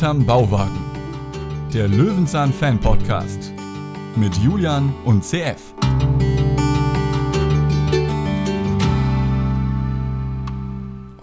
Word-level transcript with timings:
Hinterm 0.00 0.24
Bauwagen. 0.24 0.80
Der 1.74 1.86
Löwenzahn 1.86 2.54
Fan 2.54 2.80
Podcast 2.80 3.52
mit 4.16 4.34
Julian 4.38 4.94
und 5.04 5.22
CF. 5.22 5.74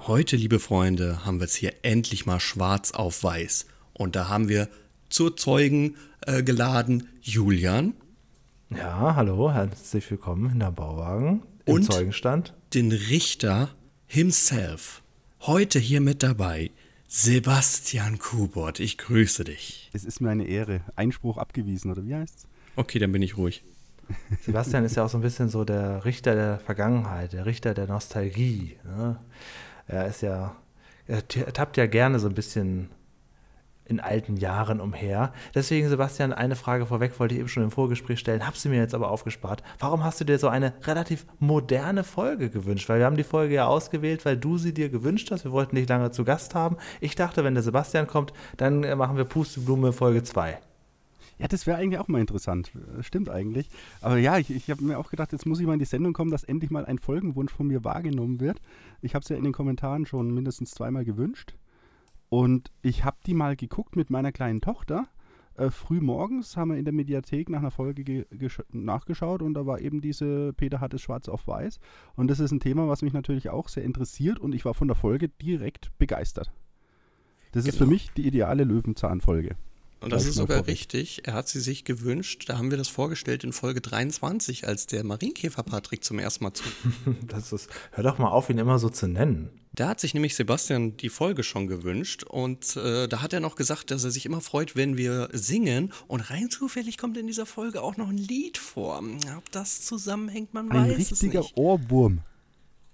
Heute, 0.06 0.36
liebe 0.36 0.60
Freunde, 0.60 1.26
haben 1.26 1.40
wir 1.40 1.46
es 1.46 1.56
hier 1.56 1.74
endlich 1.82 2.28
mal 2.28 2.40
schwarz 2.40 2.92
auf 2.92 3.24
weiß. 3.24 3.66
Und 3.94 4.16
da 4.16 4.30
haben 4.30 4.48
wir 4.48 4.70
zur 5.10 5.36
Zeugen 5.36 5.96
äh, 6.28 6.44
geladen 6.44 7.08
Julian. 7.22 7.96
Ja, 8.70 9.16
hallo, 9.16 9.52
herzlich 9.52 10.12
willkommen 10.12 10.52
in 10.52 10.60
der 10.60 10.70
Bauwagen 10.70 11.42
im 11.66 11.74
Und? 11.74 11.92
Zeugenstand. 11.92 12.54
den 12.76 12.92
Richter 12.92 13.70
himself. 14.06 15.02
Heute 15.42 15.80
hier 15.80 16.00
mit 16.00 16.22
dabei 16.22 16.70
Sebastian 17.10 18.20
Kubot. 18.20 18.82
Ich 18.82 18.98
grüße 18.98 19.46
dich. 19.46 19.90
Es 19.94 20.04
ist 20.04 20.20
mir 20.20 20.30
eine 20.30 20.46
Ehre. 20.46 20.82
Einspruch 20.98 21.38
abgewiesen, 21.38 21.90
oder 21.90 22.06
wie 22.06 22.14
heißt's? 22.14 22.48
Okay, 22.76 23.00
dann 23.00 23.14
bin 23.14 23.22
ich 23.22 23.38
ruhig. 23.38 23.64
Sebastian 24.42 24.84
ist 24.84 24.98
ja 24.98 25.06
auch 25.06 25.10
so 25.10 25.18
ein 25.18 25.22
bisschen 25.22 25.48
so 25.48 25.64
der 25.64 26.04
Richter 26.04 26.36
der 26.36 26.60
Vergangenheit, 26.60 27.32
der 27.32 27.46
Richter 27.46 27.74
der 27.74 27.88
Nostalgie. 27.88 28.78
Ne? 28.84 29.18
Er 29.88 30.08
ist 30.08 30.22
ja, 30.22 30.56
er 31.08 31.26
tappt 31.28 31.78
ja 31.78 31.86
gerne 31.86 32.20
so 32.20 32.28
ein 32.28 32.36
bisschen 32.36 32.90
in 33.88 34.00
alten 34.00 34.38
Jahren 34.38 34.80
umher. 34.80 35.34
Deswegen, 35.56 35.90
Sebastian, 35.90 36.34
eine 36.34 36.56
Frage 36.56 36.86
vorweg 36.86 37.20
wollte 37.20 37.36
ich 37.36 37.40
eben 37.40 37.50
schon 37.50 37.64
im 37.64 37.72
Vorgespräch 37.72 38.20
stellen, 38.20 38.46
habe 38.46 38.58
sie 38.58 38.70
mir 38.70 38.78
jetzt 38.78 38.94
aber 38.94 39.10
aufgespart. 39.10 39.64
Warum 39.80 40.04
hast 40.04 40.20
du 40.20 40.26
dir 40.26 40.40
so 40.40 40.48
eine 40.48 40.74
relativ 40.84 41.26
moderne 41.40 42.04
Folge 42.04 42.50
gewünscht? 42.50 42.90
Weil 42.90 43.00
wir 43.00 43.06
haben 43.06 43.18
die 43.18 43.24
Folge 43.24 43.56
ja 43.56 43.68
ausgewählt, 43.68 44.26
weil 44.26 44.38
du 44.38 44.58
sie 44.58 44.74
dir 44.74 44.90
gewünscht 44.90 45.32
hast. 45.32 45.44
Wir 45.44 45.52
wollten 45.52 45.76
dich 45.76 45.88
lange 45.88 46.12
zu 46.12 46.24
Gast 46.24 46.56
haben. 46.56 46.78
Ich 47.02 47.16
dachte, 47.16 47.44
wenn 47.44 47.54
der 47.54 47.64
Sebastian 47.64 48.08
kommt, 48.08 48.34
dann 48.58 48.82
machen 48.98 49.18
wir 49.18 49.26
Pusteblume 49.26 49.94
Folge 49.94 50.24
2. 50.24 50.60
Ja, 51.40 51.48
das 51.48 51.68
wäre 51.68 51.78
eigentlich 51.78 52.00
auch 52.00 52.08
mal 52.08 52.20
interessant. 52.20 52.72
Stimmt 53.02 53.30
eigentlich. 53.30 53.70
Aber 54.02 54.18
ja, 54.18 54.40
ich, 54.40 54.50
ich 54.50 54.72
habe 54.72 54.84
mir 54.84 54.98
auch 54.98 55.12
gedacht, 55.12 55.32
jetzt 55.32 55.46
muss 55.46 55.60
ich 55.60 55.68
mal 55.68 55.74
in 55.74 55.80
die 55.80 55.86
Sendung 55.86 56.14
kommen, 56.14 56.32
dass 56.32 56.44
endlich 56.44 56.72
mal 56.72 56.86
ein 56.86 56.98
Folgenwunsch 56.98 57.54
von 57.54 57.68
mir 57.68 57.84
wahrgenommen 57.84 58.40
wird. 58.40 58.60
Ich 59.02 59.14
habe 59.14 59.22
es 59.22 59.30
ja 59.30 59.36
in 59.36 59.44
den 59.44 59.54
Kommentaren 59.54 60.08
schon 60.08 60.34
mindestens 60.34 60.72
zweimal 60.72 61.06
gewünscht. 61.06 61.54
Und 62.30 62.72
ich 62.82 63.04
habe 63.04 63.18
die 63.26 63.34
mal 63.34 63.56
geguckt 63.56 63.96
mit 63.96 64.10
meiner 64.10 64.32
kleinen 64.32 64.62
Tochter. 64.62 65.08
Äh, 65.56 65.70
früh 65.72 66.02
morgens 66.02 66.56
haben 66.58 66.72
wir 66.72 66.78
in 66.78 66.86
der 66.86 66.94
Mediathek 66.94 67.50
nach 67.50 67.60
einer 67.60 67.72
Folge 67.72 68.04
ge 68.04 68.26
gesch- 68.32 68.64
nachgeschaut 68.72 69.42
und 69.42 69.54
da 69.56 69.66
war 69.66 69.80
eben 69.82 70.02
diese 70.02 70.54
Peter 70.54 70.80
hat 70.82 70.94
es 70.94 71.02
schwarz 71.02 71.30
auf 71.30 71.48
weiß. 71.48 71.80
Und 72.16 72.28
das 72.28 72.40
ist 72.40 72.52
ein 72.52 72.60
Thema, 72.60 72.88
was 72.88 73.02
mich 73.02 73.14
natürlich 73.14 73.50
auch 73.50 73.68
sehr 73.70 73.84
interessiert 73.84 74.40
und 74.40 74.54
ich 74.54 74.66
war 74.66 74.74
von 74.76 74.88
der 74.88 74.96
Folge 74.96 75.30
direkt 75.30 75.98
begeistert. 75.98 76.52
Das 77.54 77.66
ist 77.66 77.78
für 77.78 77.86
Genau. 77.86 77.92
mich 77.92 78.12
die 78.16 78.28
ideale 78.28 78.66
Löwenzahn-Folge. 78.66 79.56
Und 80.00 80.12
das 80.14 80.28
ist 80.28 80.36
sogar 80.36 80.58
vorweg. 80.60 80.74
richtig. 80.74 81.22
Er 81.26 81.34
hat 81.34 81.48
sie 81.48 81.60
sich 81.60 81.84
gewünscht. 81.86 82.48
Da 82.50 82.60
haben 82.60 82.70
wir 82.70 82.78
das 82.78 82.88
vorgestellt 82.90 83.44
in 83.44 83.52
Folge 83.52 83.82
23, 83.82 84.68
als 84.68 84.86
der 84.86 85.04
Marienkäfer 85.04 85.64
Patrick 85.64 86.04
zum 86.04 86.20
ersten 86.20 86.44
Mal 86.44 86.54
zu. 86.54 86.66
Das 87.28 87.52
ist, 87.52 87.68
hör 87.94 88.04
doch 88.04 88.20
mal 88.20 88.30
auf, 88.30 88.50
ihn 88.52 88.60
immer 88.60 88.78
so 88.78 88.90
zu 88.90 89.08
nennen. 89.08 89.50
Da 89.78 89.90
hat 89.90 90.00
sich 90.00 90.16
nämlich 90.16 90.34
Sebastian 90.34 90.98
die 90.98 91.10
Folge 91.10 91.44
schon 91.44 91.68
gewünscht 91.68 92.24
und 92.24 92.76
äh, 92.78 93.08
da 93.08 93.22
hat 93.22 93.32
er 93.32 93.40
noch 93.40 93.56
gesagt, 93.56 93.92
dass 93.92 94.04
er 94.04 94.10
sich 94.10 94.26
immer 94.26 94.42
freut, 94.42 94.76
wenn 94.76 94.98
wir 94.98 95.30
singen. 95.34 95.94
Und 96.08 96.32
rein 96.32 96.50
zufällig 96.50 96.98
kommt 96.98 97.16
in 97.16 97.28
dieser 97.28 97.46
Folge 97.46 97.84
auch 97.84 97.96
noch 97.96 98.10
ein 98.10 98.18
Lied 98.18 98.58
vor. 98.58 99.04
Ob 99.38 99.52
das 99.52 99.84
zusammenhängt, 99.84 100.56
man 100.56 100.72
Ein 100.72 100.90
weiß 100.90 101.00
es 101.00 101.12
richtiger 101.12 101.42
nicht. 101.42 101.58
Ohrwurm. 101.58 102.22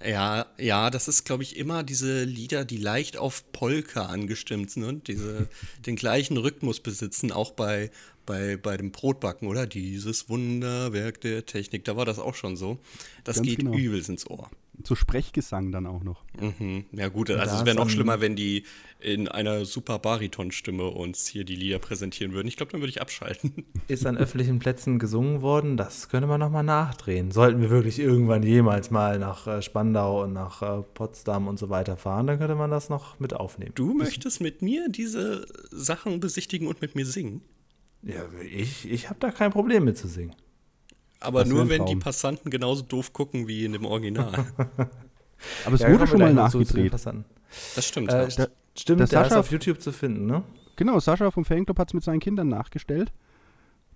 Ja, 0.06 0.46
ja, 0.58 0.90
das 0.90 1.08
ist, 1.08 1.24
glaube 1.24 1.44
ich, 1.44 1.56
immer 1.56 1.84
diese 1.84 2.26
Lieder, 2.26 2.66
die 2.66 2.76
leicht 2.76 3.16
auf 3.16 3.50
Polka 3.54 4.08
angestimmt 4.08 4.70
sind 4.72 4.84
und 4.84 5.08
diese, 5.08 5.48
den 5.86 5.96
gleichen 5.96 6.36
Rhythmus 6.36 6.82
besitzen, 6.82 7.32
auch 7.32 7.52
bei, 7.52 7.92
bei, 8.26 8.58
bei 8.58 8.76
dem 8.76 8.92
Brotbacken, 8.92 9.48
oder? 9.48 9.68
Dieses 9.68 10.28
Wunderwerk 10.28 11.22
der 11.22 11.46
Technik, 11.46 11.86
da 11.86 11.96
war 11.96 12.04
das 12.04 12.20
auch 12.20 12.36
schon 12.36 12.58
so. 12.58 12.78
Das 13.24 13.38
Ganz 13.38 13.48
geht 13.48 13.60
genau. 13.60 13.74
übelst 13.74 14.10
ins 14.10 14.30
Ohr. 14.30 14.50
So 14.84 14.96
Sprechgesang 14.96 15.72
dann 15.72 15.86
auch 15.86 16.04
noch. 16.04 16.24
Mhm. 16.40 16.86
Ja 16.92 17.10
gut, 17.10 17.30
also 17.30 17.56
es 17.56 17.66
wäre 17.66 17.76
noch 17.76 17.90
schlimmer, 17.90 18.22
wenn 18.22 18.36
die 18.36 18.64
in 19.00 19.28
einer 19.28 19.66
super 19.66 20.00
Baritonstimme 20.00 20.86
uns 20.86 21.28
hier 21.28 21.44
die 21.44 21.56
Lieder 21.56 21.78
präsentieren 21.80 22.34
würden. 22.34 22.48
Ich 22.48 22.58
glaube, 22.58 22.72
dann 22.72 22.82
würde 22.82 22.90
ich 22.90 23.02
abschalten. 23.02 23.66
Ist 23.88 24.06
an 24.06 24.18
öffentlichen 24.18 24.60
Plätzen 24.60 24.98
gesungen 24.98 25.42
worden, 25.42 25.78
das 25.78 26.10
könnte 26.10 26.28
man 26.28 26.40
nochmal 26.40 26.64
nachdrehen. 26.64 27.32
Sollten 27.32 27.62
wir 27.62 27.70
wirklich 27.70 28.00
irgendwann 28.00 28.44
jemals 28.44 28.90
mal 28.92 29.20
nach 29.20 29.46
äh, 29.46 29.62
Spandau 29.62 30.24
und 30.24 30.34
nach 30.34 30.62
äh, 30.62 30.82
Potsdam 30.94 31.48
und 31.48 31.60
so 31.60 31.70
weiter 31.70 31.98
fahren, 31.98 32.28
dann 32.28 32.40
könnte 32.40 32.56
man 32.56 32.72
das 32.72 32.90
noch 32.90 33.20
mit 33.20 33.34
aufnehmen. 33.34 33.74
Du 33.76 33.94
möchtest 33.94 34.42
mit 34.42 34.62
mir 34.62 34.90
diese 34.90 35.46
Sachen 35.70 36.20
besichtigen 36.20 36.68
und 36.68 36.82
mit 36.82 36.96
mir 36.96 37.06
singen? 37.06 37.42
Ja, 38.02 38.26
ich, 38.42 38.90
ich 38.90 39.10
habe 39.10 39.20
da 39.20 39.32
kein 39.32 39.52
Problem 39.52 39.86
mit 39.86 39.98
zu 39.98 40.08
singen. 40.08 40.36
Aber 41.24 41.46
nur 41.46 41.70
wenn 41.70 41.86
die. 41.86 41.96
Passanten 41.96 42.50
genauso 42.52 42.84
doof 42.84 43.14
gucken 43.14 43.48
wie 43.48 43.66
in 43.66 43.74
dem 43.74 43.86
Original. 43.86 44.32
Aber 45.66 45.76
es 45.76 45.82
Ja, 45.82 45.92
wurde 45.92 46.08
schon 46.08 46.20
mal 46.20 46.34
nachgedreht. 46.34 46.94
Das 46.94 47.86
stimmt. 47.86 48.12
Äh, 48.12 48.24
ja. 48.24 48.28
st- 48.28 48.50
stimmt, 48.78 49.00
der 49.02 49.08
der, 49.08 49.22
ist 49.26 49.32
Sascha- 49.32 49.40
auf 49.40 49.52
YouTube 49.52 49.82
zu 49.82 49.92
finden, 49.92 50.26
ne? 50.26 50.44
Genau, 50.76 51.00
Sascha 51.00 51.30
vom 51.32 51.46
Fanclub 51.46 51.78
hat 51.80 51.90
es 51.90 51.94
mit 51.94 52.04
seinen 52.04 52.20
Kindern 52.20 52.48
nachgestellt. 52.50 53.12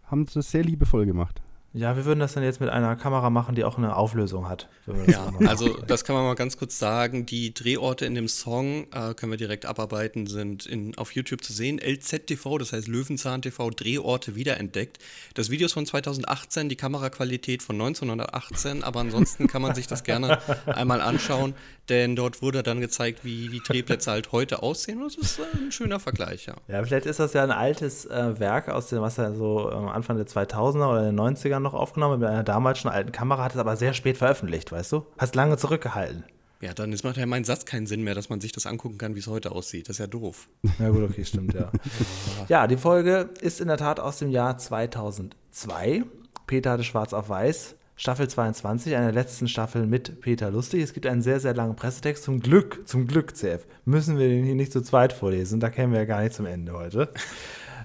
Haben 0.03 0.25
das 0.33 0.51
sehr 0.51 0.63
liebevoll 0.63 1.05
gemacht. 1.05 1.41
Ja, 1.73 1.95
wir 1.95 2.05
würden 2.05 2.19
das 2.19 2.33
dann 2.33 2.43
jetzt 2.43 2.59
mit 2.59 2.69
einer 2.69 2.95
Kamera 2.95 3.29
machen, 3.29 3.53
die 3.53 3.63
auch 3.63 3.77
eine 3.77 3.95
Auflösung 3.95 4.49
hat. 4.49 4.67
Ja, 5.07 5.31
also 5.47 5.77
das 5.85 6.05
kann 6.05 6.15
man 6.15 6.25
mal 6.25 6.35
ganz 6.35 6.57
kurz 6.57 6.79
sagen. 6.79 7.25
Die 7.25 7.53
Drehorte 7.53 8.05
in 8.05 8.15
dem 8.15 8.27
Song 8.27 8.87
äh, 8.93 9.13
können 9.13 9.31
wir 9.31 9.37
direkt 9.37 9.65
abarbeiten, 9.65 10.27
sind 10.27 10.65
in, 10.65 10.97
auf 10.97 11.11
YouTube 11.11 11.43
zu 11.43 11.51
sehen. 11.51 11.79
LZTV, 11.79 12.57
das 12.57 12.71
heißt 12.73 12.87
Löwenzahn 12.87 13.41
TV, 13.41 13.69
Drehorte 13.69 14.35
wiederentdeckt. 14.35 14.99
Das 15.33 15.49
Video 15.49 15.65
ist 15.65 15.73
von 15.73 15.85
2018, 15.85 16.69
die 16.69 16.77
Kameraqualität 16.77 17.61
von 17.61 17.75
1918, 17.75 18.83
aber 18.83 19.01
ansonsten 19.01 19.47
kann 19.47 19.61
man 19.61 19.75
sich 19.75 19.87
das 19.87 20.03
gerne 20.03 20.39
einmal 20.65 21.01
anschauen, 21.01 21.53
denn 21.89 22.15
dort 22.15 22.41
wurde 22.41 22.63
dann 22.63 22.79
gezeigt, 22.79 23.23
wie 23.23 23.49
die 23.49 23.59
Drehplätze 23.59 24.11
halt 24.11 24.31
heute 24.31 24.63
aussehen. 24.63 25.01
Und 25.01 25.17
das 25.17 25.31
ist 25.31 25.39
äh, 25.39 25.43
ein 25.57 25.71
schöner 25.71 25.99
Vergleich, 25.99 26.45
ja. 26.45 26.55
Ja, 26.67 26.83
vielleicht 26.83 27.05
ist 27.05 27.19
das 27.19 27.33
ja 27.33 27.43
ein 27.43 27.51
altes 27.51 28.05
äh, 28.05 28.39
Werk 28.39 28.69
aus 28.69 28.87
dem, 28.87 29.01
was 29.01 29.17
er 29.17 29.35
so 29.35 29.71
ähm, 29.71 29.89
Anfang 29.89 30.17
der 30.17 30.27
2000er 30.27 30.89
oder 30.89 31.03
den 31.03 31.15
90ern 31.57 31.59
noch 31.59 31.73
aufgenommen 31.73 32.19
mit 32.19 32.29
einer 32.29 32.43
damals 32.43 32.79
schon 32.79 32.91
alten 32.91 33.11
Kamera, 33.11 33.43
hat 33.43 33.53
es 33.53 33.59
aber 33.59 33.75
sehr 33.75 33.93
spät 33.93 34.17
veröffentlicht, 34.17 34.71
weißt 34.71 34.91
du? 34.91 35.05
Hast 35.17 35.35
lange 35.35 35.57
zurückgehalten. 35.57 36.23
Ja, 36.59 36.73
dann 36.73 36.91
ist, 36.91 37.03
macht 37.03 37.17
ja 37.17 37.25
mein 37.27 37.43
Satz 37.43 37.65
keinen 37.65 37.85
Sinn 37.85 38.03
mehr, 38.03 38.15
dass 38.15 38.29
man 38.29 38.41
sich 38.41 38.51
das 38.51 38.65
angucken 38.65 38.97
kann, 38.97 39.13
wie 39.13 39.19
es 39.19 39.27
heute 39.27 39.51
aussieht. 39.51 39.89
Das 39.89 39.95
ist 39.95 39.99
ja 39.99 40.07
doof. 40.07 40.47
Ja 40.79 40.89
gut, 40.89 41.03
okay, 41.03 41.23
stimmt, 41.23 41.53
ja. 41.53 41.71
ja, 42.47 42.67
die 42.67 42.77
Folge 42.77 43.29
ist 43.41 43.61
in 43.61 43.67
der 43.67 43.77
Tat 43.77 43.99
aus 43.99 44.17
dem 44.19 44.31
Jahr 44.31 44.57
2002. 44.57 46.03
Peter 46.47 46.71
hatte 46.71 46.83
Schwarz 46.83 47.13
auf 47.13 47.29
Weiß. 47.29 47.75
Staffel 47.99 48.27
22, 48.27 48.95
eine 48.95 49.05
der 49.05 49.13
letzten 49.13 49.47
Staffel 49.47 49.87
mit 49.87 50.21
Peter 50.21 50.51
Lustig. 50.51 50.83
Es 50.83 50.93
gibt 50.93 51.07
einen 51.07 51.23
sehr, 51.23 51.39
sehr 51.39 51.55
langen 51.55 51.75
Pressetext. 51.75 52.23
Zum 52.23 52.41
Glück, 52.41 52.87
zum 52.87 53.07
Glück, 53.07 53.35
CF, 53.35 53.65
müssen 53.85 54.19
wir 54.19 54.27
den 54.27 54.45
hier 54.45 54.53
nicht 54.53 54.71
zu 54.71 54.81
zweit 54.81 55.13
vorlesen. 55.13 55.59
Da 55.59 55.71
kämen 55.71 55.93
wir 55.93 56.01
ja 56.01 56.05
gar 56.05 56.21
nicht 56.21 56.33
zum 56.33 56.45
Ende 56.45 56.73
heute. 56.73 57.09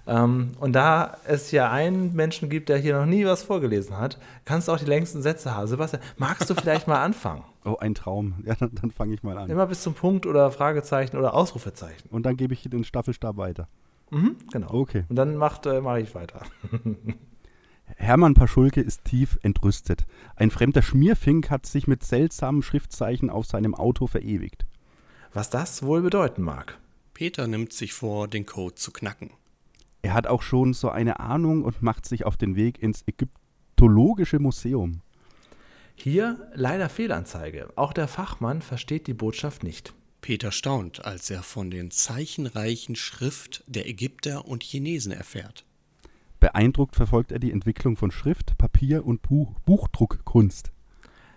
Ähm, 0.07 0.53
und 0.59 0.73
da 0.73 1.19
es 1.27 1.53
ja 1.53 1.71
einen 1.71 2.15
Menschen 2.15 2.49
gibt, 2.49 2.69
der 2.69 2.79
hier 2.79 2.99
noch 2.99 3.07
nie 3.07 3.25
was 3.25 3.43
vorgelesen 3.43 3.99
hat, 3.99 4.19
kannst 4.45 4.69
du 4.69 4.73
auch 4.73 4.79
die 4.79 4.85
längsten 4.85 5.23
Sätze 5.23 5.55
haben. 5.55 5.69
Sebastian, 5.69 6.03
magst 6.17 6.51
du 6.51 6.55
vielleicht 6.55 6.89
mal 6.89 7.03
anfangen? 7.03 7.45
Oh, 7.65 7.77
ein 7.79 7.95
Traum. 7.95 8.35
Ja, 8.45 8.57
dann, 8.57 8.75
dann 8.75 8.91
fange 8.91 9.15
ich 9.15 9.23
mal 9.23 9.39
an. 9.39 9.49
Immer 9.49 9.69
bis 9.69 9.83
zum 9.83 9.95
Punkt 9.95 10.27
oder 10.27 10.51
Fragezeichen 10.51 11.17
oder 11.17 11.33
Ausrufezeichen. 11.33 12.09
Und 12.11 12.27
dann 12.27 12.37
gebe 12.37 12.55
ich 12.55 12.65
den 12.65 12.83
Staffelstab 12.83 13.37
weiter. 13.37 13.69
Mhm, 14.11 14.35
genau. 14.51 14.73
Okay. 14.73 15.05
Und 15.09 15.15
dann 15.15 15.37
macht, 15.37 15.67
äh, 15.67 15.81
mache 15.81 16.01
ich 16.01 16.13
weiter. 16.17 16.43
Hermann 17.97 18.35
Paschulke 18.35 18.81
ist 18.81 19.05
tief 19.05 19.39
entrüstet. 19.43 20.07
Ein 20.35 20.51
fremder 20.51 20.83
Schmierfink 20.83 21.51
hat 21.51 21.67
sich 21.67 21.87
mit 21.87 22.03
seltsamen 22.03 22.63
Schriftzeichen 22.63 23.31
auf 23.31 23.47
seinem 23.47 23.77
Auto 23.77 24.09
verewigt. 24.09 24.67
Was 25.33 25.49
das 25.49 25.85
wohl 25.85 26.03
bedeuten 26.03 26.43
mag. 26.43 26.79
Peter 27.15 27.47
nimmt 27.47 27.73
sich 27.73 27.93
vor, 27.93 28.27
den 28.27 28.45
Code 28.45 28.75
zu 28.75 28.91
knacken. 28.91 29.31
Er 30.03 30.15
hat 30.15 30.27
auch 30.27 30.43
schon 30.43 30.75
so 30.75 30.91
eine 30.91 31.21
Ahnung 31.21 31.63
und 31.63 31.81
macht 31.81 32.07
sich 32.07 32.27
auf 32.27 32.37
den 32.37 32.57
Weg 32.57 32.83
ins 32.83 33.05
Ägyptologische 33.07 34.41
Museum. 34.41 35.01
Hier 35.95 36.51
leider 36.55 36.89
Fehlanzeige. 36.89 37.71
Auch 37.77 37.93
der 37.93 38.09
Fachmann 38.09 38.63
versteht 38.63 39.07
die 39.07 39.15
Botschaft 39.15 39.63
nicht. 39.63 39.95
Peter 40.21 40.53
staunt, 40.53 41.05
als 41.05 41.31
er 41.31 41.43
von 41.43 41.71
den 41.71 41.91
zeichenreichen 41.91 42.97
Schrift 42.97 43.65
der 43.67 43.89
Ägypter 43.89 44.47
und 44.47 44.63
Chinesen 44.63 45.13
erfährt. 45.13 45.65
Beeindruckt 46.41 46.97
verfolgt 46.97 47.31
er 47.31 47.39
die 47.39 47.53
Entwicklung 47.53 47.97
von 47.97 48.11
Schrift, 48.11 48.59
Papier 48.59 49.07
und 49.07 49.23
Buch 49.23 49.59
Buchdruckkunst. 49.61 50.73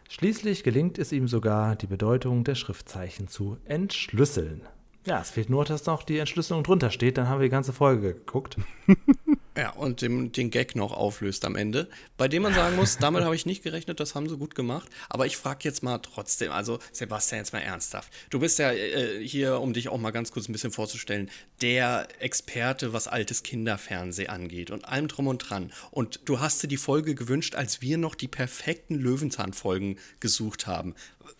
Schließlich 0.09 0.63
gelingt 0.63 0.97
es 0.97 1.11
ihm 1.11 1.27
sogar, 1.27 1.75
die 1.75 1.88
Bedeutung 1.88 2.44
der 2.44 2.56
Schriftzeichen 2.56 3.27
zu 3.27 3.57
entschlüsseln. 3.65 4.61
Ja, 5.06 5.22
es 5.22 5.30
fehlt 5.30 5.50
nur, 5.50 5.66
dass 5.66 5.86
noch 5.86 6.02
die 6.04 6.18
Entschlüsselung 6.18 6.63
drunter 6.63 6.90
steht, 6.90 7.18
dann 7.18 7.30
haben 7.30 7.40
wir 7.40 7.46
die 7.46 7.52
ganze 7.52 7.74
Folge 7.74 8.13
geguckt. 8.16 8.57
Ja, 9.57 9.69
und 9.69 10.02
dem, 10.02 10.34
den 10.34 10.50
Gag 10.50 10.75
noch 10.75 10.92
auflöst 10.92 11.46
am 11.46 11.56
Ende. 11.56 11.88
Bei 12.18 12.28
dem 12.28 12.44
man 12.44 12.54
sagen 12.54 12.75
muss, 12.75 12.98
damit 12.98 13.24
habe 13.25 13.36
ich 13.36 13.46
nicht 13.46 13.63
gerechnet, 13.63 14.02
das 14.02 14.13
haben 14.13 14.28
sie 14.28 14.38
gut 14.38 14.54
gemacht. 14.54 14.90
Aber 15.10 15.25
ich 15.25 15.38
frage 15.38 15.60
jetzt 15.63 15.81
mal 15.81 16.00
trotzdem, 16.00 16.52
also 16.52 16.80
Sebastian, 16.92 17.40
jetzt 17.40 17.54
mal 17.54 17.60
ernsthaft. 17.60 18.12
Du 18.30 18.40
bist 18.40 18.60
ja 18.60 18.72
äh, 18.74 19.25
hier, 19.25 19.62
um 19.62 19.72
dich 19.72 19.88
auch 19.88 19.98
mal 19.98 20.12
ganz 20.12 20.31
kurz 20.31 20.50
ein 20.50 20.52
bisschen 20.52 20.72
vorzustellen, 20.72 21.30
der 21.62 22.07
Experte, 22.19 22.92
was 22.92 23.07
altes 23.07 23.44
Kinderfernsehen 23.44 24.30
angeht 24.30 24.72
und 24.72 24.86
allem 24.86 25.07
drum 25.07 25.28
und 25.28 25.38
dran. 25.38 25.72
Und 25.90 26.19
du 26.25 26.42
hast 26.42 26.62
dir 26.62 26.68
die 26.68 26.78
Folge 26.78 27.16
gewünscht, 27.16 27.56
als 27.56 27.81
wir 27.81 27.98
noch 27.98 28.16
die 28.16 28.28
perfekten 28.28 28.96
Löwenzahn-Folgen 28.96 29.98
gesucht 30.19 30.68
haben. 30.68 30.96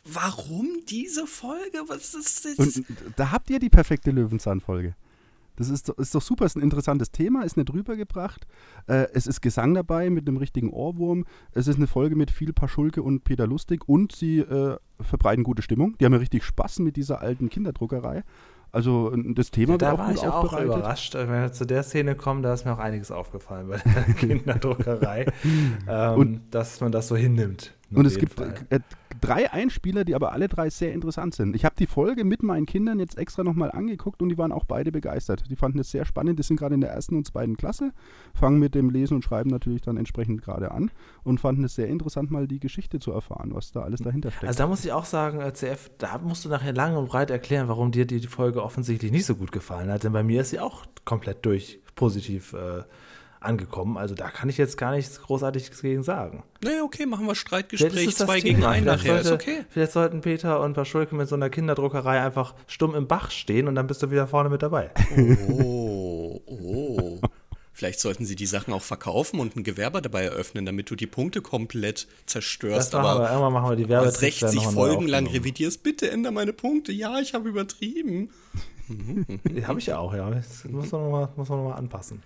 Warum 0.06 0.70
diese 0.88 1.28
Folge? 1.28 1.82
Was 1.88 2.14
ist 2.14 2.46
das? 2.46 2.58
Und 2.60 2.86
da 3.18 3.32
habt 3.32 3.50
ihr 3.50 3.60
die 3.60 3.70
perfekte 3.70 4.12
Löwenzahn-Folge. 4.12 4.96
Das 5.56 5.70
ist, 5.70 5.90
ist 5.90 6.14
doch 6.16 6.22
super, 6.22 6.46
ist 6.46 6.56
ein 6.58 6.62
interessantes 6.62 7.12
Thema, 7.12 7.44
ist 7.44 7.58
nicht 7.58 7.72
rübergebracht. 7.74 8.46
Äh, 8.88 9.08
es 9.14 9.28
ist 9.28 9.42
Gesang 9.42 9.74
dabei 9.74 10.10
mit 10.10 10.28
einem 10.28 10.38
richtigen 10.38 10.70
Ohrwurm. 10.70 11.26
Es 11.52 11.68
ist 11.68 11.78
eine 11.78 11.88
Folge 11.88 12.16
mit 12.16 12.32
viel 12.32 12.54
Paschulke 12.54 13.02
und 13.04 13.24
Peter 13.24 13.48
Lustig 13.48 13.88
und 13.88 14.12
sie 14.14 14.40
äh, 14.40 14.78
verbreiten 15.00 15.44
gute 15.44 15.62
Stimmung. 15.62 15.98
Die 16.00 16.06
haben 16.06 16.14
ja 16.14 16.20
richtig 16.20 16.44
Spaß 16.44 16.80
mit 16.80 16.96
dieser 16.96 17.22
alten 17.22 17.50
Kinderdruckerei. 17.50 18.24
Also 18.72 19.10
das 19.16 19.52
Thema 19.52 19.78
da 19.78 19.92
wird 19.92 19.94
auch 19.94 20.00
war 20.00 20.08
gut 20.10 20.16
ich 20.18 20.28
auch 20.28 20.60
überrascht, 20.60 21.16
wenn 21.16 21.30
wir 21.30 21.54
zu 21.54 21.66
der 21.66 21.82
Szene 21.84 22.16
kommen, 22.16 22.44
da 22.44 22.54
ist 22.54 22.66
mir 22.66 22.74
auch 22.74 22.78
einiges 22.80 23.10
aufgefallen 23.10 23.70
bei 23.70 23.78
der 23.86 24.04
Kinderdruckerei, 24.16 25.28
ähm, 25.88 26.14
Und- 26.18 26.42
dass 26.52 26.82
man 26.82 26.92
das 26.92 27.08
so 27.08 27.16
hinnimmt. 27.16 27.74
Und 27.94 28.06
es 28.06 28.18
gibt 28.18 28.38
äh, 28.42 28.80
drei 29.22 29.52
Einspieler, 29.52 30.04
die 30.04 30.16
aber 30.16 30.32
alle 30.32 30.48
drei 30.48 30.70
sehr 30.70 30.94
interessant 30.94 31.36
sind. 31.36 31.56
Ich 31.56 31.66
habe 31.66 31.76
die 31.78 31.88
Folge 31.88 32.24
mit 32.24 32.44
meinen 32.44 32.66
Kindern 32.66 33.00
jetzt 33.00 33.18
extra 33.18 33.44
nochmal 33.44 33.72
angeguckt 33.72 34.22
und 34.22 34.30
die 34.30 34.38
waren 34.38 34.52
auch 34.52 34.66
beide 34.66 34.92
begeistert. 34.92 35.50
Die 35.50 35.56
fanden 35.56 35.80
es 35.80 35.92
sehr 35.92 36.06
spannend. 36.06 36.40
Die 36.40 36.44
sind 36.44 36.58
gerade 36.58 36.76
in 36.76 36.82
der 36.82 36.92
ersten 36.92 37.16
und 37.16 37.26
zweiten 37.26 37.58
Klasse, 37.58 37.92
fangen 38.34 38.60
mit 38.60 38.76
dem 38.76 38.90
Lesen 38.90 39.16
und 39.16 39.24
Schreiben 39.24 39.50
natürlich 39.50 39.82
dann 39.82 39.98
entsprechend 39.98 40.42
gerade 40.42 40.72
an 40.72 40.92
und 41.24 41.40
fanden 41.40 41.64
es 41.64 41.76
sehr 41.76 41.88
interessant, 41.88 42.32
mal 42.32 42.48
die 42.48 42.60
Geschichte 42.60 43.00
zu 43.00 43.12
erfahren, 43.12 43.52
was 43.54 43.72
da 43.72 43.82
alles 43.82 44.02
dahinter 44.02 44.32
steckt. 44.32 44.48
Also 44.48 44.58
da 44.58 44.68
muss 44.68 44.86
ich 44.86 44.92
auch 44.92 45.06
sagen, 45.06 45.42
äh, 45.42 45.54
CF, 45.54 45.92
da 45.98 46.18
musst 46.20 46.46
du 46.46 46.50
nachher 46.50 46.74
lang 46.74 46.96
und 46.96 47.08
breit 47.08 47.30
erklären, 47.30 47.68
warum 47.68 47.92
dir 47.92 48.06
die 48.06 48.20
Folge 48.22 48.64
offensichtlich 48.64 49.12
nicht 49.12 49.26
so 49.26 49.36
gut 49.36 49.52
gefallen 49.52 49.90
hat. 49.90 50.04
Denn 50.04 50.14
bei 50.14 50.24
mir 50.24 50.42
ist 50.42 50.52
sie 50.52 50.60
auch 50.60 50.86
komplett 51.06 51.46
durch 51.46 51.80
positiv 51.96 52.54
äh, 52.54 52.84
angekommen. 53.46 53.98
Also 53.98 54.16
da 54.16 54.30
kann 54.30 54.50
ich 54.50 54.58
jetzt 54.58 54.78
gar 54.78 54.92
nichts 54.92 55.22
Großartiges 55.22 55.82
gegen 55.82 56.04
sagen. 56.04 56.44
Nee, 56.64 56.82
okay, 56.84 57.06
machen 57.06 57.26
wir 57.28 57.36
Streitgespräch 57.36 58.08
ist 58.08 58.20
2 58.20 58.40
gegen 58.42 58.56
Thema. 58.58 58.72
1 58.72 58.84
Vielleicht 58.84 59.04
nachher. 59.04 59.20
Ist 59.22 59.28
sollte- 59.28 59.44
okay. 59.44 59.66
Vielleicht 59.70 59.92
sollten 59.92 60.22
Peter 60.22 60.60
und 60.62 60.74
Paschulke 60.74 61.16
mit 61.16 61.28
so 61.28 61.36
einer 61.36 61.50
Kinderdruckerei 61.50 62.22
einfach 62.22 62.56
stumm 62.68 62.96
im 62.96 63.08
Bach 63.08 63.32
stehen 63.32 63.68
und 63.68 63.76
dann 63.76 63.88
bist 63.88 64.02
du 64.04 64.12
wieder 64.12 64.28
vorne 64.28 64.50
mit 64.50 64.62
dabei. 64.62 64.92
Oh, 65.18 66.42
oh. 66.46 67.20
Vielleicht 67.74 68.00
sollten 68.00 68.26
sie 68.26 68.38
die 68.38 68.46
Sachen 68.46 68.74
auch 68.74 68.82
verkaufen 68.82 69.38
und 69.42 69.58
ein 69.58 69.64
Gewerbe 69.64 70.02
dabei 70.02 70.24
eröffnen, 70.24 70.66
damit 70.66 70.90
du 70.90 70.96
die 70.96 71.08
Punkte 71.08 71.42
komplett 71.42 72.08
zerstörst. 72.26 72.94
Das 72.94 73.02
machen 73.02 73.20
wir, 73.20 73.26
aber 73.26 73.30
irgendwann 73.32 73.54
machen 73.54 73.70
wir 73.72 73.76
die 73.76 73.84
aber 73.84 74.06
Werbetricks 74.06 74.40
60 74.40 74.42
werden 74.42 74.56
nochmal 74.56 74.74
neu 74.74 74.94
Folgen 74.94 75.08
lang 75.10 75.28
revidierst, 75.28 75.84
bitte 75.84 76.10
änder 76.10 76.32
meine 76.32 76.54
Punkte. 76.54 76.94
Ja, 76.94 77.20
ich 77.20 77.34
habe 77.34 77.50
übertrieben. 77.50 78.30
Die 78.88 79.66
habe 79.66 79.80
ich 79.80 79.88
ja 79.88 79.98
auch, 79.98 80.14
ja. 80.14 80.30
Das 80.30 80.64
muss 80.66 80.92
man 80.92 81.02
nochmal 81.02 81.30
noch 81.36 81.50
mal 81.50 81.74
anpassen. 81.74 82.22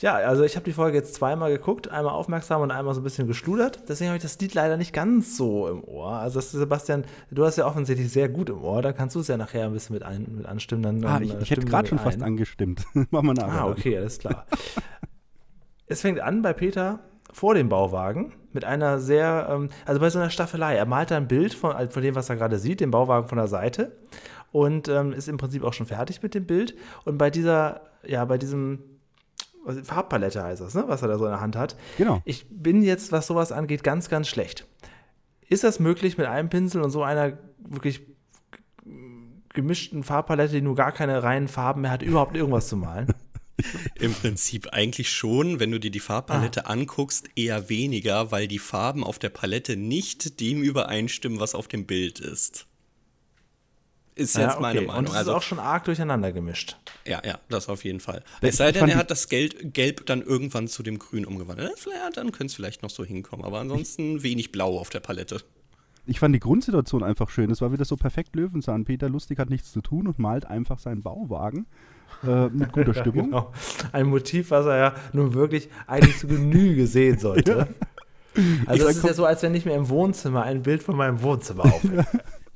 Ja, 0.00 0.14
also 0.14 0.44
ich 0.44 0.54
habe 0.54 0.64
die 0.64 0.72
Folge 0.72 0.96
jetzt 0.96 1.14
zweimal 1.14 1.50
geguckt, 1.50 1.88
einmal 1.88 2.14
aufmerksam 2.14 2.62
und 2.62 2.70
einmal 2.70 2.94
so 2.94 3.00
ein 3.00 3.04
bisschen 3.04 3.26
geschludert. 3.26 3.82
Deswegen 3.88 4.10
habe 4.10 4.16
ich 4.16 4.22
das 4.22 4.38
Lied 4.38 4.54
leider 4.54 4.76
nicht 4.76 4.92
ganz 4.92 5.36
so 5.36 5.66
im 5.68 5.82
Ohr. 5.82 6.12
Also 6.12 6.40
Sebastian, 6.40 7.04
du 7.32 7.44
hast 7.44 7.56
ja 7.56 7.66
offensichtlich 7.66 8.12
sehr 8.12 8.28
gut 8.28 8.48
im 8.48 8.62
Ohr. 8.62 8.80
Da 8.80 8.92
kannst 8.92 9.16
du 9.16 9.20
es 9.20 9.28
ja 9.28 9.36
nachher 9.36 9.64
ein 9.64 9.72
bisschen 9.72 9.94
mit, 9.94 10.04
ein, 10.04 10.26
mit 10.36 10.46
anstimmen. 10.46 10.82
Dann, 10.82 11.04
ah, 11.04 11.20
ich, 11.20 11.34
äh, 11.34 11.38
ich 11.42 11.50
hätte 11.50 11.66
gerade 11.66 11.88
schon 11.88 11.96
mit 11.96 12.04
fast 12.04 12.18
ein. 12.18 12.22
angestimmt. 12.22 12.86
Machen 13.10 13.26
wir 13.26 13.34
nachher. 13.34 13.62
Ah, 13.62 13.68
okay, 13.68 13.98
alles 13.98 14.20
klar. 14.20 14.46
es 15.88 16.00
fängt 16.00 16.20
an 16.20 16.42
bei 16.42 16.52
Peter 16.52 17.00
vor 17.32 17.54
dem 17.54 17.68
Bauwagen 17.68 18.34
mit 18.52 18.64
einer 18.64 19.00
sehr, 19.00 19.48
ähm, 19.50 19.68
also 19.84 20.00
bei 20.00 20.10
so 20.10 20.20
einer 20.20 20.30
Staffelei. 20.30 20.76
Er 20.76 20.86
malt 20.86 21.10
da 21.10 21.16
ein 21.16 21.26
Bild 21.26 21.54
von, 21.54 21.72
also 21.72 21.90
von 21.90 22.02
dem, 22.04 22.14
was 22.14 22.30
er 22.30 22.36
gerade 22.36 22.58
sieht, 22.60 22.78
den 22.78 22.92
Bauwagen 22.92 23.26
von 23.26 23.38
der 23.38 23.48
Seite 23.48 23.96
und 24.52 24.86
ähm, 24.86 25.12
ist 25.12 25.28
im 25.28 25.38
Prinzip 25.38 25.64
auch 25.64 25.72
schon 25.72 25.86
fertig 25.86 26.22
mit 26.22 26.34
dem 26.34 26.46
Bild. 26.46 26.76
Und 27.04 27.18
bei 27.18 27.30
dieser, 27.30 27.80
ja, 28.06 28.24
bei 28.24 28.38
diesem 28.38 28.97
Farbpalette 29.84 30.42
heißt 30.42 30.60
das, 30.60 30.74
ne, 30.74 30.84
was 30.86 31.02
er 31.02 31.08
da 31.08 31.18
so 31.18 31.24
in 31.24 31.30
der 31.32 31.40
Hand 31.40 31.56
hat. 31.56 31.76
Genau. 31.96 32.22
Ich 32.24 32.46
bin 32.50 32.82
jetzt, 32.82 33.12
was 33.12 33.26
sowas 33.26 33.52
angeht, 33.52 33.82
ganz, 33.84 34.08
ganz 34.08 34.28
schlecht. 34.28 34.66
Ist 35.48 35.64
das 35.64 35.80
möglich 35.80 36.18
mit 36.18 36.26
einem 36.26 36.48
Pinsel 36.50 36.82
und 36.82 36.90
so 36.90 37.02
einer 37.02 37.38
wirklich 37.58 38.02
gemischten 39.54 40.04
Farbpalette, 40.04 40.54
die 40.54 40.60
nur 40.62 40.76
gar 40.76 40.92
keine 40.92 41.22
reinen 41.22 41.48
Farben 41.48 41.80
mehr 41.82 41.90
hat, 41.90 42.02
überhaupt 42.02 42.36
irgendwas 42.36 42.68
zu 42.68 42.76
malen? 42.76 43.12
Im 43.98 44.12
Prinzip 44.14 44.68
eigentlich 44.72 45.10
schon, 45.10 45.58
wenn 45.58 45.72
du 45.72 45.80
dir 45.80 45.90
die 45.90 45.98
Farbpalette 45.98 46.66
Ah. 46.66 46.70
anguckst, 46.70 47.28
eher 47.34 47.68
weniger, 47.68 48.30
weil 48.30 48.46
die 48.46 48.60
Farben 48.60 49.02
auf 49.02 49.18
der 49.18 49.30
Palette 49.30 49.76
nicht 49.76 50.38
dem 50.38 50.62
übereinstimmen, 50.62 51.40
was 51.40 51.56
auf 51.56 51.66
dem 51.66 51.84
Bild 51.84 52.20
ist. 52.20 52.67
Ist 54.18 54.36
jetzt 54.36 54.54
Ja, 54.54 54.60
meine 54.60 54.80
okay. 54.80 54.86
Meinung. 54.88 54.98
Und 55.00 55.04
es 55.06 55.12
ist 55.12 55.16
Also, 55.18 55.34
auch 55.34 55.42
schon 55.42 55.58
arg 55.60 55.84
durcheinander 55.84 56.32
gemischt. 56.32 56.76
ja, 57.06 57.22
ja, 57.24 57.38
das 57.48 57.68
auf 57.68 57.84
jeden 57.84 58.00
Fall. 58.00 58.22
Es 58.40 58.56
sei 58.56 58.72
denn, 58.72 58.88
er 58.88 58.96
hat 58.96 59.10
das 59.10 59.28
Gelb, 59.28 59.72
Gelb 59.72 60.06
dann 60.06 60.22
irgendwann 60.22 60.66
zu 60.68 60.82
dem 60.82 60.98
Grün 60.98 61.24
umgewandelt. 61.24 61.86
Ja, 61.86 62.10
dann 62.12 62.32
könnte 62.32 62.46
es 62.46 62.54
vielleicht 62.54 62.82
noch 62.82 62.90
so 62.90 63.04
hinkommen. 63.04 63.44
Aber 63.44 63.60
ansonsten 63.60 64.22
wenig 64.22 64.50
Blau 64.52 64.78
auf 64.78 64.90
der 64.90 65.00
Palette. 65.00 65.40
Ich 66.06 66.20
fand 66.20 66.34
die 66.34 66.40
Grundsituation 66.40 67.02
einfach 67.04 67.30
schön. 67.30 67.50
Es 67.50 67.60
war 67.60 67.70
wieder 67.70 67.84
so 67.84 67.94
perfekt 67.96 68.34
Löwenzahn. 68.34 68.84
Peter 68.84 69.08
Lustig 69.08 69.38
hat 69.38 69.50
nichts 69.50 69.72
zu 69.72 69.82
tun 69.82 70.06
und 70.08 70.18
malt 70.18 70.46
einfach 70.46 70.78
seinen 70.78 71.02
Bauwagen 71.02 71.66
äh, 72.26 72.48
mit 72.48 72.72
guter 72.72 72.94
Stimmung. 73.00 73.26
Genau. 73.26 73.52
Ein 73.92 74.06
Motiv, 74.06 74.50
was 74.50 74.66
er 74.66 74.76
ja 74.78 74.94
nun 75.12 75.34
wirklich 75.34 75.68
eigentlich 75.86 76.16
zu 76.18 76.26
Genüge 76.26 76.86
sehen 76.86 77.18
sollte. 77.18 77.68
Also 78.66 78.84
Ich 78.84 78.90
es 78.90 78.96
ist 78.98 79.04
ja 79.04 79.14
so, 79.14 79.24
als 79.24 79.42
wenn 79.42 79.52
ich 79.56 79.64
mir 79.64 79.74
im 79.74 79.88
Wohnzimmer 79.88 80.44
ein 80.44 80.62
Bild 80.62 80.80
von 80.84 80.94
meinem 80.94 81.22
Wohnzimmer 81.22 81.64
aufhänge. 81.74 82.06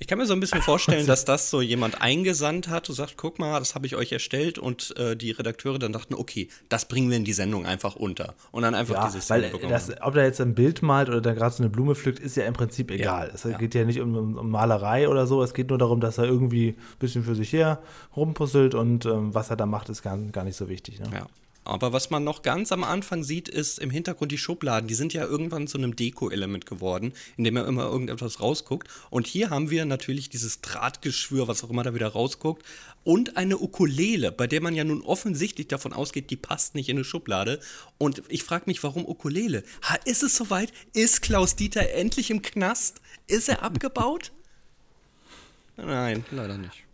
Ich 0.03 0.09
kann 0.09 0.19
mir 0.19 0.27
so 0.27 0.33
ein 0.33 0.41
bisschen 0.41 0.63
vorstellen, 0.63 1.07
dass 1.13 1.25
das 1.25 1.49
so 1.49 1.61
jemand 1.61 2.03
eingesandt 2.03 2.67
hat 2.69 2.89
und 2.89 2.97
sagt, 2.97 3.17
guck 3.17 3.39
mal, 3.39 3.61
das 3.61 3.77
habe 3.77 3.87
ich 3.87 3.95
euch 3.95 4.11
erstellt 4.11 4.59
und 4.59 4.93
äh, 4.97 5.15
die 5.17 5.31
Redakteure 5.31 5.79
dann 5.79 5.93
dachten, 5.93 6.15
okay, 6.15 6.49
das 6.69 6.87
bringen 6.87 7.09
wir 7.09 7.17
in 7.17 7.25
die 7.25 7.33
Sendung 7.33 7.67
einfach 7.67 7.95
unter. 7.95 8.35
Und 8.51 8.63
dann 8.63 8.75
einfach 8.75 8.97
Ja, 8.97 9.09
diese 9.09 9.31
weil 9.31 9.49
das, 9.69 9.93
ob 10.01 10.17
er 10.17 10.25
jetzt 10.25 10.41
ein 10.41 10.57
Bild 10.57 10.83
malt 10.83 11.09
oder 11.09 11.21
da 11.21 11.35
gerade 11.35 11.55
so 11.55 11.63
eine 11.63 11.71
Blume 11.71 11.95
pflückt, 11.95 12.19
ist 12.19 12.37
ja 12.37 12.45
im 12.47 12.55
Prinzip 12.55 12.91
egal. 12.91 13.31
es 13.33 13.45
ja. 13.45 13.57
geht 13.57 13.77
ja 13.77 13.85
nicht 13.85 14.01
um, 14.01 14.17
um, 14.17 14.39
um 14.39 14.51
Malerei 14.51 15.09
oder 15.09 15.29
so, 15.29 15.41
es 15.41 15.55
geht 15.55 15.69
nur 15.69 15.79
darum, 15.79 16.01
dass 16.01 16.19
er 16.19 16.25
irgendwie 16.25 16.71
ein 16.71 16.99
bisschen 16.99 17.23
für 17.23 17.37
sich 17.37 17.53
her 17.53 17.79
rumpuzzelt 18.17 18.75
und 18.75 19.07
ähm, 19.07 19.33
was 19.33 19.51
er 19.51 19.57
da 19.57 19.67
macht, 19.67 19.89
ist 19.89 20.03
gar, 20.03 20.19
gar 20.19 20.43
nicht 20.43 20.57
so 20.57 20.69
wichtig. 20.69 20.99
Ne? 20.99 21.07
Ja. 21.13 21.27
Aber 21.65 21.93
was 21.93 22.11
man 22.11 22.25
noch 22.25 22.43
ganz 22.43 22.73
am 22.73 22.83
Anfang 22.83 23.23
sieht, 23.23 23.49
ist 23.49 23.79
im 23.79 23.91
Hintergrund 23.91 24.33
die 24.33 24.39
Schubladen. 24.39 24.89
Die 24.89 24.95
sind 24.95 25.13
ja 25.13 25.25
irgendwann 25.25 25.69
zu 25.69 25.79
einem 25.79 25.95
Deko-Element 25.95 26.67
geworden, 26.67 27.13
in 27.37 27.45
dem 27.45 27.57
er 27.57 27.67
immer 27.67 27.85
irgendetwas 27.85 28.41
rausguckt. 28.41 28.89
Und 29.11 29.27
hier 29.27 29.51
haben 29.51 29.71
wir 29.71 29.85
natürlich 29.85 30.29
dieses 30.29 30.61
Drahtgeschwür, 30.61 31.47
was 31.47 31.63
auch 31.63 31.71
immer 31.71 31.85
da 31.85 31.95
wieder 31.95 32.09
rausguckt. 32.09 32.65
Und 33.05 33.37
eine 33.37 33.59
Ukulele, 33.59 34.33
bei 34.33 34.47
der 34.47 34.61
man 34.61 34.75
ja 34.75 34.83
nun 34.83 35.03
offensichtlich 35.03 35.69
davon 35.69 35.93
ausgeht, 35.93 36.31
die 36.31 36.37
passt 36.37 36.75
nicht 36.75 36.89
in 36.89 36.97
eine 36.97 37.05
Schublade. 37.05 37.61
Und 37.99 38.23
ich 38.29 38.43
frage 38.43 38.65
mich, 38.67 38.83
warum 38.83 39.07
Ukulele? 39.07 39.63
Ha, 39.83 39.97
ist 40.05 40.23
es 40.23 40.37
soweit? 40.37 40.73
Ist 40.95 41.23
Klaus 41.23 41.55
Dieter 41.55 41.91
endlich 41.91 42.31
im 42.31 42.43
Knast? 42.43 43.01
Ist 43.29 43.49
er 43.49 43.63
abgebaut? 43.63 44.33
Nein, 45.77 46.25
leider 46.33 46.59
nicht. 46.59 46.85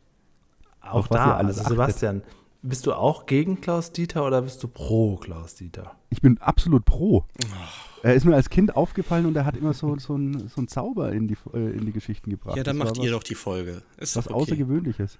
Auch 0.80 1.08
da, 1.08 1.36
alles 1.36 1.58
also 1.58 1.70
Sebastian, 1.70 2.22
bist 2.62 2.86
du 2.86 2.92
auch 2.92 3.26
gegen 3.26 3.60
Klaus 3.60 3.92
Dieter 3.92 4.26
oder 4.26 4.42
bist 4.42 4.62
du 4.62 4.68
pro 4.68 5.16
Klaus 5.16 5.54
Dieter? 5.54 5.96
Ich 6.10 6.20
bin 6.20 6.38
absolut 6.38 6.84
pro. 6.84 7.24
Er 8.02 8.14
ist 8.14 8.24
mir 8.24 8.34
als 8.34 8.50
Kind 8.50 8.76
aufgefallen 8.76 9.26
und 9.26 9.36
er 9.36 9.44
hat 9.44 9.56
immer 9.56 9.74
so, 9.74 9.96
so, 9.98 10.14
einen, 10.14 10.48
so 10.48 10.58
einen 10.58 10.68
Zauber 10.68 11.12
in 11.12 11.28
die, 11.28 11.36
äh, 11.52 11.76
in 11.76 11.86
die 11.86 11.92
Geschichten 11.92 12.30
gebracht. 12.30 12.56
Ja, 12.56 12.62
dann 12.62 12.78
Das 12.78 12.88
macht 12.88 12.98
ihr 12.98 13.04
was, 13.04 13.18
doch 13.18 13.22
die 13.22 13.34
Folge. 13.34 13.82
Ist 13.96 14.16
was 14.16 14.26
okay. 14.26 14.34
Außergewöhnliches. 14.34 15.18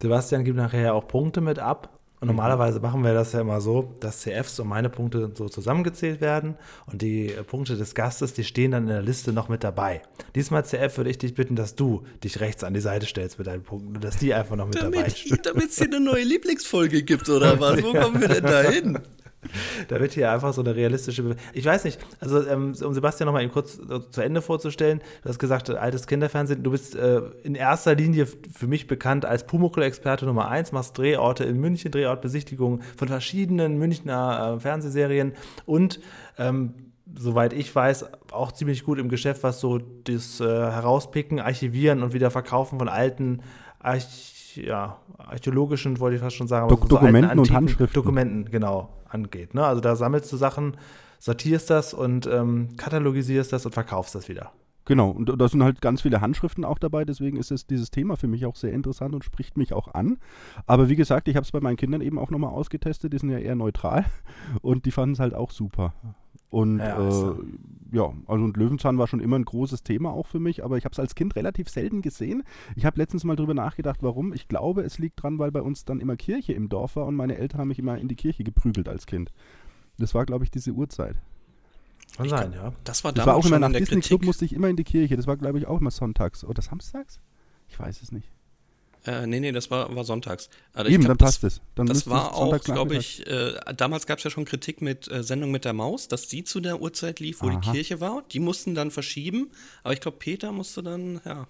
Sebastian 0.00 0.44
gibt 0.44 0.56
nachher 0.56 0.94
auch 0.94 1.08
Punkte 1.08 1.40
mit 1.40 1.58
ab. 1.58 1.97
Und 2.20 2.28
normalerweise 2.28 2.80
machen 2.80 3.04
wir 3.04 3.14
das 3.14 3.32
ja 3.32 3.40
immer 3.40 3.60
so, 3.60 3.94
dass 4.00 4.20
CFs 4.20 4.58
und 4.58 4.68
meine 4.68 4.90
Punkte 4.90 5.30
so 5.34 5.48
zusammengezählt 5.48 6.20
werden 6.20 6.56
und 6.86 7.00
die 7.02 7.32
äh, 7.32 7.44
Punkte 7.44 7.76
des 7.76 7.94
Gastes, 7.94 8.34
die 8.34 8.44
stehen 8.44 8.72
dann 8.72 8.84
in 8.84 8.88
der 8.88 9.02
Liste 9.02 9.32
noch 9.32 9.48
mit 9.48 9.62
dabei. 9.62 10.02
Diesmal 10.34 10.64
CF 10.64 10.96
würde 10.96 11.10
ich 11.10 11.18
dich 11.18 11.34
bitten, 11.34 11.54
dass 11.54 11.76
du 11.76 12.02
dich 12.24 12.40
rechts 12.40 12.64
an 12.64 12.74
die 12.74 12.80
Seite 12.80 13.06
stellst 13.06 13.38
mit 13.38 13.46
deinen 13.46 13.62
Punkten 13.62 13.94
und 13.94 14.02
dass 14.02 14.16
die 14.16 14.34
einfach 14.34 14.56
noch 14.56 14.66
mit 14.66 14.82
dabei 14.82 15.08
stehen. 15.10 15.38
Damit 15.42 15.70
es 15.70 15.78
hier 15.78 15.86
eine 15.86 16.00
neue 16.00 16.24
Lieblingsfolge 16.24 17.02
gibt, 17.02 17.28
oder 17.28 17.60
was? 17.60 17.82
Wo 17.82 17.92
kommen 17.92 18.20
wir 18.20 18.28
denn 18.28 18.44
da 18.44 18.62
hin? 18.62 18.98
Da 19.88 20.00
wird 20.00 20.12
hier 20.12 20.32
einfach 20.32 20.52
so 20.52 20.62
eine 20.62 20.74
realistische. 20.74 21.22
Be 21.22 21.36
ich 21.52 21.64
weiß 21.64 21.84
nicht, 21.84 22.00
also 22.20 22.44
ähm, 22.46 22.74
um 22.82 22.94
Sebastian 22.94 23.26
noch 23.26 23.32
mal 23.32 23.42
eben 23.42 23.52
kurz 23.52 23.78
äh, 23.78 24.00
zu 24.10 24.20
Ende 24.20 24.42
vorzustellen, 24.42 25.00
du 25.22 25.28
hast 25.28 25.38
gesagt, 25.38 25.68
äh, 25.68 25.74
altes 25.74 26.06
Kinderfernsehen, 26.06 26.62
du 26.62 26.72
bist 26.72 26.96
äh, 26.96 27.20
in 27.44 27.54
erster 27.54 27.94
Linie 27.94 28.26
für 28.26 28.66
mich 28.66 28.86
bekannt 28.86 29.24
als 29.24 29.46
Pumuckl-Experte 29.46 30.26
Nummer 30.26 30.48
1, 30.48 30.72
machst 30.72 30.98
Drehorte 30.98 31.44
in 31.44 31.58
München, 31.60 31.92
Drehortbesichtigungen 31.92 32.82
von 32.96 33.08
verschiedenen 33.08 33.78
Münchner 33.78 34.56
äh, 34.56 34.60
Fernsehserien 34.60 35.32
und 35.66 36.00
ähm, 36.36 36.74
soweit 37.16 37.52
ich 37.52 37.74
weiß, 37.74 38.06
auch 38.32 38.52
ziemlich 38.52 38.84
gut 38.84 38.98
im 38.98 39.08
Geschäft, 39.08 39.42
was 39.42 39.60
so 39.60 39.78
das 39.78 40.40
äh, 40.40 40.44
Herauspicken, 40.44 41.40
Archivieren 41.40 42.02
und 42.02 42.12
wieder 42.12 42.30
Verkaufen 42.30 42.78
von 42.78 42.88
alten 42.88 43.40
Arch, 43.78 44.56
ja, 44.56 44.98
archäologischen, 45.18 46.00
wollte 46.00 46.16
ich 46.16 46.22
fast 46.22 46.36
schon 46.36 46.48
sagen, 46.48 46.68
Dok 46.68 46.82
so 46.82 46.88
Dokumenten 46.88 47.38
und 47.38 47.50
Handschriften. 47.52 47.94
Dokumenten, 47.94 48.50
genau, 48.50 48.88
angeht. 49.08 49.54
Ne? 49.54 49.64
Also 49.64 49.80
da 49.80 49.96
sammelst 49.96 50.32
du 50.32 50.36
Sachen, 50.36 50.76
sortierst 51.18 51.70
das 51.70 51.94
und 51.94 52.26
ähm, 52.26 52.76
katalogisierst 52.76 53.52
das 53.52 53.66
und 53.66 53.72
verkaufst 53.72 54.14
das 54.14 54.28
wieder. 54.28 54.52
Genau, 54.88 55.10
und 55.10 55.30
da 55.38 55.48
sind 55.48 55.62
halt 55.62 55.82
ganz 55.82 56.00
viele 56.00 56.22
Handschriften 56.22 56.64
auch 56.64 56.78
dabei, 56.78 57.04
deswegen 57.04 57.36
ist 57.36 57.50
es, 57.50 57.66
dieses 57.66 57.90
Thema 57.90 58.16
für 58.16 58.26
mich 58.26 58.46
auch 58.46 58.56
sehr 58.56 58.72
interessant 58.72 59.14
und 59.14 59.22
spricht 59.22 59.58
mich 59.58 59.74
auch 59.74 59.92
an. 59.92 60.16
Aber 60.66 60.88
wie 60.88 60.96
gesagt, 60.96 61.28
ich 61.28 61.36
habe 61.36 61.44
es 61.44 61.52
bei 61.52 61.60
meinen 61.60 61.76
Kindern 61.76 62.00
eben 62.00 62.18
auch 62.18 62.30
nochmal 62.30 62.52
ausgetestet, 62.52 63.12
die 63.12 63.18
sind 63.18 63.28
ja 63.28 63.36
eher 63.36 63.54
neutral 63.54 64.06
und 64.62 64.86
die 64.86 64.90
fanden 64.90 65.12
es 65.12 65.20
halt 65.20 65.34
auch 65.34 65.50
super. 65.50 65.92
Und 66.50 66.78
ja, 66.78 66.98
äh, 66.98 67.34
ja, 67.92 68.12
also 68.26 68.44
und 68.44 68.56
Löwenzahn 68.56 68.98
war 68.98 69.06
schon 69.06 69.20
immer 69.20 69.38
ein 69.38 69.44
großes 69.44 69.82
Thema 69.82 70.12
auch 70.12 70.26
für 70.26 70.40
mich, 70.40 70.64
aber 70.64 70.78
ich 70.78 70.84
habe 70.84 70.92
es 70.92 70.98
als 70.98 71.14
Kind 71.14 71.36
relativ 71.36 71.68
selten 71.68 72.02
gesehen. 72.02 72.42
Ich 72.74 72.84
habe 72.84 72.98
letztens 72.98 73.24
mal 73.24 73.36
drüber 73.36 73.54
nachgedacht, 73.54 74.02
warum. 74.02 74.32
Ich 74.32 74.48
glaube, 74.48 74.82
es 74.82 74.98
liegt 74.98 75.22
dran, 75.22 75.38
weil 75.38 75.50
bei 75.50 75.62
uns 75.62 75.84
dann 75.84 76.00
immer 76.00 76.16
Kirche 76.16 76.52
im 76.52 76.68
Dorf 76.68 76.96
war 76.96 77.06
und 77.06 77.16
meine 77.16 77.36
Eltern 77.36 77.60
haben 77.60 77.68
mich 77.68 77.78
immer 77.78 77.98
in 77.98 78.08
die 78.08 78.16
Kirche 78.16 78.44
geprügelt 78.44 78.88
als 78.88 79.06
Kind. 79.06 79.32
Das 79.98 80.14
war, 80.14 80.24
glaube 80.26 80.44
ich, 80.44 80.50
diese 80.50 80.72
Uhrzeit. 80.72 81.16
Kann 82.16 82.28
sein, 82.28 82.52
ja. 82.52 82.72
Das 82.84 83.04
war 83.04 83.12
damals 83.12 83.14
das 83.14 83.26
war 83.26 83.36
auch 83.36 83.46
immer 83.46 83.58
nach 83.58 83.76
Disney 83.76 84.00
Club 84.00 84.24
musste 84.24 84.44
ich 84.44 84.52
immer 84.52 84.68
in 84.68 84.76
die 84.76 84.84
Kirche. 84.84 85.16
Das 85.16 85.26
war, 85.26 85.36
glaube 85.36 85.58
ich, 85.58 85.66
auch 85.66 85.80
immer 85.80 85.90
sonntags 85.90 86.44
oder 86.44 86.62
samstags. 86.62 87.20
Ich 87.68 87.78
weiß 87.78 88.02
es 88.02 88.12
nicht. 88.12 88.28
Äh, 89.06 89.26
nee, 89.26 89.40
nee, 89.40 89.52
das 89.52 89.70
war, 89.70 89.94
war 89.94 90.04
sonntags. 90.04 90.48
Also 90.72 90.90
Eben, 90.90 91.04
glaub, 91.04 91.18
dann 91.18 91.26
passt 91.26 91.44
es. 91.44 91.60
Dann 91.74 91.86
das 91.86 92.08
war 92.08 92.34
auch, 92.34 92.60
glaube 92.60 92.96
ich, 92.96 93.26
äh, 93.26 93.54
damals 93.76 94.06
gab 94.06 94.18
es 94.18 94.24
ja 94.24 94.30
schon 94.30 94.44
Kritik 94.44 94.82
mit 94.82 95.10
äh, 95.10 95.22
Sendung 95.22 95.50
mit 95.50 95.64
der 95.64 95.72
Maus, 95.72 96.08
dass 96.08 96.28
die 96.28 96.44
zu 96.44 96.60
der 96.60 96.80
Uhrzeit 96.80 97.20
lief, 97.20 97.40
wo 97.40 97.48
Aha. 97.48 97.60
die 97.60 97.70
Kirche 97.70 98.00
war. 98.00 98.22
Die 98.32 98.40
mussten 98.40 98.74
dann 98.74 98.90
verschieben, 98.90 99.50
aber 99.82 99.94
ich 99.94 100.00
glaube, 100.00 100.18
Peter 100.18 100.52
musste 100.52 100.82
dann, 100.82 101.20
ja. 101.24 101.46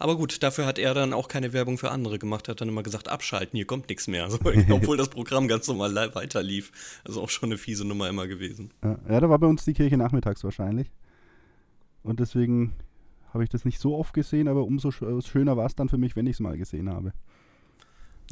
Aber 0.00 0.16
gut, 0.16 0.44
dafür 0.44 0.64
hat 0.64 0.78
er 0.78 0.94
dann 0.94 1.12
auch 1.12 1.26
keine 1.26 1.52
Werbung 1.52 1.76
für 1.76 1.90
andere 1.90 2.20
gemacht. 2.20 2.48
Er 2.48 2.52
hat 2.52 2.60
dann 2.60 2.68
immer 2.68 2.84
gesagt, 2.84 3.08
abschalten, 3.08 3.56
hier 3.56 3.66
kommt 3.66 3.88
nichts 3.88 4.06
mehr. 4.06 4.22
Also, 4.28 4.38
obwohl 4.70 4.96
das 4.96 5.08
Programm 5.08 5.48
ganz 5.48 5.66
normal 5.68 5.94
weiter 6.14 6.42
lief. 6.42 6.70
Also 7.04 7.22
auch 7.22 7.30
schon 7.30 7.48
eine 7.48 7.58
fiese 7.58 7.84
Nummer 7.86 8.08
immer 8.08 8.26
gewesen. 8.26 8.70
Ja, 8.82 9.20
da 9.20 9.28
war 9.28 9.38
bei 9.38 9.46
uns 9.46 9.64
die 9.64 9.72
Kirche 9.72 9.96
nachmittags 9.96 10.44
wahrscheinlich. 10.44 10.92
Und 12.02 12.20
deswegen 12.20 12.74
habe 13.32 13.44
ich 13.44 13.50
das 13.50 13.64
nicht 13.64 13.78
so 13.78 13.96
oft 13.96 14.14
gesehen, 14.14 14.48
aber 14.48 14.64
umso 14.64 14.88
äh, 14.88 15.22
schöner 15.22 15.56
war 15.56 15.66
es 15.66 15.74
dann 15.74 15.88
für 15.88 15.98
mich, 15.98 16.16
wenn 16.16 16.26
ich 16.26 16.36
es 16.36 16.40
mal 16.40 16.56
gesehen 16.56 16.90
habe. 16.90 17.12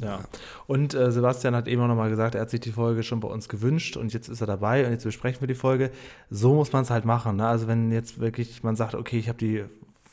Ja, 0.00 0.20
und 0.66 0.92
äh, 0.92 1.10
Sebastian 1.10 1.54
hat 1.54 1.68
eben 1.68 1.80
auch 1.80 1.86
nochmal 1.86 2.10
gesagt, 2.10 2.34
er 2.34 2.42
hat 2.42 2.50
sich 2.50 2.60
die 2.60 2.72
Folge 2.72 3.02
schon 3.02 3.20
bei 3.20 3.28
uns 3.28 3.48
gewünscht 3.48 3.96
und 3.96 4.12
jetzt 4.12 4.28
ist 4.28 4.42
er 4.42 4.46
dabei 4.46 4.84
und 4.84 4.92
jetzt 4.92 5.04
besprechen 5.04 5.40
wir 5.40 5.48
die 5.48 5.54
Folge. 5.54 5.90
So 6.28 6.54
muss 6.54 6.70
man 6.72 6.82
es 6.82 6.90
halt 6.90 7.06
machen. 7.06 7.36
Ne? 7.36 7.46
Also 7.46 7.66
wenn 7.66 7.90
jetzt 7.90 8.18
wirklich 8.18 8.62
man 8.62 8.76
sagt, 8.76 8.94
okay, 8.94 9.18
ich 9.18 9.28
habe 9.28 9.38
die 9.38 9.64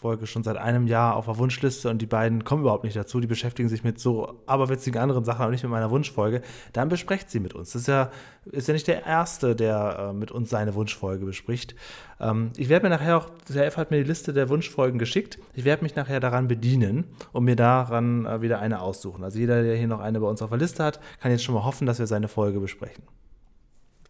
Folge 0.03 0.27
schon 0.27 0.43
seit 0.43 0.57
einem 0.57 0.86
Jahr 0.86 1.15
auf 1.15 1.27
der 1.27 1.38
Wunschliste 1.38 1.89
und 1.89 2.01
die 2.01 2.05
beiden 2.05 2.43
kommen 2.43 2.63
überhaupt 2.63 2.83
nicht 2.83 2.98
dazu. 2.98 3.22
Die 3.22 3.27
beschäftigen 3.27 3.69
sich 3.69 3.86
mit 3.86 4.01
so 4.01 4.38
aberwitzigen 4.48 5.00
anderen 5.00 5.24
Sachen, 5.24 5.43
aber 5.43 5.51
nicht 5.51 5.63
mit 5.63 5.72
meiner 5.72 5.89
Wunschfolge. 5.91 6.41
Dann 6.74 6.89
besprecht 6.89 7.31
sie 7.31 7.39
mit 7.39 7.53
uns. 7.53 7.72
Das 7.72 7.83
ist 7.83 7.88
ja, 7.88 8.12
ist 8.51 8.67
ja 8.67 8.74
nicht 8.74 8.86
der 8.88 9.05
Erste, 9.05 9.55
der 9.55 10.10
äh, 10.10 10.13
mit 10.13 10.29
uns 10.29 10.50
seine 10.50 10.75
Wunschfolge 10.75 11.25
bespricht. 11.25 11.74
Ähm, 12.19 12.51
ich 12.57 12.67
werde 12.67 12.86
mir 12.86 12.89
nachher 12.89 13.17
auch, 13.17 13.29
der 13.48 13.65
F 13.65 13.77
hat 13.77 13.91
mir 13.91 13.98
die 14.03 14.10
Liste 14.10 14.33
der 14.33 14.50
Wunschfolgen 14.50 15.00
geschickt. 15.00 15.39
Ich 15.53 15.63
werde 15.63 15.83
mich 15.83 15.95
nachher 15.95 16.19
daran 16.19 16.50
bedienen 16.50 17.05
und 17.31 17.45
mir 17.45 17.55
daran 17.55 18.25
äh, 18.25 18.41
wieder 18.41 18.60
eine 18.60 18.81
aussuchen. 18.81 19.24
Also 19.24 19.39
jeder, 19.39 19.63
der 19.63 19.77
hier 19.77 19.88
noch 19.88 20.01
eine 20.01 20.19
bei 20.19 20.27
uns 20.27 20.41
auf 20.41 20.50
der 20.50 20.60
Liste 20.60 20.83
hat, 20.83 21.00
kann 21.22 21.31
jetzt 21.31 21.45
schon 21.45 21.55
mal 21.55 21.63
hoffen, 21.63 21.88
dass 21.88 22.00
wir 22.00 22.07
seine 22.07 22.27
Folge 22.27 22.60
besprechen. 22.60 23.05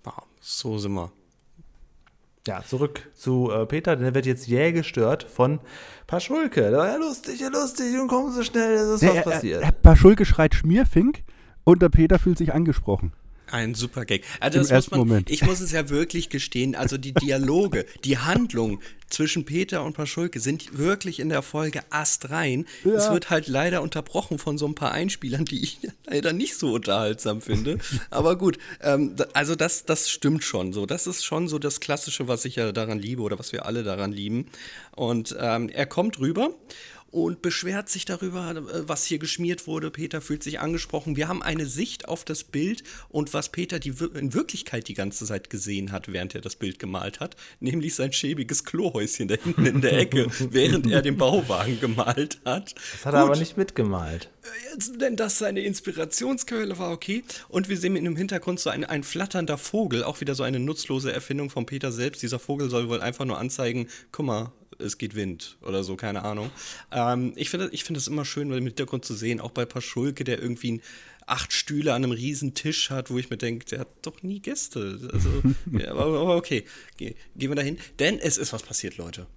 Wow, 0.04 0.26
so 0.40 0.80
sind 0.80 0.94
wir. 0.94 1.23
Ja, 2.46 2.62
zurück 2.62 3.10
zu 3.16 3.50
äh, 3.52 3.66
Peter, 3.66 3.96
der 3.96 4.14
wird 4.14 4.26
jetzt 4.26 4.48
jäh 4.48 4.74
gestört 4.74 5.24
von 5.24 5.62
Paschulke. 6.08 6.72
Ja 6.72 6.98
lustig, 6.98 7.40
ja 7.40 7.48
lustig 7.48 7.98
und 7.98 8.10
kommen 8.10 8.34
so 8.34 8.44
schnell, 8.44 8.74
es 8.74 9.02
ist 9.02 9.08
was 9.08 9.24
passiert. 9.24 9.64
Äh, 9.64 9.72
Paschulke 9.72 10.26
schreit 10.26 10.54
Schmierfink 10.54 11.24
und 11.64 11.82
der 11.82 11.88
Peter 11.88 12.20
fühlt 12.20 12.38
sich 12.38 12.54
angesprochen. 12.54 13.14
Ein 13.52 13.76
super 13.76 14.06
Gag. 14.06 14.24
Also 14.40 14.60
das 14.60 14.72
muss 14.72 14.92
man, 14.92 15.00
Moment. 15.02 15.30
Ich 15.30 15.44
muss 15.44 15.60
es 15.60 15.72
ja 15.72 15.90
wirklich 15.90 16.30
gestehen, 16.30 16.76
also 16.76 16.98
die 16.98 17.14
Dialoge, 17.14 17.86
die 18.04 18.18
Handlung 18.18 18.80
zwischen 19.10 19.46
Peter 19.46 19.84
und 19.84 19.94
Paschulke 19.94 20.40
sind 20.40 20.78
wirklich 20.78 21.20
in 21.20 21.30
der 21.30 21.44
Folge 21.44 21.82
astrein. 21.92 22.66
Ja. 22.84 22.94
Es 22.94 23.12
wird 23.12 23.30
halt 23.30 23.48
leider 23.48 23.82
unterbrochen 23.84 24.40
von 24.40 24.58
so 24.58 24.66
ein 24.66 24.76
paar 24.76 24.92
Einspielern, 24.92 25.46
die 25.46 25.62
ich 25.62 25.78
leider 26.06 26.34
nicht 26.34 26.58
so 26.58 26.74
unterhaltsam 26.74 27.42
finde. 27.42 27.78
Aber 28.10 28.38
gut, 28.38 28.58
ähm, 28.82 29.16
also 29.34 29.56
das, 29.56 29.86
das 29.86 30.10
stimmt 30.10 30.44
schon 30.44 30.74
so. 30.74 30.86
Das 30.86 31.06
ist 31.06 31.24
schon 31.24 31.48
so 31.48 31.60
das 31.60 31.80
Klassische, 31.80 32.28
was 32.28 32.46
ich 32.46 32.56
ja 32.56 32.72
daran 32.72 32.98
liebe 32.98 33.22
oder 33.22 33.38
was 33.38 33.52
wir 33.52 33.66
alle 33.66 33.84
daran 33.84 34.12
lieben. 34.12 34.48
Und 34.96 35.36
ähm, 35.40 35.70
er 35.70 35.86
kommt 35.86 36.20
rüber 36.20 36.52
und 37.14 37.44
beschwert 37.44 37.90
sich 37.90 38.06
darüber, 38.06 38.56
äh, 38.56 38.88
was 38.88 39.06
hier 39.06 39.20
geschmiert 39.20 39.68
wurde. 39.68 39.92
Peter 39.92 40.20
fühlt 40.20 40.42
sich 40.42 40.60
angesprochen. 40.60 41.16
Wir 41.16 41.28
haben 41.28 41.44
eine 41.44 41.68
Sicht 41.68 42.08
auf 42.08 42.26
das 42.26 42.44
Bild 42.44 42.84
und 43.08 43.36
was 43.36 43.50
Peter 43.50 43.78
die, 43.78 43.94
in 44.16 44.34
Wirklichkeit 44.34 44.88
die 44.88 44.96
ganze 44.96 45.26
Zeit 45.26 45.52
gesehen 45.52 45.92
hat, 45.92 46.12
während 46.12 46.34
er 46.34 46.42
das 46.42 46.56
Bild 46.56 46.80
gemalt 46.80 47.20
hat, 47.20 47.36
nämlich 47.60 47.94
sein 47.94 48.12
schäbiges 48.14 48.66
Klohäuschen 48.66 49.28
da 49.28 49.36
hinten 49.36 49.66
in 49.68 49.82
der 49.82 49.96
Ecke, 49.96 50.26
während 50.50 50.90
er 50.90 51.04
den 51.04 51.16
Bauwagen 51.16 51.80
gemalt 51.80 52.40
hat. 52.46 52.74
Das 52.94 53.06
hat 53.06 53.14
er 53.14 53.20
aber 53.22 53.36
nicht 53.38 53.58
mitgemalt. 53.58 54.32
Äh, 54.42 54.74
jetzt, 54.74 55.00
denn 55.00 55.16
das 55.16 55.38
seine 55.38 55.62
Inspirationsquelle 55.62 56.80
war, 56.80 56.92
okay. 56.92 57.24
Und 57.48 57.70
wir 57.70 57.78
sehen 57.78 57.96
im 57.96 58.16
Hintergrund 58.16 58.60
so 58.60 58.72
ein, 58.72 58.86
ein 58.86 59.04
flatternder 59.04 59.60
Vogel, 59.60 60.04
auch 60.04 60.20
wieder 60.20 60.34
so 60.34 60.42
eine 60.42 60.60
nutzlose 60.60 61.14
Erfindung 61.14 61.52
von 61.52 61.68
Peter 61.68 61.92
selbst. 61.92 62.24
Dieser 62.24 62.40
Vogel 62.40 62.72
soll 62.72 62.90
wohl 62.90 63.02
einfach 63.02 63.26
nur 63.26 63.38
anzeigen, 63.38 63.88
guck 64.12 64.26
mal, 64.26 64.52
es 64.80 64.98
geht 64.98 65.16
Wind 65.16 65.58
oder 65.62 65.84
so, 65.84 65.96
keine 65.96 66.24
Ahnung. 66.24 66.50
Ähm, 66.92 67.34
ich 67.36 67.50
finde 67.50 67.70
ich 67.72 67.84
find 67.84 67.98
es 67.98 68.08
immer 68.08 68.26
schön, 68.26 68.52
im 68.52 68.66
Hintergrund 68.66 69.06
zu 69.06 69.14
sehen, 69.14 69.40
auch 69.40 69.52
bei 69.52 69.66
Paschulke, 69.66 70.24
der 70.24 70.42
irgendwie 70.42 70.82
acht 71.26 71.54
Stühle 71.54 71.94
an 71.94 72.04
einem 72.04 72.12
riesen 72.12 72.54
Tisch 72.54 72.90
hat, 72.90 73.10
wo 73.10 73.18
ich 73.18 73.30
mir 73.30 73.38
denke, 73.38 73.66
der 73.66 73.80
hat 73.80 73.88
doch 74.02 74.22
nie 74.24 74.40
Gäste. 74.40 75.10
Also, 75.12 75.30
ja, 75.72 75.92
aber, 75.92 76.36
okay, 76.36 76.66
Ge 76.98 77.16
gehen 77.36 77.50
wir 77.50 77.56
dahin. 77.56 77.78
Denn 78.00 78.20
es 78.20 78.38
ist 78.38 78.54
was 78.54 78.64
passiert, 78.64 78.98
Leute. 78.98 79.28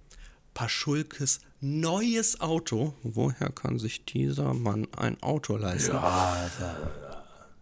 Paschulkes 0.53 1.41
neues 1.59 2.41
Auto. 2.41 2.93
Woher 3.03 3.49
kann 3.49 3.79
sich 3.79 4.05
dieser 4.05 4.53
Mann 4.53 4.87
ein 4.95 5.21
Auto 5.21 5.55
leisten? 5.55 5.93
Ja, 5.93 6.01
also, 6.01 6.65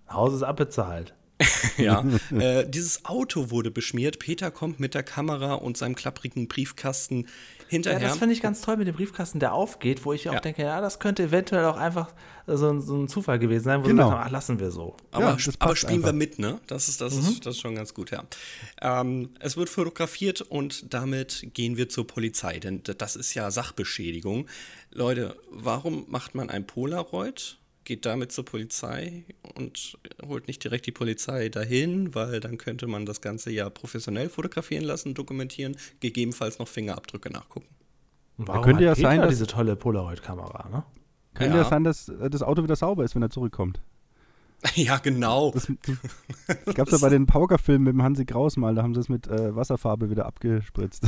Haus 0.10 0.34
ist 0.34 0.44
abbezahlt. 0.44 1.14
ja, 1.78 2.04
äh, 2.38 2.68
dieses 2.68 3.06
Auto 3.06 3.50
wurde 3.52 3.72
beschmiert. 3.72 4.20
Peter 4.20 4.52
kommt 4.52 4.80
mit 4.80 4.94
der 4.94 5.04
Kamera 5.04 5.54
und 5.54 5.78
seinem 5.78 5.96
klapprigen 5.96 6.48
Briefkasten 6.48 7.28
hinterher. 7.68 8.00
Ja, 8.00 8.08
das 8.08 8.18
finde 8.18 8.34
ich 8.34 8.42
ganz 8.42 8.62
toll 8.62 8.78
mit 8.78 8.88
dem 8.88 8.96
Briefkasten, 8.96 9.40
der 9.40 9.54
aufgeht, 9.54 10.06
wo 10.06 10.14
ich 10.14 10.30
auch 10.30 10.36
ja. 10.36 10.40
denke, 10.40 10.62
ja, 10.62 10.82
das 10.82 11.00
könnte 11.00 11.24
eventuell 11.24 11.66
auch 11.66 11.78
einfach 11.78 12.14
so 12.48 12.70
ein, 12.70 12.82
so 12.82 12.96
ein 12.96 13.08
Zufall 13.08 13.40
gewesen 13.40 13.64
sein, 13.64 13.84
wo 13.84 13.88
genau. 13.88 14.06
wir 14.06 14.12
sagen, 14.12 14.24
ach, 14.26 14.32
lassen 14.32 14.60
wir 14.60 14.72
so. 14.72 14.96
Aber, 15.12 15.38
ja, 15.38 15.54
aber 15.60 15.76
spielen 15.76 15.96
einfach. 15.96 16.10
wir 16.10 16.14
mit, 16.14 16.40
ne? 16.40 16.60
Das 16.68 16.88
ist, 16.88 17.02
das, 17.02 17.16
mhm. 17.16 17.22
ist, 17.22 17.46
das 17.46 17.56
ist 17.56 17.62
schon 17.62 17.76
ganz 17.76 17.94
gut, 17.94 18.12
ja. 18.12 18.24
Ähm, 18.82 19.30
es 19.40 19.58
wird 19.58 19.70
fotografiert 19.70 20.42
und 20.42 20.94
damit 20.94 21.48
gehen 21.54 21.76
wir 21.76 21.90
zur 21.90 22.06
Polizei, 22.06 22.60
denn 22.60 22.82
das 22.84 23.16
ist 23.16 23.34
ja 23.34 23.50
Sachbeschädigung. 23.50 24.48
Leute, 24.92 25.36
warum 25.50 26.06
macht 26.08 26.36
man 26.36 26.50
ein 26.50 26.68
Polaroid? 26.68 27.58
Geht 27.86 28.06
damit 28.06 28.32
zur 28.32 28.46
Polizei 28.46 29.24
und 29.56 29.98
holt 30.26 30.48
nicht 30.48 30.64
direkt 30.64 30.86
die 30.88 30.92
Polizei 30.92 31.50
dahin, 31.50 32.14
weil 32.14 32.40
dann 32.40 32.58
könnte 32.58 32.88
man 32.88 33.06
das 33.06 33.22
Ganze 33.22 33.52
ja 33.52 33.70
professionell 33.70 34.30
fotografieren 34.30 34.84
lassen, 34.84 35.14
dokumentieren, 35.14 35.78
gegebenenfalls 36.00 36.60
noch 36.60 36.68
Fingerabdrücke 36.68 37.32
nachgucken. 37.32 37.68
Warum 38.38 38.64
könnte 38.64 38.84
ja 38.84 38.96
sein, 38.96 39.22
dass 39.22 39.30
diese 39.30 39.48
tolle 39.48 39.76
Polaroid-Kamera, 39.76 40.70
ne? 40.70 40.84
Könnte 41.36 41.58
ja. 41.58 41.64
ja 41.64 41.70
sein, 41.70 41.84
dass 41.84 42.10
äh, 42.10 42.30
das 42.30 42.42
Auto 42.42 42.64
wieder 42.64 42.76
sauber 42.76 43.04
ist, 43.04 43.16
wenn 43.16 43.22
er 43.22 43.30
zurückkommt. 43.30 43.80
Ja, 44.76 44.98
genau. 44.98 45.52
Das, 45.52 45.72
das 46.66 46.76
gab 46.76 46.88
es 46.88 46.94
ja 46.94 46.98
bei 47.00 47.10
den 47.10 47.28
Pauker-Filmen 47.28 47.84
mit 47.84 47.94
dem 47.94 48.02
Hansi 48.02 48.26
Kraus 48.26 48.58
mal, 48.58 48.74
da 48.74 48.82
haben 48.82 48.96
sie 48.96 49.00
es 49.00 49.10
mit 49.10 49.28
äh, 49.28 49.56
Wasserfarbe 49.56 50.10
wieder 50.10 50.26
abgespritzt. 50.26 51.06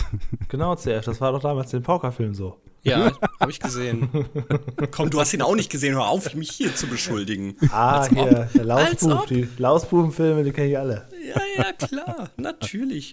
Genau, 0.50 0.76
CF, 0.76 1.06
das 1.06 1.22
war 1.22 1.32
doch 1.32 1.42
damals 1.42 1.74
in 1.74 1.80
den 1.80 1.86
Pauker-Film 1.86 2.36
so. 2.36 2.58
Ja, 2.88 3.12
habe 3.40 3.52
ich 3.52 3.60
gesehen. 3.60 4.10
Komm, 4.92 5.10
du 5.10 5.20
hast 5.20 5.34
ihn 5.34 5.42
auch 5.42 5.56
nicht 5.56 5.70
gesehen, 5.70 5.96
hör 5.96 6.08
auf, 6.08 6.34
mich 6.36 6.52
hier 6.52 6.76
zu 6.76 6.88
beschuldigen. 6.88 7.56
Ah, 7.72 8.00
Als 8.00 8.10
hier, 8.10 8.50
der 8.54 8.66
Lausbub, 8.66 9.28
die 9.28 9.48
Lausbubenfilme, 9.58 10.44
die 10.44 10.52
kenne 10.52 10.70
ich 10.70 10.78
alle. 10.78 11.08
Ja, 11.28 11.42
ja, 11.58 11.74
klar, 11.74 12.30
natürlich. 12.38 13.12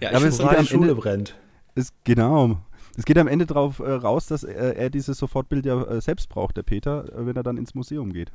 Ja, 0.00 0.10
ich 0.10 0.16
Aber 0.16 0.26
es 0.26 0.38
geht 0.38 0.46
am 0.48 0.66
Schule 0.66 0.90
Ende, 0.90 0.94
brennt. 0.94 1.34
Es, 1.74 1.92
genau. 2.04 2.58
Es 2.96 3.04
geht 3.04 3.18
am 3.18 3.28
Ende 3.28 3.46
darauf 3.46 3.80
äh, 3.80 3.90
raus, 3.90 4.26
dass 4.26 4.42
er, 4.44 4.76
er 4.76 4.90
dieses 4.90 5.18
Sofortbild 5.18 5.66
ja 5.66 5.82
äh, 5.82 6.00
selbst 6.00 6.28
braucht, 6.28 6.56
der 6.56 6.62
Peter, 6.62 7.04
äh, 7.12 7.26
wenn 7.26 7.36
er 7.36 7.42
dann 7.42 7.58
ins 7.58 7.74
Museum 7.74 8.12
geht. 8.12 8.32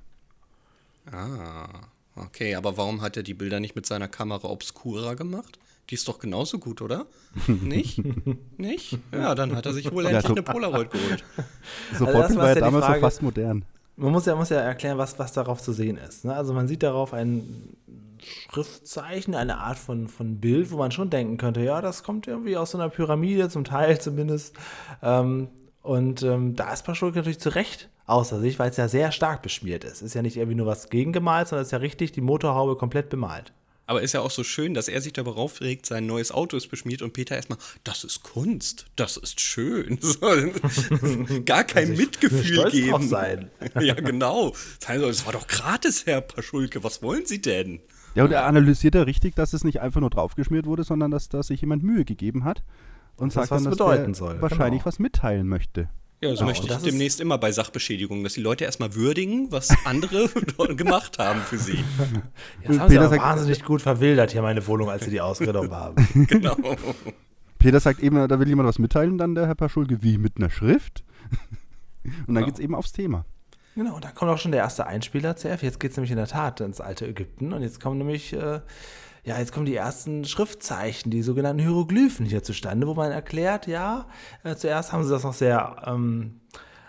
Ah, 1.12 1.88
okay, 2.15 2.55
aber 2.55 2.77
warum 2.77 3.01
hat 3.01 3.17
er 3.17 3.24
die 3.24 3.33
Bilder 3.33 3.60
nicht 3.60 3.75
mit 3.75 3.86
seiner 3.86 4.07
Kamera 4.07 4.48
obscura 4.50 5.15
gemacht? 5.15 5.57
Die 5.91 5.95
ist 5.95 6.07
doch 6.07 6.19
genauso 6.19 6.57
gut, 6.57 6.81
oder? 6.81 7.05
nicht? 7.48 8.01
Nicht? 8.57 8.98
Ja, 9.12 9.36
dann 9.36 9.53
hat 9.55 9.65
er 9.65 9.74
sich 9.74 9.91
wohl 9.91 10.05
endlich 10.05 10.24
ja, 10.24 10.27
so, 10.27 10.33
eine 10.33 10.41
Polaroid 10.41 10.89
geholt. 10.89 11.24
Sofort 11.93 12.15
also 12.15 12.38
war 12.38 12.48
ja 12.48 12.55
damals 12.55 12.86
Frage, 12.86 13.00
so 13.00 13.05
fast 13.05 13.21
modern. 13.21 13.65
Man 13.98 14.13
muss 14.13 14.25
ja, 14.25 14.36
muss 14.36 14.50
ja 14.50 14.62
erklären, 14.62 14.98
was, 14.98 15.19
was 15.19 15.33
darauf 15.33 15.62
zu 15.62 15.74
sehen 15.74 15.98
ist. 15.98 16.24
Ne? 16.24 16.33
Also 16.33 16.53
man 16.53 16.69
sieht 16.69 16.81
darauf 16.81 17.13
ein 17.13 17.75
Schriftzeichen, 18.19 19.36
eine 19.36 19.57
Art 19.57 19.77
von, 19.77 20.07
von 20.07 20.39
Bild, 20.39 20.71
wo 20.71 20.77
man 20.77 20.91
schon 20.91 21.10
denken 21.10 21.38
könnte, 21.38 21.62
ja, 21.62 21.81
das 21.81 22.03
kommt 22.03 22.25
irgendwie 22.25 22.55
aus 22.55 22.71
so 22.71 22.77
einer 22.77 22.89
Pyramide, 22.89 23.50
zum 23.50 23.65
Teil 23.65 24.00
zumindest. 24.00 24.55
Ähm, 25.03 25.50
und 25.81 26.24
ähm, 26.24 26.55
da 26.55 26.71
ist 26.71 26.83
Paschulke 26.83 27.17
natürlich 27.17 27.39
zu 27.39 27.50
Recht 27.50 27.89
außer 28.05 28.39
sich, 28.39 28.60
weil 28.60 28.69
es 28.69 28.77
ja 28.77 28.88
sehr 28.88 29.12
stark 29.12 29.41
beschmiert 29.41 29.83
ist. 29.83 30.01
Ist 30.01 30.13
ja 30.13 30.21
nicht 30.21 30.38
irgendwie 30.38 30.55
nur 30.55 30.67
was 30.67 30.89
gegengemalt, 30.89 31.48
sondern 31.48 31.63
es 31.63 31.69
ist 31.69 31.71
ja 31.74 31.77
richtig 31.79 32.12
die 32.12 32.21
Motorhaube 32.21 32.75
komplett 32.75 33.10
bemalt. 33.10 33.53
Aber 33.91 34.01
ist 34.01 34.13
ja 34.13 34.21
auch 34.21 34.31
so 34.31 34.45
schön, 34.45 34.74
dass 34.74 34.88
er 34.88 35.01
sich 35.01 35.12
darüber 35.12 35.36
aufregt, 35.36 35.86
sein 35.86 36.05
neues 36.05 36.31
Auto 36.31 36.55
ist 36.55 36.69
beschmiert 36.69 37.01
und 37.01 37.12
Peter 37.12 37.36
erstmal, 37.36 37.57
das 37.83 38.05
ist 38.05 38.24
Kunst, 38.24 38.86
das 38.95 39.17
ist 39.17 39.41
schön. 39.41 40.00
Gar 41.45 41.65
kein 41.65 41.89
Also 41.89 42.01
Mitgefühl 42.01 42.71
geben. 42.71 42.91
drauf 42.91 43.03
sein. 43.03 43.51
ja, 43.81 43.93
genau. 43.95 44.53
Das 44.79 45.25
war 45.25 45.33
doch 45.33 45.45
gratis, 45.45 46.05
Herr 46.05 46.21
Paschulke, 46.21 46.86
was 46.86 47.03
wollen 47.03 47.25
Sie 47.25 47.41
denn? 47.41 47.81
Ja, 48.15 48.24
und 48.24 48.31
er 48.31 48.45
analysiert 48.45 48.95
ja 48.95 49.01
richtig, 49.01 49.36
dass 49.36 49.51
es 49.51 49.65
nicht 49.65 49.81
einfach 49.81 50.00
nur 50.00 50.10
draufgeschmiert 50.10 50.67
wurde, 50.67 50.86
sondern 50.86 51.12
dass 51.12 51.27
da 51.27 51.43
sich 51.43 51.60
jemand 51.60 51.83
Mühe 51.83 52.05
gegeben 52.05 52.45
hat 52.45 52.63
und 53.17 53.36
das 53.36 53.50
sagt 53.50 53.51
dann, 53.51 53.57
was 53.57 53.63
dass 53.65 53.71
bedeuten 53.71 54.05
der 54.05 54.15
soll, 54.15 54.41
wahrscheinlich 54.41 54.83
genau. 54.83 54.86
was 54.86 55.00
mitteilen 55.00 55.50
möchte. 55.50 55.89
Ja, 56.23 56.29
das 56.29 56.37
Genau, 56.39 56.49
möchte 56.51 56.67
ich 56.67 56.71
das 56.71 56.83
demnächst 56.83 57.19
immer 57.19 57.39
bei 57.39 57.51
Sachbeschädigungen, 57.51 58.23
dass 58.23 58.33
die 58.33 58.41
Leute 58.41 58.63
erstmal 58.63 58.93
würdigen, 58.93 59.51
was 59.51 59.69
andere 59.85 60.29
gemacht 60.75 61.17
haben 61.17 61.41
für 61.41 61.57
sie. 61.57 61.83
Jetzt 62.61 62.79
haben 62.79 62.89
sie 62.89 62.95
Peter 62.95 63.09
sagt- 63.09 63.23
wahnsinnig 63.23 63.63
gut 63.63 63.81
verwildert 63.81 64.31
hier 64.31 64.43
meine 64.43 64.65
Wohnung, 64.67 64.89
als 64.91 65.05
sie 65.05 65.09
die 65.11 65.19
ausgenommen 65.21 65.71
haben. 65.71 65.95
Genau. 66.27 66.55
Peter 67.57 67.79
sagt 67.79 67.99
eben, 68.01 68.15
da 68.27 68.39
will 68.39 68.47
jemand 68.47 68.67
was 68.69 68.77
mitteilen, 68.79 69.17
dann 69.17 69.33
der 69.35 69.47
Herr 69.47 69.55
Paschulke, 69.55 70.01
wie 70.03 70.17
mit 70.17 70.37
einer 70.37 70.49
Schrift. 70.49 71.03
Und 72.27 72.33
dann 72.35 72.43
Ja. 72.43 72.45
geht 72.45 72.55
es 72.55 72.59
eben 72.59 72.73
aufs 72.75 72.91
Thema. 72.91 73.25
Genau, 73.75 73.95
und 73.95 74.03
dann 74.03 74.13
kommt 74.13 74.31
auch 74.31 74.37
schon 74.37 74.51
der 74.51 74.61
erste 74.61 74.85
Einspieler, 74.85 75.35
CF. 75.35 75.63
Jetzt 75.63 75.79
geht 75.79 75.91
es 75.91 75.97
nämlich 75.97 76.11
in 76.11 76.17
der 76.17 76.27
Tat 76.27 76.59
ins 76.59 76.81
alte 76.81 77.07
Ägypten. 77.07 77.53
Und 77.53 77.61
jetzt 77.61 77.79
kommen 77.79 77.97
nämlich, 77.97 78.33
äh, 78.33 78.59
ja, 79.23 79.37
jetzt 79.37 79.53
kommen 79.53 79.65
die 79.65 79.75
ersten 79.75 80.25
Schriftzeichen, 80.25 81.11
die 81.11 81.21
sogenannten 81.21 81.61
Hieroglyphen 81.61 82.25
hier 82.25 82.43
zustande, 82.43 82.87
wo 82.87 82.93
man 82.93 83.11
erklärt, 83.11 83.67
ja, 83.67 84.07
äh, 84.43 84.55
zuerst 84.55 84.91
haben 84.91 85.03
sie 85.03 85.11
das 85.11 85.23
noch 85.23 85.33
sehr 85.33 85.83
ähm, 85.85 86.41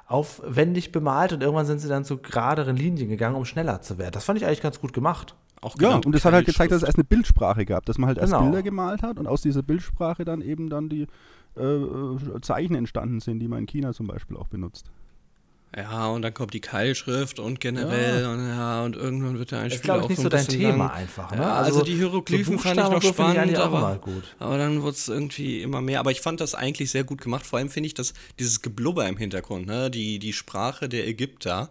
aufwendig 0.06 0.92
bemalt 0.92 1.32
und 1.32 1.42
irgendwann 1.42 1.66
sind 1.66 1.78
sie 1.78 1.88
dann 1.88 2.04
zu 2.04 2.18
geraderen 2.18 2.76
Linien 2.76 3.08
gegangen, 3.08 3.36
um 3.36 3.44
schneller 3.44 3.80
zu 3.80 3.98
werden. 3.98 4.12
Das 4.12 4.24
fand 4.24 4.38
ich 4.38 4.46
eigentlich 4.46 4.62
ganz 4.62 4.80
gut 4.80 4.92
gemacht. 4.92 5.36
Auch 5.60 5.76
Ja, 5.80 5.94
und 5.94 6.12
das 6.12 6.24
hat 6.24 6.34
halt 6.34 6.46
gezeigt, 6.46 6.72
dass 6.72 6.82
es 6.82 6.86
erst 6.86 6.98
eine 6.98 7.04
Bildsprache 7.04 7.64
gab, 7.64 7.86
dass 7.86 7.96
man 7.96 8.08
halt 8.08 8.18
erst 8.18 8.32
Genau. 8.32 8.44
Bilder 8.44 8.62
gemalt 8.64 9.02
hat 9.02 9.18
und 9.18 9.28
aus 9.28 9.42
dieser 9.42 9.62
Bildsprache 9.62 10.24
dann 10.24 10.42
eben 10.42 10.68
dann 10.68 10.88
die 10.88 11.06
äh, 11.56 11.62
äh, 11.62 12.40
Zeichen 12.40 12.74
entstanden 12.74 13.20
sind, 13.20 13.38
die 13.38 13.46
man 13.46 13.60
in 13.60 13.66
China 13.66 13.92
zum 13.92 14.08
Beispiel 14.08 14.36
auch 14.36 14.48
benutzt. 14.48 14.90
Ja, 15.74 16.08
und 16.08 16.20
dann 16.20 16.34
kommt 16.34 16.52
die 16.52 16.60
Keilschrift 16.60 17.38
und 17.38 17.58
generell 17.58 18.26
und 18.26 18.46
ja, 18.46 18.84
und 18.84 18.94
irgendwann 18.94 19.38
wird 19.38 19.52
der 19.52 19.60
Einspieler 19.60 19.94
glaube 19.94 20.00
auch 20.00 20.10
ich, 20.10 20.18
nicht 20.18 20.18
so 20.18 20.28
so 20.28 20.36
ein 20.36 20.46
dein 20.46 20.46
Thema 20.46 20.84
lang. 20.84 20.90
einfach. 20.90 21.30
Ne? 21.30 21.38
Ja, 21.38 21.54
also, 21.54 21.82
die 21.82 21.94
Hieroglyphen 21.94 22.58
fand 22.58 22.78
ich 22.78 22.84
noch 22.84 23.02
so 23.02 23.08
ich 23.08 23.14
spannend, 23.14 23.56
auch 23.56 23.64
aber, 23.64 24.00
aber 24.38 24.58
dann 24.58 24.82
wurde 24.82 24.96
es 24.96 25.08
irgendwie 25.08 25.62
immer 25.62 25.80
mehr. 25.80 26.00
Aber 26.00 26.10
ich 26.10 26.20
fand 26.20 26.42
das 26.42 26.54
eigentlich 26.54 26.90
sehr 26.90 27.04
gut 27.04 27.22
gemacht. 27.22 27.46
Vor 27.46 27.58
allem 27.58 27.70
finde 27.70 27.86
ich, 27.86 27.94
dass 27.94 28.12
dieses 28.38 28.60
Geblubber 28.60 29.08
im 29.08 29.16
Hintergrund, 29.16 29.66
ne, 29.66 29.90
die, 29.90 30.18
die 30.18 30.34
Sprache 30.34 30.90
der 30.90 31.08
Ägypter, 31.08 31.70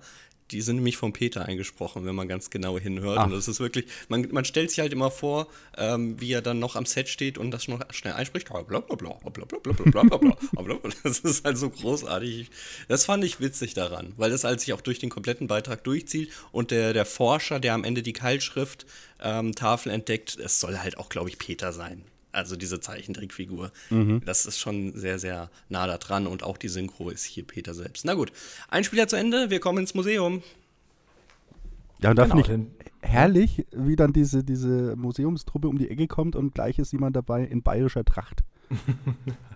die 0.51 0.61
sind 0.61 0.77
nämlich 0.77 0.97
von 0.97 1.13
Peter 1.13 1.45
eingesprochen, 1.45 2.05
wenn 2.05 2.15
man 2.15 2.27
ganz 2.27 2.49
genau 2.49 2.77
hinhört. 2.77 3.17
Ach. 3.19 3.25
Und 3.25 3.31
das 3.31 3.47
ist 3.47 3.59
wirklich, 3.59 3.85
man, 4.09 4.27
man 4.31 4.45
stellt 4.45 4.69
sich 4.69 4.79
halt 4.79 4.93
immer 4.93 5.11
vor, 5.11 5.47
ähm, 5.77 6.19
wie 6.19 6.31
er 6.33 6.41
dann 6.41 6.59
noch 6.59 6.75
am 6.75 6.85
Set 6.85 7.09
steht 7.09 7.37
und 7.37 7.51
das 7.51 7.67
noch 7.67 7.81
schnell 7.91 8.13
einspricht. 8.13 8.49
Das 11.03 11.19
ist 11.19 11.45
halt 11.45 11.57
so 11.57 11.69
großartig. 11.69 12.49
Das 12.87 13.05
fand 13.05 13.23
ich 13.23 13.39
witzig 13.39 13.73
daran, 13.73 14.13
weil 14.17 14.29
das 14.29 14.43
halt 14.43 14.59
sich 14.59 14.73
auch 14.73 14.81
durch 14.81 14.99
den 14.99 15.09
kompletten 15.09 15.47
Beitrag 15.47 15.83
durchzieht 15.83 16.31
und 16.51 16.71
der, 16.71 16.93
der 16.93 17.05
Forscher, 17.05 17.59
der 17.59 17.73
am 17.73 17.83
Ende 17.83 18.01
die 18.01 18.13
Keilschrift 18.13 18.85
ähm, 19.21 19.55
Tafel 19.55 19.91
entdeckt, 19.91 20.37
es 20.37 20.59
soll 20.59 20.77
halt 20.77 20.97
auch, 20.97 21.09
glaube 21.09 21.29
ich, 21.29 21.37
Peter 21.37 21.73
sein. 21.73 22.03
Also 22.31 22.55
diese 22.55 22.79
Zeichentrickfigur. 22.79 23.71
Das 24.25 24.45
ist 24.45 24.59
schon 24.59 24.93
sehr, 24.97 25.19
sehr 25.19 25.49
nah 25.69 25.87
da 25.87 25.97
dran 25.97 26.27
und 26.27 26.43
auch 26.43 26.57
die 26.57 26.69
Synchro 26.69 27.09
ist 27.09 27.25
hier 27.25 27.45
Peter 27.45 27.73
selbst. 27.73 28.05
Na 28.05 28.13
gut, 28.13 28.31
ein 28.69 28.83
Spieler 28.83 29.07
zu 29.07 29.15
Ende, 29.17 29.49
wir 29.49 29.59
kommen 29.59 29.79
ins 29.79 29.93
Museum. 29.93 30.41
Ja, 32.01 32.11
und 32.11 32.15
da 32.15 32.23
Genau, 32.23 32.43
finde 32.43 32.67
ich 33.01 33.09
herrlich, 33.09 33.65
wie 33.71 33.95
dann 33.95 34.13
diese, 34.13 34.43
diese 34.43 34.95
Museumstruppe 34.95 35.67
um 35.67 35.77
die 35.77 35.89
Ecke 35.89 36.07
kommt 36.07 36.35
und 36.35 36.53
gleich 36.53 36.79
ist 36.79 36.93
jemand 36.93 37.15
dabei 37.15 37.43
in 37.43 37.61
bayerischer 37.61 38.05
Tracht. 38.05 38.41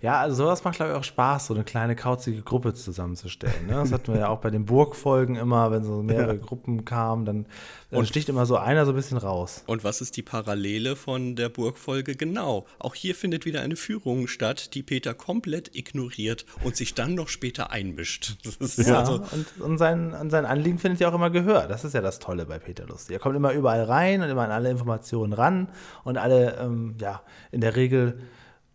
Ja, 0.00 0.20
also 0.20 0.44
sowas 0.44 0.64
macht, 0.64 0.76
glaube 0.76 0.92
ich, 0.92 0.98
auch 0.98 1.04
Spaß, 1.04 1.46
so 1.48 1.54
eine 1.54 1.64
kleine 1.64 1.96
kauzige 1.96 2.42
Gruppe 2.42 2.74
zusammenzustellen. 2.74 3.66
Ne? 3.66 3.74
Das 3.74 3.92
hatten 3.92 4.12
wir 4.12 4.20
ja 4.20 4.28
auch 4.28 4.40
bei 4.40 4.50
den 4.50 4.64
Burgfolgen 4.64 5.36
immer, 5.36 5.70
wenn 5.70 5.84
so 5.84 6.02
mehrere 6.02 6.38
Gruppen 6.38 6.84
kamen, 6.84 7.24
dann, 7.24 7.46
dann 7.90 8.06
sticht 8.06 8.28
immer 8.28 8.46
so 8.46 8.56
einer 8.56 8.84
so 8.86 8.92
ein 8.92 8.96
bisschen 8.96 9.18
raus. 9.18 9.64
Und 9.66 9.84
was 9.84 10.00
ist 10.00 10.16
die 10.16 10.22
Parallele 10.22 10.96
von 10.96 11.36
der 11.36 11.48
Burgfolge? 11.48 12.14
Genau. 12.14 12.66
Auch 12.78 12.94
hier 12.94 13.14
findet 13.14 13.44
wieder 13.44 13.60
eine 13.60 13.76
Führung 13.76 14.28
statt, 14.28 14.74
die 14.74 14.82
Peter 14.82 15.14
komplett 15.14 15.74
ignoriert 15.74 16.46
und 16.64 16.76
sich 16.76 16.94
dann 16.94 17.14
noch 17.14 17.28
später 17.28 17.70
einmischt. 17.70 18.36
Ja, 18.76 19.00
also, 19.00 19.14
und, 19.14 19.60
und 19.60 19.78
sein, 19.78 20.14
an 20.14 20.30
sein 20.30 20.44
Anliegen 20.44 20.78
findet 20.78 21.00
ja 21.00 21.08
auch 21.08 21.14
immer 21.14 21.30
Gehör. 21.30 21.66
Das 21.66 21.84
ist 21.84 21.94
ja 21.94 22.00
das 22.00 22.18
Tolle 22.18 22.46
bei 22.46 22.58
Peter 22.58 22.86
Lustig. 22.86 23.14
Er 23.14 23.20
kommt 23.20 23.36
immer 23.36 23.52
überall 23.52 23.84
rein 23.84 24.22
und 24.22 24.28
immer 24.28 24.42
an 24.42 24.50
alle 24.50 24.70
Informationen 24.70 25.32
ran 25.32 25.68
und 26.04 26.16
alle, 26.16 26.56
ähm, 26.58 26.94
ja, 27.00 27.22
in 27.50 27.60
der 27.60 27.76
Regel 27.76 28.20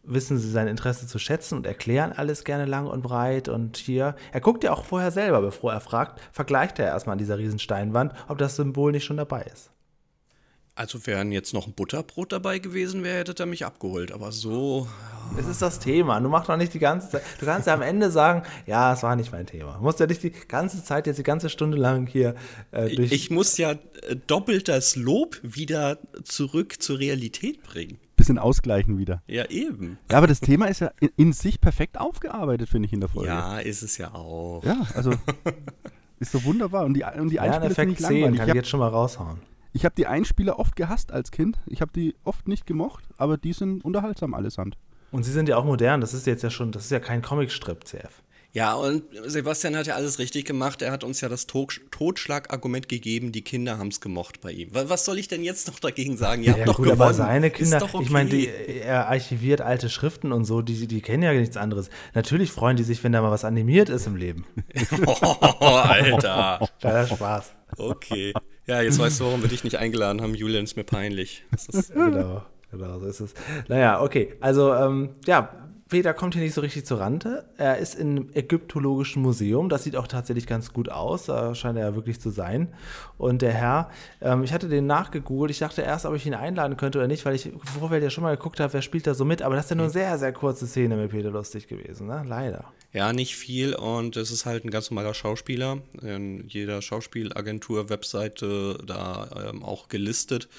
wissen 0.03 0.37
sie 0.37 0.49
sein 0.49 0.67
Interesse 0.67 1.07
zu 1.07 1.19
schätzen 1.19 1.57
und 1.57 1.65
erklären 1.65 2.11
alles 2.11 2.43
gerne 2.43 2.65
lang 2.65 2.87
und 2.87 3.01
breit. 3.01 3.47
Und 3.47 3.77
hier, 3.77 4.15
er 4.31 4.41
guckt 4.41 4.63
ja 4.63 4.71
auch 4.71 4.85
vorher 4.85 5.11
selber, 5.11 5.41
bevor 5.41 5.73
er 5.73 5.81
fragt, 5.81 6.19
vergleicht 6.31 6.79
er 6.79 6.87
erstmal 6.87 7.13
an 7.13 7.19
dieser 7.19 7.37
riesen 7.37 7.59
Steinwand, 7.59 8.13
ob 8.27 8.37
das 8.37 8.55
Symbol 8.55 8.91
nicht 8.91 9.05
schon 9.05 9.17
dabei 9.17 9.43
ist. 9.43 9.71
also 10.75 11.05
wären 11.05 11.31
jetzt 11.31 11.53
noch 11.53 11.67
ein 11.67 11.73
Butterbrot 11.73 12.31
dabei 12.31 12.59
gewesen, 12.59 13.03
wäre, 13.03 13.19
hätte 13.19 13.43
er 13.43 13.45
mich 13.45 13.65
abgeholt. 13.65 14.11
Aber 14.11 14.31
so, 14.31 14.87
Es 15.37 15.47
ist 15.47 15.61
das 15.61 15.79
Thema. 15.79 16.19
Du 16.19 16.29
machst 16.29 16.49
doch 16.49 16.57
nicht 16.57 16.73
die 16.73 16.79
ganze 16.79 17.09
Zeit. 17.09 17.23
Du 17.39 17.45
kannst 17.45 17.67
ja 17.67 17.73
am 17.73 17.81
Ende 17.81 18.11
sagen, 18.11 18.43
ja, 18.67 18.93
es 18.93 19.03
war 19.03 19.15
nicht 19.15 19.31
mein 19.31 19.45
Thema. 19.45 19.73
Du 19.73 19.83
musst 19.83 19.99
ja 19.99 20.05
nicht 20.05 20.21
die 20.21 20.31
ganze 20.31 20.83
Zeit, 20.83 21.07
jetzt 21.07 21.17
die 21.17 21.23
ganze 21.23 21.49
Stunde 21.49 21.77
lang 21.77 22.07
hier 22.07 22.35
äh, 22.71 22.95
durch. 22.95 23.11
ich 23.11 23.29
muss 23.31 23.57
ja 23.57 23.71
äh, 23.71 24.15
doppelt 24.27 24.67
das 24.67 24.95
Lob 24.95 25.39
wieder 25.41 25.97
zurück 26.23 26.81
zur 26.81 26.99
Realität 26.99 27.63
bringen. 27.63 27.99
Bisschen 28.23 28.39
ausgleichen 28.39 28.97
wieder. 28.97 29.21
Ja, 29.27 29.43
eben. 29.49 29.97
Ja, 30.09 30.17
aber 30.17 30.27
das 30.27 30.39
Thema 30.39 30.67
ist 30.67 30.79
ja 30.79 30.91
in, 31.01 31.09
in 31.17 31.33
sich 31.33 31.59
perfekt 31.59 31.99
aufgearbeitet, 31.99 32.69
finde 32.69 32.85
ich, 32.85 32.93
in 32.93 33.01
der 33.01 33.09
Folge. 33.09 33.27
Ja, 33.27 33.59
ist 33.59 33.83
es 33.83 33.97
ja 33.97 34.13
auch. 34.13 34.63
Ja, 34.63 34.87
also 34.95 35.11
ist 36.19 36.31
so 36.31 36.41
wunderbar. 36.45 36.85
Und 36.85 36.93
die, 36.93 37.03
und 37.03 37.27
die 37.29 37.41
Einspieler 37.41 37.75
finde 37.75 37.91
Lerneffekt 37.91 37.91
ich 37.91 37.97
10 37.97 38.03
langweilig. 38.05 38.23
kann 38.23 38.33
Ich 38.33 38.39
ich 38.39 38.49
habe 38.49 38.57
jetzt 38.59 38.69
schon 38.69 38.79
mal 38.79 38.87
raushauen. 38.87 39.39
hab 39.75 39.95
die 39.95 40.07
Einspieler 40.07 40.57
oft 40.57 40.77
gehasst 40.77 41.11
als 41.11 41.31
Kind. 41.31 41.59
Ich 41.65 41.81
habe 41.81 41.91
die 41.93 42.15
oft 42.23 42.47
nicht 42.47 42.65
gemocht, 42.65 43.03
aber 43.17 43.35
die 43.37 43.51
sind 43.51 43.83
unterhaltsam 43.83 44.33
allesamt. 44.33 44.77
Und 45.11 45.23
sie 45.23 45.31
sind 45.33 45.49
ja 45.49 45.57
auch 45.57 45.65
modern. 45.65 45.99
Das 45.99 46.13
ist 46.13 46.25
jetzt 46.25 46.43
ja 46.43 46.49
schon, 46.49 46.71
das 46.71 46.85
ist 46.85 46.91
ja 46.91 47.01
kein 47.01 47.21
Comicstrip, 47.21 47.85
CF. 47.85 48.22
Ja, 48.55 48.75
und 48.75 49.03
Sebastian 49.25 49.75
hat 49.75 49.87
ja 49.87 49.95
alles 49.95 50.19
richtig 50.19 50.45
gemacht. 50.45 50.83
Er 50.83 50.91
hat 50.91 51.03
uns 51.03 51.21
ja 51.21 51.27
das 51.27 51.47
Totschlagargument 51.47 52.87
gegeben, 52.87 53.31
die 53.31 53.41
Kinder 53.41 53.79
haben 53.79 53.87
es 53.87 53.99
gemocht 53.99 54.41
bei 54.41 54.51
ihm. 54.51 54.73
Wa- 54.75 54.85
Was 54.89 55.05
soll 55.05 55.17
ich 55.17 55.27
denn 55.27 55.43
jetzt 55.43 55.67
noch 55.67 55.79
dagegen 55.79 56.17
sagen? 56.17 56.43
Ihr 56.43 56.51
Ja, 56.51 56.57
habt 56.57 56.67
doch 56.67 56.75
gut, 56.77 56.85
gewonnen. 56.85 57.01
aber 57.01 57.13
seine 57.15 57.47
Ist 57.47 57.55
Kinder, 57.55 57.79
doch 57.79 57.95
okay. 57.95 58.03
ich 58.03 58.09
meine, 58.11 58.31
er 58.35 59.07
archiviert 59.07 59.61
alte 59.61 59.89
Schriften 59.89 60.31
und 60.31 60.45
so, 60.45 60.61
die, 60.61 60.85
die 60.85 61.01
kennen 61.01 61.23
ja 61.23 61.33
nichts 61.33 61.57
anderes. 61.57 61.89
Natürlich 62.13 62.51
freuen 62.51 62.77
die 62.77 62.83
sich, 62.83 63.03
wenn 63.03 63.11
da 63.11 63.23
mal 63.23 63.31
was 63.31 63.43
animiert 63.43 63.89
ist 63.89 64.05
im 64.05 64.15
Leben. 64.15 64.45
Oh, 65.05 65.65
Alter. 65.65 66.67
Kleiner 66.79 67.07
Spaß. 67.07 67.53
Okay. 67.77 68.33
Ja, 68.67 68.81
jetzt 68.81 68.99
weißt 68.99 69.19
du, 69.19 69.25
warum 69.25 69.41
wir 69.41 69.49
dich 69.49 69.63
nicht 69.63 69.77
eingeladen 69.77 70.21
haben. 70.21 70.35
Julian, 70.35 70.63
ist 70.65 70.75
mir 70.77 70.83
peinlich. 70.83 71.43
Genau, 71.93 72.43
genau, 72.71 72.99
so 72.99 73.05
ist 73.07 73.19
es. 73.19 73.33
Naja, 73.67 74.01
okay. 74.01 74.33
Also, 74.41 74.73
ähm, 74.73 75.09
ja, 75.25 75.62
Peter 75.93 76.15
kommt 76.15 76.33
hier 76.33 76.41
nicht 76.41 76.55
so 76.55 76.61
richtig 76.61 76.87
zur 76.87 76.99
Rande. 76.99 77.45
Er 77.55 77.77
ist 77.77 77.93
im 77.93 78.29
Ägyptologischen 78.33 79.21
Museum. 79.21 79.69
Das 79.69 79.83
sieht 79.83 79.95
auch 79.95 80.07
tatsächlich 80.07 80.47
ganz 80.47 80.73
gut 80.73 80.89
aus. 80.89 81.25
Da 81.25 81.53
scheint 81.53 81.77
er 81.77 81.89
ja 81.89 81.95
wirklich 81.95 82.19
zu 82.19 82.31
sein. 82.31 82.73
Und 83.19 83.43
der 83.43 83.53
Herr, 83.53 83.91
ähm, 84.19 84.43
ich 84.43 84.53
hatte 84.53 84.69
den 84.69 84.87
nachgegoogelt. 84.87 85.51
Ich 85.51 85.59
dachte 85.59 85.83
erst, 85.83 86.07
ob 86.07 86.15
ich 86.15 86.25
ihn 86.25 86.33
einladen 86.33 86.77
könnte 86.77 86.97
oder 86.97 87.07
nicht, 87.07 87.23
weil 87.25 87.35
ich 87.35 87.45
im 87.45 87.59
Vorfeld 87.59 88.01
ja 88.01 88.09
schon 88.09 88.23
mal 88.23 88.35
geguckt 88.35 88.59
habe, 88.59 88.73
wer 88.73 88.81
spielt 88.81 89.05
da 89.05 89.13
so 89.13 89.23
mit. 89.23 89.43
Aber 89.43 89.55
das 89.55 89.65
ist 89.65 89.69
ja 89.69 89.75
nur 89.75 89.85
eine 89.85 89.93
sehr, 89.93 90.17
sehr 90.17 90.33
kurze 90.33 90.65
Szene 90.65 90.95
mit 90.95 91.11
Peter 91.11 91.29
Lustig 91.29 91.67
gewesen, 91.67 92.07
ne? 92.07 92.25
Leider. 92.27 92.65
ja, 92.91 93.13
nicht 93.13 93.35
viel 93.35 93.75
und 93.75 94.17
es 94.17 94.31
ist 94.31 94.47
halt 94.47 94.65
ein 94.65 94.71
ganz 94.71 94.89
normaler 94.89 95.13
Schauspieler. 95.13 95.77
In 96.01 96.47
jeder 96.47 96.81
Schauspielagentur, 96.81 97.89
Webseite 97.89 98.79
da 98.83 99.29
ähm, 99.47 99.61
auch 99.61 99.89
gelistet. 99.89 100.49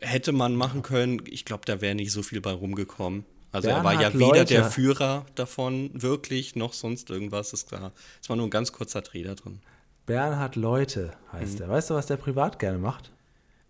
Hätte 0.00 0.32
man 0.32 0.56
machen 0.56 0.82
können. 0.82 1.22
Ich 1.30 1.44
glaube, 1.44 1.62
da 1.64 1.80
wäre 1.80 1.94
nicht 1.94 2.10
so 2.10 2.24
viel 2.24 2.40
bei 2.40 2.50
rumgekommen. 2.50 3.24
Also 3.54 3.68
er 3.68 3.84
war 3.84 3.92
ja 3.92 3.98
Bernhard 4.10 4.14
weder 4.14 4.26
Leute. 4.38 4.44
der 4.54 4.64
Führer 4.64 5.26
davon 5.36 5.90
wirklich, 5.94 6.56
noch 6.56 6.72
sonst 6.72 7.08
irgendwas. 7.10 7.52
Ist 7.52 7.68
klar. 7.68 7.92
Es 8.22 8.28
war 8.28 8.36
nur 8.36 8.46
ein 8.46 8.50
ganz 8.50 8.72
kurzer 8.72 9.00
Dreh 9.02 9.22
da 9.22 9.34
drin. 9.34 9.60
Bernhard 10.06 10.56
Leute 10.56 11.12
heißt 11.32 11.60
er. 11.60 11.68
Weißt 11.68 11.90
du, 11.90 11.94
was 11.94 12.06
der 12.06 12.16
privat 12.16 12.58
gerne 12.58 12.78
macht? 12.78 13.10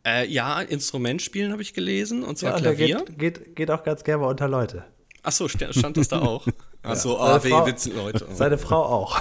Äh, 0.07 0.27
ja, 0.27 0.61
Instrument 0.61 1.23
spielen 1.23 1.53
habe 1.53 1.63
ich 1.63 1.73
gelesen, 1.75 2.25
und 2.25 2.37
zwar 2.39 2.51
Ja, 2.51 2.57
und 2.57 2.63
Klavier. 2.63 3.05
geht, 3.07 3.19
geht, 3.19 3.57
geht 3.57 3.71
auch 3.71 3.85
ganz 3.85 4.05
gerne 4.05 4.23
mal 4.23 4.29
unter 4.29 4.49
Leute. 4.49 4.85
Achso, 5.23 5.49
stand, 5.49 5.75
stand 5.75 5.97
das 5.97 6.09
da 6.09 6.21
auch? 6.23 6.47
Achso, 6.83 7.17
Seine 7.17 7.31
ah, 7.35 7.41
Frau- 7.41 7.65
weh, 7.67 7.71
Witze, 7.71 7.91
Leute. 7.91 8.27
Seine 8.35 8.59
Frau 8.59 8.85
auch. 8.85 9.19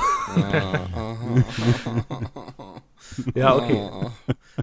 ja, 3.35 3.55
okay. 3.55 3.73
Oh, 3.75 4.11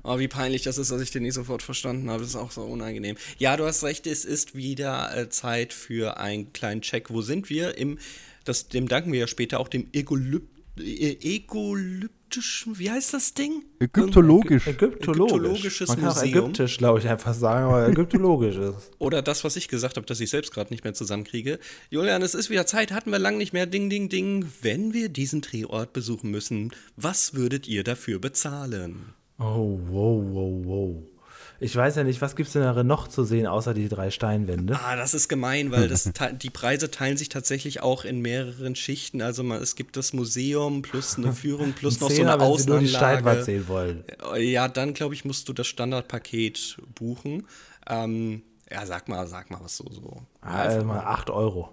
oh, 0.04 0.18
wie 0.18 0.28
peinlich 0.28 0.62
das 0.62 0.78
ist, 0.78 0.90
dass 0.90 1.00
ich 1.00 1.10
den 1.10 1.22
nicht 1.22 1.34
sofort 1.34 1.62
verstanden 1.62 2.10
habe. 2.10 2.20
Das 2.20 2.30
ist 2.30 2.36
auch 2.36 2.50
so 2.50 2.62
unangenehm. 2.62 3.16
Ja, 3.38 3.56
du 3.56 3.64
hast 3.64 3.84
recht, 3.84 4.06
es 4.06 4.24
ist 4.24 4.54
wieder 4.54 5.16
äh, 5.16 5.28
Zeit 5.28 5.72
für 5.72 6.18
einen 6.18 6.52
kleinen 6.52 6.82
Check. 6.82 7.10
Wo 7.10 7.22
sind 7.22 7.50
wir? 7.50 7.76
Im, 7.78 7.98
das, 8.44 8.68
dem 8.68 8.88
danken 8.88 9.12
wir 9.12 9.20
ja 9.20 9.26
später 9.26 9.60
auch 9.60 9.68
dem 9.68 9.88
Ägyp 9.92 10.42
Ekolyptischen, 10.82 12.78
wie 12.78 12.90
heißt 12.90 13.14
das 13.14 13.34
Ding? 13.34 13.64
Ägyptologisch. 13.80 14.66
Ägyptologisch. 14.66 15.32
Ägyptologisches 15.32 15.88
Man 15.88 16.00
kann 16.00 16.08
auch 16.08 16.14
Museum. 16.16 16.44
ägyptisch, 16.44 16.78
glaube 16.78 16.98
ich, 17.00 17.08
einfach 17.08 17.34
sagen, 17.34 17.66
aber 17.66 17.88
ägyptologisch 17.88 18.56
ist. 18.56 18.90
Oder 18.98 19.22
das, 19.22 19.44
was 19.44 19.56
ich 19.56 19.68
gesagt 19.68 19.96
habe, 19.96 20.06
dass 20.06 20.20
ich 20.20 20.30
selbst 20.30 20.52
gerade 20.52 20.72
nicht 20.72 20.84
mehr 20.84 20.94
zusammenkriege. 20.94 21.58
Julian, 21.90 22.22
es 22.22 22.34
ist 22.34 22.50
wieder 22.50 22.66
Zeit, 22.66 22.92
hatten 22.92 23.10
wir 23.10 23.18
lang 23.18 23.36
nicht 23.38 23.52
mehr. 23.52 23.66
Ding, 23.66 23.90
ding, 23.90 24.08
ding. 24.08 24.46
Wenn 24.62 24.92
wir 24.92 25.08
diesen 25.08 25.40
Drehort 25.40 25.92
besuchen 25.92 26.30
müssen, 26.30 26.72
was 26.96 27.34
würdet 27.34 27.66
ihr 27.68 27.84
dafür 27.84 28.18
bezahlen? 28.18 29.12
Oh, 29.38 29.78
wow, 29.88 30.22
wow, 30.32 30.64
wow. 30.64 31.02
Ich 31.62 31.76
weiß 31.76 31.96
ja 31.96 32.04
nicht, 32.04 32.22
was 32.22 32.36
gibt 32.36 32.46
es 32.46 32.54
denn 32.54 32.62
darin 32.62 32.86
noch 32.86 33.06
zu 33.06 33.22
sehen, 33.22 33.46
außer 33.46 33.74
die 33.74 33.90
drei 33.90 34.10
Steinwände? 34.10 34.80
Ah, 34.82 34.96
das 34.96 35.12
ist 35.12 35.28
gemein, 35.28 35.70
weil 35.70 35.88
das, 35.88 36.10
die 36.42 36.48
Preise 36.48 36.90
teilen 36.90 37.18
sich 37.18 37.28
tatsächlich 37.28 37.82
auch 37.82 38.06
in 38.06 38.20
mehreren 38.20 38.74
Schichten. 38.74 39.20
Also 39.20 39.42
man, 39.42 39.60
es 39.60 39.76
gibt 39.76 39.98
das 39.98 40.14
Museum 40.14 40.80
plus 40.80 41.18
eine 41.18 41.34
Führung 41.34 41.74
plus 41.74 42.00
noch 42.00 42.08
so 42.08 42.14
Zehner, 42.16 42.34
eine 42.40 42.42
wenn 42.50 42.58
Sie 42.58 42.66
nur 42.66 42.78
die 42.78 42.88
Steinwand 42.88 43.44
sehen 43.44 43.68
wollen. 43.68 44.04
Ja, 44.38 44.68
dann 44.68 44.94
glaube 44.94 45.12
ich, 45.14 45.26
musst 45.26 45.50
du 45.50 45.52
das 45.52 45.66
Standardpaket 45.66 46.78
buchen. 46.94 47.46
Ähm, 47.86 48.40
ja, 48.72 48.86
sag 48.86 49.08
mal, 49.08 49.26
sag 49.26 49.50
mal 49.50 49.60
was 49.62 49.76
so. 49.76 49.84
so. 49.90 50.22
Also 50.40 50.82
mal 50.84 51.00
8 51.00 51.28
Euro. 51.28 51.68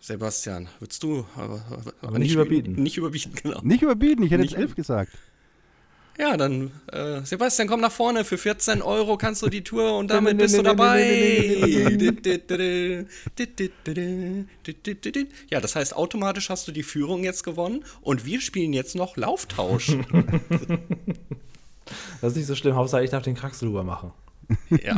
Sebastian, 0.00 0.68
würdest 0.78 1.02
du 1.02 1.26
aber, 1.36 1.62
aber 2.00 2.18
nicht 2.18 2.32
überbieten. 2.32 2.74
Nicht 2.74 2.96
überbieten, 2.96 3.32
genau. 3.42 3.60
Nicht 3.62 3.82
überbieten, 3.82 4.22
ich 4.22 4.30
hätte 4.30 4.42
Nicht- 4.42 4.52
jetzt 4.52 4.60
elf 4.60 4.74
gesagt. 4.74 5.12
Ja, 6.20 6.36
dann, 6.36 6.70
äh, 6.92 7.22
Sebastian, 7.22 7.66
komm 7.66 7.80
nach 7.80 7.90
vorne. 7.92 8.24
Für 8.24 8.36
14 8.36 8.82
Euro 8.82 9.16
kannst 9.16 9.40
du 9.42 9.48
die 9.48 9.64
Tour 9.64 9.96
und 9.96 10.10
damit 10.10 10.36
bist 10.36 10.58
du 10.58 10.62
dabei. 10.62 11.00
Ja, 15.50 15.60
das 15.60 15.76
heißt, 15.76 15.96
automatisch 15.96 16.50
hast 16.50 16.68
du 16.68 16.72
die 16.72 16.82
Führung 16.82 17.24
jetzt 17.24 17.42
gewonnen 17.42 17.84
und 18.02 18.26
wir 18.26 18.40
spielen 18.40 18.72
jetzt 18.72 18.94
noch 18.94 19.16
Lauftausch. 19.16 19.96
Das 22.20 22.32
ist 22.32 22.36
nicht 22.36 22.46
so 22.46 22.54
schlimm, 22.54 22.76
Hauptsache 22.76 23.02
ich 23.02 23.10
darf 23.10 23.24
den 23.24 23.34
Kraxeluber 23.34 23.82
machen. 23.82 24.12
ja. 24.70 24.94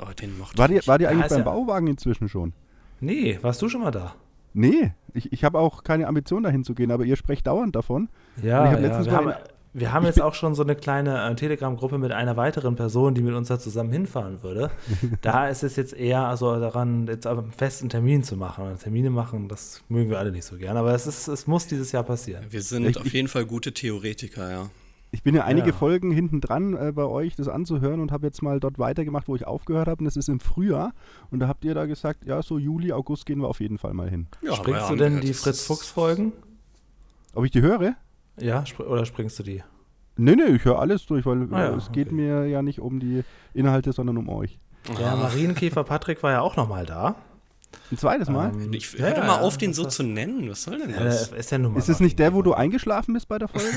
Oh, 0.00 0.10
den 0.18 0.38
mochte 0.38 0.56
War 0.56 0.66
die, 0.68 0.80
war 0.86 0.96
die 0.96 1.04
Ja, 1.04 1.10
eigentlich 1.10 1.24
ist 1.26 1.30
beim 1.30 1.38
ja- 1.40 1.44
Bauwagen 1.44 1.88
inzwischen 1.88 2.30
schon? 2.30 2.54
Nee, 3.00 3.38
warst 3.42 3.60
du 3.60 3.68
schon 3.68 3.82
mal 3.82 3.90
da? 3.90 4.14
Nee, 4.54 4.92
ich, 5.12 5.30
ich 5.32 5.44
habe 5.44 5.58
auch 5.58 5.84
keine 5.84 6.06
Ambition 6.06 6.42
dahin 6.42 6.64
zu 6.64 6.74
gehen, 6.74 6.90
aber 6.90 7.04
ihr 7.04 7.16
sprecht 7.16 7.46
dauernd 7.46 7.76
davon. 7.76 8.08
Ja, 8.42 8.60
Und 8.62 8.66
ich 8.68 8.72
hab 8.72 8.80
ja 8.80 8.86
letztens 8.86 9.06
wir, 9.08 9.12
mal 9.12 9.34
haben, 9.34 9.42
wir 9.78 9.92
haben 9.92 10.06
jetzt 10.06 10.20
auch 10.20 10.34
schon 10.34 10.54
so 10.54 10.62
eine 10.62 10.74
kleine 10.74 11.28
äh, 11.30 11.34
Telegram-Gruppe 11.34 11.98
mit 11.98 12.10
einer 12.12 12.36
weiteren 12.36 12.76
Person, 12.76 13.14
die 13.14 13.20
mit 13.22 13.34
uns 13.34 13.48
da 13.48 13.58
zusammen 13.58 13.92
hinfahren 13.92 14.42
würde. 14.42 14.70
da 15.22 15.48
ist 15.48 15.62
es 15.62 15.76
jetzt 15.76 15.92
eher 15.94 16.26
also 16.26 16.58
daran, 16.58 17.06
jetzt 17.06 17.26
aber 17.26 17.42
einen 17.42 17.52
festen 17.52 17.88
Termin 17.88 18.22
zu 18.24 18.36
machen. 18.36 18.64
Und 18.66 18.80
Termine 18.80 19.10
machen, 19.10 19.48
das 19.48 19.82
mögen 19.88 20.10
wir 20.10 20.18
alle 20.18 20.32
nicht 20.32 20.44
so 20.44 20.56
gern, 20.56 20.76
aber 20.76 20.94
es, 20.94 21.06
ist, 21.06 21.28
es 21.28 21.46
muss 21.46 21.66
dieses 21.66 21.92
Jahr 21.92 22.02
passieren. 22.04 22.44
Wir 22.50 22.62
sind 22.62 22.86
Ich- 22.86 22.98
auf 22.98 23.12
jeden 23.12 23.28
Fall 23.28 23.44
gute 23.46 23.72
Theoretiker, 23.72 24.50
ja. 24.50 24.70
Ich 25.12 25.22
bin 25.22 25.34
ja 25.36 25.44
einige 25.44 25.68
Ja. 25.68 25.72
Folgen 25.74 26.10
hinten 26.10 26.40
dran 26.40 26.74
äh, 26.74 26.92
bei 26.92 27.04
euch, 27.04 27.36
das 27.36 27.46
anzuhören 27.48 28.00
und 28.00 28.10
habe 28.12 28.26
jetzt 28.26 28.42
mal 28.42 28.58
dort 28.60 28.78
weitergemacht, 28.78 29.28
wo 29.28 29.36
ich 29.36 29.46
aufgehört 29.46 29.86
habe. 29.88 30.00
Und 30.00 30.04
das 30.06 30.16
ist 30.16 30.28
im 30.28 30.40
Frühjahr. 30.40 30.92
Und 31.30 31.38
da 31.40 31.48
habt 31.48 31.64
ihr 31.64 31.74
da 31.74 31.86
gesagt, 31.86 32.24
ja, 32.26 32.42
so 32.42 32.58
Juli, 32.58 32.92
August 32.92 33.24
gehen 33.24 33.38
wir 33.40 33.48
auf 33.48 33.60
jeden 33.60 33.78
Fall 33.78 33.94
mal 33.94 34.10
hin. 34.10 34.26
ja 34.42 34.54
Springst 34.54 34.90
du 34.90 34.96
denn 34.96 35.20
die 35.20 35.28
das 35.28 35.40
Fritz 35.40 35.60
ist- 35.60 35.66
Fuchs-Folgen? 35.68 36.32
Ob 37.34 37.44
ich 37.44 37.50
die 37.52 37.60
höre? 37.62 37.94
Ja, 38.38 38.64
spr 38.66 38.86
oder 38.86 39.06
springst 39.06 39.38
du 39.38 39.42
die? 39.42 39.62
Nee, 40.16 40.34
nee, 40.36 40.44
ich 40.56 40.64
höre 40.64 40.78
alles 40.78 41.04
durch, 41.06 41.26
weil 41.26 41.48
Ah 41.52 41.64
ja, 41.64 41.70
äh, 41.72 41.76
es 41.76 41.92
geht 41.92 42.08
okay. 42.08 42.16
mir 42.16 42.46
ja 42.46 42.62
nicht 42.62 42.80
um 42.80 43.00
die 43.00 43.22
Inhalte, 43.54 43.92
sondern 43.92 44.16
um 44.16 44.28
euch. 44.28 44.58
Der 44.98 45.16
Marienkäfer 45.16 45.84
Patrick 45.84 46.22
war 46.22 46.32
ja 46.32 46.40
auch 46.40 46.56
noch 46.56 46.68
mal 46.68 46.86
da. 46.86 47.16
Ein 47.90 47.98
zweites 47.98 48.28
Mal? 48.30 48.50
Ähm, 48.54 48.72
Ich 48.72 48.92
ja, 48.94 49.00
hör 49.06 49.10
doch 49.10 49.18
ja, 49.18 49.24
mal 49.26 49.40
auf, 49.40 49.58
den 49.58 49.70
das 49.70 49.76
so 49.76 49.82
war- 49.84 49.90
zu 49.90 50.02
nennen. 50.04 50.48
Was 50.48 50.62
soll 50.62 50.78
denn 50.78 50.90
Ja, 50.90 51.04
das? 51.04 51.30
der 51.30 51.38
ist 51.38 51.50
ja 51.50 51.58
nun 51.58 51.72
mal 51.72 51.78
ist 51.78 51.88
es 51.88 52.00
nicht 52.00 52.18
der, 52.18 52.32
wo 52.34 52.42
du 52.42 52.54
eingeschlafen 52.54 53.12
bist 53.14 53.28
bei 53.28 53.38
der 53.38 53.48
Folge? 53.48 53.66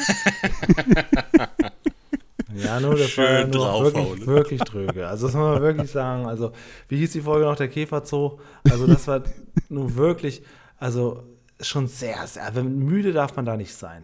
Ja, 2.55 2.79
nur 2.79 2.95
das 2.95 3.15
war 3.17 3.25
Schön 3.27 3.49
nur 3.51 3.65
draufhauen. 3.65 3.93
wirklich, 3.93 4.27
wirklich 4.27 4.61
dröge. 4.61 5.07
Also 5.07 5.27
das 5.27 5.35
muss 5.35 5.43
man 5.43 5.61
wirklich 5.61 5.91
sagen. 5.91 6.25
Also 6.25 6.51
wie 6.87 6.97
hieß 6.97 7.11
die 7.11 7.21
Folge 7.21 7.45
noch, 7.45 7.55
der 7.55 7.67
Käferzoo? 7.67 8.39
Also 8.69 8.87
das 8.87 9.07
war 9.07 9.21
nun 9.69 9.95
wirklich, 9.95 10.41
also 10.77 11.23
schon 11.61 11.87
sehr, 11.87 12.25
sehr, 12.25 12.49
wenn 12.55 12.79
müde 12.79 13.13
darf 13.13 13.35
man 13.35 13.45
da 13.45 13.55
nicht 13.55 13.73
sein. 13.75 14.03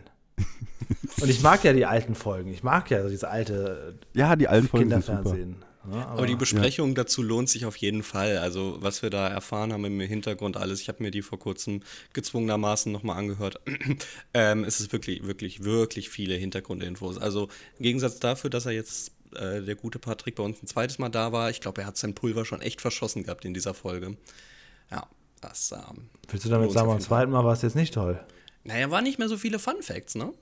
Und 1.22 1.30
ich 1.30 1.42
mag 1.42 1.64
ja 1.64 1.74
die 1.74 1.86
alten 1.86 2.16
Folgen. 2.16 2.52
Ich 2.52 2.64
mag 2.64 2.90
ja 2.92 3.08
diese 3.08 3.30
alte 3.30 3.96
ja, 4.14 4.36
die 4.36 4.48
alten 4.48 4.68
Folgen 4.68 4.90
sind 4.90 5.02
super. 5.02 5.22
Kinderfernsehen. 5.22 5.66
Ne? 5.88 6.08
Aber 6.08 6.26
die 6.26 6.36
Besprechung 6.36 6.96
dazu 6.96 7.22
lohnt 7.22 7.50
sich 7.50 7.66
auf 7.66 7.76
jeden 7.76 8.04
Fall. 8.04 8.38
Also, 8.38 8.78
was 8.80 9.02
wir 9.04 9.10
da 9.10 9.28
erfahren 9.28 9.72
haben 9.72 9.86
im 9.86 10.00
Hintergrund, 10.00 10.58
alles. 10.58 10.82
Ich 10.82 10.88
habe 10.88 11.04
mir 11.04 11.12
die 11.12 11.22
vor 11.22 11.40
kurzem 11.40 11.82
gezwungenermaßen 12.14 12.92
nochmal 12.92 13.18
angehört. 13.18 13.60
ähm, 14.34 14.64
es 14.64 14.80
ist 14.80 14.92
wirklich, 14.92 15.26
wirklich, 15.28 15.64
wirklich 15.64 16.10
viele 16.10 16.36
Hintergrundinfos. 16.36 17.18
Also, 17.18 17.50
im 17.78 17.84
Gegensatz 17.84 18.20
dafür, 18.20 18.50
dass 18.50 18.66
er 18.66 18.72
jetzt, 18.72 19.12
äh, 19.36 19.62
der 19.62 19.76
gute 19.76 20.00
Patrick, 20.00 20.36
bei 20.36 20.44
uns 20.44 20.62
ein 20.62 20.68
zweites 20.68 20.98
Mal 20.98 21.10
da 21.10 21.32
war, 21.32 21.50
ich 21.52 21.62
glaube, 21.62 21.82
er 21.82 21.88
hat 21.88 21.98
sein 21.98 22.16
Pulver 22.16 22.46
schon 22.46 22.62
echt 22.62 22.82
verschossen 22.82 23.24
gehabt 23.24 23.46
in 23.46 23.54
dieser 23.54 23.76
Folge. 23.76 24.18
Ja, 24.90 25.08
das, 25.42 25.72
ähm, 25.72 26.10
Willst 26.30 26.46
du 26.46 26.50
damit 26.50 26.72
sagen, 26.72 26.88
beim 26.88 27.00
zweiten 27.00 27.32
Mal 27.32 27.44
war 27.44 27.54
es 27.54 27.62
jetzt 27.62 27.76
nicht 27.76 27.94
toll? 27.94 28.20
Naja, 28.64 28.90
waren 28.90 29.04
nicht 29.04 29.20
mehr 29.20 29.30
so 29.30 29.38
viele 29.38 29.60
Fun 29.60 29.82
Facts, 29.82 30.16
ne? 30.16 30.34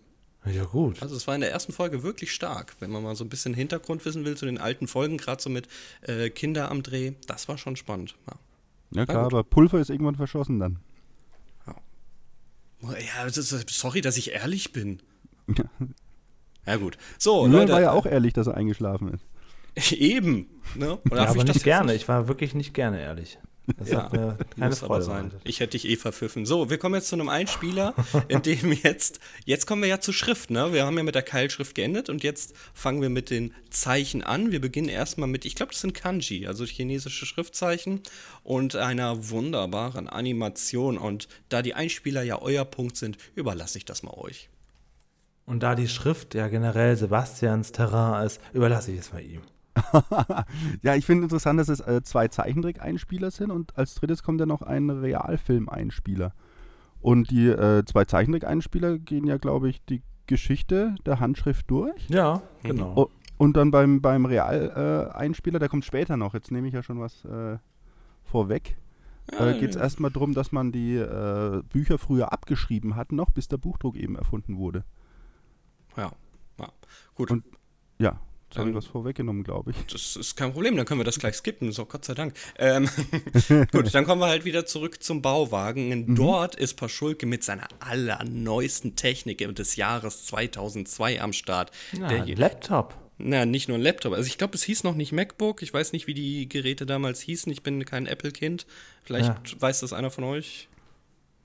Ja, 0.45 0.65
gut. 0.65 1.01
Also 1.01 1.15
es 1.15 1.25
war 1.27 1.35
in 1.35 1.41
der 1.41 1.51
ersten 1.51 1.71
Folge 1.71 2.03
wirklich 2.03 2.33
stark. 2.33 2.75
Wenn 2.79 2.91
man 2.91 3.03
mal 3.03 3.15
so 3.15 3.23
ein 3.23 3.29
bisschen 3.29 3.53
Hintergrund 3.53 4.03
wissen 4.05 4.25
will 4.25 4.35
zu 4.35 4.45
den 4.45 4.57
alten 4.57 4.87
Folgen, 4.87 5.17
gerade 5.17 5.41
so 5.41 5.49
mit 5.49 5.67
äh, 6.01 6.29
Kinder 6.29 6.69
am 6.69 6.83
Dreh, 6.83 7.13
das 7.27 7.47
war 7.47 7.57
schon 7.57 7.75
spannend. 7.75 8.15
Ja. 8.27 8.33
Ja 8.95 9.05
klar, 9.05 9.23
gut. 9.23 9.33
aber 9.33 9.43
Pulver 9.43 9.79
ist 9.79 9.89
irgendwann 9.89 10.15
verschossen 10.15 10.59
dann. 10.59 10.79
Ja, 12.83 13.25
das 13.25 13.37
ist, 13.37 13.69
sorry, 13.69 14.01
dass 14.01 14.17
ich 14.17 14.31
ehrlich 14.31 14.73
bin. 14.73 15.01
Ja 16.65 16.77
gut. 16.77 16.97
So, 17.17 17.45
Julian 17.45 17.61
Leute, 17.61 17.73
war 17.73 17.81
ja 17.81 17.91
auch 17.91 18.05
ehrlich, 18.05 18.33
dass 18.33 18.47
er 18.47 18.55
eingeschlafen 18.55 19.13
ist. 19.13 19.91
eben. 19.91 20.47
Ne? 20.75 20.97
Oder 21.09 21.23
Ja, 21.23 21.29
aber 21.29 21.43
nicht 21.43 21.63
gerne. 21.63 21.93
Ich 21.93 22.07
war 22.07 22.27
wirklich 22.27 22.53
nicht 22.53 22.73
gerne 22.73 23.01
ehrlich. 23.01 23.39
Das 23.77 23.89
Ja, 23.89 24.03
hat 24.03 24.13
mir 24.13 24.37
keine 24.55 24.69
Muss 24.69 24.83
aber 24.83 24.95
Freude 24.95 25.05
sein. 25.05 25.29
bereitet. 25.29 25.41
Ich 25.45 25.59
hätte 25.61 25.71
dich 25.71 25.87
eh 25.87 25.95
verpfiffen. 25.95 26.45
So, 26.45 26.69
wir 26.69 26.77
kommen 26.77 26.95
jetzt 26.95 27.07
zu 27.07 27.15
einem 27.15 27.29
Einspieler, 27.29 27.93
in 28.27 28.41
dem 28.41 28.73
jetzt, 28.73 29.19
jetzt 29.45 29.65
kommen 29.67 29.81
wir 29.81 29.89
ja 29.89 29.99
zur 30.01 30.13
Schrift, 30.13 30.49
ne? 30.51 30.73
Wir 30.73 30.85
haben 30.85 30.97
ja 30.97 31.03
mit 31.03 31.15
der 31.15 31.21
Keilschrift 31.21 31.73
geendet 31.75 32.09
und 32.09 32.23
jetzt 32.23 32.53
fangen 32.73 33.01
wir 33.01 33.09
mit 33.09 33.29
den 33.29 33.53
Zeichen 33.69 34.21
an. 34.21 34.51
Wir 34.51 34.59
beginnen 34.59 34.89
erstmal 34.89 35.29
mit, 35.29 35.45
ich 35.45 35.55
glaube, 35.55 35.71
das 35.71 35.81
sind 35.81 35.93
Kanji, 35.93 36.45
also 36.45 36.65
chinesische 36.65 37.25
Schriftzeichen 37.25 38.01
und 38.43 38.75
einer 38.75 39.29
wunderbaren 39.29 40.09
Animation. 40.09 40.97
Und 40.97 41.29
da 41.49 41.61
die 41.61 41.73
Einspieler 41.73 42.23
ja 42.23 42.41
euer 42.41 42.65
Punkt 42.65 42.97
sind, 42.97 43.17
überlasse 43.35 43.77
ich 43.77 43.85
das 43.85 44.03
mal 44.03 44.13
euch. 44.13 44.49
Und 45.45 45.61
da 45.63 45.75
die 45.75 45.87
Schrift 45.87 46.35
ja 46.35 46.47
generell 46.47 46.95
Sebastians 46.95 47.71
Terrain 47.71 48.25
ist, 48.25 48.39
überlasse 48.53 48.91
ich 48.91 48.99
es 48.99 49.11
mal 49.13 49.21
ihm. 49.21 49.41
Ja, 50.81 50.95
ich 50.95 51.05
finde 51.05 51.23
interessant, 51.23 51.59
dass 51.59 51.69
es 51.69 51.79
äh, 51.79 52.01
zwei 52.03 52.27
Zeichentrick-Einspieler 52.27 53.31
sind 53.31 53.51
und 53.51 53.77
als 53.77 53.95
drittes 53.95 54.23
kommt 54.23 54.39
ja 54.39 54.45
noch 54.45 54.61
ein 54.61 54.89
Realfilm-Einspieler. 54.89 56.33
Und 57.01 57.29
die 57.31 57.47
äh, 57.47 57.83
zwei 57.85 58.05
Zeichentrick-Einspieler 58.05 58.97
gehen 58.99 59.25
ja, 59.25 59.37
glaube 59.37 59.69
ich, 59.69 59.83
die 59.85 60.01
Geschichte 60.27 60.95
der 61.05 61.19
Handschrift 61.19 61.69
durch. 61.69 62.07
Ja, 62.09 62.41
genau. 62.63 62.93
Oh, 62.95 63.09
und 63.37 63.57
dann 63.57 63.71
beim, 63.71 64.01
beim 64.01 64.25
Real-Einspieler, 64.25 65.59
der 65.59 65.69
kommt 65.69 65.83
später 65.85 66.15
noch, 66.17 66.33
jetzt 66.33 66.51
nehme 66.51 66.67
ich 66.67 66.73
ja 66.73 66.81
schon 66.83 66.99
was 66.99 67.25
äh, 67.25 67.57
vorweg, 68.23 68.77
äh, 69.37 69.59
geht 69.59 69.71
es 69.71 69.75
erstmal 69.75 70.11
darum, 70.11 70.33
dass 70.33 70.51
man 70.51 70.71
die 70.71 70.95
äh, 70.95 71.61
Bücher 71.71 71.97
früher 71.97 72.31
abgeschrieben 72.31 72.95
hat, 72.95 73.11
noch 73.11 73.31
bis 73.31 73.47
der 73.49 73.57
Buchdruck 73.57 73.95
eben 73.97 74.15
erfunden 74.15 74.57
wurde. 74.57 74.85
Ja, 75.97 76.11
ja. 76.59 76.69
gut. 77.15 77.31
Und- 77.31 77.43
Ja, 77.99 78.19
jetzt 78.53 78.59
habe 78.59 78.69
ich 78.69 78.73
Ähm, 78.73 78.77
was 78.77 78.85
vorweggenommen, 78.85 79.43
glaube 79.43 79.71
ich. 79.71 79.77
Das 79.91 80.15
ist 80.15 80.35
kein 80.35 80.53
Problem, 80.53 80.75
dann 80.77 80.85
können 80.85 80.99
wir 80.99 81.05
das 81.05 81.19
gleich 81.19 81.35
skippen, 81.35 81.71
so 81.71 81.85
Gott 81.85 82.05
sei 82.05 82.13
Dank. 82.13 82.33
Ähm, 82.57 82.87
gut, 83.71 83.93
dann 83.93 84.05
kommen 84.05 84.21
wir 84.21 84.27
halt 84.27 84.45
wieder 84.45 84.65
zurück 84.65 85.01
zum 85.03 85.21
Bauwagen. 85.21 85.89
Mhm. 86.05 86.15
Dort 86.15 86.55
ist 86.55 86.75
Paschulke 86.75 87.25
mit 87.25 87.43
seiner 87.43 87.67
allerneuesten 87.79 88.95
Technik 88.95 89.39
des 89.55 89.75
Jahres 89.75 90.25
2002 90.25 91.21
am 91.21 91.33
Start. 91.33 91.71
Ja, 91.93 92.07
Der, 92.07 92.23
ein 92.23 92.37
Laptop. 92.37 92.95
na, 93.17 93.45
nicht 93.45 93.67
nur 93.67 93.77
ein 93.77 93.81
Laptop. 93.81 94.13
Also 94.13 94.27
ich 94.27 94.37
glaube, 94.37 94.55
es 94.55 94.63
hieß 94.63 94.83
noch 94.83 94.95
nicht 94.95 95.11
MacBook. 95.11 95.61
Ich 95.61 95.73
weiß 95.73 95.91
nicht, 95.93 96.07
wie 96.07 96.13
die 96.13 96.47
Geräte 96.47 96.85
damals 96.85 97.21
hießen. 97.21 97.51
Ich 97.51 97.63
bin 97.63 97.83
kein 97.85 98.05
Apple-Kind. 98.05 98.65
Vielleicht 99.03 99.27
Ja. 99.29 99.61
weiß 99.61 99.79
das 99.81 99.93
einer 99.93 100.11
von 100.11 100.23
euch. 100.23 100.67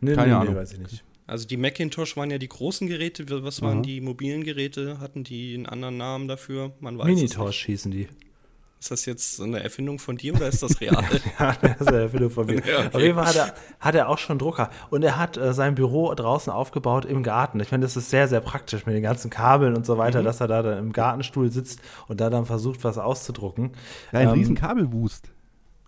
Nee, 0.01 0.15
Keine 0.15 0.29
nee, 0.29 0.35
Ahnung. 0.35 0.55
nee, 0.55 0.61
weiß 0.61 0.73
ich 0.75 0.79
nicht. 0.79 1.05
Also 1.29 1.47
die 1.47 1.57
Macintosh 1.57 2.17
waren 2.17 2.31
ja 2.31 2.39
die 2.39 2.49
großen 2.49 2.89
Geräte. 2.89 3.25
Was 3.45 3.63
waren 3.63 3.79
Aha. 3.79 3.83
die 3.83 4.01
mobilen 4.01 4.43
Geräte? 4.45 4.99
Hatten 4.99 5.23
die 5.25 5.55
einen 5.55 5.67
anderen 5.67 5.97
Namen 5.99 6.27
dafür? 6.27 6.73
Man 6.81 6.99
weiß 6.99 7.05
es 7.07 7.11
nicht. 7.23 7.37
Minitosh 7.37 7.67
hießen 7.67 7.93
die. 7.93 8.09
Ist 8.81 8.93
das 8.93 9.07
jetzt 9.07 9.41
eine 9.43 9.61
Erfindung 9.63 9.99
von 9.99 10.17
dir 10.17 10.35
oder 10.35 10.47
ist 10.49 10.63
das 10.63 10.81
real? 10.81 11.05
Ja, 11.39 11.55
das 11.61 11.81
ist 11.81 11.91
der 11.91 12.09
Film 12.11 12.31
von 12.31 12.47
mir. 12.47 12.63
Ja, 12.67 12.79
okay. 12.87 12.91
Auf 12.95 13.01
jeden 13.03 13.15
Fall 13.17 13.27
hat 13.27 13.37
er, 13.37 13.55
hat 13.81 13.95
er 13.95 14.09
auch 14.09 14.19
schon 14.19 14.39
Drucker. 14.39 14.71
Und 14.91 15.03
er 15.03 15.19
hat 15.19 15.37
äh, 15.37 15.53
sein 15.53 15.75
Büro 15.75 16.15
draußen 16.15 16.53
aufgebaut 16.53 17.05
im 17.05 17.23
Garten. 17.23 17.61
Ich 17.61 17.73
meine, 17.73 17.83
das 17.83 17.97
ist 17.97 18.09
sehr, 18.09 18.27
sehr 18.29 18.41
praktisch 18.41 18.87
mit 18.87 18.95
den 18.95 19.03
ganzen 19.03 19.31
Kabeln 19.31 19.77
und 19.77 19.85
so 19.85 19.95
Mhm. 19.97 19.99
weiter, 19.99 20.23
dass 20.23 20.41
er 20.41 20.47
da 20.49 20.63
dann 20.63 20.79
im 20.79 20.93
Gartenstuhl 20.93 21.51
sitzt 21.51 21.81
und 22.07 22.21
da 22.21 22.31
dann 22.31 22.47
versucht, 22.47 22.85
was 22.85 22.99
auszudrucken. 22.99 23.73
Ja, 24.13 24.21
ein 24.21 24.29
Ähm, 24.29 24.35
riesen 24.35 24.55
Kabelwust. 24.55 25.31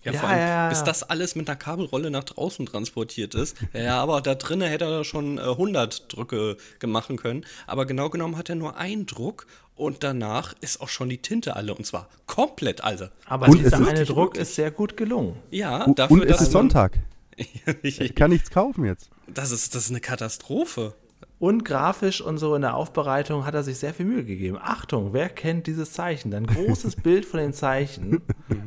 Ja, 0.02 0.12
Ja, 0.12 0.20
vor 0.20 0.28
allem, 0.30 0.38
ja, 0.40 0.46
ja. 0.48 0.68
bis 0.70 0.82
das 0.84 1.02
alles 1.02 1.34
mit 1.36 1.48
einer 1.48 1.56
Kabelrolle 1.56 2.10
nach 2.10 2.24
draußen 2.24 2.64
transportiert 2.66 3.34
ist. 3.34 3.56
Ja, 3.74 4.00
aber 4.02 4.20
da 4.20 4.34
drinnen 4.34 4.68
hätte 4.68 4.86
er 4.86 5.04
schon 5.04 5.38
äh, 5.38 5.42
100 5.42 6.12
Drücke 6.14 6.56
machen 6.86 7.16
können. 7.16 7.44
Aber 7.66 7.86
genau 7.86 8.08
genommen 8.10 8.36
hat 8.36 8.48
er 8.48 8.54
nur 8.54 8.76
einen 8.76 9.06
Druck 9.06 9.46
und 9.76 10.02
danach 10.02 10.54
ist 10.60 10.80
auch 10.80 10.88
schon 10.88 11.08
die 11.08 11.18
Tinte 11.18 11.56
alle 11.56 11.74
und 11.74 11.86
zwar 11.86 12.08
komplett 12.26 12.82
alle. 12.82 13.12
Aber 13.26 13.48
Und 13.48 13.58
es 13.58 13.64
dieser 13.64 13.80
ist- 13.82 13.88
eine 13.88 14.04
Druck 14.04 14.36
ist 14.36 14.54
sehr 14.54 14.70
gut 14.70 14.96
gelungen. 14.96 15.36
Ja, 15.50 15.84
Und 15.84 15.98
dafür, 15.98 16.22
es 16.24 16.28
dass 16.32 16.40
ist 16.42 16.52
Sonntag. 16.52 16.98
Ich, 17.36 17.62
Ich 18.00 18.14
kann 18.14 18.30
nichts 18.30 18.50
kaufen 18.50 18.84
jetzt. 18.84 19.10
das, 19.26 19.50
ist, 19.50 19.74
das 19.74 19.84
ist 19.84 19.90
eine 19.90 20.00
Katastrophe. 20.00 20.94
Und 21.40 21.64
grafisch 21.64 22.20
und 22.20 22.36
so 22.36 22.54
in 22.54 22.60
der 22.60 22.74
Aufbereitung 22.76 23.46
hat 23.46 23.54
er 23.54 23.62
sich 23.62 23.78
sehr 23.78 23.94
viel 23.94 24.04
Mühe 24.04 24.26
gegeben. 24.26 24.58
Achtung, 24.60 25.14
wer 25.14 25.30
kennt 25.30 25.66
dieses 25.66 25.90
Zeichen? 25.94 26.34
Ein 26.34 26.46
großes 26.46 26.96
Bild 27.02 27.24
von 27.24 27.40
den 27.40 27.54
Zeichen. 27.54 28.20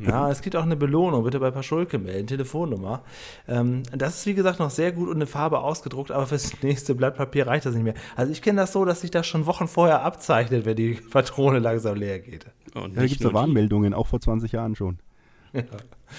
Ja, 0.04 0.28
es 0.28 0.42
gibt 0.42 0.56
auch 0.56 0.64
eine 0.64 0.74
Belohnung. 0.74 1.22
Bitte 1.22 1.38
bei 1.38 1.52
Paschulke 1.52 2.00
melden, 2.00 2.26
Telefonnummer. 2.26 3.04
Ähm, 3.46 3.84
das 3.92 4.16
ist 4.18 4.26
wie 4.26 4.34
gesagt 4.34 4.58
noch 4.58 4.70
sehr 4.70 4.90
gut 4.90 5.08
und 5.08 5.14
eine 5.14 5.28
Farbe 5.28 5.60
ausgedruckt, 5.60 6.10
aber 6.10 6.26
fürs 6.26 6.62
nächste 6.62 6.96
Blatt 6.96 7.16
Papier 7.16 7.46
reicht 7.46 7.64
das 7.64 7.74
nicht 7.74 7.84
mehr. 7.84 7.94
Also 8.16 8.32
ich 8.32 8.42
kenne 8.42 8.60
das 8.60 8.72
so, 8.72 8.84
dass 8.84 9.02
sich 9.02 9.12
das 9.12 9.24
schon 9.24 9.46
Wochen 9.46 9.68
vorher 9.68 10.02
abzeichnet, 10.02 10.64
wenn 10.64 10.74
die 10.74 10.94
Patrone 10.94 11.60
langsam 11.60 11.94
leer 11.94 12.18
geht. 12.18 12.46
Und 12.74 12.96
Ja, 12.96 13.02
da 13.02 13.06
gibt 13.06 13.20
es 13.20 13.24
ja. 13.26 13.32
Warnmeldungen, 13.32 13.94
auch 13.94 14.08
vor 14.08 14.20
20 14.20 14.50
Jahren 14.50 14.74
schon. 14.74 14.98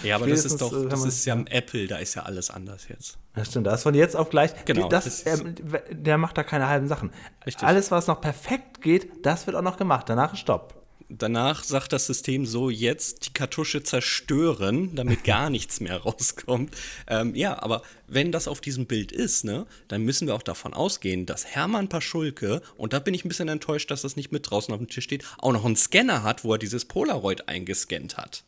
Ja, 0.04 0.16
aber 0.16 0.28
das 0.28 0.46
ist 0.46 0.62
doch, 0.62 0.72
äh, 0.72 0.88
das 0.88 1.04
ist 1.04 1.26
ja 1.26 1.34
am 1.34 1.48
Apple, 1.48 1.88
da 1.88 1.98
ist 1.98 2.16
ja 2.16 2.24
alles 2.24 2.50
anders 2.50 2.88
jetzt. 2.88 3.18
Das 3.36 3.50
stimmt, 3.50 3.68
das 3.68 3.76
ist 3.76 3.84
von 3.84 3.94
jetzt 3.96 4.16
auf 4.16 4.30
gleich. 4.30 4.52
Genau, 4.66 4.88
Das, 4.88 5.04
das 5.06 5.22
ist- 5.22 5.42
ähm, 5.44 5.56
der 5.92 6.18
macht 6.18 6.38
da 6.38 6.44
keine 6.44 6.68
halben 6.68 6.88
Sachen. 6.88 7.12
Richtig. 7.46 7.68
Alles, 7.68 7.92
was 7.92 8.08
noch 8.08 8.22
perfekt 8.22 8.82
geht, 8.82 9.26
das 9.26 9.46
wird 9.46 9.56
auch 9.58 9.62
noch 9.62 9.78
gemacht. 9.78 10.08
Danach 10.10 10.34
ist 10.34 10.40
Stopp. 10.40 10.74
Danach 11.08 11.64
sagt 11.64 11.94
das 11.94 12.08
System 12.08 12.48
so, 12.48 12.72
jetzt 12.72 13.28
die 13.28 13.34
Kartusche 13.34 13.84
zerstören, 13.84 14.96
damit 14.96 15.24
gar 15.26 15.50
nichts 15.52 15.80
mehr 15.80 15.98
rauskommt. 16.02 16.76
Ähm, 17.08 17.36
ja, 17.36 17.62
aber 17.62 17.84
wenn 18.08 18.32
das 18.32 18.48
auf 18.48 18.60
diesem 18.60 18.88
Bild 18.88 19.12
ist, 19.12 19.44
ne, 19.44 19.68
dann 19.88 20.02
müssen 20.02 20.28
wir 20.28 20.34
auch 20.34 20.42
davon 20.42 20.74
ausgehen, 20.74 21.28
dass 21.28 21.46
Hermann 21.46 21.90
Paschulke, 21.90 22.62
und 22.78 22.94
da 22.94 23.00
bin 23.00 23.14
ich 23.14 23.24
ein 23.24 23.28
bisschen 23.28 23.50
enttäuscht, 23.50 23.92
dass 23.92 24.02
das 24.02 24.16
nicht 24.16 24.32
mit 24.32 24.50
draußen 24.50 24.74
auf 24.74 24.80
dem 24.80 24.88
Tisch 24.88 25.04
steht, 25.04 25.24
auch 25.38 25.52
noch 25.54 25.64
einen 25.66 25.76
Scanner 25.76 26.24
hat, 26.24 26.44
wo 26.44 26.54
er 26.54 26.58
dieses 26.58 26.86
Polaroid 26.86 27.48
eingescannt 27.50 28.18
hat. 28.18 28.44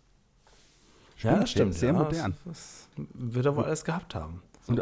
ja, 1.22 1.36
das 1.40 1.52
stimmt. 1.52 1.76
sehr 1.76 1.94
ja, 1.94 2.00
modern. 2.04 2.36
Das, 2.46 2.88
das 2.96 3.06
wird 3.14 3.46
er 3.46 3.56
wohl 3.56 3.66
alles 3.66 3.84
gehabt 3.86 4.16
haben. 4.16 4.42
Und 4.68 4.82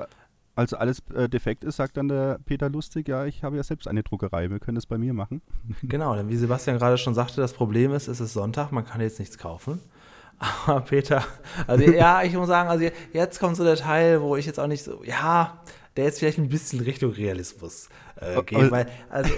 als 0.56 0.74
alles 0.74 1.02
äh, 1.13 1.28
defekt 1.28 1.63
ist, 1.63 1.76
sagt 1.76 1.98
dann 1.98 2.08
der 2.08 2.39
Peter 2.45 2.69
Lustig, 2.69 3.08
ja, 3.10 3.26
ich 3.26 3.43
habe 3.43 3.58
ja 3.58 3.63
selbst 3.63 3.88
eine 3.88 4.04
Druckerei, 4.04 4.50
wir 4.50 4.60
können 4.60 4.76
das 4.76 4.86
bei 4.86 4.98
mir 4.98 5.13
machen. 5.13 5.41
Genau, 5.84 6.15
denn 6.15 6.30
wie 6.30 6.38
Sebastian 6.38 6.78
gerade 6.78 6.98
schon 6.98 7.13
sagte, 7.13 7.41
das 7.41 7.54
Problem 7.54 7.93
ist, 7.93 8.08
es 8.08 8.19
ist 8.19 8.34
Sonntag, 8.34 8.71
man 8.71 8.86
kann 8.86 9.02
jetzt 9.02 9.19
nichts 9.19 9.38
kaufen. 9.38 9.80
Aber 10.65 10.82
Peter, 10.82 11.24
also 11.67 11.84
ja, 11.89 12.24
ich 12.24 12.34
muss 12.34 12.48
sagen, 12.48 12.69
also 12.69 12.86
jetzt 13.13 13.39
kommt 13.39 13.56
so 13.58 13.63
der 13.63 13.76
Teil, 13.78 14.21
wo 14.21 14.36
ich 14.36 14.45
jetzt 14.45 14.60
auch 14.60 14.67
nicht 14.67 14.84
so, 14.84 15.04
ja, 15.04 15.60
der 15.95 16.06
jetzt 16.06 16.19
vielleicht 16.19 16.38
ein 16.39 16.50
bisschen 16.50 16.82
Richtung 16.82 17.12
Realismus 17.12 17.89
äh, 18.17 18.41
geht, 18.43 18.58
Aber- 18.60 18.71
weil, 18.71 18.88
also 19.10 19.34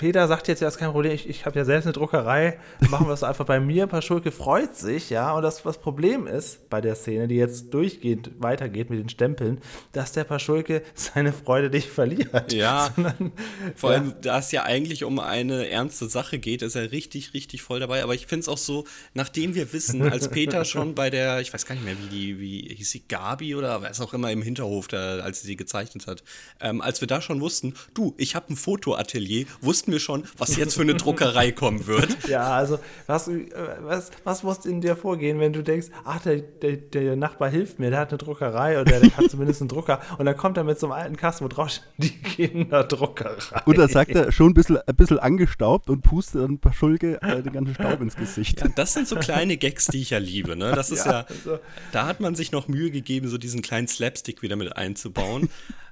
Peter 0.00 0.26
sagt 0.28 0.48
jetzt, 0.48 0.60
ja, 0.60 0.68
ist 0.68 0.78
kein 0.78 0.92
Problem, 0.92 1.12
ich, 1.12 1.28
ich 1.28 1.44
habe 1.44 1.58
ja 1.58 1.66
selbst 1.66 1.84
eine 1.84 1.92
Druckerei, 1.92 2.58
machen 2.88 3.06
wir 3.06 3.12
es 3.12 3.22
einfach 3.22 3.44
bei 3.44 3.60
mir. 3.60 3.86
Paschulke 3.86 4.32
freut 4.32 4.74
sich, 4.74 5.10
ja, 5.10 5.34
und 5.34 5.42
das, 5.42 5.66
was 5.66 5.76
Problem 5.76 6.26
ist 6.26 6.70
bei 6.70 6.80
der 6.80 6.94
Szene, 6.94 7.28
die 7.28 7.34
jetzt 7.34 7.74
durchgehend 7.74 8.30
weitergeht 8.38 8.88
mit 8.88 8.98
den 8.98 9.10
Stempeln, 9.10 9.60
dass 9.92 10.12
der 10.12 10.24
Paschulke 10.24 10.80
seine 10.94 11.34
Freude 11.34 11.68
nicht 11.68 11.90
verliert. 11.90 12.50
Ja, 12.50 12.90
Sondern, 12.96 13.32
vor 13.76 13.92
ja. 13.92 13.98
allem, 13.98 14.14
da 14.22 14.38
es 14.38 14.50
ja 14.52 14.62
eigentlich 14.62 15.04
um 15.04 15.18
eine 15.18 15.68
ernste 15.68 16.08
Sache 16.08 16.38
geht, 16.38 16.62
ist 16.62 16.76
er 16.76 16.92
richtig, 16.92 17.34
richtig 17.34 17.60
voll 17.60 17.80
dabei. 17.80 18.02
Aber 18.02 18.14
ich 18.14 18.26
finde 18.26 18.40
es 18.40 18.48
auch 18.48 18.56
so, 18.56 18.86
nachdem 19.12 19.54
wir 19.54 19.70
wissen, 19.74 20.10
als 20.10 20.30
Peter 20.30 20.64
schon 20.64 20.94
bei 20.94 21.10
der, 21.10 21.42
ich 21.42 21.52
weiß 21.52 21.66
gar 21.66 21.74
nicht 21.74 21.84
mehr, 21.84 21.96
wie 22.02 22.08
die, 22.08 22.40
wie 22.40 22.74
hieß 22.74 22.90
sie, 22.90 23.02
Gabi 23.06 23.54
oder 23.54 23.82
was 23.82 24.00
auch 24.00 24.14
immer 24.14 24.32
im 24.32 24.40
Hinterhof, 24.40 24.88
da, 24.88 25.18
als 25.18 25.42
sie 25.42 25.48
sie 25.48 25.56
gezeichnet 25.56 26.06
hat, 26.06 26.22
ähm, 26.62 26.80
als 26.80 27.02
wir 27.02 27.06
da 27.06 27.20
schon 27.20 27.42
wussten, 27.42 27.74
du, 27.92 28.14
ich 28.16 28.34
habe 28.34 28.50
ein 28.50 28.56
Fotoatelier, 28.56 29.44
wussten 29.60 29.89
wir 29.90 30.00
schon, 30.00 30.24
was 30.38 30.56
jetzt 30.56 30.74
für 30.74 30.82
eine 30.82 30.94
Druckerei 30.94 31.52
kommen 31.52 31.86
wird. 31.86 32.16
Ja, 32.28 32.50
also 32.50 32.78
was, 33.06 33.26
äh, 33.28 33.46
was, 33.80 34.10
was 34.24 34.42
muss 34.44 34.64
in 34.64 34.80
dir 34.80 34.94
vorgehen, 34.94 35.40
wenn 35.40 35.52
du 35.52 35.62
denkst, 35.62 35.88
ach, 36.04 36.20
der, 36.20 36.36
der, 36.36 36.76
der 36.76 37.16
Nachbar 37.16 37.48
hilft 37.48 37.78
mir, 37.80 37.90
der 37.90 37.98
hat 38.00 38.10
eine 38.10 38.18
Druckerei 38.18 38.80
oder 38.80 39.00
der 39.00 39.16
hat 39.16 39.30
zumindest 39.30 39.60
einen 39.62 39.68
Drucker 39.68 40.00
und 40.18 40.26
dann 40.26 40.36
kommt 40.36 40.56
er 40.56 40.64
mit 40.64 40.78
so 40.78 40.86
einem 40.86 40.92
alten 40.92 41.16
Kasten, 41.16 41.44
wo 41.44 41.48
drauf 41.48 41.70
steht, 41.70 41.82
die 41.98 42.10
Kinderdruckerei. 42.22 43.62
Und 43.64 43.78
da 43.78 43.88
sagt 43.88 44.12
er 44.12 44.30
schon 44.32 44.50
ein 44.50 44.54
bisschen, 44.54 44.78
ein 44.78 44.94
bisschen 44.96 45.18
angestaubt 45.18 45.90
und 45.90 46.02
pustet 46.02 46.48
ein 46.48 46.58
paar 46.58 46.72
Schulke 46.72 47.20
äh, 47.22 47.42
den 47.42 47.52
ganzen 47.52 47.74
Staub 47.74 48.00
ins 48.00 48.16
Gesicht. 48.16 48.60
Ja, 48.60 48.68
das 48.68 48.92
sind 48.92 49.08
so 49.08 49.16
kleine 49.16 49.56
Gags, 49.56 49.86
die 49.86 50.00
ich 50.02 50.10
ja 50.10 50.18
liebe. 50.18 50.56
Ne? 50.56 50.72
Das 50.74 50.90
ist 50.90 51.06
ja, 51.06 51.24
also- 51.28 51.58
da 51.92 52.06
hat 52.06 52.20
man 52.20 52.34
sich 52.34 52.52
noch 52.52 52.68
Mühe 52.68 52.90
gegeben, 52.90 53.28
so 53.28 53.38
diesen 53.38 53.62
kleinen 53.62 53.88
Slapstick 53.88 54.42
wieder 54.42 54.56
mit 54.56 54.76
einzubauen. 54.76 55.48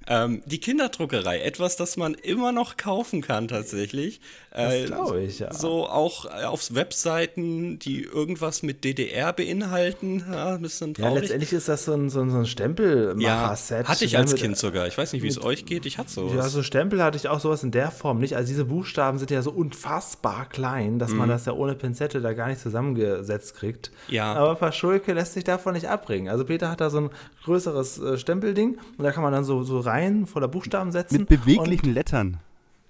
Ähm, 0.09 0.43
die 0.47 0.59
Kinderdruckerei, 0.59 1.41
etwas, 1.41 1.77
das 1.77 1.97
man 1.97 2.15
immer 2.15 2.51
noch 2.53 2.77
kaufen 2.77 3.21
kann 3.21 3.47
tatsächlich. 3.49 4.21
Äh, 4.51 4.87
glaube 4.87 5.21
ich, 5.23 5.39
ja. 5.41 5.53
So 5.53 5.87
auch 5.87 6.25
äh, 6.25 6.45
auf 6.45 6.75
Webseiten, 6.75 7.79
die 7.79 8.03
irgendwas 8.03 8.63
mit 8.63 8.83
DDR 8.85 9.33
beinhalten. 9.33 10.25
Ja, 10.31 10.55
ein 10.55 10.63
bisschen 10.63 10.95
Ja, 10.97 11.05
traurig. 11.05 11.23
letztendlich 11.23 11.53
ist 11.53 11.69
das 11.69 11.85
so 11.85 11.93
ein, 11.93 12.11
so 12.11 12.21
ein, 12.21 12.31
so 12.31 12.39
ein 12.39 12.45
Ja, 12.45 12.47
Stempelmacher-Set. 12.49 13.89
hatte 13.89 14.05
ich 14.05 14.13
ne, 14.13 14.19
als 14.21 14.35
Kind 14.35 14.57
sogar. 14.57 14.87
Ich 14.87 14.97
weiß 14.99 15.13
nicht, 15.13 15.23
wie 15.23 15.29
es 15.29 15.43
euch 15.43 15.65
geht. 15.67 15.87
Ich 15.87 15.99
hatte 15.99 16.11
sowas. 16.11 16.35
Ja, 16.35 16.49
so 16.49 16.63
Stempel 16.63 17.03
hatte 17.03 17.17
ich 17.17 17.29
auch 17.29 17.41
sowas 17.41 17.63
in 17.63 17.71
der 17.71 17.91
Form 17.91 18.19
nicht. 18.19 18.35
Also 18.37 18.49
diese 18.49 18.65
Buchstaben 18.65 19.19
sind 19.19 19.31
ja 19.31 19.43
so 19.43 19.51
unfassbar 19.51 20.47
klein, 20.49 20.99
dass 20.99 21.13
man 21.13 21.29
das 21.29 21.45
ja 21.47 21.53
ohne 21.53 21.75
Pinzette 21.75 22.21
da 22.21 22.33
gar 22.33 22.49
nicht 22.49 22.61
zusammengesetzt 22.61 23.55
kriegt. 23.57 23.91
Mhm. 24.09 24.15
Ja. 24.15 24.33
Aber 24.35 24.55
Paschulke 24.55 25.13
lässt 25.13 25.35
sich 25.35 25.45
davon 25.45 25.75
nicht 25.75 25.89
abbringen. 25.89 26.29
Also 26.29 26.45
Peter 26.45 26.71
hat 26.71 26.81
da 26.81 26.91
so 26.91 26.99
ein 27.03 27.11
größeres 27.45 27.99
äh, 27.99 28.19
Stempelding 28.19 28.79
und 28.97 29.05
da 29.05 29.13
kann 29.13 29.23
man 29.23 29.33
dann 29.33 29.45
so, 29.45 29.63
so 29.63 29.81
Reihen 29.99 30.27
voller 30.27 30.49
Buchstaben 30.49 30.93
setzen. 30.93 31.19
Mit 31.19 31.29
beweglichen 31.29 31.93
Lettern. 31.93 32.39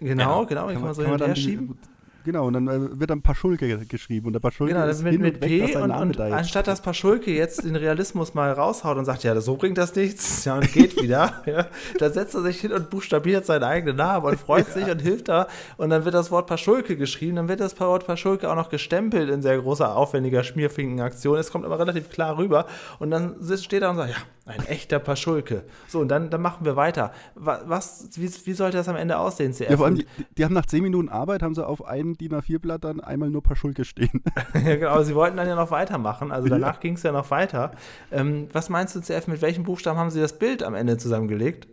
Genau, 0.00 0.46
genau, 0.46 0.68
die 0.68 0.74
kann 0.74 0.82
man 0.82 0.94
so 0.94 1.02
kann 1.02 1.12
hin 1.12 1.20
und 1.20 1.26
her 1.26 1.34
die- 1.34 1.40
schieben. 1.40 1.78
Genau, 2.24 2.46
und 2.46 2.52
dann 2.52 2.68
äh, 2.68 3.00
wird 3.00 3.08
dann 3.08 3.20
ein 3.20 3.22
paar 3.22 3.34
Schulke 3.34 3.78
geschrieben 3.86 4.26
und 4.26 4.32
der 4.34 4.40
paar 4.40 4.52
Schulke 4.52 4.74
Genau, 4.74 4.84
ist 4.86 4.98
das 4.98 5.02
mit, 5.02 5.12
hin 5.12 5.22
mit 5.22 5.40
P 5.40 5.74
und, 5.76 5.90
und 5.90 6.20
anstatt 6.20 6.66
dass 6.66 6.82
Paschulke 6.82 7.30
jetzt 7.30 7.64
den 7.64 7.74
Realismus 7.74 8.34
mal 8.34 8.52
raushaut 8.52 8.98
und 8.98 9.06
sagt, 9.06 9.22
ja, 9.22 9.40
so 9.40 9.56
bringt 9.56 9.78
das 9.78 9.94
nichts, 9.94 10.44
ja, 10.44 10.56
und 10.56 10.70
geht 10.74 11.00
wieder, 11.00 11.42
ja, 11.46 11.68
dann 11.98 12.12
setzt 12.12 12.34
er 12.34 12.42
sich 12.42 12.60
hin 12.60 12.72
und 12.72 12.90
buchstabiert 12.90 13.46
seinen 13.46 13.62
eigenen 13.62 13.96
Namen 13.96 14.26
und 14.26 14.38
freut 14.38 14.66
sich 14.66 14.90
und 14.90 15.00
hilft 15.00 15.28
da 15.28 15.46
und 15.78 15.88
dann 15.88 16.04
wird 16.04 16.14
das 16.14 16.30
Wort 16.30 16.48
Paschulke 16.48 16.98
geschrieben, 16.98 17.36
dann 17.36 17.48
wird 17.48 17.60
das 17.60 17.80
Wort 17.80 18.06
Paschulke 18.06 18.50
auch 18.50 18.56
noch 18.56 18.68
gestempelt 18.68 19.30
in 19.30 19.40
sehr 19.40 19.58
großer, 19.58 19.96
aufwendiger 19.96 20.44
Schmierfinkenaktion, 20.44 21.38
es 21.38 21.50
kommt 21.50 21.64
aber 21.64 21.78
relativ 21.78 22.10
klar 22.10 22.36
rüber 22.36 22.66
und 22.98 23.10
dann 23.10 23.36
steht 23.56 23.80
er 23.80 23.88
und 23.88 23.96
sagt, 23.96 24.10
ja, 24.10 24.16
ein 24.48 24.64
echter 24.66 24.98
Paschulke. 24.98 25.64
So, 25.86 26.00
und 26.00 26.08
dann, 26.08 26.30
dann 26.30 26.40
machen 26.42 26.64
wir 26.64 26.74
weiter. 26.76 27.12
Wa- 27.34 27.62
Was, 27.66 28.08
wie, 28.16 28.28
wie 28.46 28.52
sollte 28.52 28.76
das 28.78 28.88
am 28.88 28.96
Ende 28.96 29.18
aussehen, 29.18 29.52
CF? 29.52 29.70
Ja, 29.70 29.76
vor 29.76 29.86
allem, 29.86 29.96
die, 29.96 30.06
die 30.36 30.44
haben 30.44 30.54
nach 30.54 30.66
10 30.66 30.82
Minuten 30.82 31.08
Arbeit, 31.08 31.42
haben 31.42 31.54
sie 31.54 31.66
auf 31.66 31.84
einem 31.84 32.16
DIN 32.16 32.32
A4-Blatt 32.34 32.84
dann 32.84 33.00
einmal 33.00 33.30
nur 33.30 33.40
ein 33.40 33.44
paar 33.44 33.56
Schulke 33.56 33.84
stehen. 33.84 34.22
Ja, 34.54 34.76
genau, 34.76 34.90
aber 34.90 35.04
sie 35.04 35.14
wollten 35.14 35.36
dann 35.36 35.46
ja 35.46 35.54
noch 35.54 35.70
weitermachen. 35.70 36.32
Also 36.32 36.48
danach 36.48 36.80
ging 36.80 36.94
es 36.94 37.02
ja 37.02 37.12
noch 37.12 37.30
weiter. 37.30 37.72
Ähm, 38.10 38.48
was 38.52 38.68
meinst 38.68 38.96
du, 38.96 39.00
CF, 39.00 39.26
mit 39.28 39.40
welchen 39.42 39.62
Buchstaben 39.64 39.98
haben 39.98 40.10
sie 40.10 40.20
das 40.20 40.38
Bild 40.38 40.62
am 40.62 40.74
Ende 40.74 40.96
zusammengelegt? 40.96 41.68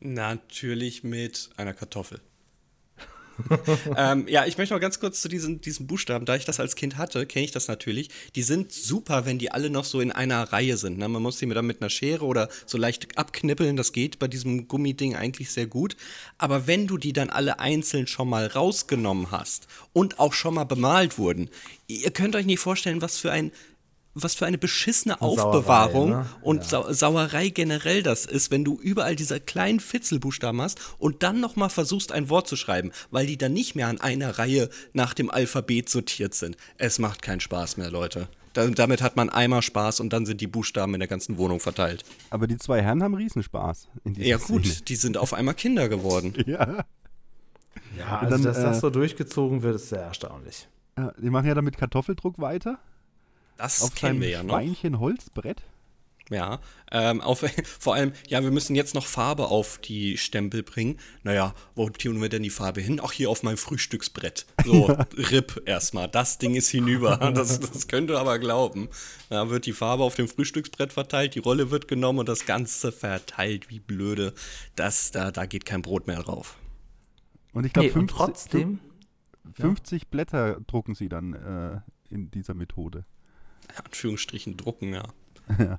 Natürlich 0.00 1.04
mit 1.04 1.50
einer 1.56 1.72
Kartoffel. 1.72 2.20
ähm, 3.96 4.26
ja, 4.28 4.46
ich 4.46 4.58
möchte 4.58 4.74
noch 4.74 4.80
ganz 4.80 5.00
kurz 5.00 5.20
zu 5.20 5.28
diesen, 5.28 5.60
diesen 5.60 5.86
Buchstaben, 5.86 6.26
da 6.26 6.36
ich 6.36 6.44
das 6.44 6.60
als 6.60 6.76
Kind 6.76 6.96
hatte, 6.96 7.26
kenne 7.26 7.44
ich 7.44 7.50
das 7.50 7.68
natürlich. 7.68 8.10
Die 8.34 8.42
sind 8.42 8.72
super, 8.72 9.26
wenn 9.26 9.38
die 9.38 9.50
alle 9.50 9.70
noch 9.70 9.84
so 9.84 10.00
in 10.00 10.12
einer 10.12 10.52
Reihe 10.52 10.76
sind. 10.76 10.98
Ne? 10.98 11.08
Man 11.08 11.22
muss 11.22 11.38
die 11.38 11.46
dann 11.46 11.66
mit 11.66 11.80
einer 11.80 11.90
Schere 11.90 12.24
oder 12.24 12.48
so 12.66 12.78
leicht 12.78 13.18
abknippeln, 13.18 13.76
das 13.76 13.92
geht 13.92 14.18
bei 14.18 14.28
diesem 14.28 14.68
Gummiding 14.68 15.16
eigentlich 15.16 15.50
sehr 15.50 15.66
gut. 15.66 15.96
Aber 16.38 16.66
wenn 16.66 16.86
du 16.86 16.98
die 16.98 17.12
dann 17.12 17.30
alle 17.30 17.60
einzeln 17.60 18.06
schon 18.06 18.28
mal 18.28 18.46
rausgenommen 18.46 19.30
hast 19.30 19.66
und 19.92 20.18
auch 20.18 20.32
schon 20.32 20.54
mal 20.54 20.64
bemalt 20.64 21.18
wurden, 21.18 21.50
ihr 21.86 22.10
könnt 22.10 22.36
euch 22.36 22.46
nicht 22.46 22.60
vorstellen, 22.60 23.02
was 23.02 23.18
für 23.18 23.30
ein 23.30 23.52
was 24.22 24.34
für 24.34 24.46
eine 24.46 24.58
beschissene 24.58 25.16
Sauerei, 25.20 25.42
Aufbewahrung 25.42 26.10
ne? 26.10 26.26
und 26.40 26.64
Sau 26.64 26.90
Sauerei 26.92 27.50
generell 27.50 28.02
das 28.02 28.24
ist, 28.24 28.50
wenn 28.50 28.64
du 28.64 28.78
überall 28.80 29.14
diese 29.14 29.38
kleinen 29.40 29.78
Fitzelbuchstaben 29.78 30.60
hast 30.60 30.78
und 30.98 31.22
dann 31.22 31.40
nochmal 31.40 31.68
versuchst, 31.68 32.12
ein 32.12 32.30
Wort 32.30 32.48
zu 32.48 32.56
schreiben, 32.56 32.92
weil 33.10 33.26
die 33.26 33.36
dann 33.36 33.52
nicht 33.52 33.76
mehr 33.76 33.88
an 33.88 34.00
einer 34.00 34.38
Reihe 34.38 34.70
nach 34.94 35.12
dem 35.12 35.30
Alphabet 35.30 35.88
sortiert 35.90 36.34
sind. 36.34 36.56
Es 36.78 36.98
macht 36.98 37.20
keinen 37.22 37.40
Spaß 37.40 37.76
mehr, 37.76 37.90
Leute. 37.90 38.28
Da, 38.54 38.66
damit 38.68 39.02
hat 39.02 39.16
man 39.16 39.28
einmal 39.28 39.60
Spaß 39.60 40.00
und 40.00 40.14
dann 40.14 40.24
sind 40.24 40.40
die 40.40 40.46
Buchstaben 40.46 40.94
in 40.94 41.00
der 41.00 41.08
ganzen 41.08 41.36
Wohnung 41.36 41.60
verteilt. 41.60 42.04
Aber 42.30 42.46
die 42.46 42.56
zwei 42.56 42.80
Herren 42.80 43.02
haben 43.02 43.14
Riesenspaß. 43.14 43.88
Ja 44.16 44.38
gut, 44.38 44.64
Szene. 44.64 44.80
die 44.88 44.96
sind 44.96 45.18
auf 45.18 45.34
einmal 45.34 45.54
Kinder 45.54 45.88
geworden. 45.88 46.32
Ja. 46.46 46.84
Ja, 47.98 48.20
Und 48.20 48.26
also 48.26 48.30
dann, 48.30 48.42
dass 48.42 48.62
das 48.62 48.76
äh, 48.78 48.80
so 48.80 48.90
durchgezogen 48.90 49.62
wird, 49.62 49.76
ist 49.76 49.88
sehr 49.90 50.00
erstaunlich. 50.00 50.68
Ja, 50.98 51.12
Die 51.18 51.30
machen 51.30 51.46
ja 51.46 51.54
dann 51.54 51.64
mit 51.64 51.76
Kartoffeldruck 51.76 52.38
weiter. 52.38 52.78
Das 53.56 53.82
Auf 53.82 53.94
kennen 53.94 54.20
wir 54.20 54.28
ja 54.28 54.42
noch. 54.42 54.54
Schweinchen 54.54 55.00
Holzbrett. 55.00 55.62
Ja, 56.28 56.58
ähm, 56.90 57.20
auf, 57.20 57.44
vor 57.78 57.94
allem, 57.94 58.12
ja, 58.26 58.42
wir 58.42 58.50
müssen 58.50 58.74
jetzt 58.74 58.94
noch 58.94 59.06
Farbe 59.06 59.46
auf 59.46 59.78
die 59.78 60.16
Stempel 60.16 60.64
bringen. 60.64 60.98
Naja, 61.22 61.54
wo 61.76 61.88
tun 61.88 62.20
wir 62.20 62.28
denn 62.28 62.42
die 62.42 62.50
Farbe 62.50 62.80
hin? 62.80 63.00
Ach, 63.02 63.12
hier 63.12 63.30
auf 63.30 63.44
mein 63.44 63.56
Frühstücksbrett. 63.56 64.46
So, 64.64 64.86
RIP 65.16 65.62
erstmal. 65.66 66.08
Das 66.08 66.38
Ding 66.38 66.54
ist 66.54 66.70
hinüber. 66.70 67.16
Das, 67.36 67.60
das 67.60 67.86
könnt 67.86 68.10
ihr 68.10 68.18
aber 68.18 68.38
glauben. 68.38 68.88
Da 69.28 69.50
wird 69.50 69.66
die 69.66 69.72
Farbe 69.72 70.04
auf 70.04 70.14
dem 70.14 70.26
Frühstücksbrett 70.26 70.92
verteilt, 70.92 71.34
die 71.34 71.40
Rolle 71.40 71.70
wird 71.70 71.86
genommen 71.86 72.20
und 72.20 72.28
das 72.28 72.46
Ganze 72.46 72.92
verteilt 72.92 73.68
wie 73.68 73.78
blöde. 73.78 74.32
Das, 74.74 75.10
da, 75.10 75.30
da 75.30 75.44
geht 75.44 75.66
kein 75.66 75.82
Brot 75.82 76.06
mehr 76.06 76.22
drauf. 76.22 76.56
Und 77.52 77.66
ich 77.66 77.72
glaube, 77.72 77.90
Nee, 77.94 78.06
trotzdem, 78.06 78.80
50 79.54 80.08
Blätter 80.08 80.60
drucken 80.66 80.94
sie 80.94 81.08
dann 81.08 81.32
äh, 81.34 82.14
in 82.14 82.30
dieser 82.30 82.54
Methode. 82.54 83.04
Anführungsstrichen 83.84 84.56
drucken, 84.56 84.94
ja. 84.94 85.04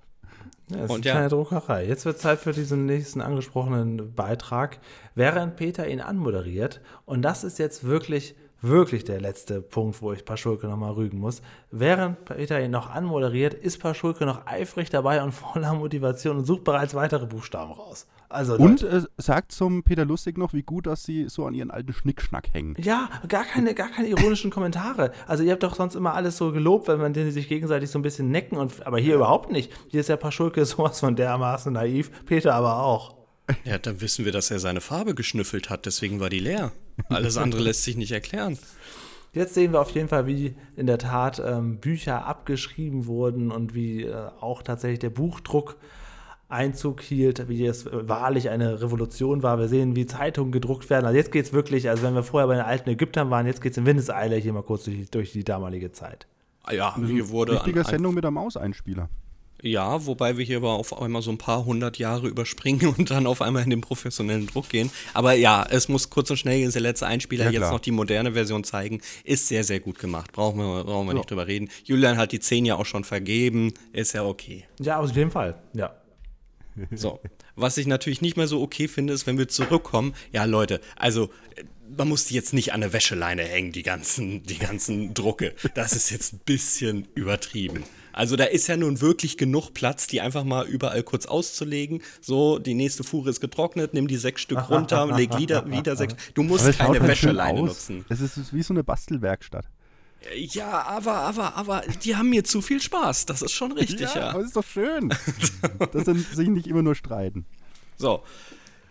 Ja, 0.70 0.80
das 0.80 0.90
ist 0.90 0.90
Und 0.90 0.96
eine 0.98 1.06
ja. 1.06 1.12
kleine 1.14 1.30
Druckerei. 1.30 1.86
Jetzt 1.86 2.06
wird 2.06 2.20
Zeit 2.20 2.40
für 2.40 2.52
diesen 2.52 2.86
nächsten 2.86 3.22
angesprochenen 3.22 4.14
Beitrag, 4.14 4.80
während 5.16 5.56
Peter 5.56 5.88
ihn 5.88 6.02
anmoderiert. 6.02 6.82
Und 7.06 7.22
das 7.22 7.46
ist 7.46 7.58
jetzt 7.58 7.86
wirklich, 7.86 8.36
wirklich 8.62 9.06
der 9.06 9.22
letzte 9.22 9.62
Punkt, 9.62 10.02
wo 10.02 10.12
ich 10.12 10.26
Paschulke 10.26 10.68
nochmal 10.68 10.92
rügen 10.92 11.20
muss. 11.20 11.42
Während 11.72 12.26
Peter 12.26 12.62
ihn 12.62 12.72
noch 12.72 12.90
anmoderiert, 12.90 13.54
ist 13.54 13.80
Paschulke 13.80 14.26
noch 14.26 14.46
eifrig 14.46 14.90
dabei 14.90 15.24
und 15.24 15.32
voller 15.32 15.74
Motivation 15.74 16.38
und 16.38 16.46
sucht 16.46 16.66
bereits 16.66 16.94
weitere 16.96 17.28
Buchstaben 17.28 17.72
raus. 17.72 18.06
Also, 18.30 18.56
Und 18.56 18.84
äh, 18.84 19.04
sagt 19.18 19.54
zum 19.54 19.84
Peter 19.84 20.04
Lustig 20.04 20.38
noch, 20.38 20.54
wie 20.54 20.64
gut, 20.64 20.86
dass 20.86 21.04
sie 21.04 21.30
so 21.30 21.46
an 21.46 21.54
ihren 21.54 21.72
alten 21.72 21.94
Schnickschnack 21.94 22.54
hängen. 22.54 22.76
Ja, 22.80 23.10
gar 23.30 23.46
keine, 23.46 23.74
gar 23.74 23.90
keine 23.90 24.10
ironischen 24.10 24.52
Kommentare. 24.52 25.12
Also 25.28 25.44
ihr 25.44 25.54
habt 25.54 25.64
doch 25.64 25.76
sonst 25.76 25.96
immer 25.96 26.14
alles 26.14 26.38
so 26.38 26.52
gelobt, 26.52 26.90
wenn 26.90 27.00
man 27.00 27.14
denen 27.14 27.32
sich 27.32 27.48
gegenseitig 27.48 27.90
so 27.90 28.00
ein 28.00 28.02
bisschen 28.02 28.30
necken. 28.30 28.58
Und, 28.58 28.86
aber 28.86 29.00
hier 29.00 29.16
überhaupt 29.16 29.52
nicht. 29.52 29.72
Hier 29.88 30.02
ist 30.02 30.10
der 30.10 30.18
Paschulke 30.18 30.66
sowas 30.66 31.00
von 31.00 31.16
dermaßen 31.16 31.72
naiv. 31.72 32.12
Peter 32.26 32.54
aber 32.54 32.84
auch. 32.84 33.16
Ja, 33.64 33.78
dann 33.78 34.02
wissen 34.02 34.26
wir, 34.26 34.34
dass 34.34 34.52
er 34.52 34.60
seine 34.60 34.82
Farbe 34.82 35.16
geschnüffelt 35.16 35.70
hat, 35.70 35.86
deswegen 35.86 36.20
war 36.20 36.30
die 36.30 36.40
leer. 36.40 36.74
Alles 37.08 37.38
andere 37.38 37.62
lässt 37.62 37.84
sich 37.84 37.96
nicht 37.96 38.12
erklären. 38.12 38.58
Jetzt 39.34 39.54
sehen 39.54 39.72
wir 39.72 39.82
auf 39.82 39.92
jeden 39.92 40.10
Fall, 40.10 40.26
wie 40.26 40.56
in 40.76 40.88
der 40.88 40.98
Tat 40.98 41.42
ähm, 41.46 41.78
Bücher 41.78 42.26
abgeschrieben 42.26 43.06
wurden 43.06 43.52
und 43.52 43.74
wie 43.74 44.04
äh, 44.04 44.30
auch 44.42 44.64
tatsächlich 44.64 45.00
der 45.00 45.12
Buchdruck 45.12 45.78
Einzug 46.50 47.02
hielt, 47.02 47.50
wie 47.50 47.66
es 47.66 47.86
äh, 47.86 48.08
wahrlich 48.08 48.50
eine 48.50 48.82
Revolution 48.82 49.44
war. 49.44 49.60
Wir 49.60 49.68
sehen, 49.68 49.96
wie 49.96 50.06
Zeitungen 50.06 50.52
gedruckt 50.52 50.90
werden. 50.90 51.06
Also 51.06 51.18
jetzt 51.18 51.32
geht 51.32 51.46
es 51.46 51.54
wirklich, 51.54 51.90
also 51.90 52.04
wenn 52.04 52.14
wir 52.16 52.24
vorher 52.24 52.48
bei 52.48 52.56
den 52.56 52.64
alten 52.66 52.90
Ägyptern 52.90 53.30
waren, 53.30 53.46
jetzt 53.48 53.62
geht 53.62 53.74
es 53.74 53.78
in 53.78 53.86
Windeseile 53.86 54.38
hier 54.38 54.54
mal 54.54 54.64
kurz 54.64 54.86
durch, 54.86 54.98
die- 54.98 55.12
durch 55.12 55.32
die 55.34 55.44
damalige 55.44 55.92
Zeit. 55.92 56.26
Ah 56.64 56.74
Ja, 56.74 56.96
hier 57.06 57.30
wurde 57.30 57.54
an, 57.62 57.84
Sendung 57.86 58.14
mit 58.14 58.24
der 58.24 58.32
Maus-Einspieler. 58.32 59.10
Ja, 59.64 60.06
wobei 60.06 60.38
wir 60.38 60.46
hier 60.46 60.58
aber 60.58 60.74
auf 60.74 61.02
einmal 61.02 61.24
so 61.24 61.32
ein 61.32 61.40
paar 61.40 61.66
hundert 61.66 61.98
Jahre 61.98 62.28
überspringen 62.28 62.94
und 62.98 63.10
dann 63.10 63.26
auf 63.26 63.42
einmal 63.42 63.64
in 63.64 63.72
den 63.72 63.82
professionellen 63.82 64.46
Druck 64.48 64.70
gehen. 64.70 64.92
Aber 65.16 65.34
ja, 65.34 65.66
es 65.70 65.90
muss 65.90 66.10
kurz 66.12 66.30
und 66.30 66.38
schnell, 66.38 66.62
ist 66.62 66.76
der 66.76 66.82
letzte 66.84 67.08
Einspieler, 67.08 67.46
Ja, 67.46 67.52
jetzt 67.52 67.72
noch 67.72 67.80
die 67.80 67.92
moderne 67.92 68.34
Version 68.34 68.64
zeigen. 68.64 69.02
Ist 69.24 69.48
sehr, 69.48 69.64
sehr 69.64 69.80
gut 69.80 69.98
gemacht. 69.98 70.32
Brauchen 70.32 70.60
wir, 70.60 70.84
brauchen 70.84 71.08
wir 71.08 71.16
nicht 71.16 71.30
drüber 71.32 71.48
reden. 71.48 71.70
Julian 71.86 72.18
hat 72.18 72.32
die 72.34 72.40
10 72.40 72.66
ja 72.66 72.76
auch 72.76 72.86
schon 72.86 73.04
vergeben. 73.04 73.74
Ist 73.94 74.14
ja 74.14 74.24
okay. 74.24 74.66
Ja, 74.80 75.00
auf 75.00 75.12
jeden 75.16 75.32
Fall, 75.32 75.56
ja. 75.74 75.92
So. 76.96 77.20
Was 77.56 77.78
ich 77.78 77.88
natürlich 77.88 78.22
nicht 78.22 78.38
mehr 78.38 78.48
so 78.48 78.62
okay 78.62 78.88
finde, 78.88 79.14
ist, 79.14 79.28
wenn 79.28 79.38
wir 79.38 79.48
zurückkommen. 79.48 80.14
Ja, 80.32 80.46
Leute, 80.46 80.82
also 80.96 81.30
man 81.96 82.10
muss 82.10 82.26
die 82.26 82.36
jetzt 82.36 82.54
nicht 82.54 82.74
an 82.74 82.82
der 82.82 82.94
Wäscheleine 82.94 83.44
hängen, 83.44 83.72
die 83.72 83.84
ganzen, 83.84 84.44
die 84.44 84.58
ganzen 84.58 85.14
Drucke. 85.14 85.54
Das 85.76 85.94
ist 85.94 86.10
jetzt 86.10 86.34
ein 86.34 86.42
bisschen 86.46 87.08
übertrieben. 87.16 87.84
Also 88.14 88.36
da 88.36 88.46
ist 88.46 88.68
ja 88.68 88.76
nun 88.78 89.00
wirklich 89.00 89.38
genug 89.38 89.76
Platz, 89.76 90.08
die 90.08 90.22
einfach 90.22 90.44
mal 90.44 90.66
überall 90.66 91.04
kurz 91.04 91.28
auszulegen. 91.28 92.02
So, 92.20 92.58
die 92.58 92.74
nächste 92.74 93.04
Fuhre 93.04 93.30
ist 93.30 93.40
getrocknet, 93.40 93.94
nimm 93.94 94.08
die 94.08 94.18
sechs 94.18 94.42
Stück 94.42 94.70
runter, 94.72 95.16
leg 95.16 95.38
wieder, 95.38 95.70
wieder 95.70 95.96
sechs. 95.96 96.16
Du 96.34 96.42
musst 96.42 96.80
keine 96.80 97.00
halt 97.00 97.08
Wäscheleine 97.08 97.62
nutzen. 97.62 98.06
Es 98.10 98.20
ist 98.20 98.54
wie 98.54 98.64
so 98.64 98.74
eine 98.74 98.84
Bastelwerkstatt. 98.84 99.68
Ja, 100.36 100.84
aber, 100.84 101.14
aber, 101.14 101.56
aber, 101.56 101.84
die 102.04 102.16
haben 102.16 102.30
mir 102.30 102.44
zu 102.44 102.62
viel 102.62 102.82
Spaß. 102.82 103.26
Das 103.26 103.42
ist 103.42 103.52
schon 103.52 103.72
richtig, 103.72 104.14
ja. 104.14 104.30
aber 104.30 104.40
es 104.40 104.48
ist 104.48 104.56
doch 104.56 104.66
schön, 104.66 105.10
dass 105.94 106.06
sie 106.06 106.20
sich 106.20 106.50
nicht 106.50 106.68
immer 106.68 106.82
nur 106.82 106.96
streiten. 106.96 107.46
So. 107.98 108.24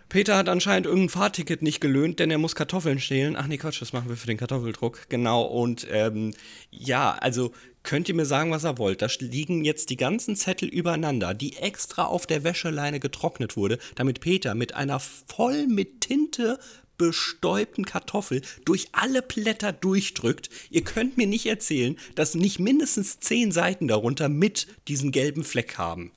Peter 0.09 0.37
hat 0.37 0.49
anscheinend 0.49 0.87
irgendein 0.87 1.09
Fahrticket 1.09 1.62
nicht 1.62 1.81
gelöhnt, 1.81 2.21
denn 2.21 2.31
er 2.31 2.39
muss 2.39 2.55
Kartoffeln 2.55 3.01
stehlen. 3.01 3.35
Ach 3.37 3.49
nee, 3.49 3.59
Quatsch, 3.59 3.83
das 3.83 3.93
machen 3.93 4.09
wir 4.09 4.17
für 4.17 4.29
den 4.29 4.37
Kartoffeldruck. 4.37 5.09
Genau, 5.09 5.43
und 5.43 5.87
ähm, 5.91 6.33
ja, 6.71 7.17
also 7.21 7.53
könnt 7.83 8.09
ihr 8.09 8.15
mir 8.15 8.25
sagen, 8.25 8.53
was 8.53 8.65
ihr 8.65 8.79
wollt. 8.79 9.03
Da 9.03 9.09
liegen 9.19 9.65
jetzt 9.65 9.91
die 9.91 9.97
ganzen 9.97 10.37
Zettel 10.37 10.69
übereinander, 10.69 11.35
die 11.35 11.57
extra 11.57 12.05
auf 12.05 12.27
der 12.27 12.45
Wäscheleine 12.45 13.01
getrocknet 13.01 13.57
wurde, 13.57 13.79
damit 13.97 14.21
Peter 14.21 14.55
mit 14.55 14.75
einer 14.75 15.01
voll 15.01 15.67
mit 15.67 16.03
Tinte 16.03 16.59
bestäubten 16.99 17.85
Kartoffel 17.85 18.43
durch 18.65 18.89
alle 18.93 19.23
Blätter 19.23 19.73
durchdrückt. 19.73 20.51
Ihr 20.71 20.85
könnt 20.85 21.17
mir 21.17 21.27
nicht 21.27 21.47
erzählen, 21.47 21.97
dass 22.15 22.35
nicht 22.35 22.59
mindestens 22.59 23.21
zehn 23.21 23.53
Seiten 23.53 23.89
darunter 23.89 24.29
mit 24.29 24.67
diesem 24.89 25.13
gelben 25.13 25.45
Fleck 25.45 25.79
haben. 25.79 26.13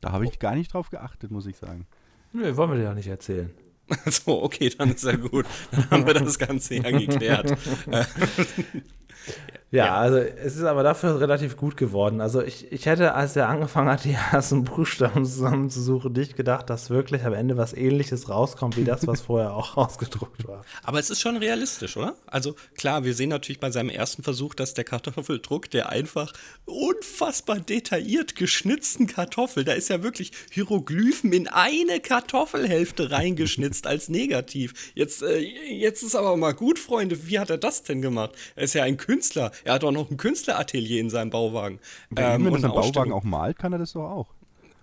Da 0.00 0.12
habe 0.12 0.24
ich 0.24 0.38
gar 0.38 0.54
nicht 0.54 0.72
drauf 0.72 0.90
geachtet, 0.90 1.30
muss 1.30 1.46
ich 1.46 1.56
sagen. 1.56 1.86
Nö, 2.32 2.56
wollen 2.56 2.70
wir 2.70 2.78
dir 2.78 2.84
ja 2.84 2.94
nicht 2.94 3.08
erzählen. 3.08 3.50
So, 4.06 4.44
okay, 4.44 4.70
dann 4.70 4.92
ist 4.92 5.02
ja 5.02 5.16
gut. 5.16 5.46
Dann 5.72 5.90
haben 5.90 6.06
wir 6.06 6.14
das 6.14 6.38
Ganze 6.38 6.76
ja 6.76 6.90
geklärt. 6.96 7.58
Äh, 7.90 8.04
Ja, 9.72 9.86
Ja. 9.86 9.96
also 9.96 10.18
es 10.18 10.56
ist 10.56 10.64
aber 10.64 10.82
dafür 10.82 11.20
relativ 11.20 11.56
gut 11.56 11.76
geworden. 11.76 12.20
Also 12.20 12.42
ich, 12.42 12.72
ich 12.72 12.86
hätte, 12.86 13.14
als 13.14 13.36
er 13.36 13.48
angefangen 13.48 13.88
hat, 13.88 14.04
die 14.04 14.16
ersten 14.32 14.64
Buchstaben 14.64 15.24
zusammenzusuchen, 15.24 16.12
nicht 16.12 16.36
gedacht, 16.36 16.68
dass 16.70 16.90
wirklich 16.90 17.24
am 17.24 17.34
Ende 17.34 17.56
was 17.56 17.72
ähnliches 17.72 18.28
rauskommt, 18.28 18.76
wie 18.76 18.84
das, 18.84 19.06
was 19.06 19.20
vorher 19.30 19.54
auch 19.54 19.76
ausgedruckt 19.76 20.46
war. 20.48 20.64
Aber 20.82 20.98
es 20.98 21.08
ist 21.10 21.20
schon 21.20 21.36
realistisch, 21.36 21.96
oder? 21.96 22.16
Also 22.26 22.56
klar, 22.76 23.04
wir 23.04 23.14
sehen 23.14 23.28
natürlich 23.28 23.60
bei 23.60 23.70
seinem 23.70 23.90
ersten 23.90 24.22
Versuch, 24.24 24.54
dass 24.54 24.74
der 24.74 24.84
Kartoffeldruck, 24.84 25.70
der 25.70 25.88
einfach 25.88 26.32
unfassbar 26.64 27.60
detailliert 27.60 28.34
geschnitzten 28.34 29.06
Kartoffel, 29.06 29.64
da 29.64 29.72
ist 29.72 29.88
ja 29.88 30.02
wirklich 30.02 30.32
Hieroglyphen 30.50 31.32
in 31.32 31.46
eine 31.48 32.00
Kartoffelhälfte 32.00 33.10
reingeschnitzt 33.10 33.86
als 33.86 34.08
Negativ. 34.08 34.92
Jetzt, 34.94 35.22
äh, 35.22 35.38
jetzt 35.38 36.02
ist 36.02 36.14
aber 36.16 36.36
mal 36.36 36.54
gut, 36.54 36.78
Freunde, 36.78 37.26
wie 37.28 37.38
hat 37.38 37.50
er 37.50 37.58
das 37.58 37.82
denn 37.82 38.02
gemacht? 38.02 38.32
Er 38.56 38.64
ist 38.64 38.74
ja 38.74 38.82
ein 38.82 38.96
Künstler. 38.96 39.52
Er 39.64 39.74
hat 39.74 39.84
auch 39.84 39.92
noch 39.92 40.10
ein 40.10 40.16
Künstleratelier 40.16 41.00
in 41.00 41.10
seinem 41.10 41.30
Bauwagen. 41.30 41.78
Wenn 42.10 42.24
Ähm, 42.24 42.42
man 42.42 42.52
und 42.52 42.62
das 42.62 42.62
im 42.62 42.70
eine 42.70 42.80
Ausstellung. 42.80 43.10
Bauwagen 43.10 43.12
auch 43.12 43.24
malt, 43.24 43.58
kann 43.58 43.72
er 43.72 43.78
das 43.78 43.92
doch 43.92 44.08
auch. 44.10 44.28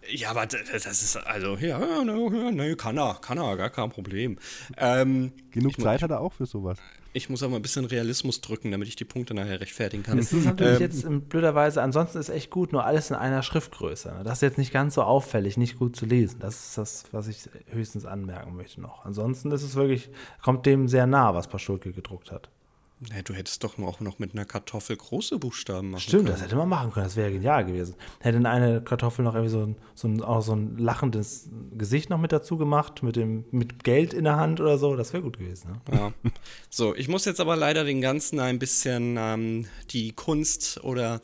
Ja, 0.09 0.29
aber 0.29 0.45
das 0.45 0.85
ist 0.85 1.17
also, 1.17 1.57
ja, 1.57 1.79
ja, 1.79 2.03
ne, 2.03 2.51
ne, 2.53 2.75
kann 2.77 2.97
er, 2.97 3.15
kann 3.21 3.37
er, 3.37 3.57
gar 3.57 3.69
kein 3.69 3.89
Problem. 3.89 4.37
Ähm, 4.77 5.33
Genug 5.51 5.79
Zeit 5.81 6.01
hat 6.01 6.11
er 6.11 6.21
auch 6.21 6.31
für 6.31 6.45
sowas. 6.45 6.77
Ich 7.11 7.29
muss 7.29 7.43
aber 7.43 7.55
ein 7.57 7.61
bisschen 7.61 7.83
Realismus 7.83 8.39
drücken, 8.39 8.71
damit 8.71 8.87
ich 8.87 8.95
die 8.95 9.03
Punkte 9.03 9.33
nachher 9.33 9.59
rechtfertigen 9.59 10.03
kann. 10.03 10.17
Es 10.19 10.31
ist 10.31 10.45
natürlich 10.45 10.75
Ähm, 10.75 10.81
jetzt 10.81 11.03
in 11.03 11.21
blöderweise, 11.21 11.81
ansonsten 11.81 12.19
ist 12.19 12.29
echt 12.29 12.51
gut, 12.51 12.71
nur 12.71 12.85
alles 12.85 13.09
in 13.09 13.17
einer 13.17 13.43
Schriftgröße. 13.43 14.21
Das 14.23 14.35
ist 14.37 14.41
jetzt 14.43 14.57
nicht 14.57 14.71
ganz 14.71 14.93
so 14.93 15.01
auffällig, 15.01 15.57
nicht 15.57 15.77
gut 15.79 15.95
zu 15.95 16.05
lesen. 16.05 16.39
Das 16.39 16.55
ist 16.67 16.77
das, 16.77 17.03
was 17.11 17.27
ich 17.27 17.49
höchstens 17.71 18.05
anmerken 18.05 18.55
möchte 18.55 18.79
noch. 18.79 19.03
Ansonsten 19.03 19.51
ist 19.51 19.63
es 19.63 19.75
wirklich, 19.75 20.09
kommt 20.41 20.65
dem 20.65 20.87
sehr 20.87 21.07
nah, 21.07 21.33
was 21.33 21.47
Paschulke 21.47 21.91
gedruckt 21.91 22.31
hat. 22.31 22.49
Ja, 22.99 23.21
du 23.21 23.33
hättest 23.33 23.63
doch 23.63 23.77
auch 23.77 23.99
noch 23.99 24.17
mit 24.17 24.33
einer 24.33 24.45
Kartoffel 24.45 24.95
große 24.95 25.37
Buchstaben 25.37 25.91
machen 25.91 26.01
Stimmt, 26.01 26.23
können. 26.23 26.33
das 26.33 26.41
hätte 26.41 26.55
man 26.55 26.67
machen 26.67 26.91
können, 26.91 27.05
das 27.05 27.15
wäre 27.15 27.31
genial 27.31 27.63
gewesen. 27.63 27.93
Hätte 28.19 28.37
eine 28.49 28.81
Kartoffel 28.81 29.23
noch 29.23 29.35
irgendwie 29.35 29.51
so 29.51 29.61
ein, 29.61 29.75
so 29.93 30.07
ein, 30.07 30.23
auch 30.23 30.41
so 30.41 30.53
ein 30.53 30.77
lachendes 30.79 31.49
Gesicht 31.77 32.09
noch 32.09 32.17
mit 32.17 32.31
dazu 32.31 32.57
gemacht, 32.57 33.03
mit, 33.03 33.15
dem, 33.15 33.45
mit 33.51 33.83
Geld 33.83 34.15
in 34.15 34.23
der 34.23 34.37
Hand 34.37 34.59
oder 34.59 34.79
so, 34.79 34.95
das 34.95 35.13
wäre 35.13 35.21
gut 35.21 35.37
gewesen. 35.37 35.79
Ne? 35.91 35.97
Ja. 35.97 36.31
So, 36.71 36.95
ich 36.95 37.07
muss 37.07 37.25
jetzt 37.25 37.39
aber 37.39 37.55
leider 37.55 37.83
den 37.83 38.01
Ganzen 38.01 38.39
ein 38.39 38.57
bisschen 38.57 39.15
ähm, 39.19 39.65
die 39.91 40.13
Kunst 40.13 40.83
oder 40.83 41.21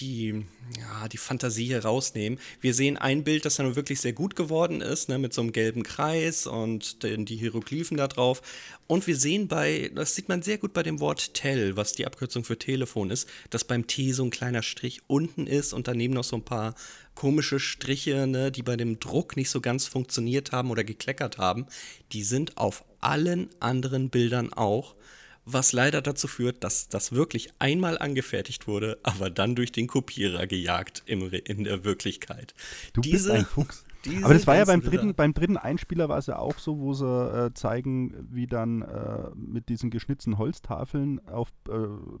die, 0.00 0.44
ja, 0.78 1.08
die 1.08 1.16
Fantasie 1.16 1.66
hier 1.66 1.84
rausnehmen. 1.84 2.38
Wir 2.60 2.74
sehen 2.74 2.96
ein 2.96 3.24
Bild, 3.24 3.44
das 3.44 3.56
dann 3.56 3.76
wirklich 3.76 4.00
sehr 4.00 4.12
gut 4.12 4.36
geworden 4.36 4.80
ist, 4.80 5.08
ne, 5.08 5.18
mit 5.18 5.32
so 5.34 5.40
einem 5.40 5.52
gelben 5.52 5.82
Kreis 5.82 6.46
und 6.46 7.02
den, 7.02 7.24
die 7.24 7.36
Hieroglyphen 7.36 7.96
da 7.96 8.08
drauf. 8.08 8.42
Und 8.86 9.06
wir 9.06 9.16
sehen 9.16 9.48
bei, 9.48 9.90
das 9.94 10.14
sieht 10.14 10.28
man 10.28 10.42
sehr 10.42 10.58
gut 10.58 10.72
bei 10.72 10.82
dem 10.82 11.00
Wort 11.00 11.34
Tel, 11.34 11.76
was 11.76 11.92
die 11.92 12.06
Abkürzung 12.06 12.44
für 12.44 12.58
Telefon 12.58 13.10
ist, 13.10 13.28
dass 13.50 13.64
beim 13.64 13.86
T 13.86 14.12
so 14.12 14.24
ein 14.24 14.30
kleiner 14.30 14.62
Strich 14.62 15.00
unten 15.06 15.46
ist 15.46 15.72
und 15.72 15.88
daneben 15.88 16.14
noch 16.14 16.24
so 16.24 16.36
ein 16.36 16.44
paar 16.44 16.74
komische 17.14 17.58
Striche, 17.58 18.26
ne, 18.26 18.52
die 18.52 18.62
bei 18.62 18.76
dem 18.76 19.00
Druck 19.00 19.36
nicht 19.36 19.50
so 19.50 19.60
ganz 19.60 19.86
funktioniert 19.86 20.52
haben 20.52 20.70
oder 20.70 20.84
gekleckert 20.84 21.38
haben. 21.38 21.66
Die 22.12 22.22
sind 22.22 22.58
auf 22.58 22.84
allen 23.00 23.48
anderen 23.60 24.10
Bildern 24.10 24.52
auch 24.52 24.94
was 25.46 25.72
leider 25.72 26.02
dazu 26.02 26.26
führt, 26.26 26.64
dass 26.64 26.88
das 26.88 27.12
wirklich 27.12 27.52
einmal 27.60 27.96
angefertigt 27.98 28.66
wurde, 28.66 28.98
aber 29.04 29.30
dann 29.30 29.54
durch 29.54 29.72
den 29.72 29.86
Kopierer 29.86 30.46
gejagt 30.46 31.04
im, 31.06 31.30
in 31.30 31.64
der 31.64 31.84
Wirklichkeit. 31.84 32.54
Du 32.92 33.00
bist 33.00 33.30
ein 33.30 33.46
Fuchs. 33.46 33.84
Diese 34.04 34.24
Aber 34.24 34.34
das 34.34 34.46
war 34.46 34.56
ja 34.56 34.64
beim 34.64 34.82
dritten, 34.82 35.14
beim 35.14 35.34
dritten 35.34 35.56
Einspieler 35.56 36.08
war 36.08 36.18
es 36.18 36.26
ja 36.26 36.38
auch 36.38 36.58
so, 36.58 36.78
wo 36.78 36.94
sie 36.94 37.06
äh, 37.06 37.52
zeigen, 37.54 38.28
wie 38.30 38.46
dann 38.46 38.82
äh, 38.82 39.30
mit 39.34 39.68
diesen 39.68 39.90
geschnitzten 39.90 40.38
Holztafeln 40.38 41.26
auf, 41.26 41.48
äh, 41.68 41.72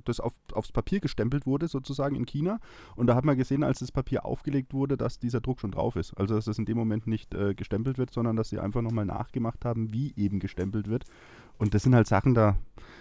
das 0.04 0.20
auf, 0.20 0.32
aufs 0.52 0.72
Papier 0.72 1.00
gestempelt 1.00 1.46
wurde, 1.46 1.68
sozusagen 1.68 2.16
in 2.16 2.26
China. 2.26 2.58
Und 2.96 3.06
da 3.06 3.14
hat 3.14 3.24
man 3.24 3.36
gesehen, 3.36 3.62
als 3.62 3.78
das 3.78 3.92
Papier 3.92 4.24
aufgelegt 4.24 4.72
wurde, 4.72 4.96
dass 4.96 5.18
dieser 5.18 5.40
Druck 5.40 5.60
schon 5.60 5.70
drauf 5.70 5.96
ist. 5.96 6.14
Also 6.14 6.34
dass 6.34 6.46
das 6.46 6.58
in 6.58 6.64
dem 6.64 6.76
Moment 6.76 7.06
nicht 7.06 7.34
äh, 7.34 7.54
gestempelt 7.54 7.98
wird, 7.98 8.12
sondern 8.12 8.36
dass 8.36 8.48
sie 8.48 8.58
einfach 8.58 8.82
nochmal 8.82 9.06
nachgemacht 9.06 9.64
haben, 9.64 9.92
wie 9.92 10.12
eben 10.16 10.40
gestempelt 10.40 10.88
wird. 10.88 11.04
Und 11.58 11.74
das 11.74 11.82
sind 11.82 11.94
halt 11.94 12.06
Sachen 12.06 12.34
da. 12.34 12.56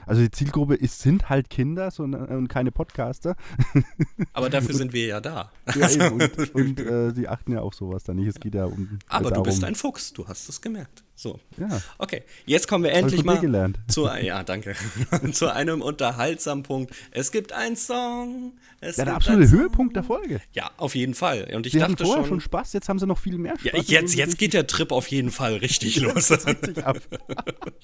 Also 0.06 0.22
die 0.22 0.30
Zielgruppe 0.30 0.76
ist, 0.76 1.00
sind 1.00 1.30
halt 1.30 1.50
Kinder 1.50 1.90
so, 1.90 2.04
und 2.04 2.48
keine 2.48 2.72
Podcaster. 2.72 3.36
Aber 4.34 4.50
dafür 4.50 4.76
sind 4.76 4.94
wir 4.94 5.08
ja 5.08 5.22
da. 5.22 5.52
Ja, 5.74 5.90
eben. 5.90 6.22
und 6.22 6.56
und 6.56 6.80
äh, 6.80 7.12
die 7.12 7.28
achten 7.28 7.54
ja 7.54 7.62
auch 7.62 7.74
sowas 7.74 8.04
da 8.04 8.14
nicht. 8.14 8.28
Es 8.28 8.40
geht 8.40 8.54
ja 8.54 8.66
um. 8.66 9.00
Aber 9.08 9.30
darum, 9.30 9.46
du 9.46 9.50
bist 9.50 9.64
ein 9.64 9.76
Fuchs, 9.76 10.14
du 10.14 10.28
hast 10.28 10.48
es 10.48 10.62
gemerkt. 10.62 11.05
So. 11.18 11.40
Ja. 11.58 11.82
Okay, 11.98 12.24
jetzt 12.46 12.68
kommen 12.68 12.84
wir 12.84 12.92
endlich 12.92 13.24
mal 13.24 13.40
gelernt. 13.40 13.80
zu 13.88 14.06
ja, 14.08 14.44
danke. 14.44 14.76
zu 15.32 15.52
einem 15.52 15.82
unterhaltsamen 15.82 16.64
Punkt. 16.64 16.94
Es 17.12 17.32
gibt 17.32 17.54
einen 17.54 17.78
Song. 17.78 18.54
Es 18.82 18.98
Ja, 18.98 19.06
der 19.06 19.16
absolute. 19.16 19.50
Höhepunkt 19.50 19.96
der 19.96 20.04
Folge. 20.04 20.42
Ja, 20.52 20.72
auf 20.76 20.94
jeden 20.94 21.14
Fall. 21.14 21.50
Und 21.56 21.66
ich 21.66 21.72
Sie 21.72 21.82
hatten 21.82 21.94
dachte 21.94 22.04
vorher 22.04 22.24
schon, 22.24 22.30
schon 22.32 22.42
Spaß, 22.42 22.74
jetzt 22.74 22.90
haben 22.90 23.00
sie 23.00 23.08
noch 23.08 23.18
viel 23.18 23.38
mehr 23.38 23.58
Spaß. 23.58 23.72
ja, 23.88 24.00
jetzt, 24.02 24.14
jetzt 24.16 24.38
geht 24.38 24.54
der 24.54 24.68
Trip 24.68 24.92
auf 24.92 25.08
jeden 25.08 25.32
Fall 25.32 25.56
richtig 25.56 26.02
los. 26.02 26.32
richtig 26.32 26.84
ab. 26.86 27.00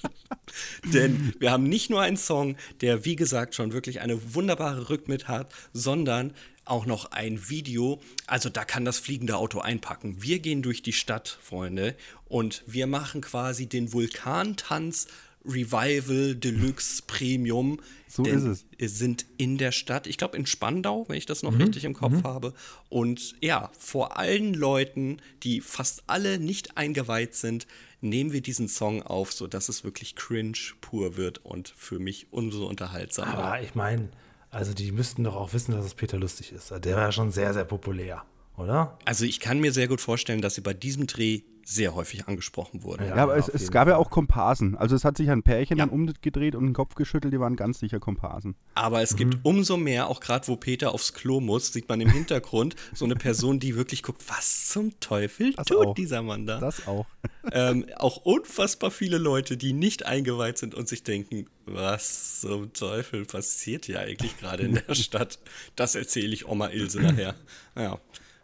Denn 0.92 1.32
wir 1.38 1.50
haben 1.50 1.64
nicht 1.64 1.88
nur 1.88 2.02
einen 2.02 2.18
Song, 2.18 2.56
der 2.82 3.06
wie 3.06 3.16
gesagt 3.16 3.54
schon 3.54 3.72
wirklich 3.72 4.02
eine 4.02 4.34
wunderbare 4.34 4.90
Rückmit 4.90 5.28
hat, 5.28 5.54
sondern 5.72 6.34
auch 6.64 6.86
noch 6.86 7.12
ein 7.12 7.48
Video. 7.48 8.00
Also 8.26 8.48
da 8.48 8.64
kann 8.64 8.84
das 8.84 8.98
fliegende 8.98 9.36
Auto 9.36 9.60
einpacken. 9.60 10.22
Wir 10.22 10.38
gehen 10.38 10.62
durch 10.62 10.82
die 10.82 10.92
Stadt, 10.92 11.38
Freunde, 11.42 11.96
und 12.26 12.62
wir 12.66 12.86
machen 12.86 13.20
quasi 13.20 13.66
den 13.66 13.92
Vulkantanz 13.92 15.06
Revival 15.44 16.34
Deluxe 16.36 17.02
Premium. 17.06 17.80
So 18.06 18.22
denn 18.22 18.38
ist 18.38 18.44
es. 18.44 18.64
Wir 18.78 18.88
sind 18.88 19.26
in 19.38 19.58
der 19.58 19.72
Stadt, 19.72 20.06
ich 20.06 20.18
glaube 20.18 20.36
in 20.36 20.46
Spandau, 20.46 21.04
wenn 21.08 21.16
ich 21.16 21.26
das 21.26 21.42
noch 21.42 21.58
richtig 21.58 21.84
im 21.84 21.94
Kopf 21.94 22.22
habe. 22.24 22.54
Und 22.88 23.34
ja, 23.40 23.70
vor 23.78 24.18
allen 24.18 24.54
Leuten, 24.54 25.20
die 25.42 25.60
fast 25.60 26.04
alle 26.06 26.38
nicht 26.38 26.76
eingeweiht 26.76 27.34
sind, 27.34 27.66
nehmen 28.00 28.32
wir 28.32 28.40
diesen 28.40 28.68
Song 28.68 29.02
auf, 29.02 29.32
sodass 29.32 29.68
es 29.68 29.84
wirklich 29.84 30.14
cringe 30.14 30.58
pur 30.80 31.16
wird 31.16 31.44
und 31.44 31.72
für 31.76 31.98
mich 31.98 32.26
umso 32.30 32.66
unterhaltsamer. 32.66 33.38
Aber 33.38 33.62
ich 33.62 33.74
meine, 33.74 34.10
also 34.52 34.74
die 34.74 34.92
müssten 34.92 35.24
doch 35.24 35.34
auch 35.34 35.54
wissen, 35.54 35.72
dass 35.72 35.84
es 35.84 35.94
Peter 35.94 36.18
Lustig 36.18 36.52
ist. 36.52 36.70
Der 36.70 36.96
war 36.96 37.04
ja 37.04 37.12
schon 37.12 37.32
sehr, 37.32 37.54
sehr 37.54 37.64
populär, 37.64 38.22
oder? 38.56 38.98
Also 39.04 39.24
ich 39.24 39.40
kann 39.40 39.60
mir 39.60 39.72
sehr 39.72 39.88
gut 39.88 40.00
vorstellen, 40.00 40.42
dass 40.42 40.54
sie 40.54 40.60
bei 40.60 40.74
diesem 40.74 41.06
Dreh 41.06 41.40
sehr 41.74 41.94
häufig 41.94 42.26
angesprochen 42.28 42.82
wurden. 42.82 43.06
Ja, 43.06 43.14
aber 43.16 43.36
es, 43.36 43.48
es 43.48 43.70
gab 43.70 43.88
ja 43.88 43.94
Fall. 43.94 44.02
auch 44.02 44.10
Komparsen. 44.10 44.76
Also 44.76 44.94
es 44.96 45.04
hat 45.04 45.16
sich 45.16 45.30
ein 45.30 45.42
Pärchen 45.42 45.78
Ja. 45.78 45.86
dann 45.86 45.94
umgedreht 45.94 46.54
und 46.54 46.64
den 46.66 46.72
Kopf 46.74 46.94
geschüttelt, 46.94 47.32
die 47.32 47.40
waren 47.40 47.56
ganz 47.56 47.78
sicher 47.78 48.00
Komparsen. 48.00 48.54
Aber 48.74 49.02
es 49.02 49.12
Mhm. 49.12 49.16
gibt 49.16 49.38
umso 49.44 49.76
mehr, 49.76 50.08
auch 50.08 50.20
gerade 50.20 50.46
wo 50.48 50.56
Peter 50.56 50.92
aufs 50.92 51.12
Klo 51.14 51.40
muss, 51.40 51.72
sieht 51.72 51.88
man 51.88 52.00
im 52.00 52.08
Hintergrund 52.26 52.76
so 52.94 53.04
eine 53.04 53.14
Person, 53.16 53.58
die 53.60 53.76
wirklich 53.76 54.02
guckt, 54.02 54.22
was 54.28 54.68
zum 54.68 54.98
Teufel 55.00 55.52
Das 55.54 55.66
tut 55.66 55.86
auch. 55.86 55.94
dieser 55.94 56.22
Mann 56.22 56.46
da? 56.46 56.58
Das 56.60 56.86
auch. 56.86 57.06
ähm, 57.52 57.86
auch 57.96 58.18
unfassbar 58.18 58.90
viele 58.90 59.18
Leute, 59.18 59.56
die 59.56 59.72
nicht 59.72 60.06
eingeweiht 60.06 60.58
sind 60.58 60.74
und 60.74 60.88
sich 60.88 61.02
denken, 61.02 61.46
was 61.66 62.40
zum 62.40 62.72
Teufel 62.72 63.24
passiert 63.24 63.86
hier 63.86 64.00
eigentlich 64.00 64.36
gerade 64.38 64.64
in 64.64 64.74
der 64.86 64.94
Stadt? 64.94 65.38
Das 65.76 65.94
erzähle 65.94 66.34
ich 66.34 66.46
Oma 66.48 66.68
Ilse 66.68 67.00
nachher. 67.00 67.34
Ja, 67.76 67.98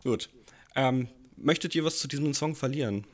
gut. 0.04 0.30
Ähm, 0.76 1.08
möchtet 1.36 1.74
ihr 1.74 1.84
was 1.84 1.98
zu 1.98 2.06
diesem 2.08 2.32
Song 2.34 2.54
verlieren? 2.54 3.04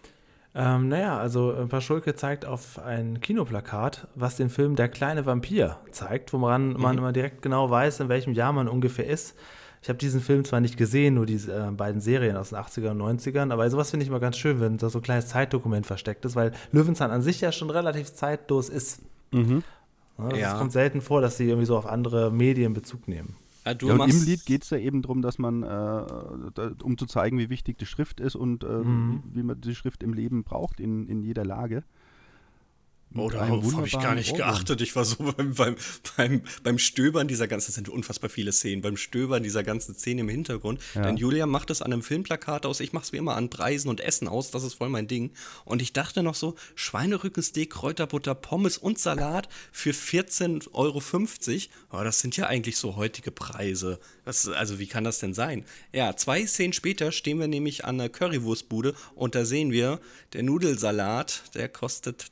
Ähm, 0.56 0.88
naja, 0.88 1.18
also 1.18 1.52
äh, 1.52 1.66
Paschulke 1.66 2.14
zeigt 2.14 2.44
auf 2.44 2.78
ein 2.78 3.20
Kinoplakat, 3.20 4.06
was 4.14 4.36
den 4.36 4.50
Film 4.50 4.76
Der 4.76 4.88
kleine 4.88 5.26
Vampir 5.26 5.78
zeigt, 5.90 6.32
woran 6.32 6.74
man 6.74 6.96
immer 6.96 7.12
direkt 7.12 7.42
genau 7.42 7.70
weiß, 7.70 8.00
in 8.00 8.08
welchem 8.08 8.32
Jahr 8.34 8.52
man 8.52 8.68
ungefähr 8.68 9.06
ist. 9.06 9.34
Ich 9.82 9.88
habe 9.88 9.98
diesen 9.98 10.20
Film 10.20 10.44
zwar 10.44 10.60
nicht 10.60 10.76
gesehen, 10.78 11.14
nur 11.14 11.26
diese 11.26 11.52
äh, 11.54 11.70
beiden 11.72 12.00
Serien 12.00 12.36
aus 12.36 12.50
den 12.50 12.58
80er 12.58 12.90
und 12.92 13.02
90ern, 13.02 13.52
aber 13.52 13.68
sowas 13.68 13.90
finde 13.90 14.04
ich 14.04 14.08
immer 14.08 14.20
ganz 14.20 14.36
schön, 14.38 14.60
wenn 14.60 14.78
da 14.78 14.88
so 14.90 15.00
ein 15.00 15.02
kleines 15.02 15.26
Zeitdokument 15.26 15.86
versteckt 15.86 16.24
ist, 16.24 16.36
weil 16.36 16.52
Löwenzahn 16.72 17.10
an 17.10 17.20
sich 17.20 17.40
ja 17.40 17.50
schon 17.52 17.68
relativ 17.70 18.12
zeitlos 18.14 18.68
ist. 18.68 19.02
Ja, 19.32 19.40
Es 20.30 20.38
Ja. 20.38 20.56
kommt 20.56 20.70
selten 20.72 21.00
vor, 21.00 21.20
dass 21.20 21.36
sie 21.36 21.48
irgendwie 21.48 21.66
so 21.66 21.76
auf 21.76 21.86
andere 21.86 22.30
Medien 22.30 22.72
Bezug 22.74 23.08
nehmen. 23.08 23.34
Ja, 23.66 23.74
du 23.74 23.88
Ja, 23.88 23.94
und 23.94 24.10
im 24.10 24.22
Lied 24.24 24.44
geht 24.46 24.62
es 24.64 24.70
ja 24.70 24.78
eben 24.78 25.02
darum, 25.02 25.22
dass 25.22 25.38
man, 25.38 25.62
äh, 25.62 25.66
da, 25.66 26.72
um 26.82 26.98
zu 26.98 27.06
zeigen, 27.06 27.38
wie 27.38 27.48
wichtig 27.50 27.78
die 27.78 27.86
Schrift 27.86 28.20
ist 28.20 28.36
und 28.36 28.62
äh, 28.64 28.66
Mhm. 28.66 29.22
wie 29.32 29.42
man 29.42 29.60
die 29.60 29.74
Schrift 29.74 30.02
im 30.02 30.12
Leben 30.12 30.44
braucht, 30.44 30.80
in, 30.80 31.06
in 31.08 31.22
jeder 31.22 31.44
Lage. 31.44 31.82
Oh, 33.16 33.30
darauf 33.30 33.76
habe 33.76 33.86
ich 33.86 33.92
gar 33.92 34.14
nicht 34.14 34.32
Ohrwurm. 34.32 34.48
geachtet. 34.48 34.80
Ich 34.80 34.96
war 34.96 35.04
so 35.04 35.32
beim, 35.36 35.54
beim, 35.54 35.76
beim, 36.16 36.42
beim 36.62 36.78
Stöbern 36.78 37.28
dieser 37.28 37.46
ganzen, 37.46 37.70
es 37.70 37.74
sind 37.76 37.88
unfassbar 37.88 38.28
viele 38.28 38.52
Szenen, 38.52 38.82
beim 38.82 38.96
Stöbern 38.96 39.42
dieser 39.42 39.62
ganzen 39.62 39.94
Szene 39.94 40.22
im 40.22 40.28
Hintergrund. 40.28 40.80
Ja. 40.94 41.02
Denn 41.02 41.16
Julia 41.16 41.46
macht 41.46 41.70
es 41.70 41.80
an 41.80 41.92
einem 41.92 42.02
Filmplakat 42.02 42.66
aus, 42.66 42.80
ich 42.80 42.92
mache 42.92 43.04
es 43.04 43.12
wie 43.12 43.18
immer 43.18 43.36
an 43.36 43.50
Preisen 43.50 43.88
und 43.88 44.00
Essen 44.00 44.26
aus, 44.26 44.50
das 44.50 44.64
ist 44.64 44.74
voll 44.74 44.88
mein 44.88 45.06
Ding. 45.06 45.32
Und 45.64 45.80
ich 45.80 45.92
dachte 45.92 46.22
noch 46.22 46.34
so, 46.34 46.56
Schweinerückensteak, 46.74 47.70
Kräuterbutter, 47.70 48.34
Pommes 48.34 48.78
und 48.78 48.98
Salat 48.98 49.48
für 49.70 49.90
14,50 49.90 50.68
Euro. 50.72 51.02
Oh, 51.92 52.04
das 52.04 52.18
sind 52.18 52.36
ja 52.36 52.46
eigentlich 52.46 52.78
so 52.78 52.96
heutige 52.96 53.30
Preise. 53.30 54.00
Das, 54.24 54.48
also 54.48 54.78
wie 54.78 54.86
kann 54.86 55.04
das 55.04 55.18
denn 55.18 55.34
sein? 55.34 55.64
Ja, 55.92 56.16
zwei 56.16 56.46
Szenen 56.46 56.72
später 56.72 57.12
stehen 57.12 57.38
wir 57.38 57.48
nämlich 57.48 57.84
an 57.84 58.00
einer 58.00 58.08
Currywurstbude 58.08 58.94
und 59.14 59.34
da 59.34 59.44
sehen 59.44 59.70
wir, 59.70 60.00
der 60.32 60.42
Nudelsalat, 60.42 61.42
der 61.54 61.68
kostet 61.68 62.22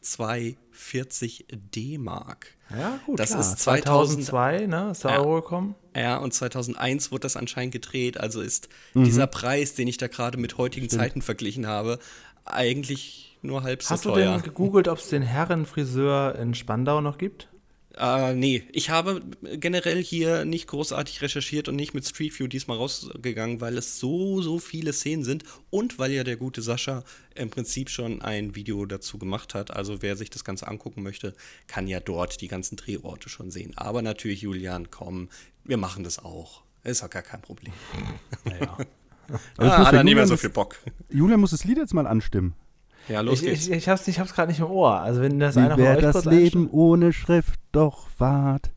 2,40 0.74 1.44
D-Mark. 1.50 2.46
Ja, 2.70 2.98
gut. 3.06 3.18
Das 3.20 3.30
klar. 3.30 3.40
ist 3.40 3.58
2000 3.58 4.24
2002, 4.24 4.66
ne? 4.66 4.90
Ist 4.92 5.04
der 5.04 5.10
Ja. 5.12 5.18
Euro 5.20 5.42
gekommen? 5.42 5.74
Ja, 5.94 6.16
und 6.16 6.32
2001 6.32 7.10
wurde 7.12 7.20
das 7.20 7.36
anscheinend 7.36 7.72
gedreht. 7.72 8.18
Also 8.18 8.40
ist 8.40 8.68
Mhm. 8.94 9.04
dieser 9.04 9.26
Preis, 9.26 9.74
den 9.74 9.88
ich 9.88 9.98
da 9.98 10.06
gerade 10.08 10.38
mit 10.38 10.56
heutigen 10.56 10.88
Zeiten 10.88 11.20
verglichen 11.20 11.66
habe, 11.66 11.98
eigentlich 12.46 13.36
nur 13.42 13.62
halb 13.62 13.82
so 13.82 13.90
Hast 13.90 14.04
du 14.06 14.10
teuer. 14.10 14.32
denn 14.34 14.42
gegoogelt, 14.42 14.88
ob 14.88 14.98
es 14.98 15.08
den 15.08 15.22
Herrenfriseur 15.22 16.36
in 16.36 16.54
Spandau 16.54 17.00
noch 17.00 17.18
gibt? 17.18 17.48
Äh, 17.98 18.34
nee, 18.34 18.62
ich 18.72 18.90
habe 18.90 19.22
generell 19.42 20.02
hier 20.02 20.44
nicht 20.44 20.66
großartig 20.66 21.20
recherchiert 21.20 21.68
und 21.68 21.76
nicht 21.76 21.92
mit 21.94 22.06
Street 22.06 22.38
View 22.38 22.46
diesmal 22.46 22.78
rausgegangen, 22.78 23.60
weil 23.60 23.76
es 23.76 23.98
so, 23.98 24.40
so 24.40 24.58
viele 24.58 24.92
Szenen 24.92 25.24
sind 25.24 25.44
und 25.70 25.98
weil 25.98 26.12
ja 26.12 26.24
der 26.24 26.36
gute 26.36 26.62
Sascha 26.62 27.04
im 27.34 27.50
Prinzip 27.50 27.90
schon 27.90 28.22
ein 28.22 28.54
Video 28.54 28.86
dazu 28.86 29.18
gemacht 29.18 29.54
hat. 29.54 29.70
Also 29.70 30.00
wer 30.00 30.16
sich 30.16 30.30
das 30.30 30.44
Ganze 30.44 30.68
angucken 30.68 31.02
möchte, 31.02 31.34
kann 31.66 31.86
ja 31.86 32.00
dort 32.00 32.40
die 32.40 32.48
ganzen 32.48 32.76
Drehorte 32.76 33.28
schon 33.28 33.50
sehen. 33.50 33.72
Aber 33.76 34.00
natürlich, 34.02 34.42
Julian, 34.42 34.90
komm, 34.90 35.28
wir 35.64 35.76
machen 35.76 36.02
das 36.04 36.18
auch. 36.18 36.62
Ist 36.84 37.02
auch 37.02 37.10
gar 37.10 37.22
kein 37.22 37.42
Problem. 37.42 37.72
Naja. 38.44 38.76
Aber 39.56 39.66
jetzt 39.66 39.74
Ah, 39.78 39.86
hat 39.86 39.94
er 39.94 40.04
nicht 40.04 40.16
mehr 40.16 40.26
so 40.26 40.36
viel 40.36 40.50
Bock. 40.50 40.76
Julian 41.08 41.40
muss 41.40 41.52
das 41.52 41.64
Lied 41.64 41.78
jetzt 41.78 41.94
mal 41.94 42.06
anstimmen. 42.06 42.54
Ja, 43.08 43.20
los 43.20 43.42
ich 43.42 43.48
geht's. 43.48 43.68
ich, 43.68 43.72
ich 43.72 43.88
hab's, 43.88 44.06
ich 44.08 44.18
hab's 44.18 44.34
gerade 44.34 44.50
nicht 44.50 44.60
im 44.60 44.66
Ohr. 44.66 45.00
Also 45.00 45.20
wenn 45.20 45.38
das 45.38 45.56
Wie 45.56 45.60
einer 45.60 45.76
von 45.76 45.86
euch 45.86 46.00
das 46.00 46.24
Leben 46.24 46.68
ohne 46.70 47.12
Schrift 47.12 47.60
doch 47.72 48.08
wart? 48.18 48.72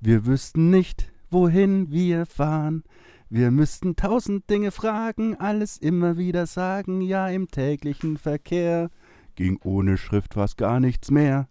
Wir 0.00 0.26
wüssten 0.26 0.70
nicht, 0.70 1.10
wohin 1.30 1.90
wir 1.90 2.26
fahren. 2.26 2.84
Wir 3.30 3.50
müssten 3.50 3.94
tausend 3.94 4.48
Dinge 4.48 4.70
fragen, 4.70 5.36
alles 5.36 5.76
immer 5.76 6.16
wieder 6.16 6.46
sagen, 6.46 7.02
ja 7.02 7.28
im 7.28 7.48
täglichen 7.48 8.16
Verkehr. 8.16 8.90
Ging 9.34 9.58
ohne 9.62 9.98
Schrift 9.98 10.34
fast 10.34 10.56
gar 10.56 10.80
nichts 10.80 11.10
mehr. 11.10 11.48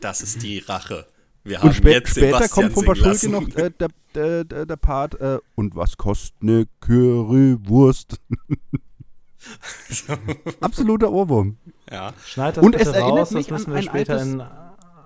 Das 0.00 0.20
ist 0.20 0.42
die 0.42 0.58
Rache. 0.58 1.06
Wir 1.44 1.58
Und 1.58 1.64
haben 1.64 1.72
spä 1.74 1.92
jetzt 1.92 2.10
später 2.10 2.38
Sebastian 2.38 2.72
kommt 2.72 2.74
von 2.74 2.84
Paschulke 2.84 3.28
noch 3.30 3.48
äh, 3.56 3.70
der, 3.70 3.88
der, 4.14 4.44
der, 4.44 4.66
der 4.66 4.76
Part, 4.76 5.20
äh, 5.20 5.38
und 5.54 5.74
was 5.74 5.96
kostet 5.96 6.42
ne 6.42 6.66
Currywurst? 6.80 8.20
Absoluter 10.60 11.10
Ohrwurm. 11.10 11.56
ja, 11.90 12.12
Schneid 12.24 12.56
das 12.56 12.64
Und 12.64 12.72
bitte 12.72 12.84
es 12.84 12.94
erinnert 12.94 13.18
raus, 13.20 13.30
mich 13.32 13.46
das 13.46 13.52
müssen 13.66 13.70
an 13.70 13.72
wir 13.74 13.78
ein 13.78 13.82
später 13.84 14.12
altes- 14.14 14.32
in 14.32 14.40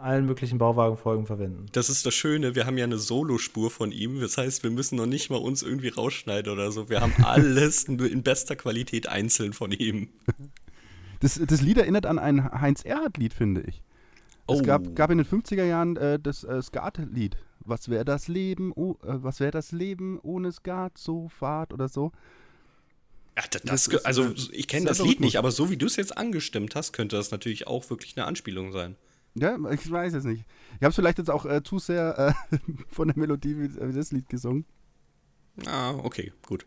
allen 0.00 0.26
möglichen 0.26 0.58
Bauwagenfolgen 0.58 1.24
verwenden. 1.26 1.66
das 1.72 1.88
ist 1.88 2.04
das 2.04 2.12
Schöne. 2.14 2.54
Wir 2.54 2.66
haben 2.66 2.76
ja 2.76 2.84
eine 2.84 2.98
Solospur 2.98 3.70
von 3.70 3.90
ihm. 3.90 4.20
Das 4.20 4.36
heißt, 4.36 4.62
wir 4.62 4.70
müssen 4.70 4.96
noch 4.96 5.06
nicht 5.06 5.30
mal 5.30 5.36
uns 5.38 5.62
irgendwie 5.62 5.88
rausschneiden 5.88 6.52
oder 6.52 6.70
so. 6.72 6.90
Wir 6.90 7.00
haben 7.00 7.14
alles 7.24 7.88
nur 7.88 8.10
in 8.10 8.22
bester 8.22 8.54
Qualität 8.54 9.08
einzeln 9.08 9.54
von 9.54 9.72
ihm. 9.72 10.08
Das, 11.20 11.40
das 11.46 11.62
Lied 11.62 11.78
erinnert 11.78 12.04
an 12.04 12.18
ein 12.18 12.52
Heinz-Erhardt-Lied, 12.52 13.32
finde 13.32 13.62
ich. 13.62 13.82
Es 14.46 14.58
Oh. 14.60 14.62
gab, 14.62 14.94
gab 14.94 15.10
in 15.10 15.16
den 15.16 15.26
50er 15.26 15.64
Jahren 15.64 15.96
äh, 15.96 16.18
das 16.20 16.44
äh, 16.44 16.60
Skat-Lied. 16.60 17.38
Was 17.60 17.88
wäre 17.88 18.04
das 18.04 18.28
Leben, 18.28 18.72
oh, 18.76 18.96
äh, 19.04 19.22
was 19.22 19.40
wäre 19.40 19.52
das 19.52 19.72
Leben 19.72 20.18
ohne 20.22 20.52
Skat, 20.52 20.98
so 20.98 21.28
Fahrt 21.30 21.72
oder 21.72 21.88
so? 21.88 22.12
Ja, 23.36 23.42
das, 23.50 23.88
Das 23.88 24.04
also 24.04 24.24
äh, 24.24 24.34
ich 24.52 24.68
kenne 24.68 24.86
das 24.86 25.00
Lied 25.00 25.20
nicht, 25.20 25.36
aber 25.38 25.50
so 25.50 25.70
wie 25.70 25.76
du 25.76 25.86
es 25.86 25.96
jetzt 25.96 26.16
angestimmt 26.16 26.74
hast, 26.74 26.92
könnte 26.92 27.16
das 27.16 27.30
natürlich 27.30 27.66
auch 27.66 27.88
wirklich 27.90 28.16
eine 28.16 28.26
Anspielung 28.26 28.72
sein. 28.72 28.96
Ja, 29.34 29.58
ich 29.72 29.90
weiß 29.90 30.14
es 30.14 30.24
nicht. 30.24 30.44
Ich 30.76 30.82
habe 30.82 30.90
es 30.90 30.94
vielleicht 30.94 31.18
jetzt 31.18 31.30
auch 31.30 31.44
äh, 31.44 31.62
zu 31.62 31.78
sehr 31.78 32.36
äh, 32.52 32.58
von 32.88 33.08
der 33.08 33.18
Melodie 33.18 33.58
wie, 33.58 33.74
wie 33.74 33.92
das 33.92 34.12
Lied 34.12 34.28
gesungen. 34.28 34.64
Ah, 35.66 35.94
okay, 35.94 36.32
gut. 36.42 36.66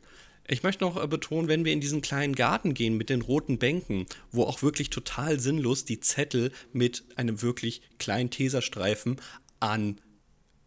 Ich 0.50 0.64
möchte 0.64 0.84
noch 0.84 1.02
äh, 1.02 1.08
betonen, 1.08 1.48
wenn 1.48 1.64
wir 1.66 1.72
in 1.72 1.82
diesen 1.82 2.02
kleinen 2.02 2.36
Garten 2.36 2.74
gehen 2.74 2.98
mit 2.98 3.10
den 3.10 3.22
roten 3.22 3.58
Bänken, 3.58 4.06
wo 4.32 4.44
auch 4.44 4.62
wirklich 4.62 4.90
total 4.90 5.40
sinnlos 5.40 5.86
die 5.86 6.00
Zettel 6.00 6.52
mit 6.74 7.06
einem 7.16 7.42
wirklich 7.42 7.82
kleinen 8.00 8.30
Teserstreifen 8.30 9.18
an 9.60 10.00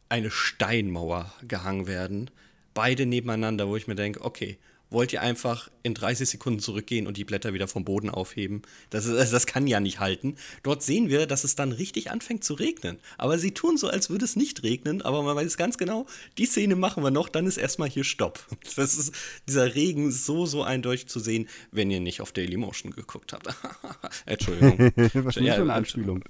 eine 0.08 0.30
Steinmauer 0.30 1.32
gehangen 1.46 1.86
werden. 1.86 2.30
Beide 2.74 3.06
nebeneinander, 3.06 3.68
wo 3.68 3.76
ich 3.76 3.86
mir 3.86 3.94
denke, 3.94 4.22
okay, 4.22 4.58
wollt 4.90 5.12
ihr 5.12 5.22
einfach 5.22 5.70
in 5.82 5.94
30 5.94 6.28
Sekunden 6.28 6.60
zurückgehen 6.60 7.06
und 7.06 7.16
die 7.16 7.24
Blätter 7.24 7.54
wieder 7.54 7.68
vom 7.68 7.84
Boden 7.84 8.10
aufheben? 8.10 8.62
Das, 8.90 9.06
ist, 9.06 9.16
also 9.16 9.32
das 9.32 9.46
kann 9.46 9.66
ja 9.66 9.80
nicht 9.80 10.00
halten. 10.00 10.36
Dort 10.62 10.82
sehen 10.82 11.08
wir, 11.08 11.26
dass 11.26 11.44
es 11.44 11.54
dann 11.54 11.72
richtig 11.72 12.10
anfängt 12.10 12.44
zu 12.44 12.54
regnen. 12.54 12.98
Aber 13.16 13.38
sie 13.38 13.52
tun 13.52 13.76
so, 13.76 13.88
als 13.88 14.10
würde 14.10 14.24
es 14.24 14.36
nicht 14.36 14.62
regnen, 14.62 15.02
aber 15.02 15.22
man 15.22 15.36
weiß 15.36 15.56
ganz 15.56 15.78
genau, 15.78 16.06
die 16.38 16.46
Szene 16.46 16.76
machen 16.76 17.02
wir 17.02 17.10
noch, 17.10 17.28
dann 17.28 17.46
ist 17.46 17.56
erstmal 17.56 17.88
hier 17.88 18.04
Stopp. 18.04 18.46
Das 18.76 18.96
ist, 18.96 19.14
dieser 19.48 19.74
Regen 19.74 20.08
ist 20.08 20.26
so, 20.26 20.46
so 20.46 20.62
eindeutig 20.62 21.06
zu 21.06 21.18
sehen, 21.18 21.48
wenn 21.70 21.90
ihr 21.90 22.00
nicht 22.00 22.20
auf 22.20 22.32
Dailymotion 22.32 22.92
geguckt 22.92 23.32
habt. 23.32 23.48
Entschuldigung. 24.26 24.78
Was 24.96 25.36
ist 25.36 25.42
ja, 25.42 25.54
für 25.54 25.62
eine 25.62 25.74
Anspielung? 25.74 26.24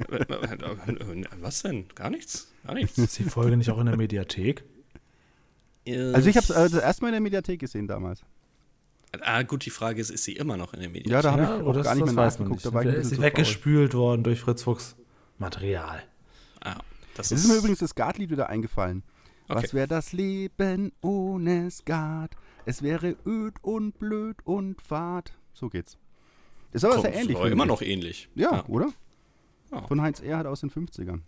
Was 1.40 1.62
denn? 1.62 1.86
Gar 1.94 2.10
nichts? 2.10 2.48
Gar 2.64 2.74
nichts. 2.74 2.98
Ist 2.98 3.18
die 3.18 3.24
Folge 3.24 3.56
nicht 3.56 3.70
auch 3.70 3.78
in 3.78 3.86
der 3.86 3.96
Mediathek? 3.96 4.64
Also 5.86 6.28
ich 6.28 6.36
habe 6.36 6.44
es 6.44 6.50
also 6.50 6.78
erstmal 6.78 7.10
in 7.10 7.14
der 7.14 7.20
Mediathek 7.20 7.60
gesehen 7.60 7.86
damals. 7.86 8.22
Ah, 9.22 9.42
gut, 9.42 9.64
die 9.66 9.70
Frage 9.70 10.00
ist, 10.00 10.10
ist 10.10 10.24
sie 10.24 10.36
immer 10.36 10.56
noch 10.56 10.72
in 10.72 10.80
der 10.80 10.88
Mediathek? 10.88 11.12
Ja, 11.12 11.22
da 11.22 11.32
habe 11.32 11.42
Ja, 11.42 11.56
ich 11.56 11.62
oder 11.62 11.70
auch 11.70 11.74
das, 11.74 11.84
gar 11.84 11.94
nicht 11.94 12.06
das 12.06 12.14
mehr 12.38 12.48
nachgeguckt. 12.48 12.74
Da 12.74 12.80
ist 12.92 13.08
sie 13.10 13.20
weggespült 13.20 13.94
worden 13.94 14.22
durch 14.22 14.40
Fritz 14.40 14.62
Fuchs 14.62 14.96
Material. 15.38 16.02
Ah, 16.60 16.76
das 17.16 17.30
Es 17.32 17.40
ist 17.44 17.48
mir 17.48 17.56
übrigens 17.56 17.80
das 17.80 17.90
Skatlied 17.90 18.30
wieder 18.30 18.48
eingefallen. 18.48 19.02
Okay. 19.48 19.62
Was 19.64 19.74
wäre 19.74 19.88
das 19.88 20.12
Leben 20.12 20.92
ohne 21.00 21.70
Skat? 21.72 22.30
Es 22.66 22.82
wäre 22.82 23.16
öd 23.26 23.54
und 23.62 23.98
blöd 23.98 24.36
und 24.44 24.80
fad. 24.80 25.32
So 25.54 25.68
geht's. 25.68 25.98
Ist 26.72 26.84
aber 26.84 26.94
Kommt, 26.94 27.06
sehr 27.06 27.14
ähnlich. 27.14 27.36
war 27.36 27.48
immer 27.50 27.66
noch 27.66 27.82
ähnlich. 27.82 28.28
Ja, 28.36 28.64
oder? 28.68 28.92
Ja. 29.72 29.82
Von 29.88 30.00
Heinz 30.00 30.20
Erhardt 30.20 30.46
aus 30.46 30.60
den 30.60 30.70
50ern. 30.70 31.20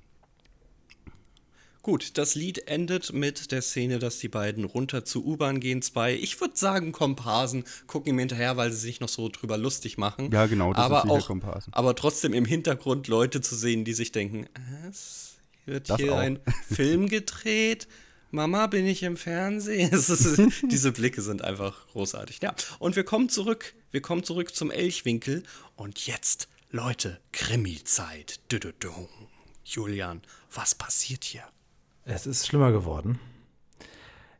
Gut, 1.83 2.17
das 2.17 2.37
Lied 2.37 2.69
endet 2.69 3.13
mit 3.13 3.51
der 3.51 3.61
Szene, 3.61 3.99
dass 3.99 4.19
die 4.19 4.29
beiden 4.29 4.63
runter 4.65 5.05
zur 5.05 5.25
U-Bahn 5.27 5.59
gehen. 5.59 5.83
Zwei, 5.83 6.15
ich 6.15 6.41
würde 6.41 6.57
sagen, 6.57 6.93
Komparsen 6.93 7.65
gucken 7.89 8.11
ihm 8.15 8.19
hinterher, 8.21 8.57
weil 8.57 8.71
sie 8.71 8.79
sich 8.79 9.01
noch 9.01 9.09
so 9.09 9.29
drüber 9.29 9.59
lustig 9.59 9.99
machen. 9.99 10.31
Ja, 10.33 10.47
genau, 10.47 10.73
das 10.73 10.85
aber 10.85 11.05
ist 11.05 11.11
auch, 11.11 11.27
Komparsen. 11.27 11.73
Aber 11.75 11.97
trotzdem 11.97 12.35
im 12.35 12.45
Hintergrund 12.45 13.09
Leute 13.09 13.41
zu 13.41 13.57
sehen, 13.57 13.85
die 13.85 13.95
sich 13.95 14.13
denken, 14.13 14.49
es 14.89 15.35
wird 15.67 15.91
Das 15.91 15.97
hier 16.01 16.13
auch. 16.13 16.19
ein 16.19 16.39
Film 16.73 17.09
gedreht. 17.09 17.89
Mama, 18.31 18.69
bin 18.69 18.87
ich 18.87 19.03
im 19.03 19.17
Fernsehen? 19.17 19.91
Ist, 19.93 20.41
diese 20.71 20.93
Blicke 20.93 21.21
sind 21.21 21.43
einfach 21.43 21.89
großartig. 21.89 22.39
Ja, 22.43 22.55
und 22.79 22.95
wir 22.95 23.05
kommen 23.05 23.29
zurück. 23.29 23.75
Wir 23.91 24.01
kommen 24.01 24.23
zurück 24.23 24.55
zum 24.55 24.71
Elchwinkel. 24.71 25.43
Und 25.75 26.07
jetzt, 26.07 26.49
Leute, 26.71 27.19
Krimi-Zeit. 27.33 28.39
Julian, 29.65 30.23
was 30.53 30.75
passiert 30.77 31.25
hier? 31.25 31.43
Es 32.05 32.27
ist 32.27 32.47
schlimmer 32.47 32.73
geworden. 32.73 33.21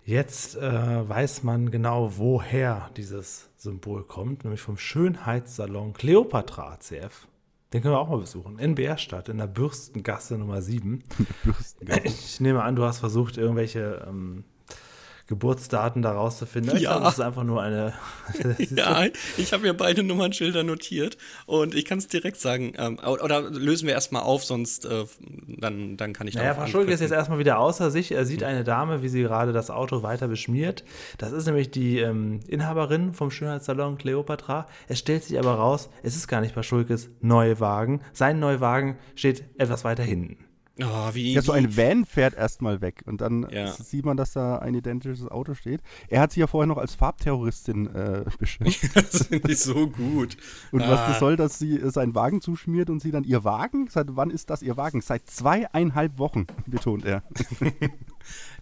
Jetzt 0.05 0.57
äh, 0.57 1.09
weiß 1.09 1.45
man 1.45 1.71
genau, 1.71 2.19
woher 2.19 2.91
dieses 2.97 3.51
Symbol 3.57 4.03
kommt, 4.03 4.43
nämlich 4.43 4.61
vom 4.61 4.77
Schönheitssalon 4.77 5.93
Cleopatra 5.93 6.81
CF. 6.81 7.29
Den 7.73 7.81
können 7.81 7.95
wir 7.95 8.01
auch 8.01 8.09
mal 8.09 8.19
besuchen. 8.19 8.59
In 8.59 8.75
Bärstadt, 8.75 9.29
in 9.29 9.39
der 9.39 9.47
Bürstengasse 9.47 10.37
Nummer 10.39 10.61
7. 10.61 11.05
Ich 12.05 12.41
nehme 12.41 12.63
an, 12.65 12.75
du 12.75 12.85
hast 12.85 12.99
versucht, 12.99 13.39
irgendwelche 13.39 14.05
ähm, 14.09 14.45
Geburtsdaten 15.33 16.03
da 16.03 16.13
rauszufinden. 16.13 16.77
Ich 16.77 16.83
Ja. 16.83 16.91
glaube, 16.91 17.05
das 17.07 17.15
ist 17.15 17.21
einfach 17.21 17.43
nur 17.45 17.63
eine. 17.63 17.95
Ja, 18.77 19.05
ich 19.39 19.53
habe 19.55 19.63
mir 19.63 19.73
beide 19.75 20.03
Nummernschilder 20.03 20.63
notiert 20.63 21.17
und 21.47 21.75
ich 21.75 21.87
kann 21.87 21.97
es 21.99 22.07
direkt 22.09 22.39
sagen. 22.39 22.75
Ähm, 22.77 22.99
oder 22.99 23.41
lösen 23.51 23.87
wir 23.87 23.95
erstmal 23.95 24.23
auf, 24.23 24.45
sonst 24.45 24.85
äh, 24.85 25.05
dann, 25.47 25.97
dann 25.97 26.13
kann 26.13 26.27
ich 26.27 26.35
Naja, 26.35 26.49
darauf 26.51 26.65
Paschulke 26.65 26.93
ist 26.93 27.01
jetzt 27.01 27.13
erstmal 27.13 27.39
wieder 27.39 27.59
außer 27.59 27.91
sich. 27.91 28.13
Er 28.13 28.27
sieht 28.27 28.43
eine 28.45 28.63
Dame, 28.63 29.03
wie 29.03 29.09
sie 29.09 29.23
gerade 29.23 29.53
das 29.55 29.71
Auto 29.71 30.03
weiter 30.03 30.29
beschmiert. 30.29 30.85
Das 31.17 31.33
ist 31.33 31.47
nämlich 31.47 31.71
die 31.71 31.99
ähm, 31.99 32.41
Inhaberin 32.47 33.15
vom 33.15 33.31
Schönheitssalon 33.31 33.97
Cleopatra. 33.97 34.67
Es 34.89 34.99
stellt 34.99 35.25
sich 35.25 35.39
aber 35.39 35.55
raus, 35.55 35.89
es 36.03 36.15
ist 36.15 36.29
gar 36.29 36.43
nicht 36.43 36.55
Paschulkes 36.55 37.09
Neuwagen. 37.23 38.03
Sein 38.13 38.39
Neuwagen 38.39 38.99
steht 39.15 39.45
etwas 39.57 39.85
weiter 39.85 40.03
hinten. 40.03 40.37
Oh, 40.81 41.11
wie, 41.13 41.35
Ja, 41.35 41.43
so 41.43 41.53
ein 41.53 41.77
Van 41.77 42.07
fährt 42.07 42.35
erstmal 42.35 42.81
weg 42.81 43.03
und 43.05 43.21
dann 43.21 43.47
Ja. 43.51 43.73
sieht 43.73 44.07
man, 44.07 44.17
dass 44.17 44.33
da 44.33 44.59
ein 44.59 44.75
identisches 44.75 45.29
Auto 45.29 45.53
steht. 45.53 45.83
Er 46.09 46.21
hat 46.23 46.33
sich 46.33 46.41
ja 46.41 46.47
vorher 46.47 46.67
noch 46.67 46.79
als 46.79 46.95
Farbterroristin 46.95 47.95
äh, 47.95 48.25
beschimpft. 48.39 48.81
das 48.97 49.27
finde 49.27 49.53
ich 49.53 49.59
so 49.61 49.87
gut. 49.89 50.37
Und 50.71 50.81
was 50.81 51.01
Ah, 51.01 51.09
das 51.09 51.19
soll, 51.19 51.37
dass 51.37 51.59
sie 51.59 51.77
äh, 51.77 51.91
seinen 51.91 52.15
Wagen 52.15 52.41
zuschmiert 52.41 52.89
und 52.89 53.01
sie 53.03 53.11
dann 53.11 53.25
ihr 53.25 53.45
Wagen? 53.45 53.89
Seit 53.91 54.07
wann 54.17 54.31
ist 54.31 54.49
das 54.49 54.63
ihr 54.63 54.79
Wagen? 54.79 55.03
Seit 55.03 55.29
zweieinhalb 55.29 56.17
Wochen, 56.19 56.47
betont 56.67 57.05
er. 57.05 57.23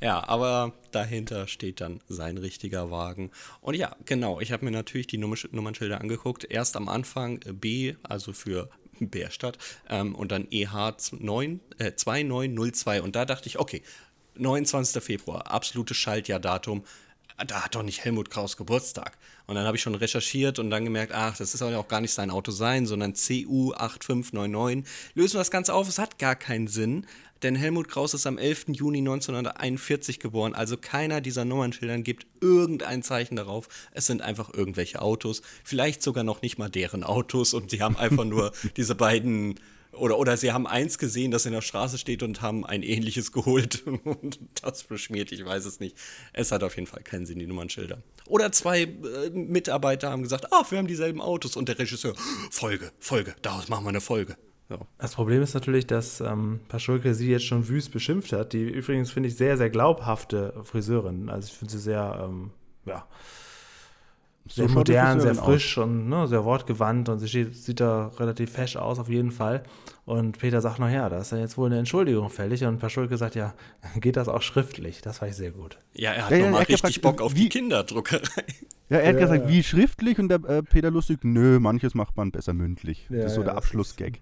Ja, 0.00 0.26
aber 0.28 0.72
dahinter 0.90 1.46
steht 1.46 1.80
dann 1.80 2.00
sein 2.08 2.38
richtiger 2.38 2.90
Wagen. 2.90 3.30
Und 3.60 3.74
ja, 3.76 3.94
genau, 4.04 4.40
ich 4.40 4.50
habe 4.52 4.64
mir 4.64 4.70
natürlich 4.70 5.06
die 5.06 5.18
Nummer 5.18 5.36
Nummernschilder 5.52 6.00
angeguckt. 6.00 6.44
Erst 6.50 6.76
am 6.76 6.88
Anfang 6.88 7.40
äh, 7.44 7.52
B, 7.52 7.94
also 8.02 8.32
für 8.32 8.68
Bärstadt, 9.08 9.58
ähm, 9.88 10.14
und 10.14 10.32
dann 10.32 10.46
EH 10.50 10.96
9, 11.12 11.60
äh, 11.78 11.92
2902. 11.94 13.02
Und 13.02 13.16
da 13.16 13.24
dachte 13.24 13.48
ich, 13.48 13.58
okay, 13.58 13.82
29. 14.36 15.02
Februar, 15.02 15.50
absolutes 15.50 15.96
Schaltjahrdatum. 15.96 16.84
Da 17.46 17.64
hat 17.64 17.74
doch 17.74 17.82
nicht 17.82 18.04
Helmut 18.04 18.30
Kraus 18.30 18.56
Geburtstag. 18.56 19.16
Und 19.46 19.54
dann 19.54 19.66
habe 19.66 19.76
ich 19.76 19.82
schon 19.82 19.94
recherchiert 19.94 20.58
und 20.58 20.70
dann 20.70 20.84
gemerkt, 20.84 21.12
ach, 21.12 21.36
das 21.36 21.58
ja 21.58 21.78
auch 21.78 21.88
gar 21.88 22.00
nicht 22.00 22.12
sein 22.12 22.30
Auto 22.30 22.52
sein, 22.52 22.86
sondern 22.86 23.14
CU8599. 23.14 24.84
Lösen 25.14 25.34
wir 25.34 25.40
das 25.40 25.50
Ganze 25.50 25.74
auf, 25.74 25.88
es 25.88 25.98
hat 25.98 26.18
gar 26.18 26.36
keinen 26.36 26.68
Sinn, 26.68 27.06
denn 27.42 27.56
Helmut 27.56 27.88
Kraus 27.88 28.12
ist 28.12 28.26
am 28.26 28.36
11. 28.36 28.66
Juni 28.72 28.98
1941 28.98 30.20
geboren, 30.20 30.54
also 30.54 30.76
keiner 30.76 31.20
dieser 31.20 31.44
Nummernschildern 31.44 32.02
gibt 32.02 32.26
irgendein 32.40 33.02
Zeichen 33.02 33.36
darauf. 33.36 33.68
Es 33.92 34.06
sind 34.06 34.20
einfach 34.20 34.52
irgendwelche 34.52 35.00
Autos, 35.00 35.40
vielleicht 35.64 36.02
sogar 36.02 36.22
noch 36.22 36.42
nicht 36.42 36.58
mal 36.58 36.68
deren 36.68 37.02
Autos 37.02 37.54
und 37.54 37.70
sie 37.70 37.82
haben 37.82 37.96
einfach 37.96 38.24
nur 38.24 38.52
diese 38.76 38.94
beiden 38.94 39.58
oder, 39.92 40.18
oder 40.18 40.36
sie 40.36 40.52
haben 40.52 40.66
eins 40.66 40.98
gesehen, 40.98 41.30
das 41.30 41.46
in 41.46 41.52
der 41.52 41.62
Straße 41.62 41.98
steht 41.98 42.22
und 42.22 42.42
haben 42.42 42.64
ein 42.64 42.82
ähnliches 42.82 43.32
geholt 43.32 43.86
und 44.04 44.38
das 44.62 44.84
beschmiert, 44.84 45.32
ich 45.32 45.44
weiß 45.44 45.64
es 45.64 45.80
nicht. 45.80 45.96
Es 46.32 46.52
hat 46.52 46.62
auf 46.62 46.76
jeden 46.76 46.86
Fall 46.86 47.02
keinen 47.02 47.26
Sinn, 47.26 47.38
die 47.38 47.46
Nummernschilder. 47.46 48.02
Oder 48.26 48.52
zwei 48.52 48.82
äh, 48.82 49.30
Mitarbeiter 49.30 50.10
haben 50.10 50.22
gesagt, 50.22 50.46
ach, 50.50 50.70
wir 50.70 50.78
haben 50.78 50.86
dieselben 50.86 51.20
Autos 51.20 51.56
und 51.56 51.68
der 51.68 51.78
Regisseur, 51.78 52.14
Folge, 52.50 52.92
Folge, 52.98 53.34
daraus 53.42 53.68
machen 53.68 53.84
wir 53.84 53.90
eine 53.90 54.00
Folge. 54.00 54.36
So. 54.68 54.86
Das 54.98 55.16
Problem 55.16 55.42
ist 55.42 55.54
natürlich, 55.54 55.88
dass 55.88 56.20
ähm, 56.20 56.60
Paschulke 56.68 57.14
sie 57.14 57.28
jetzt 57.28 57.44
schon 57.44 57.66
wüst 57.66 57.90
beschimpft 57.90 58.32
hat. 58.32 58.52
Die 58.52 58.62
übrigens 58.62 59.10
finde 59.10 59.28
ich 59.28 59.36
sehr, 59.36 59.56
sehr 59.56 59.68
glaubhafte 59.68 60.54
Friseurin. 60.62 61.28
Also 61.28 61.48
ich 61.48 61.54
finde 61.54 61.72
sie 61.72 61.80
sehr, 61.80 62.24
ähm, 62.24 62.52
ja, 62.86 63.04
sehr 64.48 64.66
die 64.66 64.74
modern, 64.74 65.20
sehr 65.20 65.34
frisch 65.34 65.78
und 65.78 66.08
ne, 66.08 66.26
sehr 66.26 66.44
wortgewandt 66.44 67.08
und 67.08 67.18
sie 67.18 67.28
steht, 67.28 67.54
sieht 67.56 67.80
da 67.80 68.08
relativ 68.18 68.50
fesch 68.52 68.76
aus 68.76 68.98
auf 68.98 69.08
jeden 69.08 69.30
Fall. 69.30 69.62
Und 70.04 70.38
Peter 70.38 70.60
sagt, 70.60 70.80
naja, 70.80 71.08
da 71.08 71.20
ist 71.20 71.30
ja 71.30 71.38
jetzt 71.38 71.56
wohl 71.56 71.66
eine 71.66 71.78
Entschuldigung 71.78 72.30
fällig. 72.30 72.64
Und 72.64 72.78
Paschulke 72.78 73.16
sagt, 73.16 73.36
ja, 73.36 73.54
geht 74.00 74.16
das 74.16 74.28
auch 74.28 74.42
schriftlich? 74.42 75.02
Das 75.02 75.18
fand 75.18 75.30
ich 75.30 75.36
sehr 75.36 75.52
gut. 75.52 75.78
Ja, 75.94 76.10
er 76.12 76.24
hat 76.24 76.30
Ja, 76.32 76.36
ja, 76.38 76.42
nochmal 76.44 76.60
hat 76.62 76.68
richtig 76.68 76.94
gefragt, 76.96 77.18
Bock 77.18 77.24
auf 77.24 77.34
wie- 77.34 77.42
die 77.42 77.48
Kinderdruckerei. 77.48 78.22
Ja, 78.88 78.96
er 78.98 79.08
hat 79.10 79.14
Ja, 79.14 79.20
gesagt, 79.20 79.42
ja. 79.44 79.48
wie 79.48 79.62
schriftlich 79.62 80.18
und 80.18 80.28
der 80.30 80.42
äh, 80.48 80.62
Peter 80.64 80.90
Lustig, 80.90 81.18
nö, 81.22 81.60
manches 81.60 81.94
macht 81.94 82.16
man 82.16 82.32
besser 82.32 82.54
mündlich. 82.54 83.06
Ja, 83.08 83.18
das 83.18 83.26
ist 83.26 83.34
so 83.36 83.42
ja, 83.42 83.48
der 83.48 83.56
Abschlussgag. 83.56 84.18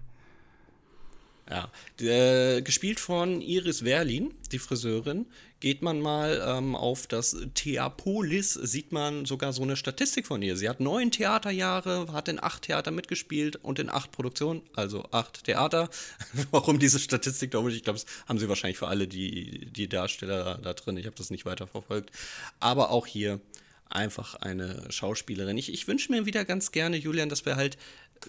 Ja, 1.49 1.71
äh, 1.99 2.61
gespielt 2.61 2.99
von 2.99 3.41
Iris 3.41 3.83
Werlin, 3.83 4.33
die 4.51 4.59
Friseurin. 4.59 5.25
Geht 5.59 5.81
man 5.81 5.99
mal 5.99 6.41
ähm, 6.45 6.75
auf 6.75 7.07
das 7.07 7.35
Theapolis, 7.55 8.53
sieht 8.53 8.91
man 8.91 9.25
sogar 9.25 9.51
so 9.51 9.63
eine 9.63 9.75
Statistik 9.75 10.27
von 10.27 10.41
ihr. 10.43 10.55
Sie 10.55 10.69
hat 10.69 10.79
neun 10.79 11.09
Theaterjahre, 11.09 12.13
hat 12.13 12.27
in 12.27 12.41
acht 12.41 12.61
Theatern 12.61 12.93
mitgespielt 12.93 13.55
und 13.57 13.79
in 13.79 13.89
acht 13.89 14.11
Produktionen, 14.11 14.61
also 14.75 15.05
acht 15.11 15.43
Theater. 15.45 15.89
Warum 16.51 16.77
diese 16.77 16.99
Statistik, 16.99 17.51
glaube 17.51 17.71
ich, 17.71 17.77
ich 17.77 17.83
glaube, 17.83 17.99
das 17.99 18.05
haben 18.27 18.37
sie 18.37 18.47
wahrscheinlich 18.47 18.77
für 18.77 18.87
alle 18.87 19.07
die, 19.07 19.65
die 19.71 19.89
Darsteller 19.89 20.59
da 20.61 20.73
drin. 20.73 20.97
Ich 20.97 21.07
habe 21.07 21.17
das 21.17 21.31
nicht 21.31 21.45
weiter 21.45 21.65
verfolgt. 21.65 22.11
Aber 22.59 22.91
auch 22.91 23.07
hier 23.07 23.41
einfach 23.89 24.35
eine 24.35 24.83
Schauspielerin. 24.89 25.57
Ich, 25.57 25.73
ich 25.73 25.87
wünsche 25.87 26.11
mir 26.11 26.25
wieder 26.25 26.45
ganz 26.45 26.71
gerne, 26.71 26.97
Julian, 26.97 27.29
dass 27.29 27.45
wir 27.45 27.55
halt, 27.55 27.77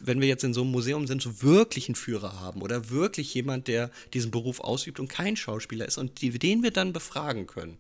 wenn 0.01 0.21
wir 0.21 0.29
jetzt 0.29 0.45
in 0.45 0.55
so 0.55 0.63
einem 0.63 0.71
Museum 0.71 1.07
sind, 1.07 1.23
so 1.23 1.43
wirklich 1.43 1.89
einen 1.89 1.95
Führer 1.95 2.41
haben 2.41 2.63
oder 2.63 2.91
wirklich 2.91 3.33
jemand, 3.35 3.69
der 3.69 3.91
diesen 4.15 4.31
Beruf 4.31 4.61
ausübt 4.61 5.01
und 5.01 5.09
kein 5.09 5.37
Schauspieler 5.37 5.87
ist 5.87 5.99
und 5.99 6.21
die, 6.21 6.31
den 6.39 6.63
wir 6.63 6.71
dann 6.71 6.93
befragen 6.93 7.47
können. 7.47 7.79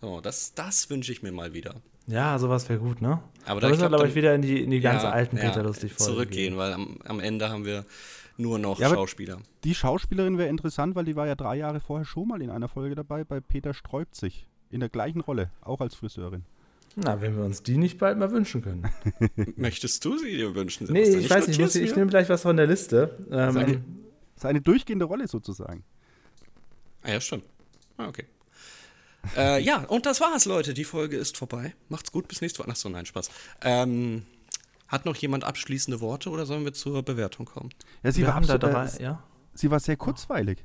So, 0.00 0.20
das, 0.20 0.54
das 0.54 0.90
wünsche 0.90 1.12
ich 1.12 1.22
mir 1.22 1.32
mal 1.32 1.54
wieder. 1.54 1.76
Ja, 2.06 2.38
sowas 2.38 2.68
wäre 2.68 2.78
gut, 2.78 3.00
ne? 3.02 3.20
Aber 3.46 3.60
da 3.60 3.68
müssen 3.68 3.80
wir, 3.80 3.88
glaub, 3.88 4.00
glaube 4.00 4.08
ich, 4.08 4.14
wieder 4.14 4.34
in 4.34 4.42
die, 4.42 4.62
in 4.62 4.70
die 4.70 4.80
ganz 4.80 5.02
Ja, 5.02 5.10
alten 5.10 5.36
ja, 5.36 5.44
Peter 5.44 5.62
Lustig-Folgen 5.62 6.12
Zurückgehen, 6.12 6.56
weil 6.56 6.72
am, 6.72 6.98
am 7.04 7.20
Ende 7.20 7.48
haben 7.48 7.64
wir 7.64 7.84
nur 8.36 8.58
noch 8.58 8.78
Ja, 8.78 8.90
Schauspieler. 8.90 9.38
Die 9.64 9.74
Schauspielerin 9.74 10.38
wäre 10.38 10.48
interessant, 10.48 10.94
weil 10.94 11.04
die 11.04 11.16
war 11.16 11.26
ja 11.26 11.34
drei 11.34 11.56
Jahre 11.56 11.80
vorher 11.80 12.04
schon 12.04 12.28
mal 12.28 12.42
in 12.42 12.50
einer 12.50 12.68
Folge 12.68 12.94
dabei, 12.94 13.24
bei 13.24 13.40
Peter 13.40 13.74
sträubt 13.74 14.14
sich. 14.14 14.46
In 14.70 14.80
der 14.80 14.88
gleichen 14.88 15.20
Rolle, 15.20 15.50
auch 15.62 15.80
als 15.80 15.94
Friseurin. 15.94 16.44
Na, 16.98 17.20
wenn 17.20 17.36
wir 17.36 17.44
uns 17.44 17.62
die 17.62 17.76
nicht 17.76 17.98
bald 17.98 18.16
mal 18.18 18.30
wünschen 18.30 18.62
können. 18.62 18.88
Möchtest 19.56 20.02
du 20.04 20.16
sie 20.16 20.34
dir 20.36 20.54
wünschen? 20.54 20.90
Nee, 20.90 21.02
ich 21.02 21.28
weiß 21.28 21.46
nicht, 21.46 21.60
ich, 21.60 21.76
ich 21.76 21.94
nehme 21.94 22.08
gleich 22.10 22.28
was 22.30 22.42
von 22.42 22.56
der 22.56 22.66
Liste. 22.66 23.16
Ähm, 23.30 23.54
Das 24.34 24.44
ist 24.44 24.46
eine 24.46 24.62
durchgehende 24.62 25.04
Rolle 25.04 25.28
sozusagen. 25.28 25.84
Ah, 27.02 27.12
ja, 27.12 27.20
stimmt. 27.20 27.44
Ah, 27.98 28.08
okay. 28.08 28.24
äh, 29.36 29.62
ja, 29.62 29.84
und 29.84 30.06
das 30.06 30.20
war's, 30.22 30.46
Leute. 30.46 30.72
Die 30.72 30.84
Folge 30.84 31.18
ist 31.18 31.36
vorbei. 31.36 31.74
Macht's 31.90 32.10
gut, 32.12 32.28
bis 32.28 32.40
nächste 32.40 32.60
Woche. 32.60 32.70
Ach 32.72 32.76
so, 32.76 32.88
nein, 32.88 33.04
Spaß. 33.04 33.30
Ähm, 33.60 34.22
hat 34.88 35.04
noch 35.04 35.16
jemand 35.16 35.44
abschließende 35.44 36.00
Worte 36.00 36.30
oder 36.30 36.46
sollen 36.46 36.64
wir 36.64 36.72
zur 36.72 37.02
Bewertung 37.02 37.44
kommen? 37.44 37.70
Ja, 38.02 38.12
sie 38.12 38.20
wir 38.22 38.28
war 38.28 38.34
haben 38.34 38.46
da 38.46 38.56
dabei, 38.56 38.88
ja. 39.00 39.22
Sie 39.52 39.70
war 39.70 39.80
sehr 39.80 39.96
kurzweilig. 39.96 40.64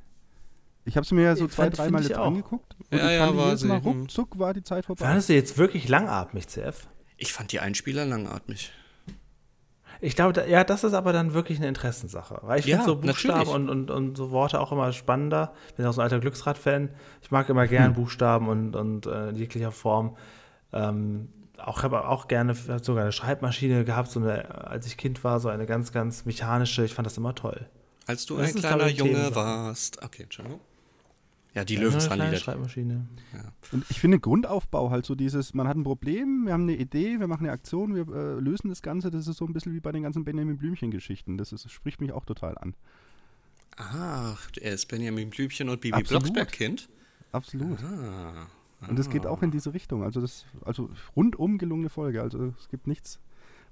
Ich 0.84 0.96
habe 0.96 1.06
sie 1.06 1.14
mir 1.14 1.22
ja 1.22 1.36
so 1.36 1.46
Ich 1.46 1.52
zwei, 1.52 1.70
dreimal 1.70 2.02
jetzt 2.02 2.16
auch. 2.16 2.26
angeguckt. 2.26 2.76
Und 2.90 2.98
Ja, 2.98 3.06
ich 3.10 3.18
ja, 3.18 3.36
war 3.36 3.46
jedes 3.46 3.64
Mal 3.64 3.80
sie, 3.82 3.88
hm. 3.90 4.00
ruckzuck 4.00 4.38
war 4.38 4.52
die 4.54 4.62
Zeit 4.62 4.86
vorbei. 4.86 5.04
Fandest 5.04 5.28
du 5.28 5.34
jetzt 5.34 5.56
wirklich 5.58 5.88
langatmig, 5.88 6.48
CF? 6.48 6.88
Ich 7.16 7.32
fand 7.32 7.52
die 7.52 7.60
Einspieler 7.60 8.04
langatmig. 8.04 8.72
Ich 10.00 10.16
glaube, 10.16 10.32
da, 10.32 10.44
ja, 10.44 10.64
das 10.64 10.82
ist 10.82 10.94
aber 10.94 11.12
dann 11.12 11.32
wirklich 11.32 11.58
eine 11.58 11.68
Interessensache. 11.68 12.40
Weil 12.42 12.58
ich 12.58 12.66
Ja, 12.66 12.78
finde 12.78 12.90
so 12.90 12.96
Buchstaben 12.96 13.48
und, 13.50 13.68
und, 13.70 13.90
und 13.92 14.16
so 14.16 14.32
Worte 14.32 14.58
auch 14.60 14.72
immer 14.72 14.92
spannender. 14.92 15.54
Bin 15.76 15.86
auch 15.86 15.92
so 15.92 16.00
ein 16.00 16.04
alter 16.04 16.18
Glücksrad-Fan. 16.18 16.90
Ich 17.22 17.30
mag 17.30 17.48
immer 17.48 17.68
gern 17.68 17.92
Buchstaben 17.94 18.48
und, 18.48 18.74
und 18.74 19.06
äh, 19.06 19.28
in 19.28 19.36
jeglicher 19.36 19.70
Form. 19.70 20.16
Ähm, 20.72 21.28
auch 21.58 21.84
habe 21.84 22.08
auch 22.08 22.26
gerne 22.26 22.56
hab 22.68 22.84
sogar 22.84 23.04
eine 23.04 23.12
Schreibmaschine 23.12 23.84
gehabt, 23.84 24.10
so 24.10 24.18
eine, 24.18 24.66
als 24.66 24.86
ich 24.86 24.96
Kind 24.96 25.22
war, 25.22 25.38
so 25.38 25.48
eine 25.48 25.66
ganz, 25.66 25.92
ganz 25.92 26.24
mechanische. 26.24 26.84
Ich 26.84 26.94
fand 26.94 27.06
das 27.06 27.16
immer 27.16 27.36
toll. 27.36 27.68
Als 28.06 28.26
du 28.26 28.36
Das 28.36 28.56
ein 28.56 28.60
kleiner 28.60 28.88
Junge 28.88 29.32
warst. 29.36 30.02
Okay, 30.02 30.24
Entschuldigung. 30.24 30.58
Ja, 31.54 31.64
die 31.64 31.74
kleine 31.74 31.90
Löwenzahnlieder. 31.90 32.36
Schreibmaschine. 32.36 33.06
Und 33.72 33.84
ich 33.90 34.00
finde 34.00 34.18
Grundaufbau 34.18 34.90
halt 34.90 35.04
so 35.04 35.14
dieses, 35.14 35.52
man 35.52 35.68
hat 35.68 35.76
ein 35.76 35.84
Problem, 35.84 36.46
wir 36.46 36.54
haben 36.54 36.62
eine 36.62 36.76
Idee, 36.76 37.20
wir 37.20 37.26
machen 37.26 37.44
eine 37.44 37.52
Aktion, 37.52 37.94
wir 37.94 38.08
äh, 38.08 38.40
lösen 38.40 38.70
das 38.70 38.80
Ganze. 38.80 39.10
Das 39.10 39.26
ist 39.26 39.36
so 39.36 39.44
ein 39.44 39.52
bisschen 39.52 39.74
wie 39.74 39.80
bei 39.80 39.92
den 39.92 40.02
ganzen 40.02 40.24
Benjamin 40.24 40.56
Blümchen-Geschichten. 40.56 41.36
Das 41.36 41.52
ist, 41.52 41.70
spricht 41.70 42.00
mich 42.00 42.12
auch 42.12 42.24
total 42.24 42.56
an. 42.56 42.74
Ach, 43.76 44.50
er 44.60 44.72
ist 44.72 44.86
Benjamin 44.86 45.30
Blümchen 45.30 45.68
und 45.68 45.80
Bibi 45.80 45.96
Absolut. 45.96 46.24
Blocksberg-Kind. 46.24 46.88
Absolut. 47.32 47.82
Ah. 47.82 48.46
Und 48.88 48.98
es 48.98 49.08
geht 49.10 49.26
auch 49.26 49.42
in 49.42 49.50
diese 49.50 49.74
Richtung. 49.74 50.02
Also 50.02 50.20
das, 50.20 50.44
also 50.64 50.90
rundum 51.14 51.58
gelungene 51.58 51.88
Folge. 51.88 52.20
Also 52.20 52.52
es 52.58 52.68
gibt 52.68 52.86
nichts, 52.86 53.20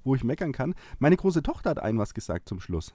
wo 0.04 0.14
ich 0.14 0.24
meckern 0.24 0.52
kann. 0.52 0.74
Meine 0.98 1.16
große 1.16 1.42
Tochter 1.42 1.70
hat 1.70 1.78
ein 1.78 1.98
was 1.98 2.14
gesagt 2.14 2.48
zum 2.48 2.60
Schluss. 2.60 2.94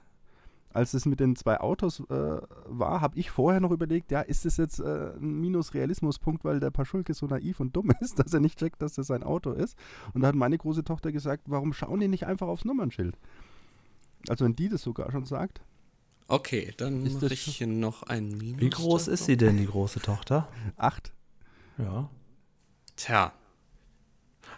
Als 0.76 0.92
es 0.92 1.06
mit 1.06 1.20
den 1.20 1.36
zwei 1.36 1.58
Autos 1.58 2.00
äh, 2.00 2.38
war, 2.66 3.00
habe 3.00 3.18
ich 3.18 3.30
vorher 3.30 3.60
noch 3.60 3.70
überlegt, 3.70 4.10
ja, 4.10 4.20
ist 4.20 4.44
das 4.44 4.58
jetzt 4.58 4.78
äh, 4.78 5.14
ein 5.16 5.40
Minus-Realismus-Punkt, 5.40 6.44
weil 6.44 6.60
der 6.60 6.70
Paschulke 6.70 7.14
so 7.14 7.24
naiv 7.24 7.60
und 7.60 7.74
dumm 7.74 7.90
ist, 8.00 8.18
dass 8.18 8.34
er 8.34 8.40
nicht 8.40 8.58
checkt, 8.58 8.82
dass 8.82 8.92
das 8.92 9.06
sein 9.06 9.22
Auto 9.22 9.52
ist. 9.52 9.74
Und 10.12 10.20
da 10.20 10.28
hat 10.28 10.34
meine 10.34 10.58
große 10.58 10.84
Tochter 10.84 11.12
gesagt, 11.12 11.44
warum 11.46 11.72
schauen 11.72 12.00
die 12.00 12.08
nicht 12.08 12.26
einfach 12.26 12.46
aufs 12.46 12.66
Nummernschild? 12.66 13.16
Also 14.28 14.44
wenn 14.44 14.54
die 14.54 14.68
das 14.68 14.82
sogar 14.82 15.10
schon 15.10 15.24
sagt. 15.24 15.62
Okay, 16.28 16.74
dann 16.76 17.06
Ist 17.06 17.14
mache 17.14 17.28
das 17.28 17.32
ich 17.32 17.44
hier 17.44 17.68
noch 17.68 18.02
ein 18.02 18.36
Minus. 18.36 18.60
Wie 18.60 18.70
groß 18.70 19.08
ist 19.08 19.24
sie 19.24 19.38
denn, 19.38 19.56
die 19.56 19.66
große 19.66 20.00
Tochter? 20.00 20.46
Acht. 20.76 21.14
Ja. 21.78 22.10
Tja, 22.96 23.32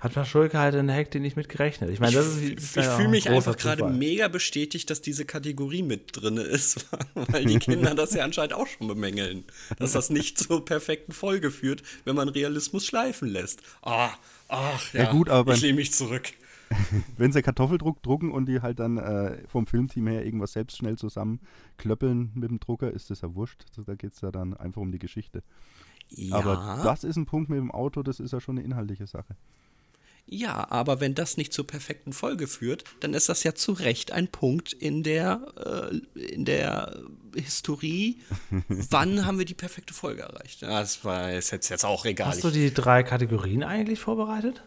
Hat 0.01 0.15
Paschulke 0.15 0.59
halt 0.59 0.75
in 0.75 0.87
der 0.87 0.97
Hektik 0.97 1.23
nicht 1.23 1.37
mit 1.37 1.49
gerechnet. 1.49 1.91
Ich 1.91 2.01
meine, 2.01 2.15
das 2.15 2.27
ist, 2.27 2.43
ich, 2.43 2.53
ist 2.55 2.77
ich 2.77 2.85
fühle 2.87 3.09
mich 3.09 3.29
einfach 3.29 3.57
gerade 3.57 3.89
mega 3.89 4.29
bestätigt, 4.29 4.91
dass 4.91 5.01
diese 5.01 5.25
Kategorie 5.25 5.83
mit 5.83 6.11
drin 6.13 6.37
ist, 6.37 6.87
weil 7.15 7.45
die 7.45 7.59
Kinder 7.59 7.95
das 7.95 8.15
ja 8.15 8.25
anscheinend 8.25 8.55
auch 8.55 8.67
schon 8.67 8.87
bemängeln, 8.89 9.45
dass 9.79 9.93
das 9.93 10.11
nicht 10.11 10.39
zur 10.39 10.65
perfekten 10.65 11.13
Folge 11.13 11.51
führt, 11.51 11.83
wenn 12.05 12.15
man 12.15 12.29
Realismus 12.29 12.87
schleifen 12.87 13.29
lässt. 13.29 13.63
Ah, 13.83 14.11
ach, 14.49 14.93
ja, 14.95 15.05
Ja 15.05 15.13
gut, 15.13 15.29
aber 15.29 15.55
ich 15.55 15.63
lehne 15.63 15.77
mich 15.77 15.93
zurück. 15.93 16.33
Wenn 17.17 17.33
sie 17.33 17.43
Kartoffeldruck 17.43 18.03
drucken 18.03 18.31
und 18.31 18.47
die 18.47 18.61
halt 18.61 18.79
dann 18.79 18.99
äh, 18.99 19.39
vom 19.49 19.67
Filmteam 19.67 20.07
her 20.07 20.25
irgendwas 20.25 20.53
selbst 20.53 20.77
schnell 20.77 20.97
zusammenklöppeln 20.97 22.33
mit 22.35 22.51
dem 22.51 22.61
Drucker, 22.61 22.91
ist 22.91 23.11
das 23.11 23.23
ja 23.23 23.35
wurscht. 23.35 23.65
Also 23.71 23.85
Da 23.85 23.95
geht 23.95 24.13
es 24.13 24.21
ja 24.21 24.31
dann 24.31 24.55
einfach 24.55 24.83
um 24.83 24.93
die 24.93 24.99
Geschichte. 24.99 25.43
Ja, 26.11 26.37
Aber 26.37 26.83
das 26.85 27.05
ist 27.05 27.17
ein 27.17 27.27
Punkt 27.27 27.51
mit 27.51 27.59
dem 27.59 27.71
Auto, 27.71 28.03
das 28.03 28.21
ist 28.21 28.33
ja 28.33 28.41
schon 28.41 28.59
eine 28.59 28.67
inhaltliche 28.67 29.07
Sache. 29.07 29.37
Ja, 30.31 30.71
aber 30.71 31.01
wenn 31.01 31.15
das 31.15 31.37
nicht 31.37 31.53
zur 31.53 31.67
perfekten 31.67 32.13
Folge 32.13 32.47
führt, 32.47 32.85
dann 33.01 33.15
ist 33.15 33.29
das 33.29 33.43
ja 33.45 33.55
zu 33.55 33.73
Recht 33.73 34.13
ein 34.13 34.29
Punkt 34.29 34.73
in 34.73 35.03
der, 35.03 35.91
äh, 36.15 36.21
in 36.21 36.45
der 36.45 37.01
Historie. 37.35 38.19
Wann 38.69 39.25
haben 39.27 39.39
wir 39.39 39.45
die 39.45 39.55
perfekte 39.55 39.95
Folge 39.95 40.23
erreicht? 40.23 40.63
Das 40.63 41.05
war 41.05 41.33
ist 41.33 41.51
jetzt, 41.51 41.69
jetzt 41.69 41.85
auch 41.85 42.05
egal. 42.05 42.29
Hast 42.29 42.45
du 42.45 42.51
die 42.51 42.73
drei 42.73 43.03
Kategorien 43.03 43.63
eigentlich 43.63 43.99
vorbereitet? 44.01 44.63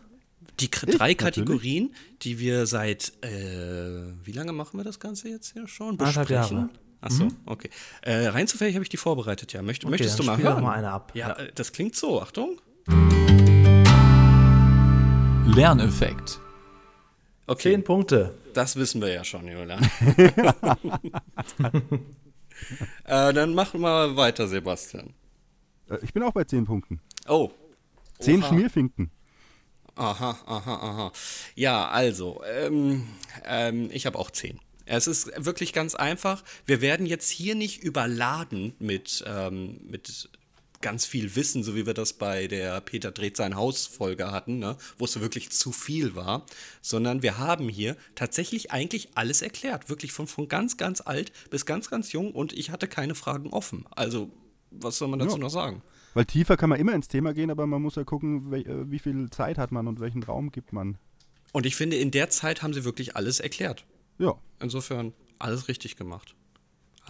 Die 0.59 0.69
K 0.69 0.87
Ich, 0.87 0.95
drei 0.97 1.09
natürlich. 1.11 1.35
Kategorien, 1.35 1.95
die 2.23 2.39
wir 2.39 2.65
seit, 2.65 3.13
äh, 3.23 4.03
wie 4.23 4.31
lange 4.31 4.53
machen 4.53 4.77
wir 4.79 4.83
das 4.83 4.99
Ganze 4.99 5.29
jetzt 5.29 5.53
hier 5.53 5.67
schon? 5.67 5.91
Anderthalb 5.91 6.27
Besprechen? 6.27 6.57
Jahre. 6.57 6.69
Achso, 7.03 7.29
okay. 7.47 7.69
Äh, 8.03 8.27
rein 8.27 8.47
zufällig 8.47 8.75
habe 8.75 8.83
ich 8.83 8.89
die 8.89 8.97
vorbereitet, 8.97 9.53
ja. 9.53 9.63
Möcht, 9.63 9.83
Okay, 9.83 9.89
möchtest 9.91 10.19
du 10.19 10.23
mal 10.23 10.37
hören? 10.37 10.61
mal 10.61 10.73
eine 10.77 10.91
ab. 10.91 11.13
Ja, 11.15 11.29
Ja. 11.29 11.33
äh, 11.45 11.51
das 11.55 11.71
klingt 11.71 11.95
so, 11.95 12.21
Achtung. 12.21 12.61
Lerneffekt. 15.55 16.39
Okay, 17.45 17.73
Zehn 17.73 17.83
Punkte. 17.83 18.33
das 18.53 18.77
wissen 18.77 19.01
wir 19.01 19.11
ja 19.11 19.25
schon, 19.25 19.47
Julian. 19.47 19.81
äh, 23.03 23.33
dann 23.33 23.53
machen 23.53 23.81
wir 23.81 24.15
weiter, 24.15 24.47
Sebastian. 24.47 25.13
Äh, 25.89 25.97
ich 26.03 26.13
bin 26.13 26.23
auch 26.23 26.31
bei 26.31 26.45
10 26.45 26.65
Punkten. 26.65 27.01
Oh. 27.27 27.51
10 28.19 28.39
Oha. 28.39 28.47
Schmierfinken. 28.47 29.11
Aha, 29.95 30.37
aha, 30.45 30.73
aha. 30.73 31.11
Ja, 31.55 31.89
also, 31.89 32.41
ähm, 32.45 33.07
ähm, 33.43 33.89
ich 33.91 34.05
habe 34.05 34.17
auch 34.17 34.31
zehn. 34.31 34.57
Es 34.85 35.07
ist 35.07 35.31
wirklich 35.45 35.73
ganz 35.73 35.95
einfach. 35.95 36.43
Wir 36.65 36.79
werden 36.79 37.05
jetzt 37.05 37.29
hier 37.29 37.55
nicht 37.55 37.83
überladen 37.83 38.73
mit, 38.79 39.23
ähm, 39.27 39.81
mit 39.83 40.29
ganz 40.81 41.05
viel 41.05 41.35
Wissen, 41.35 41.63
so 41.63 41.75
wie 41.75 41.85
wir 41.85 41.93
das 41.93 42.13
bei 42.13 42.47
der 42.47 42.81
Peter 42.81 43.11
dreht 43.11 43.37
sein 43.37 43.55
Haus 43.55 43.85
Folge 43.85 44.31
hatten, 44.31 44.59
ne? 44.59 44.77
wo 44.97 45.05
es 45.05 45.19
wirklich 45.19 45.51
zu 45.51 45.71
viel 45.71 46.15
war, 46.15 46.45
sondern 46.81 47.21
wir 47.23 47.37
haben 47.37 47.69
hier 47.69 47.95
tatsächlich 48.15 48.71
eigentlich 48.71 49.09
alles 49.15 49.41
erklärt. 49.41 49.89
Wirklich 49.89 50.11
von, 50.11 50.27
von 50.27 50.47
ganz, 50.47 50.77
ganz 50.77 51.01
alt 51.01 51.31
bis 51.49 51.65
ganz, 51.65 51.89
ganz 51.89 52.11
jung 52.11 52.31
und 52.31 52.53
ich 52.53 52.69
hatte 52.71 52.87
keine 52.87 53.15
Fragen 53.15 53.49
offen. 53.51 53.85
Also, 53.91 54.29
was 54.71 54.97
soll 54.97 55.07
man 55.09 55.19
dazu 55.19 55.35
Ja. 55.35 55.39
noch 55.39 55.49
sagen? 55.49 55.81
Weil 56.13 56.25
tiefer 56.25 56.57
kann 56.57 56.69
man 56.69 56.79
immer 56.79 56.93
ins 56.93 57.07
Thema 57.07 57.33
gehen, 57.33 57.49
aber 57.51 57.65
man 57.67 57.81
muss 57.81 57.95
ja 57.95 58.03
gucken, 58.03 58.51
äh, 58.53 58.91
wie 58.91 58.99
viel 58.99 59.29
Zeit 59.29 59.57
hat 59.57 59.71
man 59.71 59.87
und 59.87 59.99
welchen 60.01 60.23
Raum 60.23 60.51
gibt 60.51 60.73
man. 60.73 60.97
Und 61.53 61.65
ich 61.65 61.75
finde, 61.75 61.97
in 61.97 62.11
der 62.11 62.29
Zeit 62.29 62.63
haben 62.63 62.73
sie 62.73 62.83
wirklich 62.83 63.15
alles 63.15 63.39
erklärt. 63.39 63.85
Ja, 64.17 64.35
Insofern 64.59 65.13
alles 65.39 65.67
richtig 65.67 65.95
gemacht. 65.95 66.35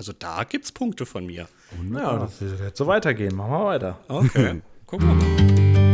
Also 0.01 0.13
da 0.17 0.43
gibt's 0.45 0.71
Punkte 0.71 1.05
von 1.05 1.27
mir. 1.27 1.47
Ja, 1.93 2.17
das 2.17 2.41
wird 2.41 2.75
so 2.75 2.87
weitergehen. 2.87 3.35
Machen 3.35 3.51
wir 3.51 3.65
weiter. 3.65 3.99
Okay. 4.07 4.59
Gucken 4.87 5.09
wir 5.09 5.13
mal. 5.13 5.93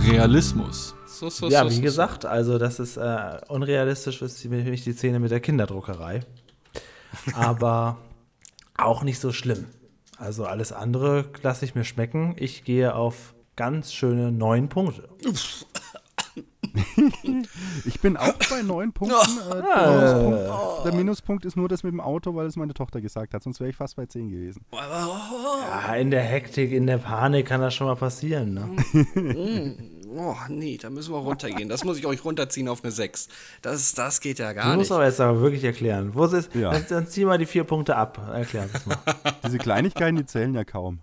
Realismus. 0.00 0.94
So, 1.04 1.28
so, 1.28 1.50
Ja, 1.50 1.64
so, 1.64 1.70
wie 1.70 1.74
so, 1.74 1.82
gesagt, 1.82 2.24
also 2.24 2.56
das 2.56 2.80
ist 2.80 2.96
äh, 2.96 3.38
unrealistisch, 3.48 4.22
ist 4.22 4.40
für 4.40 4.48
mich 4.48 4.82
die 4.82 4.94
Szene 4.94 5.20
mit 5.20 5.30
der 5.30 5.40
Kinderdruckerei. 5.40 6.20
Aber 7.34 7.98
auch 8.78 9.02
nicht 9.02 9.20
so 9.20 9.30
schlimm. 9.30 9.66
Also 10.16 10.46
alles 10.46 10.72
andere 10.72 11.26
lasse 11.42 11.66
ich 11.66 11.74
mir 11.74 11.84
schmecken. 11.84 12.34
Ich 12.38 12.64
gehe 12.64 12.94
auf 12.94 13.34
ganz 13.56 13.92
schöne 13.92 14.32
neun 14.32 14.70
Punkte. 14.70 15.06
ich 17.84 18.00
bin 18.00 18.16
auch 18.16 18.32
bei 18.50 18.62
9 18.62 18.92
Punkten. 18.92 19.16
Äh, 19.16 19.62
der, 19.62 19.90
Minuspunkt, 19.90 20.84
der 20.86 20.92
Minuspunkt 20.94 21.44
ist 21.44 21.56
nur 21.56 21.68
das 21.68 21.82
mit 21.82 21.92
dem 21.92 22.00
Auto, 22.00 22.34
weil 22.34 22.46
es 22.46 22.56
meine 22.56 22.74
Tochter 22.74 23.00
gesagt 23.00 23.34
hat, 23.34 23.42
sonst 23.42 23.60
wäre 23.60 23.70
ich 23.70 23.76
fast 23.76 23.96
bei 23.96 24.06
10 24.06 24.30
gewesen. 24.30 24.64
Ja, 24.72 25.94
in 25.94 26.10
der 26.10 26.22
Hektik, 26.22 26.72
in 26.72 26.86
der 26.86 26.98
Panik 26.98 27.46
kann 27.46 27.60
das 27.60 27.74
schon 27.74 27.86
mal 27.86 27.96
passieren. 27.96 28.54
Ne? 28.54 29.74
Oh, 30.16 30.34
nee, 30.48 30.78
da 30.80 30.88
müssen 30.90 31.12
wir 31.12 31.18
runtergehen. 31.18 31.68
Das 31.68 31.84
muss 31.84 31.98
ich 31.98 32.06
euch 32.06 32.24
runterziehen 32.24 32.68
auf 32.68 32.82
eine 32.82 32.90
6. 32.92 33.28
Das, 33.62 33.92
das 33.94 34.20
geht 34.20 34.38
ja 34.38 34.48
Du 34.50 34.54
gar 34.56 34.66
musst 34.76 34.78
nicht. 34.90 34.92
aber 34.92 35.04
jetzt 35.04 35.20
aber 35.20 35.40
wirklich 35.40 35.64
erklären. 35.64 36.10
Wo 36.14 36.24
ist, 36.24 36.54
Ja. 36.54 36.70
dann, 36.70 36.84
dann 36.88 37.06
zieh 37.06 37.24
mal 37.24 37.38
die 37.38 37.46
vier 37.46 37.64
Punkte 37.64 37.94
ab. 37.96 38.18
Erklär 38.32 38.68
es 38.72 38.86
mal. 38.86 38.96
Diese 39.44 39.58
Kleinigkeiten, 39.58 40.16
die 40.16 40.24
zählen 40.26 40.54
ja 40.54 40.64
kaum. 40.64 41.00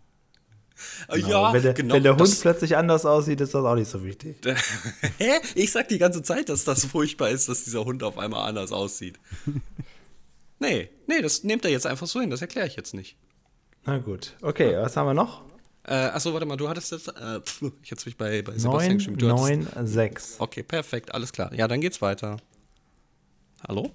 Äh, 1.10 1.20
ja, 1.20 1.54
wenn, 1.54 1.62
der, 1.62 1.74
genau. 1.74 1.94
wenn 1.96 2.04
der 2.04 2.18
Hund 2.18 2.42
plötzlich 2.42 2.76
anders 2.78 3.06
aussieht, 3.06 3.42
ist 3.42 3.54
das 3.54 3.64
auch 3.64 3.76
nicht 3.76 3.90
so 3.90 4.04
wichtig. 4.04 4.38
Hä? 5.18 5.40
Ich 5.56 5.72
sag 5.72 5.88
die 5.90 5.98
ganze 5.98 6.24
Zeit, 6.24 6.50
dass 6.50 6.64
das 6.64 6.86
furchtbar 6.86 7.30
ist, 7.30 7.48
dass 7.50 7.64
dieser 7.64 7.86
Hund 7.86 8.04
auf 8.04 8.18
einmal 8.18 8.48
anders 8.48 8.72
aussieht. 8.72 9.20
Nee, 10.58 10.90
nee, 11.08 11.22
das 11.22 11.44
nehmt 11.44 11.66
er 11.66 11.72
jetzt 11.72 11.86
einfach 11.86 12.08
so 12.08 12.22
hin. 12.22 12.30
Das 12.30 12.42
erkläre 12.42 12.66
ich 12.66 12.78
jetzt 12.78 12.94
nicht. 12.94 13.18
Na 13.84 13.98
gut. 13.98 14.36
Okay, 14.42 14.74
was 14.78 14.96
haben 14.96 15.06
wir 15.06 15.14
noch? 15.14 15.42
Äh, 15.84 15.94
achso, 15.96 16.32
warte 16.34 16.46
mal, 16.46 16.56
du 16.56 16.70
hattest 16.70 16.94
jetzt. 16.94 17.10
Äh, 17.10 17.42
pf, 17.42 17.64
ich 17.84 17.92
hätte 17.92 18.06
mich 18.06 18.16
bei, 18.18 18.42
bei 18.42 18.58
Sebastian 18.58 18.72
9, 18.72 18.98
gestimmt. 18.98 19.22
Du 19.22 19.30
hattest- 19.30 19.76
9, 19.76 19.86
6. 19.88 20.36
Okay, 20.40 20.64
perfekt, 20.64 21.14
alles 21.14 21.34
klar. 21.34 21.54
Ja, 21.54 21.68
dann 21.68 21.82
geht's 21.82 22.02
weiter. 22.02 22.38
Hallo? 23.68 23.92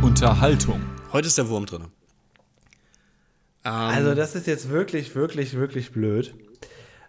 Unterhaltung. 0.00 0.80
Heute 1.12 1.26
ist 1.28 1.36
der 1.36 1.48
Wurm 1.48 1.66
drin. 1.66 1.86
Ähm, 3.64 3.72
Also 3.72 4.14
das 4.14 4.34
ist 4.34 4.46
jetzt 4.46 4.68
wirklich, 4.70 5.14
wirklich, 5.14 5.54
wirklich 5.56 5.92
blöd. 5.92 6.34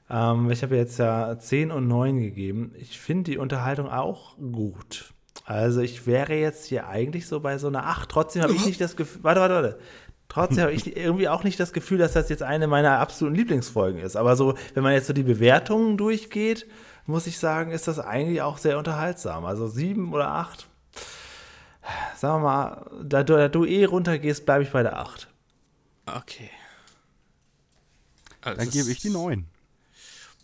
Ähm, 0.09 0.49
ich 0.51 0.63
habe 0.63 0.75
jetzt 0.75 0.99
ja 0.99 1.37
10 1.37 1.71
und 1.71 1.87
9 1.87 2.19
gegeben. 2.19 2.73
Ich 2.79 2.99
finde 2.99 3.31
die 3.31 3.37
Unterhaltung 3.37 3.89
auch 3.89 4.37
gut. 4.37 5.13
Also 5.45 5.81
ich 5.81 6.07
wäre 6.07 6.33
jetzt 6.33 6.65
hier 6.65 6.87
eigentlich 6.87 7.27
so 7.27 7.39
bei 7.39 7.57
so 7.57 7.67
einer 7.67 7.85
8. 7.85 8.09
Trotzdem 8.09 8.41
habe 8.41 8.53
ich 8.53 8.65
nicht 8.65 8.81
das 8.81 8.95
Gefühl, 8.95 9.23
warte, 9.23 9.41
warte, 9.41 9.53
warte. 9.55 9.79
Trotzdem 10.27 10.63
habe 10.63 10.73
ich 10.73 10.97
irgendwie 10.97 11.29
auch 11.29 11.43
nicht 11.43 11.59
das 11.59 11.71
Gefühl, 11.71 11.99
dass 11.99 12.13
das 12.13 12.29
jetzt 12.29 12.41
eine 12.41 12.67
meiner 12.67 12.99
absoluten 12.99 13.35
Lieblingsfolgen 13.35 14.01
ist. 14.01 14.15
Aber 14.15 14.35
so, 14.35 14.55
wenn 14.73 14.83
man 14.83 14.93
jetzt 14.93 15.07
so 15.07 15.13
die 15.13 15.23
Bewertungen 15.23 15.97
durchgeht, 15.97 16.65
muss 17.05 17.27
ich 17.27 17.37
sagen, 17.37 17.71
ist 17.71 17.87
das 17.87 17.99
eigentlich 17.99 18.41
auch 18.41 18.57
sehr 18.57 18.77
unterhaltsam. 18.79 19.45
Also 19.45 19.67
7 19.67 20.13
oder 20.13 20.29
8. 20.29 20.67
Sagen 22.15 22.41
wir 22.41 22.47
mal, 22.47 22.89
da 23.03 23.23
du, 23.23 23.33
da 23.35 23.47
du 23.49 23.65
eh 23.65 23.85
runtergehst, 23.85 24.45
bleibe 24.45 24.63
ich 24.63 24.71
bei 24.71 24.81
der 24.81 24.97
8. 24.99 25.27
Okay. 26.05 26.49
Dann 28.41 28.69
gebe 28.69 28.91
ich 28.91 28.99
die 28.99 29.09
9. 29.09 29.47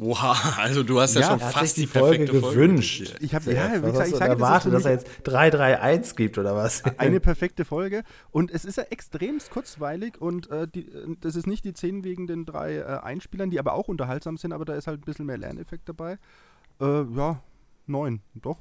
Wow, 0.03 0.57
also 0.57 0.81
du 0.81 0.99
hast 0.99 1.13
ja, 1.13 1.21
Ja, 1.21 1.27
schon 1.27 1.39
fast 1.39 1.59
sich 1.59 1.73
die 1.75 1.81
die 1.81 1.99
Folge 1.99 2.25
perfekte 2.25 2.41
gewünscht. 2.41 3.07
Folge. 3.09 3.23
Ich 3.23 3.35
habe 3.35 3.53
Ja, 3.53 3.75
ja, 3.75 3.83
wie 3.83 3.91
gesagt, 3.91 4.07
ich 4.07 4.15
sage 4.15 4.31
das 4.31 4.39
erwartet, 4.39 4.63
für 4.63 4.71
dass 4.71 4.85
er 4.85 4.91
jetzt 4.93 5.07
331 5.25 6.15
gibt 6.15 6.37
oder 6.39 6.55
was? 6.55 6.83
eine 6.97 7.19
perfekte 7.19 7.65
Folge 7.65 8.03
und 8.31 8.49
es 8.49 8.65
ist 8.65 8.77
ja 8.77 8.83
extremst 8.89 9.51
kurzweilig 9.51 10.19
und 10.19 10.49
äh, 10.49 10.67
die, 10.67 10.87
äh, 10.87 11.15
das 11.21 11.35
ist 11.35 11.45
nicht 11.45 11.65
die 11.65 11.73
10 11.73 12.03
wegen 12.03 12.25
den 12.25 12.47
drei 12.47 12.77
äh, 12.77 12.83
Einspielern, 12.83 13.51
die 13.51 13.59
aber 13.59 13.73
auch 13.73 13.89
unterhaltsam 13.89 14.37
sind, 14.37 14.53
aber 14.53 14.65
da 14.65 14.73
ist 14.73 14.87
halt 14.87 15.01
ein 15.01 15.05
bisschen 15.05 15.27
mehr 15.27 15.37
Lerneffekt 15.37 15.87
dabei. 15.87 16.17
Äh, 16.79 17.03
ja, 17.15 17.43
9, 17.85 18.21
doch. 18.33 18.57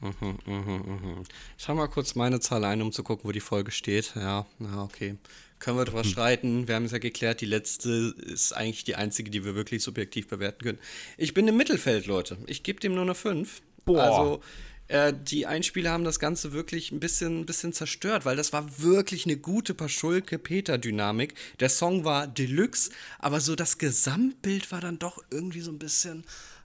Mhm, 0.00 0.36
mhm, 0.46 0.82
mhm. 0.84 1.22
Ich 1.56 1.64
schau 1.64 1.76
mal 1.76 1.86
kurz 1.86 2.16
meine 2.16 2.40
Zahl 2.40 2.64
ein, 2.64 2.82
um 2.82 2.90
zu 2.90 3.04
gucken, 3.04 3.24
wo 3.24 3.30
die 3.30 3.38
Folge 3.38 3.70
steht. 3.70 4.14
Ja, 4.16 4.46
ja, 4.58 4.82
okay. 4.82 5.16
Können 5.62 5.78
wir 5.78 5.84
drüber 5.84 6.02
streiten. 6.02 6.66
Wir 6.66 6.74
haben 6.74 6.86
es 6.86 6.90
ja 6.90 6.98
geklärt, 6.98 7.40
die 7.40 7.46
letzte 7.46 8.16
ist 8.18 8.52
eigentlich 8.52 8.82
die 8.82 8.96
einzige, 8.96 9.30
die 9.30 9.44
wir 9.44 9.54
wirklich 9.54 9.80
subjektiv 9.80 10.26
bewerten 10.26 10.64
können. 10.64 10.78
Ich 11.16 11.34
bin 11.34 11.46
im 11.46 11.56
Mittelfeld, 11.56 12.06
Leute. 12.06 12.36
Ich 12.48 12.64
gebe 12.64 12.80
dem 12.80 12.94
nur 12.94 13.02
eine 13.02 13.14
5. 13.14 13.62
Boah. 13.84 14.02
Also, 14.02 14.42
äh, 14.88 15.14
die 15.16 15.46
Einspieler 15.46 15.92
haben 15.92 16.02
das 16.02 16.18
Ganze 16.18 16.52
wirklich 16.52 16.90
ein 16.90 16.98
bisschen, 16.98 17.42
ein 17.42 17.46
bisschen 17.46 17.72
zerstört, 17.72 18.24
weil 18.24 18.34
das 18.34 18.52
war 18.52 18.80
wirklich 18.80 19.24
eine 19.24 19.36
gute 19.36 19.72
Paschulke-Peter-Dynamik. 19.72 21.34
Der 21.60 21.68
Song 21.68 22.04
war 22.04 22.26
Deluxe, 22.26 22.90
aber 23.20 23.38
so 23.38 23.54
das 23.54 23.78
Gesamtbild 23.78 24.72
war 24.72 24.80
dann 24.80 24.98
doch 24.98 25.22
irgendwie 25.30 25.60
so 25.60 25.70
ein 25.70 25.78
bisschen, 25.78 26.24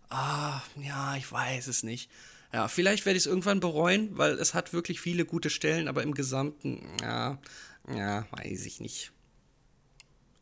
ah, 0.09 0.63
ja, 0.81 1.15
ich 1.17 1.31
weiß 1.31 1.67
es 1.67 1.83
nicht. 1.83 2.09
Ja, 2.51 2.67
vielleicht 2.67 3.05
werde 3.05 3.17
ich 3.17 3.23
es 3.23 3.27
irgendwann 3.27 3.59
bereuen, 3.59 4.17
weil 4.17 4.39
es 4.39 4.55
hat 4.55 4.73
wirklich 4.73 5.01
viele 5.01 5.23
gute 5.23 5.51
Stellen, 5.51 5.87
aber 5.87 6.01
im 6.01 6.15
Gesamten, 6.15 6.81
ja, 6.99 7.37
ja, 7.93 8.25
weiß 8.31 8.65
ich 8.65 8.79
nicht. 8.79 9.11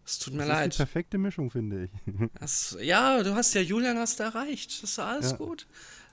Es 0.06 0.20
tut 0.20 0.34
mir 0.34 0.39
Das 0.46 0.48
ist 0.50 0.54
die 0.56 0.62
leid. 0.62 0.78
perfekte 0.78 1.18
Mischung, 1.18 1.50
finde 1.50 1.86
ich. 1.86 1.91
Das, 2.39 2.78
ja, 2.82 3.24
du 3.24 3.34
hast 3.34 3.54
ja 3.56 3.62
Julian 3.62 3.98
hast 3.98 4.20
erreicht. 4.20 4.84
Das 4.84 4.91
ist 4.91 5.00
alles 5.00 5.32
Ja. 5.32 5.38
gut. 5.38 5.66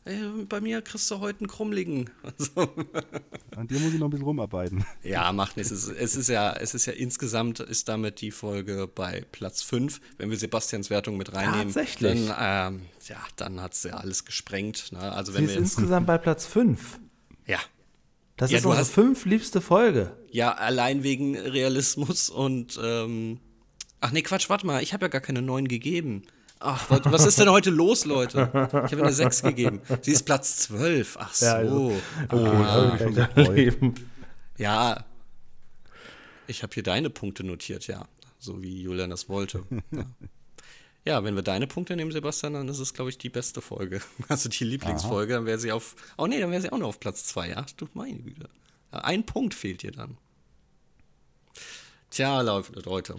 Äh, 0.04 0.16
Bei 0.48 0.60
mir 0.60 0.82
kriegst 0.82 1.08
du 1.10 1.20
heute 1.20 1.40
einen 1.40 1.46
Krummligen. 1.48 2.10
Also, 2.22 2.50
An 3.56 3.68
dir 3.68 3.78
muss 3.78 3.92
ich 3.92 4.00
noch 4.00 4.06
ein 4.06 4.10
bisschen 4.10 4.24
rumarbeiten. 4.24 4.84
ja, 5.04 5.30
macht 5.32 5.56
nichts. 5.58 5.70
Es 5.70 5.84
ist, 5.88 5.96
es 5.96 6.16
ist 6.16 6.28
ja, 6.28 6.54
es 6.54 6.74
ist 6.74 6.86
ja 6.86 6.94
insgesamt 6.94 7.60
ist 7.60 7.86
damit 7.88 8.20
die 8.22 8.30
Folge 8.32 8.88
bei 8.92 9.24
Platz 9.30 9.62
5. 9.62 10.00
Wenn 10.16 10.30
wir 10.30 10.36
Sebastians 10.38 10.88
Wertung 10.90 11.18
mit 11.18 11.32
reinnehmen, 11.34 11.66
Tatsächlich. 11.72 12.26
dann, 12.28 12.74
ähm, 12.76 12.86
ja, 13.06 13.18
dann 13.36 13.60
hat 13.60 13.74
es 13.74 13.82
ja 13.84 13.92
alles 13.94 14.24
gesprengt. 14.24 14.90
Ne? 14.92 15.00
Also 15.00 15.32
Sie 15.32 15.38
wenn 15.38 15.44
ist 15.44 15.50
wir 15.50 15.60
jetzt, 15.60 15.76
insgesamt 15.78 16.06
bei 16.06 16.18
Platz 16.18 16.46
5. 16.46 16.98
ja, 17.46 17.58
Das 18.42 18.50
Ja, 18.50 18.56
ist 18.58 18.64
du 18.64 18.70
unsere 18.70 18.84
hast- 18.86 18.92
fünf 18.92 19.24
liebste 19.24 19.60
Folge. 19.60 20.16
Ja, 20.32 20.52
allein 20.54 21.04
wegen 21.04 21.36
Realismus 21.38 22.28
und 22.28 22.76
ähm, 22.82 23.38
ach 24.00 24.10
nee, 24.10 24.22
Quatsch, 24.22 24.48
warte 24.50 24.66
mal, 24.66 24.82
ich 24.82 24.92
habe 24.92 25.04
ja 25.04 25.08
gar 25.08 25.20
keine 25.20 25.42
9 25.42 25.68
gegeben. 25.68 26.22
Ach, 26.58 26.90
was, 26.90 27.00
was 27.04 27.24
ist 27.26 27.38
denn 27.38 27.50
heute 27.50 27.70
los, 27.70 28.04
Leute? 28.04 28.48
Ich 28.52 28.92
habe 28.92 29.02
eine 29.02 29.12
6 29.12 29.42
gegeben. 29.42 29.80
Sie 30.00 30.10
ist 30.10 30.24
Platz 30.24 30.56
12. 30.58 31.16
Ach 31.20 31.32
so. 31.32 31.44
Ja, 31.46 31.54
also- 31.54 31.92
ah, 32.30 32.98
schon 32.98 33.14
gefreut. 33.14 33.78
ja. 34.58 35.04
Ich 36.48 36.64
habe 36.64 36.74
hier 36.74 36.82
deine 36.82 37.10
Punkte 37.10 37.44
notiert, 37.44 37.86
ja. 37.86 38.06
So 38.40 38.60
wie 38.60 38.82
Julian 38.82 39.10
das 39.10 39.28
wollte. 39.28 39.62
Ja. 39.92 40.04
Ja, 41.04 41.24
wenn 41.24 41.34
wir 41.34 41.42
deine 41.42 41.66
Punkte 41.66 41.96
nehmen, 41.96 42.12
Sebastian, 42.12 42.54
dann 42.54 42.68
ist 42.68 42.78
es, 42.78 42.94
glaube 42.94 43.10
ich, 43.10 43.18
die 43.18 43.30
beste 43.30 43.60
Folge. 43.60 44.00
Also 44.28 44.48
die 44.48 44.64
Lieblingsfolge, 44.64 45.34
dann 45.34 45.46
wäre 45.46 45.58
sie 45.58 45.72
auf. 45.72 45.96
Oh 46.16 46.26
nee, 46.26 46.40
dann 46.40 46.50
wäre 46.50 46.62
sie 46.62 46.70
auch 46.72 46.78
noch 46.78 46.88
auf 46.88 47.00
Platz 47.00 47.24
2, 47.26 47.48
ja. 47.50 47.66
Du 47.76 47.88
meine 47.94 48.18
Güte. 48.20 48.48
Ein 48.90 49.24
Punkt 49.26 49.54
fehlt 49.54 49.82
dir 49.82 49.92
dann. 49.92 50.16
Tja, 52.10 52.40
Leute. 52.42 53.16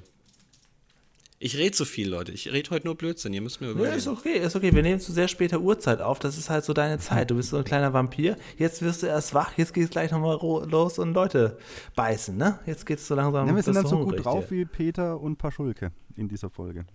Ich 1.39 1.57
rede 1.57 1.71
zu 1.71 1.83
viel, 1.83 2.07
Leute. 2.07 2.31
Ich 2.31 2.49
rede 2.53 2.69
heute 2.69 2.85
nur 2.87 2.95
Blödsinn. 2.95 3.33
Ihr 3.33 3.41
müsst 3.41 3.59
mir 3.59 3.67
Ja, 3.67 3.73
überlegen. 3.73 3.97
ist 3.97 4.07
okay, 4.07 4.37
ist 4.37 4.55
okay. 4.55 4.73
Wir 4.73 4.81
nehmen 4.81 5.01
zu 5.01 5.11
sehr 5.11 5.27
später 5.27 5.59
Uhrzeit 5.59 5.99
auf. 5.99 6.19
Das 6.19 6.37
ist 6.37 6.49
halt 6.49 6.63
so 6.63 6.71
deine 6.71 6.99
Zeit. 6.99 7.31
Du 7.31 7.35
bist 7.35 7.49
so 7.49 7.57
ein 7.57 7.65
kleiner 7.65 7.91
Vampir. 7.91 8.37
Jetzt 8.57 8.81
wirst 8.81 9.03
du 9.03 9.07
erst 9.07 9.33
wach. 9.33 9.57
Jetzt 9.57 9.73
geht's 9.73 9.89
gleich 9.89 10.11
nochmal 10.11 10.37
los 10.69 10.99
und 10.99 11.13
Leute 11.13 11.57
beißen, 11.95 12.37
ne? 12.37 12.59
Jetzt 12.65 12.85
geht's 12.85 13.05
so 13.07 13.15
langsam. 13.15 13.45
Ja, 13.49 13.55
wir 13.55 13.63
sind 13.63 13.75
dann 13.75 13.87
so 13.87 13.99
gut 14.05 14.23
drauf 14.23 14.47
hier. 14.49 14.59
wie 14.59 14.65
Peter 14.65 15.19
und 15.19 15.35
Paschulke 15.37 15.91
in 16.15 16.29
dieser 16.29 16.49
Folge. 16.49 16.85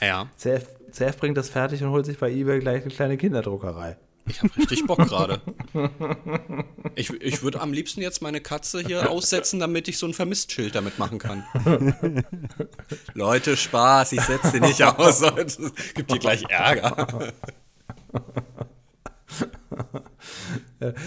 Ja, 0.00 0.28
CF, 0.36 0.66
CF 0.92 1.16
bringt 1.16 1.36
das 1.36 1.48
fertig 1.48 1.82
und 1.82 1.90
holt 1.90 2.06
sich 2.06 2.18
bei 2.18 2.30
eBay 2.30 2.60
gleich 2.60 2.82
eine 2.82 2.92
kleine 2.92 3.16
Kinderdruckerei. 3.16 3.96
ich 4.26 4.42
habe 4.42 4.56
richtig 4.56 4.86
Bock 4.86 4.98
gerade. 4.98 5.40
Ich, 6.94 7.10
ich 7.10 7.42
würde 7.42 7.60
am 7.60 7.72
liebsten 7.72 8.00
jetzt 8.00 8.22
meine 8.22 8.40
Katze 8.40 8.80
hier 8.80 9.10
aussetzen, 9.10 9.60
damit 9.60 9.88
ich 9.88 9.98
so 9.98 10.06
ein 10.06 10.14
Vermisst-Schild 10.14 10.74
damit 10.74 10.98
machen 10.98 11.18
kann. 11.18 11.44
Leute, 13.14 13.56
Spaß. 13.56 14.12
Ich 14.12 14.20
setze 14.22 14.50
sie 14.50 14.60
nicht 14.60 14.82
aus. 14.82 15.22
Es 15.36 15.94
gibt 15.94 16.10
hier 16.10 16.20
gleich 16.20 16.44
Ärger. 16.48 17.32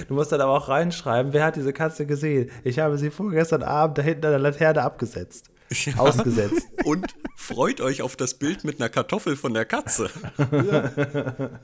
Du 0.07 0.13
musst 0.13 0.31
dann 0.31 0.41
aber 0.41 0.51
auch 0.53 0.67
reinschreiben, 0.67 1.33
wer 1.33 1.45
hat 1.45 1.55
diese 1.55 1.73
Katze 1.73 2.05
gesehen? 2.05 2.49
Ich 2.63 2.79
habe 2.79 2.97
sie 2.97 3.09
vorgestern 3.09 3.63
Abend 3.63 3.97
da 3.97 4.01
hinten 4.01 4.25
an 4.25 4.31
der 4.31 4.39
Laterne 4.39 4.81
abgesetzt. 4.81 5.50
Ausgesetzt. 5.97 6.67
Und 6.83 7.13
freut 7.35 7.81
euch 7.81 8.01
auf 8.01 8.15
das 8.15 8.33
Bild 8.35 8.63
mit 8.63 8.79
einer 8.79 8.89
Kartoffel 8.89 9.35
von 9.35 9.53
der 9.53 9.65
Katze. 9.65 10.09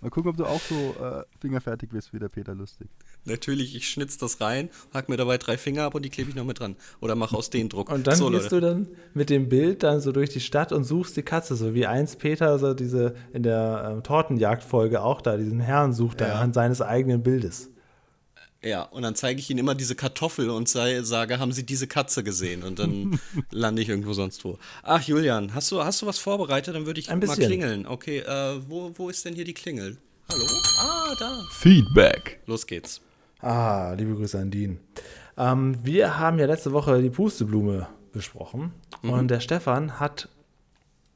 Mal 0.00 0.10
gucken, 0.10 0.30
ob 0.30 0.36
du 0.36 0.44
auch 0.46 0.60
so 0.60 0.74
äh, 1.00 1.22
fingerfertig 1.40 1.90
bist 1.90 2.12
wie 2.12 2.18
der 2.18 2.28
Peter 2.28 2.56
Lustig. 2.56 2.88
Natürlich, 3.24 3.76
ich 3.76 3.88
schnitz 3.88 4.18
das 4.18 4.40
rein, 4.40 4.68
hack 4.92 5.08
mir 5.08 5.16
dabei 5.16 5.38
drei 5.38 5.56
Finger 5.56 5.84
ab 5.84 5.94
und 5.94 6.04
die 6.04 6.10
klebe 6.10 6.28
ich 6.30 6.34
noch 6.34 6.44
mit 6.44 6.58
dran. 6.58 6.74
Oder 7.00 7.14
mach 7.14 7.32
aus 7.32 7.50
den 7.50 7.68
Druck. 7.68 7.88
Und 7.88 8.08
dann 8.08 8.16
so, 8.16 8.28
gehst 8.28 8.50
Leute. 8.50 8.56
du 8.56 8.60
dann 8.66 8.88
mit 9.14 9.30
dem 9.30 9.48
Bild 9.48 9.84
dann 9.84 10.00
so 10.00 10.10
durch 10.10 10.30
die 10.30 10.40
Stadt 10.40 10.72
und 10.72 10.82
suchst 10.82 11.16
die 11.16 11.22
Katze, 11.22 11.54
so 11.54 11.72
wie 11.74 11.86
eins 11.86 12.16
Peter, 12.16 12.58
so 12.58 12.74
diese 12.74 13.14
in 13.32 13.44
der 13.44 13.90
ähm, 13.92 14.02
Tortenjagdfolge 14.02 15.00
auch 15.02 15.20
da, 15.20 15.36
diesen 15.36 15.60
Herrn 15.60 15.92
sucht 15.92 16.20
da 16.20 16.26
Ja. 16.28 16.34
an 16.40 16.52
seines 16.52 16.82
eigenen 16.82 17.22
Bildes. 17.22 17.70
Ja, 18.64 18.82
und 18.82 19.02
dann 19.02 19.16
zeige 19.16 19.40
ich 19.40 19.50
ihnen 19.50 19.58
immer 19.58 19.74
diese 19.74 19.96
Kartoffel 19.96 20.48
und 20.48 20.68
sei, 20.68 21.02
sage, 21.02 21.40
haben 21.40 21.50
sie 21.52 21.64
diese 21.66 21.88
Katze 21.88 22.22
gesehen? 22.22 22.62
Und 22.62 22.78
dann 22.78 23.18
lande 23.50 23.82
ich 23.82 23.88
irgendwo 23.88 24.12
sonst 24.12 24.44
wo. 24.44 24.56
Ach, 24.84 25.02
Julian, 25.02 25.52
hast 25.54 25.72
du, 25.72 25.82
hast 25.82 26.00
du 26.00 26.06
was 26.06 26.18
vorbereitet? 26.18 26.74
Dann 26.74 26.86
würde 26.86 27.00
ich 27.00 27.10
Ein 27.10 27.18
mal 27.18 27.26
bisschen. 27.26 27.46
klingeln. 27.46 27.86
Okay, 27.86 28.18
äh, 28.18 28.60
wo, 28.68 28.92
wo 28.96 29.08
ist 29.08 29.24
denn 29.24 29.34
hier 29.34 29.44
die 29.44 29.54
Klingel? 29.54 29.96
Hallo? 30.30 30.44
Ah, 30.80 31.14
da. 31.18 31.42
Feedback. 31.50 32.40
Los 32.46 32.66
geht's. 32.66 33.00
Ah, 33.40 33.94
liebe 33.98 34.14
Grüße 34.14 34.38
an 34.38 34.50
Dean. 34.52 34.78
Ähm, 35.36 35.78
wir 35.82 36.18
haben 36.20 36.38
ja 36.38 36.46
letzte 36.46 36.72
Woche 36.72 37.02
die 37.02 37.10
Pusteblume 37.10 37.88
besprochen 38.12 38.72
und 39.02 39.28
der 39.28 39.40
Stefan 39.40 39.98
hat 39.98 40.28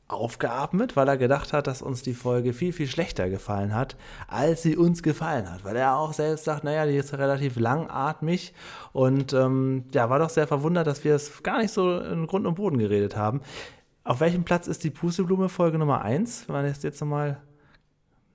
aufgeatmet, 0.09 0.95
weil 0.97 1.09
er 1.09 1.17
gedacht 1.17 1.53
hat, 1.53 1.67
dass 1.67 1.83
uns 1.83 2.03
die 2.03 2.15
Folge 2.15 2.53
viel, 2.53 2.73
viel 2.73 2.87
schlechter 2.87 3.29
gefallen 3.29 3.75
hat, 3.75 3.97
als 4.29 4.63
sie 4.63 4.77
uns 4.77 5.03
gefallen 5.03 5.51
hat. 5.51 5.65
Weil 5.65 5.77
er 5.77 5.97
auch 5.97 6.13
selbst 6.13 6.45
sagt, 6.45 6.63
naja, 6.65 6.87
die 6.87 6.97
ist 6.97 7.13
relativ 7.15 7.57
langatmig 7.57 8.55
und 8.93 9.33
ähm, 9.33 9.85
ja, 9.93 10.09
war 10.09 10.19
doch 10.21 10.31
sehr 10.31 10.47
verwundert, 10.47 10.87
dass 10.87 11.03
wir 11.05 11.15
es 11.15 11.43
gar 11.43 11.59
nicht 11.59 11.73
so 11.73 11.99
in 11.99 12.27
Grund 12.27 12.47
und 12.47 12.55
Boden 12.55 12.79
geredet 12.79 13.17
haben. 13.17 13.41
Auf 14.05 14.21
welchem 14.21 14.45
Platz 14.45 14.69
ist 14.69 14.85
die 14.85 14.91
Pusteblume 14.91 15.49
Folge 15.49 15.79
Nummer 15.79 16.03
1, 16.03 16.45
wenn 16.47 16.55
man 16.55 16.65
das 16.67 16.83
jetzt 16.85 17.01
nochmal 17.01 17.41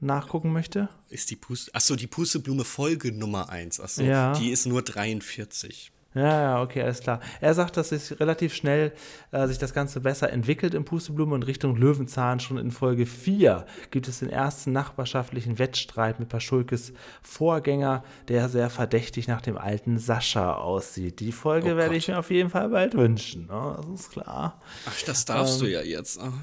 nachgucken 0.02 0.52
möchte? 0.52 0.90
Ist 1.10 1.30
die 1.30 1.36
Puste. 1.38 1.74
Achso, 1.74 1.96
die 1.96 2.08
Pusteblume 2.08 2.66
Folge 2.66 3.14
Nummer 3.14 3.50
1. 3.50 3.80
Achso, 3.80 4.02
Ja. 4.04 4.34
die 4.34 4.50
ist 4.50 4.66
nur 4.66 4.82
43. 4.82 5.92
Ja, 6.14 6.41
ja, 6.41 6.62
okay, 6.62 6.82
alles 6.82 6.99
klar. 6.99 7.22
Er 7.39 7.53
sagt, 7.53 7.78
dass 7.78 7.89
sich 7.89 8.20
relativ 8.20 8.53
schnell 8.53 8.91
äh, 9.32 9.47
sich 9.47 9.57
das 9.59 9.74
Ganze 9.74 10.01
besser 10.01 10.30
entwickelt 10.32 10.74
im 10.74 10.84
Pusteblume 10.84 11.34
und 11.36 11.43
Richtung 11.47 11.78
Löwenzahn. 11.78 12.41
Schon 12.41 12.57
in 12.57 12.72
Folge 12.72 13.05
4 13.05 13.66
gibt 13.91 14.09
es 14.09 14.20
den 14.20 14.30
ersten 14.30 14.74
nachbarschaftlichen 14.74 15.57
Wettstreit 15.57 16.20
mit 16.20 16.28
Paschulkes 16.28 16.91
Vorgänger, 17.22 18.03
der 18.28 18.49
sehr 18.49 18.70
verdächtig 18.70 19.28
nach 19.30 19.41
dem 19.41 19.57
alten 19.57 19.97
Sascha 19.97 20.53
aussieht. 20.55 21.22
Die 21.22 21.32
Folge 21.32 21.74
Oh 21.74 21.78
werde 21.78 21.95
ich 21.95 22.09
mir 22.09 22.20
auf 22.20 22.30
jeden 22.30 22.49
Fall 22.49 22.68
bald 22.70 22.93
wünschen. 22.95 23.47
Ne? 23.47 23.78
Das 23.89 24.01
ist 24.01 24.12
klar. 24.12 24.59
Ach, 24.86 25.01
das 25.05 25.24
darfst 25.24 25.62
du 25.62 25.66
ja 25.66 25.82
jetzt. 25.82 26.20
Ah. 26.20 26.34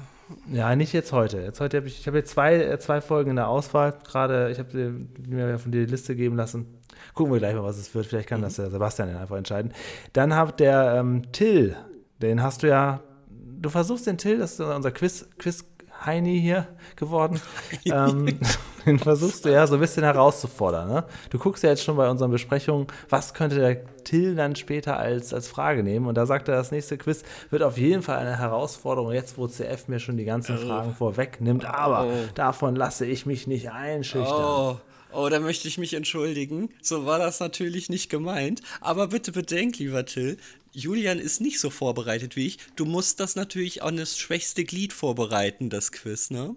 Ja, 0.51 0.75
nicht 0.75 0.93
jetzt 0.93 1.11
heute. 1.11 1.39
Jetzt 1.41 1.59
heute 1.59 1.77
habe 1.77 1.87
ich, 1.87 1.99
ich 1.99 2.07
habe 2.07 2.17
jetzt 2.17 2.31
zwei, 2.31 2.55
äh, 2.55 2.79
zwei 2.79 3.01
Folgen 3.01 3.31
in 3.31 3.35
der 3.35 3.47
Auswahl. 3.47 3.95
Gerade, 4.03 4.49
ich 4.51 4.59
habe 4.59 4.69
dir- 4.71 4.95
mir 5.27 5.47
ja 5.49 5.57
von 5.59 5.71
dir 5.71 5.85
die 5.85 5.91
Liste 5.91 6.15
geben 6.15 6.35
lassen. 6.35 6.65
Gucken 7.13 7.33
wir 7.33 7.39
gleich 7.39 7.55
mal, 7.55 7.63
was 7.63 7.77
es 7.77 7.93
wird. 7.93 8.05
Vielleicht 8.05 8.29
kann 8.29 8.41
das 8.41 8.55
der 8.55 8.69
Sebastian 8.69 9.09
dann 9.09 9.21
einfach 9.21 9.37
entscheiden. 9.37 9.73
Dann 10.13 10.35
habt 10.35 10.59
der 10.59 10.95
ähm, 10.97 11.31
Till, 11.31 11.75
den 12.21 12.41
hast 12.41 12.63
du 12.63 12.67
ja, 12.67 13.01
du 13.29 13.69
versuchst 13.69 14.07
den 14.07 14.17
Till, 14.17 14.39
das 14.39 14.53
ist 14.53 14.59
unser 14.61 14.91
Quiz, 14.91 15.27
Quiz 15.37 15.65
Heini 16.05 16.39
hier 16.39 16.67
geworden. 16.95 17.39
ähm, 17.85 18.39
den 18.85 18.99
versuchst 18.99 19.45
du 19.45 19.49
ja 19.51 19.67
so 19.67 19.75
ein 19.75 19.79
bisschen 19.79 20.03
herauszufordern. 20.03 20.87
Ne? 20.89 21.03
Du 21.29 21.37
guckst 21.37 21.63
ja 21.63 21.69
jetzt 21.69 21.83
schon 21.83 21.97
bei 21.97 22.09
unseren 22.09 22.31
Besprechungen, 22.31 22.87
was 23.09 23.33
könnte 23.33 23.57
der 23.57 24.03
Till 24.03 24.35
dann 24.35 24.55
später 24.55 24.97
als, 24.97 25.33
als 25.33 25.47
Frage 25.47 25.83
nehmen. 25.83 26.07
Und 26.07 26.15
da 26.15 26.25
sagt 26.25 26.47
er, 26.47 26.55
das 26.55 26.71
nächste 26.71 26.97
Quiz 26.97 27.23
wird 27.49 27.63
auf 27.63 27.77
jeden 27.77 28.01
Fall 28.01 28.17
eine 28.17 28.37
Herausforderung, 28.37 29.11
jetzt 29.11 29.37
wo 29.37 29.47
CF 29.47 29.87
mir 29.87 29.99
schon 29.99 30.17
die 30.17 30.25
ganzen 30.25 30.57
oh. 30.57 30.67
Fragen 30.67 30.95
vorwegnimmt. 30.95 31.65
Aber 31.65 32.05
oh. 32.05 32.11
davon 32.35 32.75
lasse 32.75 33.05
ich 33.05 33.25
mich 33.25 33.47
nicht 33.47 33.71
einschüchtern. 33.71 34.45
Oh. 34.45 34.77
Oh, 35.11 35.27
da 35.29 35.39
möchte 35.39 35.67
ich 35.67 35.77
mich 35.77 35.93
entschuldigen. 35.93 36.69
So 36.81 37.05
war 37.05 37.19
das 37.19 37.39
natürlich 37.39 37.89
nicht 37.89 38.09
gemeint. 38.09 38.61
Aber 38.79 39.07
bitte 39.07 39.31
bedenk, 39.31 39.79
lieber 39.79 40.05
Till, 40.05 40.37
Julian 40.71 41.19
ist 41.19 41.41
nicht 41.41 41.59
so 41.59 41.69
vorbereitet 41.69 42.35
wie 42.35 42.45
ich. 42.45 42.59
Du 42.75 42.85
musst 42.85 43.19
das 43.19 43.35
natürlich 43.35 43.81
an 43.81 43.97
das 43.97 44.17
schwächste 44.17 44.63
Glied 44.63 44.93
vorbereiten, 44.93 45.69
das 45.69 45.91
Quiz, 45.91 46.29
ne? 46.29 46.55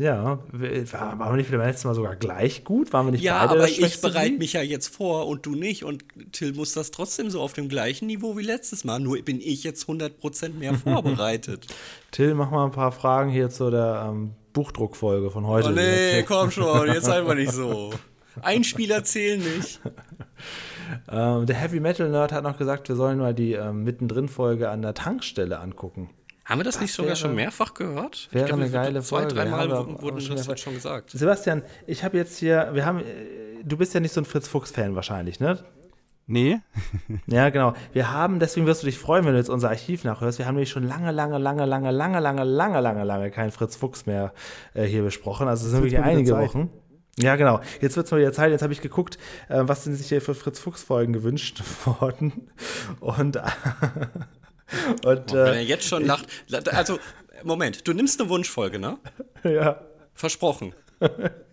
Ja, 0.00 0.42
waren 0.52 1.18
wir 1.18 1.36
nicht 1.36 1.50
beim 1.50 1.60
letzten 1.60 1.88
Mal 1.88 1.94
sogar 1.94 2.16
gleich 2.16 2.64
gut? 2.64 2.90
Waren 2.94 3.08
wir 3.08 3.12
nicht 3.12 3.22
ja, 3.22 3.46
beide 3.46 3.60
aber 3.60 3.68
ich 3.68 4.00
bereite 4.00 4.38
mich 4.38 4.54
ja 4.54 4.62
jetzt 4.62 4.88
vor 4.88 5.26
und 5.26 5.44
du 5.44 5.54
nicht. 5.54 5.84
Und 5.84 6.04
Till 6.32 6.54
muss 6.54 6.72
das 6.72 6.90
trotzdem 6.90 7.28
so 7.28 7.42
auf 7.42 7.52
dem 7.52 7.68
gleichen 7.68 8.06
Niveau 8.06 8.34
wie 8.38 8.42
letztes 8.42 8.84
Mal. 8.84 8.98
Nur 8.98 9.20
bin 9.20 9.42
ich 9.42 9.62
jetzt 9.62 9.88
100% 9.90 10.54
mehr 10.54 10.74
vorbereitet. 10.84 11.66
Till, 12.12 12.34
mach 12.34 12.50
mal 12.50 12.64
ein 12.64 12.72
paar 12.72 12.92
Fragen 12.92 13.30
hier 13.30 13.50
zu 13.50 13.70
der 13.70 14.06
ähm, 14.08 14.30
Buchdruckfolge 14.52 15.30
von 15.30 15.46
heute. 15.46 15.68
Oh 15.68 15.72
nee, 15.72 16.22
komm 16.22 16.50
schon, 16.50 16.88
jetzt 16.88 17.08
einfach 17.08 17.34
nicht 17.34 17.52
so. 17.52 17.92
Einspieler 18.42 19.04
zählen 19.04 19.40
nicht. 19.40 19.80
ähm, 21.10 21.46
der 21.46 21.56
Heavy 21.56 21.80
Metal 21.80 22.08
Nerd 22.08 22.32
hat 22.32 22.44
noch 22.44 22.58
gesagt, 22.58 22.88
wir 22.88 22.96
sollen 22.96 23.18
mal 23.18 23.34
die 23.34 23.52
ähm, 23.52 23.84
Mittendrin-Folge 23.84 24.70
an 24.70 24.82
der 24.82 24.94
Tankstelle 24.94 25.58
angucken. 25.58 26.10
Haben 26.44 26.60
wir 26.60 26.64
das, 26.64 26.74
das 26.74 26.82
nicht 26.82 26.92
sogar 26.92 27.10
wäre, 27.10 27.16
schon 27.16 27.34
mehrfach 27.34 27.74
gehört? 27.74 28.28
Wäre 28.32 28.46
glaub, 28.46 28.60
eine 28.60 28.70
geile 28.70 29.02
zwei, 29.02 29.18
Folge. 29.18 29.34
Zwei, 29.34 29.44
dreimal 29.44 29.70
wurden 30.02 30.16
das 30.16 30.46
jetzt 30.46 30.60
schon 30.60 30.74
gesagt. 30.74 31.10
Sebastian, 31.10 31.62
ich 31.86 32.02
habe 32.02 32.16
jetzt 32.16 32.38
hier, 32.38 32.70
wir 32.72 32.84
haben, 32.84 33.02
du 33.62 33.76
bist 33.76 33.94
ja 33.94 34.00
nicht 34.00 34.12
so 34.12 34.20
ein 34.20 34.24
Fritz 34.24 34.48
Fuchs-Fan 34.48 34.96
wahrscheinlich, 34.96 35.38
ne? 35.38 35.58
Nee. 36.30 36.60
ja, 37.26 37.50
genau. 37.50 37.74
Wir 37.92 38.12
haben, 38.12 38.38
deswegen 38.38 38.64
wirst 38.66 38.82
du 38.82 38.86
dich 38.86 38.96
freuen, 38.98 39.24
wenn 39.24 39.32
du 39.32 39.38
jetzt 39.38 39.50
unser 39.50 39.68
Archiv 39.68 40.04
nachhörst. 40.04 40.38
Wir 40.38 40.46
haben 40.46 40.54
nämlich 40.54 40.70
schon 40.70 40.84
lange, 40.84 41.10
lange, 41.10 41.38
lange, 41.38 41.66
lange, 41.66 41.90
lange, 41.90 42.20
lange, 42.20 42.44
lange, 42.44 42.80
lange, 42.80 43.04
lange 43.04 43.30
keinen 43.32 43.50
Fritz 43.50 43.74
Fuchs 43.74 44.06
mehr 44.06 44.32
äh, 44.74 44.84
hier 44.84 45.02
besprochen. 45.02 45.48
Also 45.48 45.66
es 45.66 45.72
sind 45.72 45.82
wirklich 45.82 45.98
einige 45.98 46.38
Wochen. 46.38 46.70
Ja, 47.18 47.34
genau. 47.34 47.60
Jetzt 47.80 47.96
wird 47.96 48.06
es 48.06 48.12
mal 48.12 48.20
wieder 48.20 48.32
Zeit. 48.32 48.52
Jetzt 48.52 48.62
habe 48.62 48.72
ich 48.72 48.80
geguckt, 48.80 49.18
äh, 49.48 49.62
was 49.62 49.82
sind 49.82 49.96
sich 49.96 50.08
hier 50.08 50.22
für 50.22 50.36
Fritz 50.36 50.60
Fuchs-Folgen 50.60 51.12
gewünscht 51.12 51.62
worden. 51.84 52.48
Und 53.00 53.36
und, 55.04 55.32
oh, 55.32 55.34
wenn 55.34 55.36
er 55.36 55.54
äh, 55.56 55.62
jetzt 55.62 55.86
schon 55.86 56.04
lacht. 56.04 56.26
Also, 56.72 57.00
Moment, 57.42 57.88
du 57.88 57.92
nimmst 57.92 58.20
eine 58.20 58.30
Wunschfolge, 58.30 58.78
ne? 58.78 58.98
Ja. 59.42 59.80
Versprochen. 60.14 60.74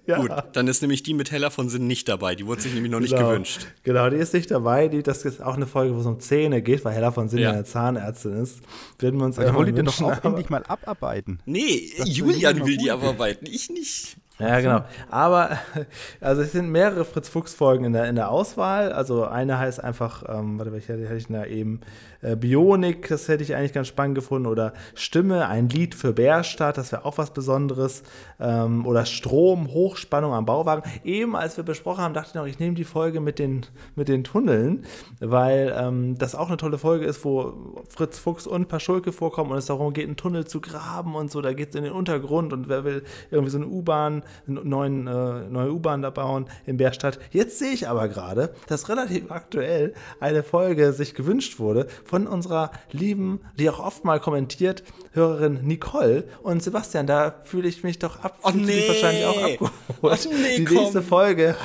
Ja. 0.08 0.20
Gut, 0.20 0.32
dann 0.54 0.68
ist 0.68 0.82
nämlich 0.82 1.04
die 1.04 1.14
mit 1.14 1.32
Heller 1.32 1.52
von 1.52 1.70
Sinn 1.70 1.86
nicht 1.86 2.08
dabei. 2.08 2.36
Die 2.36 2.48
wurde 2.48 2.62
sich 2.62 2.74
nämlich 2.74 2.92
noch 2.92 3.02
nicht 3.02 3.14
genau. 3.14 3.30
gewünscht. 3.30 3.68
Genau, 3.84 4.10
die 4.10 4.16
ist 4.16 4.34
nicht 4.34 4.50
dabei. 4.50 4.88
Die, 4.88 5.04
das 5.04 5.26
ist 5.26 5.44
auch 5.44 5.56
eine 5.56 5.68
Folge, 5.68 5.96
wo 5.96 6.00
es 6.00 6.06
um 6.06 6.20
Zähne 6.20 6.62
geht, 6.62 6.86
weil 6.86 6.94
Heller 6.94 7.12
von 7.12 7.28
Sinn 7.28 7.40
ja 7.40 7.52
eine 7.52 7.66
Zahnärztin 7.66 8.42
ist. 8.42 8.62
Würden 9.00 9.20
wir 9.20 9.26
uns 9.26 9.38
also 9.38 9.54
wollen 9.54 9.76
die 9.76 9.84
doch 9.84 10.02
auch 10.02 10.24
endlich 10.24 10.50
mal 10.50 10.64
abarbeiten. 10.68 11.40
Nee, 11.46 11.92
das 11.98 12.16
Julian 12.16 12.66
will 12.66 12.78
die 12.78 12.90
abarbeiten, 12.90 13.48
ich 13.48 13.70
nicht. 13.70 14.18
Ja, 14.40 14.60
genau. 14.60 14.86
Aber 15.10 15.58
also 16.22 16.42
es 16.42 16.52
sind 16.52 16.70
mehrere 16.70 17.06
Fritz 17.06 17.28
Fuchs 17.28 17.54
Folgen 17.54 17.86
in 17.86 17.94
der, 17.94 18.08
in 18.08 18.16
der 18.16 18.30
Auswahl. 18.30 18.92
Also 18.92 19.26
eine 19.26 19.58
heißt 19.58 19.84
einfach, 19.84 20.24
ähm, 20.28 20.60
warte, 20.60 20.72
welche 20.72 20.94
hätte 20.94 21.16
ich 21.16 21.28
da 21.28 21.46
eben? 21.46 21.82
Äh, 22.22 22.36
Bionik, 22.36 23.08
das 23.10 23.28
hätte 23.28 23.44
ich 23.44 23.56
eigentlich 23.56 23.74
ganz 23.74 23.88
spannend 23.88 24.16
gefunden. 24.16 24.48
Oder 24.48 24.74
Stimme, 24.96 25.48
ein 25.48 25.70
Lied 25.70 25.96
für 25.96 26.14
Bärstadt, 26.14 26.78
das 26.78 26.92
wäre 26.92 27.06
auch 27.06 27.18
was 27.18 27.32
Besonderes. 27.32 28.04
Ähm, 28.40 28.86
oder 28.86 29.06
Strom, 29.06 29.68
Hochspannung 29.68 30.34
am 30.34 30.46
Bauwagen. 30.46 30.84
Eben 31.04 31.36
als 31.36 31.58
wir 31.58 31.64
besprochen 31.64 32.04
haben, 32.04 32.14
dachte 32.14 32.30
ich 32.30 32.36
noch, 32.36 32.46
ich 32.48 32.60
nehme 32.60 32.76
die 32.76 32.84
Folge 32.84 33.20
mit 33.20 33.40
den, 33.40 33.66
mit 33.96 34.08
den 34.08 34.24
Tunneln, 34.24 34.86
weil 35.20 35.76
ähm, 35.78 36.18
das 36.18 36.36
auch 36.36 36.48
eine 36.48 36.58
tolle 36.58 36.78
Folge 36.78 37.06
ist, 37.06 37.24
wo 37.24 37.84
Fritz 37.90 38.18
Fuchs 38.18 38.48
und 38.48 38.68
Paschulke 38.68 39.12
vorkommen 39.12 39.52
und 39.52 39.58
es 39.58 39.68
darum 39.68 39.94
geht, 39.94 40.06
einen 40.06 40.18
Tunnel 40.18 40.46
zu 40.46 40.62
graben 40.62 41.16
und 41.16 41.32
so. 41.32 41.42
Da 41.42 41.54
geht 41.54 41.70
es 41.70 41.76
in 41.76 41.84
den 41.84 41.94
Untergrund 41.94 42.54
und 42.54 42.70
wer 42.70 42.84
will 42.84 43.04
irgendwie 43.32 43.52
so 43.52 43.58
eine 43.58 43.68
U-Bahn, 43.68 44.24
eine 44.48 44.60
äh, 44.60 45.50
neue 45.50 45.72
U-Bahn 45.72 46.02
da 46.02 46.10
bauen 46.10 46.46
in 46.66 46.78
Bärstadt. 46.78 47.20
Jetzt 47.32 47.60
sehe 47.60 47.72
ich 47.72 47.88
aber 47.88 48.08
gerade, 48.08 48.54
dass 48.68 48.90
relativ 48.90 49.32
aktuell 49.32 49.94
eine 50.20 50.44
Folge 50.44 50.94
sich 50.94 51.14
gewünscht 51.14 51.60
wurde 51.60 51.88
von 52.08 52.28
unserer 52.28 52.72
lieben, 52.92 53.42
die 53.58 53.70
auch 53.70 53.80
oft 53.80 54.06
mal 54.06 54.20
kommentiert, 54.20 54.84
Hörerin 55.14 55.62
Nicole. 55.64 56.26
Und 56.44 56.62
Sebastian, 56.64 57.08
da 57.08 57.36
fühle 57.44 57.68
ich 57.68 57.84
mich 57.84 58.00
doch 58.00 58.24
ab. 58.24 58.38
Oh 58.44 58.52
nee. 58.54 58.88
wahrscheinlich 58.88 59.26
auch 59.26 59.44
abgeholt. 59.44 59.72
Oh 60.02 60.16
nee, 60.32 60.58
die 60.58 60.66
komm. 60.66 60.78
nächste 60.78 61.02
Folge 61.02 61.56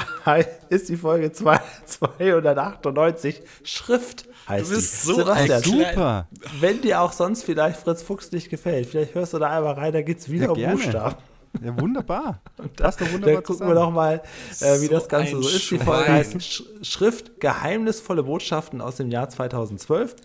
ist 0.68 0.88
die 0.88 0.96
Folge 0.96 1.32
298, 1.32 3.42
Schrift 3.62 4.26
heißt 4.48 4.70
Du 4.70 4.74
bist 4.74 5.02
die. 5.02 5.06
so 5.06 5.14
Sebastian, 5.14 5.62
super. 5.62 6.28
Wenn 6.60 6.80
dir 6.80 7.00
auch 7.00 7.12
sonst 7.12 7.44
vielleicht 7.44 7.80
Fritz 7.80 8.02
Fuchs 8.02 8.32
nicht 8.32 8.50
gefällt, 8.50 8.86
vielleicht 8.86 9.14
hörst 9.14 9.34
du 9.34 9.38
da 9.38 9.50
einmal 9.50 9.74
rein, 9.74 9.92
da 9.92 10.02
geht 10.02 10.18
es 10.18 10.28
wieder 10.30 10.56
ja, 10.56 10.72
um 10.72 10.76
Buchstaben. 10.76 11.14
Ja, 11.60 11.78
wunderbar. 11.78 12.40
das 12.76 12.96
ist 12.96 13.12
wunderbar. 13.12 13.34
Dann 13.34 13.44
gucken 13.44 13.68
wir 13.68 13.74
doch 13.74 13.90
mal, 13.90 14.22
äh, 14.60 14.80
wie 14.80 14.86
so 14.86 14.92
das 14.92 15.08
Ganze 15.08 15.42
so 15.42 15.48
ist. 15.48 15.70
Die 15.70 15.78
Folge 15.78 16.10
heißt 16.10 16.42
Sch 16.42 16.62
Schrift 16.82 17.40
Geheimnisvolle 17.40 18.22
Botschaften 18.22 18.80
aus 18.80 18.96
dem 18.96 19.10
Jahr 19.10 19.28
2012. 19.28 20.16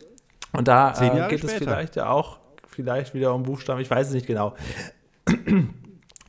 Und 0.54 0.68
da 0.68 0.91
äh, 1.00 1.30
geht 1.30 1.39
später. 1.39 1.45
es 1.45 1.54
vielleicht 1.54 1.95
ja 1.95 2.10
auch 2.10 2.39
vielleicht 2.68 3.14
wieder 3.14 3.34
um 3.34 3.43
Buchstaben, 3.43 3.82
ich 3.82 3.89
weiß 3.89 4.08
es 4.08 4.14
nicht 4.14 4.28
genau. 4.28 4.56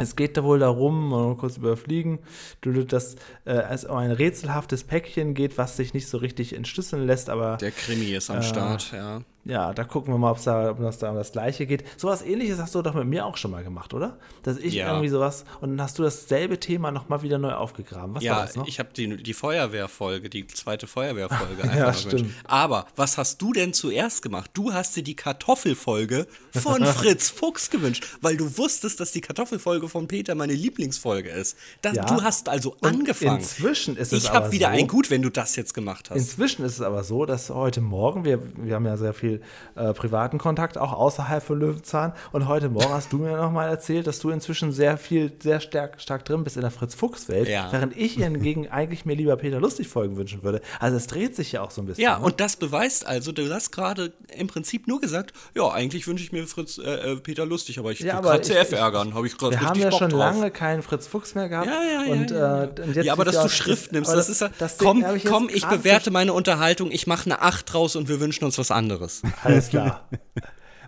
Es 0.00 0.14
geht 0.14 0.36
da 0.36 0.44
wohl 0.44 0.60
darum, 0.60 1.08
mal 1.08 1.34
kurz 1.36 1.56
überfliegen, 1.56 2.20
dass 2.60 3.16
äh, 3.44 3.54
es 3.70 3.84
um 3.84 3.96
ein 3.96 4.12
rätselhaftes 4.12 4.84
Päckchen 4.84 5.34
geht, 5.34 5.58
was 5.58 5.76
sich 5.76 5.92
nicht 5.92 6.08
so 6.08 6.18
richtig 6.18 6.54
entschlüsseln 6.54 7.04
lässt, 7.04 7.28
aber. 7.28 7.56
Der 7.56 7.72
Krimi 7.72 8.14
ist 8.14 8.30
am 8.30 8.38
äh, 8.38 8.42
Start, 8.44 8.92
ja. 8.92 9.22
Ja, 9.48 9.72
da 9.72 9.84
gucken 9.84 10.12
wir 10.12 10.18
mal, 10.18 10.32
ob's 10.32 10.44
da, 10.44 10.70
ob 10.70 10.78
das 10.78 10.98
da 10.98 11.08
um 11.08 11.16
das 11.16 11.32
Gleiche 11.32 11.64
geht. 11.64 11.82
Sowas 11.96 12.20
ähnliches 12.20 12.58
hast 12.58 12.74
du 12.74 12.82
doch 12.82 12.92
mit 12.92 13.06
mir 13.06 13.24
auch 13.24 13.38
schon 13.38 13.50
mal 13.50 13.64
gemacht, 13.64 13.94
oder? 13.94 14.18
Dass 14.42 14.58
ich 14.58 14.74
ja. 14.74 14.88
irgendwie 14.88 15.08
sowas 15.08 15.46
und 15.62 15.70
dann 15.70 15.80
hast 15.80 15.98
du 15.98 16.02
dasselbe 16.02 16.60
Thema 16.60 16.90
nochmal 16.90 17.22
wieder 17.22 17.38
neu 17.38 17.54
aufgegraben. 17.54 18.14
Was 18.14 18.22
ja, 18.22 18.36
war 18.36 18.42
das 18.42 18.56
noch? 18.56 18.68
ich 18.68 18.78
habe 18.78 18.90
die, 18.94 19.16
die 19.16 19.32
Feuerwehrfolge, 19.32 20.28
die 20.28 20.46
zweite 20.48 20.86
Feuerwehrfolge 20.86 21.62
einfach 21.62 21.76
ja, 21.76 21.94
stimmt. 21.94 22.30
Aber 22.44 22.88
was 22.94 23.16
hast 23.16 23.40
du 23.40 23.54
denn 23.54 23.72
zuerst 23.72 24.20
gemacht? 24.20 24.50
Du 24.52 24.74
hast 24.74 24.94
dir 24.96 25.02
die 25.02 25.16
Kartoffelfolge 25.16 26.26
von 26.52 26.84
Fritz 26.84 27.30
Fuchs 27.30 27.70
gewünscht, 27.70 28.06
weil 28.20 28.36
du 28.36 28.58
wusstest, 28.58 29.00
dass 29.00 29.12
die 29.12 29.22
Kartoffelfolge 29.22 29.88
von 29.88 30.08
Peter 30.08 30.34
meine 30.34 30.52
Lieblingsfolge 30.52 31.30
ist. 31.30 31.56
Das, 31.80 31.96
ja. 31.96 32.04
Du 32.04 32.22
hast 32.22 32.50
also 32.50 32.76
und 32.80 32.84
angefangen. 32.84 33.38
Inzwischen 33.38 33.96
ist 33.96 34.12
es 34.12 34.24
Ich 34.24 34.30
habe 34.30 34.52
wieder 34.52 34.66
so, 34.66 34.72
ein 34.74 34.88
Gut, 34.88 35.08
wenn 35.08 35.22
du 35.22 35.30
das 35.30 35.56
jetzt 35.56 35.72
gemacht 35.72 36.10
hast. 36.10 36.18
Inzwischen 36.18 36.66
ist 36.66 36.74
es 36.74 36.82
aber 36.82 37.02
so, 37.02 37.24
dass 37.24 37.48
heute 37.48 37.80
Morgen, 37.80 38.26
wir, 38.26 38.42
wir 38.58 38.74
haben 38.74 38.84
ja 38.84 38.98
sehr 38.98 39.14
viel 39.14 39.37
äh, 39.74 39.92
privaten 39.92 40.38
Kontakt, 40.38 40.78
auch 40.78 40.92
außerhalb 40.92 41.42
von 41.42 41.58
Löwenzahn. 41.58 42.12
Und 42.32 42.48
heute 42.48 42.68
Morgen 42.68 42.92
hast 42.92 43.12
du 43.12 43.18
mir 43.18 43.36
nochmal 43.36 43.68
erzählt, 43.68 44.06
dass 44.06 44.18
du 44.18 44.30
inzwischen 44.30 44.72
sehr 44.72 44.96
viel, 44.98 45.32
sehr 45.42 45.60
stark, 45.60 46.00
stark 46.00 46.24
drin 46.24 46.44
bist 46.44 46.56
in 46.56 46.62
der 46.62 46.70
Fritz-Fuchs-Welt, 46.70 47.48
ja. 47.48 47.68
während 47.70 47.96
ich 47.96 48.14
hingegen 48.14 48.68
eigentlich 48.70 49.04
mir 49.04 49.14
lieber 49.14 49.36
Peter 49.36 49.60
Lustig-Folgen 49.60 50.16
wünschen 50.16 50.42
würde. 50.42 50.60
Also 50.80 50.96
es 50.96 51.06
dreht 51.06 51.36
sich 51.36 51.52
ja 51.52 51.62
auch 51.62 51.70
so 51.70 51.82
ein 51.82 51.86
bisschen. 51.86 52.04
Ja, 52.04 52.18
ne? 52.18 52.24
und 52.24 52.40
das 52.40 52.56
beweist 52.56 53.06
also, 53.06 53.32
du 53.32 53.52
hast 53.52 53.70
gerade 53.70 54.12
im 54.36 54.46
Prinzip 54.46 54.86
nur 54.86 55.00
gesagt, 55.00 55.32
ja, 55.54 55.70
eigentlich 55.70 56.06
wünsche 56.06 56.24
ich 56.24 56.32
mir 56.32 56.46
Fritz, 56.46 56.78
äh, 56.78 57.12
äh 57.12 57.16
Peter 57.16 57.46
Lustig, 57.46 57.78
aber 57.78 57.92
ich 57.92 58.00
ja, 58.00 58.22
will 58.22 58.40
CF 58.40 58.72
ärgern, 58.72 59.14
habe 59.14 59.26
ich 59.26 59.36
gerade 59.36 59.52
Wir 59.52 59.60
haben 59.60 59.80
ja 59.80 59.90
Bock 59.90 59.98
schon 59.98 60.10
drauf. 60.10 60.20
lange 60.20 60.50
keinen 60.50 60.82
Fritz 60.82 61.06
Fuchs 61.06 61.34
mehr 61.34 61.48
gehabt. 61.48 61.66
Ja, 61.66 61.82
ja, 61.82 62.04
ja. 62.04 62.12
Und, 62.12 62.30
ja, 62.30 62.64
äh, 62.64 62.82
und 62.82 62.96
ja 62.96 63.12
aber 63.12 63.24
dass 63.24 63.42
du 63.42 63.48
Schrift 63.48 63.92
nimmst, 63.92 64.12
das, 64.12 64.28
ist 64.28 64.40
ja, 64.40 64.50
das 64.58 64.78
komm, 64.78 65.04
ich 65.14 65.24
komm, 65.24 65.48
ich 65.52 65.66
bewerte 65.66 66.10
meine 66.10 66.32
Unterhaltung, 66.32 66.90
ich 66.90 67.06
mache 67.06 67.26
eine 67.26 67.42
8 67.42 67.72
draus 67.72 67.96
und 67.96 68.08
wir 68.08 68.20
wünschen 68.20 68.44
uns 68.44 68.58
was 68.58 68.70
anderes. 68.70 69.22
Alles 69.42 69.68
klar. 69.70 70.08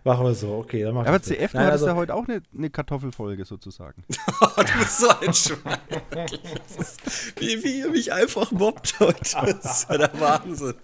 Machen 0.03 0.25
wir 0.25 0.35
so, 0.35 0.55
okay. 0.55 0.83
Dann 0.83 0.97
Aber 0.97 1.21
CF, 1.21 1.53
du 1.53 1.59
Nein, 1.59 1.67
hattest 1.67 1.83
also, 1.83 1.87
ja 1.89 1.95
heute 1.95 2.15
auch 2.15 2.27
eine, 2.27 2.43
eine 2.57 2.71
Kartoffelfolge 2.71 3.45
sozusagen. 3.45 4.03
du 4.57 4.79
bist 4.79 4.99
so 4.99 5.09
ein 5.09 5.35
Schwein. 5.35 5.79
wie, 7.37 7.63
wie 7.63 7.81
ihr 7.81 7.91
mich 7.91 8.13
einfach 8.13 8.51
mobbt 8.51 8.99
heute. 8.99 9.19
Das 9.21 9.83
ist 9.83 9.91
ja 9.91 9.99
der 9.99 10.21
Wahnsinn. 10.21 10.75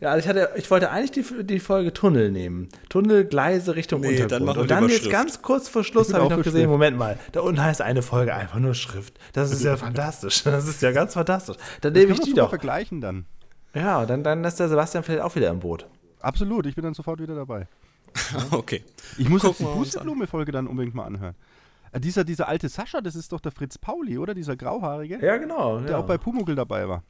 Ja, 0.00 0.12
also 0.12 0.20
ich, 0.24 0.28
hatte, 0.28 0.50
ich 0.56 0.70
wollte 0.70 0.90
eigentlich 0.90 1.10
die, 1.10 1.44
die 1.44 1.60
Folge 1.60 1.92
Tunnel 1.92 2.30
nehmen. 2.30 2.68
Tunnel, 2.88 3.26
Gleise 3.26 3.76
Richtung 3.76 4.00
nee, 4.00 4.22
Untergrund. 4.22 4.48
Dann 4.48 4.58
Und 4.58 4.70
dann 4.70 4.88
jetzt 4.88 5.10
ganz 5.10 5.42
kurz 5.42 5.68
vor 5.68 5.84
Schluss 5.84 6.14
habe 6.14 6.24
ich 6.24 6.30
noch 6.30 6.42
gesehen, 6.42 6.70
Moment 6.70 6.96
mal, 6.96 7.18
da 7.32 7.40
unten 7.40 7.62
heißt 7.62 7.82
eine 7.82 8.00
Folge 8.00 8.34
einfach 8.34 8.58
nur 8.60 8.72
Schrift. 8.72 9.18
Das 9.34 9.52
ist 9.52 9.62
ja 9.62 9.76
fantastisch. 9.76 10.42
Das 10.44 10.66
ist 10.66 10.80
ja 10.80 10.92
ganz 10.92 11.12
fantastisch. 11.12 11.56
Dann 11.82 11.92
nehme 11.92 12.14
ich 12.14 12.20
die 12.20 12.32
doch. 12.32 12.48
vergleichen 12.48 13.02
dann. 13.02 13.26
Ja, 13.74 14.06
dann, 14.06 14.24
dann 14.24 14.42
ist 14.42 14.58
der 14.58 14.70
Sebastian 14.70 15.04
vielleicht 15.04 15.22
auch 15.22 15.36
wieder 15.36 15.50
im 15.50 15.60
Boot. 15.60 15.86
Absolut, 16.20 16.66
ich 16.66 16.74
bin 16.74 16.84
dann 16.84 16.94
sofort 16.94 17.20
wieder 17.20 17.34
dabei. 17.34 17.66
okay. 18.50 18.84
Ich 19.18 19.28
muss 19.28 19.42
jetzt 19.42 19.60
die 19.60 19.64
Pusteblume-Folge 19.64 20.52
dann 20.52 20.66
unbedingt 20.66 20.94
mal 20.94 21.04
anhören. 21.04 21.34
Äh, 21.92 22.00
dieser, 22.00 22.24
dieser 22.24 22.48
alte 22.48 22.68
Sascha, 22.68 23.00
das 23.00 23.14
ist 23.14 23.32
doch 23.32 23.40
der 23.40 23.52
Fritz 23.52 23.78
Pauli, 23.78 24.18
oder? 24.18 24.34
Dieser 24.34 24.56
Grauhaarige? 24.56 25.24
Ja, 25.24 25.36
genau. 25.36 25.80
Der 25.80 25.92
ja. 25.92 25.98
auch 25.98 26.06
bei 26.06 26.18
Pumuckl 26.18 26.54
dabei 26.54 26.88
war. 26.88 27.02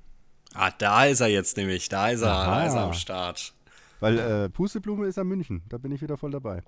Ah, 0.54 0.70
da 0.76 1.04
ist 1.04 1.20
er 1.20 1.28
jetzt 1.28 1.56
nämlich. 1.56 1.88
Da 1.88 2.08
ist 2.08 2.22
er, 2.22 2.28
da 2.28 2.66
ist 2.66 2.74
er 2.74 2.82
am 2.82 2.92
Start. 2.92 3.54
Weil 4.00 4.18
äh, 4.18 4.48
Pusteblume 4.48 5.06
ist 5.06 5.18
am 5.18 5.28
München. 5.28 5.62
Da 5.68 5.78
bin 5.78 5.92
ich 5.92 6.02
wieder 6.02 6.16
voll 6.16 6.30
dabei. 6.30 6.62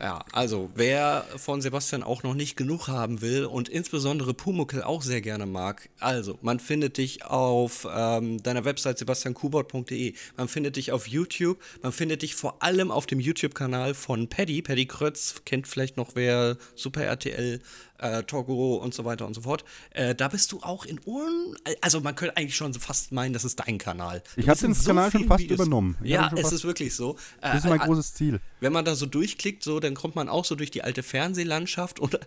Ja, 0.00 0.24
also 0.32 0.70
wer 0.74 1.24
von 1.36 1.62
Sebastian 1.62 2.02
auch 2.02 2.24
noch 2.24 2.34
nicht 2.34 2.56
genug 2.56 2.88
haben 2.88 3.20
will 3.20 3.44
und 3.44 3.68
insbesondere 3.68 4.34
Pumuckel 4.34 4.82
auch 4.82 5.02
sehr 5.02 5.20
gerne 5.20 5.46
mag, 5.46 5.88
also 6.00 6.36
man 6.42 6.58
findet 6.58 6.98
dich 6.98 7.24
auf 7.24 7.86
ähm, 7.94 8.42
deiner 8.42 8.64
Website 8.64 8.98
sebastiankubot.de, 8.98 10.14
man 10.36 10.48
findet 10.48 10.74
dich 10.76 10.90
auf 10.90 11.06
YouTube, 11.06 11.58
man 11.80 11.92
findet 11.92 12.22
dich 12.22 12.34
vor 12.34 12.60
allem 12.60 12.90
auf 12.90 13.06
dem 13.06 13.20
YouTube-Kanal 13.20 13.94
von 13.94 14.28
Paddy, 14.28 14.62
Paddy 14.62 14.86
Krötz, 14.86 15.42
kennt 15.44 15.68
vielleicht 15.68 15.96
noch 15.96 16.16
wer 16.16 16.56
Super 16.74 17.04
RTL 17.04 17.60
äh, 17.98 18.22
Togo 18.24 18.76
und 18.76 18.94
so 18.94 19.04
weiter 19.04 19.26
und 19.26 19.34
so 19.34 19.42
fort. 19.42 19.64
Äh, 19.90 20.14
da 20.14 20.28
bist 20.28 20.52
du 20.52 20.60
auch 20.62 20.84
in 20.84 21.00
Ohren. 21.04 21.56
Also 21.80 22.00
man 22.00 22.14
könnte 22.14 22.36
eigentlich 22.36 22.56
schon 22.56 22.74
fast 22.74 23.12
meinen, 23.12 23.32
das 23.32 23.44
ist 23.44 23.60
dein 23.60 23.78
Kanal. 23.78 24.22
Ich 24.36 24.48
habe 24.48 24.58
den 24.58 24.74
so 24.74 24.86
Kanal 24.86 25.10
schon 25.10 25.24
fast 25.26 25.44
Videos. 25.44 25.60
übernommen. 25.60 25.96
Ich 26.02 26.10
ja, 26.10 26.30
es 26.36 26.52
ist 26.52 26.64
wirklich 26.64 26.94
so. 26.94 27.16
Äh, 27.40 27.52
das 27.52 27.64
ist 27.64 27.64
mein 27.70 27.80
äh, 27.80 27.84
großes 27.84 28.14
Ziel. 28.14 28.40
Wenn 28.60 28.72
man 28.72 28.84
da 28.84 28.94
so 28.94 29.06
durchklickt, 29.06 29.62
so, 29.62 29.80
dann 29.80 29.94
kommt 29.94 30.16
man 30.16 30.28
auch 30.28 30.44
so 30.44 30.54
durch 30.54 30.70
die 30.70 30.82
alte 30.82 31.02
Fernsehlandschaft 31.02 32.00
und 32.00 32.14
äh, 32.14 32.18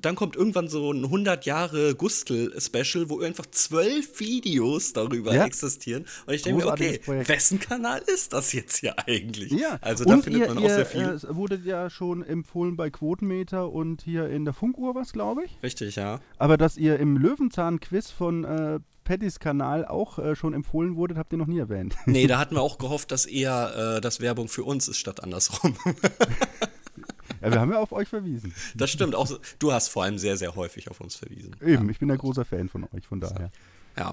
dann 0.00 0.14
kommt 0.14 0.36
irgendwann 0.36 0.68
so 0.68 0.92
ein 0.92 1.04
100 1.04 1.44
Jahre 1.46 1.94
Gustl-Special, 1.94 3.08
wo 3.10 3.20
einfach 3.20 3.46
zwölf 3.50 4.18
Videos 4.20 4.92
darüber 4.92 5.34
ja. 5.34 5.44
existieren. 5.44 6.06
Und 6.26 6.34
ich 6.34 6.42
denke 6.42 6.64
mir, 6.64 6.70
okay, 6.70 6.98
Projekt. 6.98 7.28
wessen 7.28 7.60
Kanal 7.60 8.02
ist 8.06 8.32
das 8.32 8.52
jetzt 8.52 8.78
hier 8.78 8.98
eigentlich? 9.06 9.52
Ja, 9.52 9.78
also 9.80 10.04
da 10.04 10.14
und 10.14 10.22
findet 10.22 10.42
ihr, 10.42 10.48
man 10.48 10.58
auch 10.58 10.62
ihr, 10.62 10.74
sehr 10.74 10.86
viel. 10.86 11.02
Es 11.02 11.26
wurde 11.28 11.60
ja 11.64 11.90
schon 11.90 12.22
empfohlen 12.22 12.76
bei 12.76 12.90
Quotenmeter 12.90 13.70
und 13.70 14.02
hier 14.02 14.28
in 14.28 14.44
der 14.44 14.54
Funkuhr 14.54 14.94
was, 14.94 15.09
glaube 15.12 15.44
ich. 15.44 15.58
Richtig, 15.62 15.96
ja. 15.96 16.20
Aber 16.38 16.56
dass 16.56 16.76
ihr 16.76 16.98
im 16.98 17.16
Löwenzahn-Quiz 17.16 18.10
von 18.10 18.44
äh, 18.44 18.80
Pattys 19.04 19.40
Kanal 19.40 19.86
auch 19.86 20.18
äh, 20.18 20.36
schon 20.36 20.54
empfohlen 20.54 20.96
wurdet, 20.96 21.18
habt 21.18 21.32
ihr 21.32 21.38
noch 21.38 21.46
nie 21.46 21.58
erwähnt. 21.58 21.96
Nee, 22.06 22.26
da 22.28 22.38
hatten 22.38 22.54
wir 22.54 22.62
auch 22.62 22.78
gehofft, 22.78 23.10
dass 23.10 23.26
eher 23.26 23.96
äh, 23.96 24.00
das 24.00 24.20
Werbung 24.20 24.48
für 24.48 24.64
uns 24.64 24.88
ist 24.88 24.98
statt 24.98 25.22
andersrum. 25.22 25.76
ja, 27.42 27.52
wir 27.52 27.60
haben 27.60 27.72
ja 27.72 27.78
auf 27.78 27.92
euch 27.92 28.08
verwiesen. 28.08 28.54
Das 28.74 28.90
stimmt. 28.90 29.14
Auch, 29.14 29.28
du 29.58 29.72
hast 29.72 29.88
vor 29.88 30.04
allem 30.04 30.18
sehr, 30.18 30.36
sehr 30.36 30.54
häufig 30.54 30.90
auf 30.90 31.00
uns 31.00 31.16
verwiesen. 31.16 31.56
Eben, 31.60 31.86
ja. 31.86 31.90
ich 31.90 31.98
bin 31.98 32.10
ein 32.10 32.18
großer 32.18 32.44
Fan 32.44 32.68
von 32.68 32.84
euch, 32.94 33.06
von 33.06 33.20
daher. 33.20 33.50
Ja. 33.98 34.12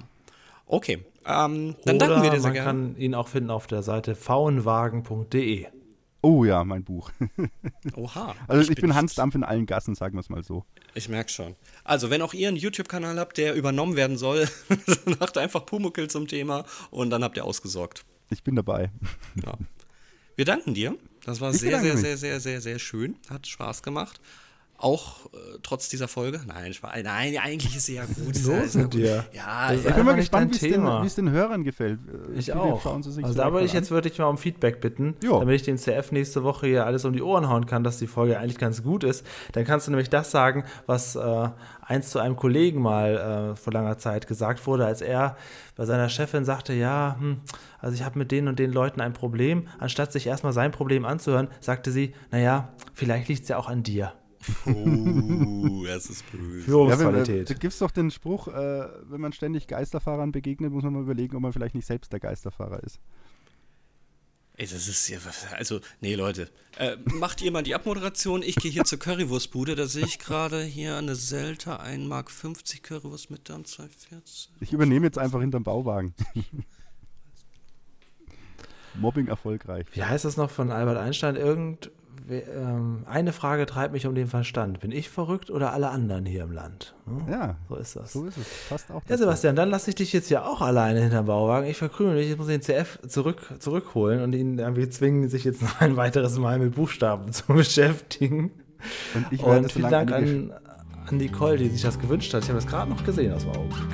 Okay, 0.66 1.06
ähm, 1.26 1.76
dann 1.86 1.96
Oder 1.96 2.08
danken 2.08 2.24
wir 2.24 2.30
dir 2.32 2.42
sehr 2.42 2.50
man 2.50 2.54
gerne. 2.54 2.74
Man 2.74 2.94
kann 2.94 3.02
ihn 3.02 3.16
auch 3.16 3.28
finden 3.28 3.52
auf 3.52 3.68
der 3.68 3.84
Seite 3.84 4.16
faunwagen.de. 4.16 5.68
Oh 6.22 6.44
ja, 6.44 6.64
mein 6.64 6.84
Buch. 6.84 7.12
Oha. 7.96 8.36
Also 8.48 8.64
ich, 8.64 8.70
ich 8.78 8.82
bin, 8.82 8.96
Hans 8.96 9.16
Dampf 9.16 9.36
in 9.36 9.44
allen 9.44 9.66
Gassen, 9.66 9.96
sagen 9.96 10.16
wir 10.16 10.22
es 10.22 10.30
mal 10.30 10.44
so. 10.44 10.66
Ich 10.94 11.10
merke 11.10 11.30
schon. 11.32 11.56
Also, 11.84 12.10
wenn 12.10 12.22
auch 12.22 12.34
ihr 12.34 12.48
einen 12.48 12.58
YouTube-Kanal 12.58 13.20
habt, 13.20 13.38
der 13.38 13.54
übernommen 13.54 13.96
werden 13.96 14.18
soll, 14.18 14.48
macht 15.20 15.38
einfach 15.38 15.66
Pumuckel 15.66 16.10
zum 16.10 16.28
Thema 16.28 16.66
und 16.90 17.10
dann 17.10 17.24
habt 17.24 17.38
ihr 17.38 17.46
ausgesorgt. 17.46 18.06
Ich 18.30 18.44
bin 18.44 18.56
dabei. 18.56 18.92
Ja. 19.44 19.54
Wir 20.36 20.46
danken 20.46 20.74
dir. 20.74 20.96
Das 21.24 21.42
war 21.42 21.52
ich 21.52 21.60
sehr, 21.60 21.80
sehr, 21.82 21.98
sehr, 21.98 22.18
sehr, 22.18 22.40
sehr, 22.40 22.62
sehr 22.62 22.80
schön. 22.80 23.18
Hat 23.30 23.48
Spaß 23.48 23.84
gemacht. 23.84 24.20
Auch 24.80 25.26
äh, 25.34 25.38
trotz 25.64 25.90
dieser 25.90 26.08
Folge? 26.08 26.40
Nein, 26.46 26.72
nein, 27.04 27.38
eigentlich 27.44 27.76
ist 27.76 27.88
sie 27.88 27.96
ja 27.96 28.06
gut. 28.06 28.40
Los 28.44 28.76
ja, 28.76 28.82
mit 28.82 28.94
dir. 28.94 29.26
Ja, 29.34 29.74
ich 29.74 29.82
bin 29.82 30.06
mal 30.06 30.16
gespannt, 30.16 30.52
wie 30.62 30.68
es 30.68 31.16
den, 31.16 31.26
den, 31.26 31.34
Hörern 31.34 31.64
gefällt. 31.64 32.00
Äh, 32.08 32.38
ich 32.38 32.54
auch. 32.54 32.86
also 32.86 33.34
da 33.34 33.52
würde 33.52 33.66
ich 33.66 33.74
jetzt 33.74 33.90
wirklich 33.90 34.20
mal 34.20 34.28
um 34.28 34.38
Feedback 34.38 34.80
bitten, 34.80 35.16
jo. 35.24 35.40
damit 35.40 35.56
ich 35.56 35.64
den 35.64 35.78
CF 35.78 36.12
nächste 36.12 36.44
Woche 36.44 36.68
hier 36.68 36.86
alles 36.86 37.06
um 37.06 37.14
die 37.14 37.24
Ohren 37.24 37.50
hauen 37.50 37.66
kann, 37.66 37.84
dass 37.84 37.98
die 37.98 38.06
Folge 38.06 38.38
eigentlich 38.38 38.60
ganz 38.60 38.84
gut 38.84 39.04
ist. 39.04 39.26
Dann 39.54 39.66
kannst 39.66 39.88
du 39.88 39.92
nämlich 39.92 40.12
das 40.12 40.30
sagen, 40.30 40.64
was 40.86 41.16
äh, 41.16 41.50
eins 41.82 42.12
zu 42.12 42.20
einem 42.20 42.36
Kollegen 42.36 42.80
mal 42.80 43.54
äh, 43.54 43.56
vor 43.56 43.74
langer 43.74 43.98
Zeit 43.98 44.28
gesagt 44.28 44.68
wurde, 44.68 44.86
als 44.86 45.02
er 45.02 45.38
bei 45.76 45.86
seiner 45.86 46.08
Chefin 46.08 46.46
sagte, 46.46 46.74
ja, 46.74 47.16
hm, 47.20 47.42
also 47.80 47.96
ich 47.96 48.04
habe 48.04 48.20
mit 48.20 48.32
den 48.32 48.48
und 48.48 48.60
den 48.60 48.72
Leuten 48.72 49.02
ein 49.02 49.14
Problem. 49.14 49.68
Anstatt 49.80 50.12
sich 50.12 50.28
erstmal 50.28 50.54
sein 50.54 50.72
Problem 50.72 51.04
anzuhören, 51.04 51.48
sagte 51.62 51.92
sie, 51.92 52.14
naja, 52.30 52.70
vielleicht 52.94 53.28
liegt 53.28 53.42
es 53.42 53.50
ja 53.50 53.58
auch 53.58 53.70
an 53.70 53.82
dir. 53.82 54.14
Oh, 54.66 55.86
es 55.86 56.10
ist 56.10 56.32
böse. 56.32 56.66
Führungsqualität. 56.66 57.50
Ja, 57.50 57.56
da 57.56 57.60
gibt 57.60 57.74
es 57.74 57.80
doch 57.80 57.92
den 57.92 58.12
Spruch, 58.12 58.48
äh, 58.48 58.88
wenn 59.10 59.22
man 59.22 59.34
ständig 59.34 59.68
Geisterfahrern 59.68 60.32
begegnet, 60.32 60.72
muss 60.72 60.84
man 60.84 60.94
mal 60.94 61.04
überlegen, 61.04 61.36
ob 61.36 61.42
man 61.42 61.54
vielleicht 61.54 61.76
nicht 61.76 61.86
selbst 61.86 62.12
der 62.12 62.20
Geisterfahrer 62.20 62.84
ist. 62.84 63.00
Ey, 64.60 64.66
das 64.66 64.88
ist 64.88 65.08
ja, 65.08 65.20
also, 65.56 65.82
nee, 66.02 66.16
Leute, 66.16 66.50
äh, 66.80 66.98
macht 67.06 67.44
ihr 67.44 67.52
mal 67.52 67.62
die 67.62 67.76
Abmoderation. 67.76 68.42
Ich 68.42 68.56
gehe 68.56 68.72
hier 68.72 68.86
zur 68.86 68.98
Currywurstbude, 68.98 69.76
da 69.76 69.86
sehe 69.86 70.04
ich 70.04 70.18
gerade 70.18 70.64
hier 70.64 70.98
eine 70.98 71.14
Selta, 71.14 71.76
1 71.76 72.08
Mark 72.08 72.32
50 72.32 72.82
Currywurst 72.82 73.30
mit 73.30 73.50
Darm 73.50 73.66
240. 73.66 74.50
Ich 74.60 74.74
übernehme 74.74 75.06
jetzt 75.06 75.20
einfach 75.20 75.42
hinterm 75.42 75.64
Bauwagen. 75.64 76.16
Mobbing 78.96 79.28
erfolgreich. 79.28 79.86
Wie 79.94 80.04
heißt 80.04 80.26
das 80.26 80.38
noch 80.38 80.50
von 80.50 80.72
Albert 80.72 80.98
Einstein? 80.98 81.36
Irgend, 81.36 81.92
eine 83.06 83.32
Frage 83.32 83.66
treibt 83.66 83.94
mich 83.94 84.06
um 84.06 84.14
den 84.14 84.28
Verstand. 84.28 84.82
Bin 84.82 84.92
ich 84.92 85.10
verrückt 85.10 85.50
oder 85.50 85.72
alle 85.72 85.90
anderen 85.90 86.26
hier 86.26 86.44
im 86.44 86.52
Land? 86.52 86.94
Hm? 87.06 87.32
Ja. 87.32 87.56
So 87.70 87.76
ist 87.76 87.96
das. 87.96 88.14
So 88.14 88.26
ist 88.26 88.38
es. 88.38 88.48
Passt 88.68 88.92
auch. 88.92 89.02
Ja, 89.08 89.18
Sebastian, 89.18 89.56
dann 89.56 89.70
lasse 89.70 89.92
ich 89.92 89.96
dich 89.96 90.12
jetzt 90.12 90.30
ja 90.30 90.46
auch 90.46 90.62
alleine 90.62 91.02
hinterm 91.02 91.26
Bauwagen. 91.26 91.68
Ich 91.68 91.78
verkrümel 91.78 92.16
mich, 92.16 92.30
ich 92.30 92.38
muss 92.38 92.48
den 92.48 92.62
CF 92.62 93.00
zurück, 93.08 93.54
zurückholen 93.60 94.22
und 94.22 94.34
ihn 94.34 94.60
irgendwie 94.60 94.90
zwingen, 94.90 95.30
sich 95.30 95.46
jetzt 95.46 95.62
noch 95.62 95.80
ein 95.80 95.96
weiteres 95.96 96.38
Mal 96.38 96.60
mit 96.60 96.76
Buchstaben 96.76 97.32
zu 97.32 97.46
beschäftigen. 97.54 98.52
Und, 99.16 99.26
ich 99.32 99.42
und 99.42 99.72
vielen 99.72 99.90
Dank 99.90 100.12
an, 100.12 100.54
an 101.08 101.18
Nicole, 101.18 101.58
die 101.58 101.70
sich 101.70 101.82
das 101.82 101.98
gewünscht 101.98 102.34
hat. 102.34 102.44
Ich 102.44 102.50
habe 102.50 102.60
das 102.60 102.68
gerade 102.68 102.90
noch 102.90 103.04
gesehen 103.06 103.34
aus 103.34 103.44
dem 103.44 103.52
Augenblick. 103.52 103.88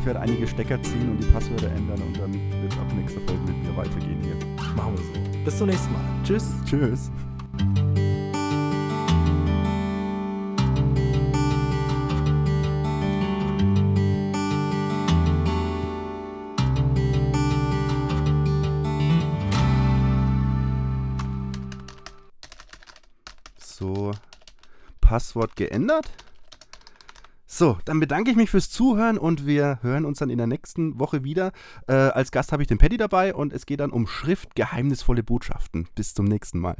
Ich 0.00 0.06
werde 0.06 0.20
einige 0.20 0.46
Stecker 0.48 0.82
ziehen 0.82 1.12
und 1.12 1.22
die 1.22 1.28
Passwörter 1.28 1.70
ändern 1.70 2.02
und 2.02 2.18
dann 2.18 2.53
Bis 5.44 5.58
zum 5.58 5.66
nächsten 5.66 5.92
Mal. 5.92 6.00
Tschüss. 6.24 6.54
Tschüss. 6.64 7.10
So, 23.58 24.12
Passwort 25.02 25.54
geändert. 25.56 26.06
So, 27.56 27.78
dann 27.84 28.00
bedanke 28.00 28.32
ich 28.32 28.36
mich 28.36 28.50
fürs 28.50 28.68
Zuhören 28.68 29.16
und 29.16 29.46
wir 29.46 29.78
hören 29.82 30.06
uns 30.06 30.18
dann 30.18 30.28
in 30.28 30.38
der 30.38 30.48
nächsten 30.48 30.98
Woche 30.98 31.22
wieder. 31.22 31.52
Äh, 31.86 31.92
als 31.92 32.32
Gast 32.32 32.50
habe 32.50 32.64
ich 32.64 32.66
den 32.66 32.78
Paddy 32.78 32.96
dabei 32.96 33.32
und 33.32 33.52
es 33.52 33.64
geht 33.64 33.78
dann 33.78 33.92
um 33.92 34.08
Schrift, 34.08 34.56
geheimnisvolle 34.56 35.22
Botschaften. 35.22 35.86
Bis 35.94 36.14
zum 36.14 36.24
nächsten 36.24 36.58
Mal. 36.58 36.74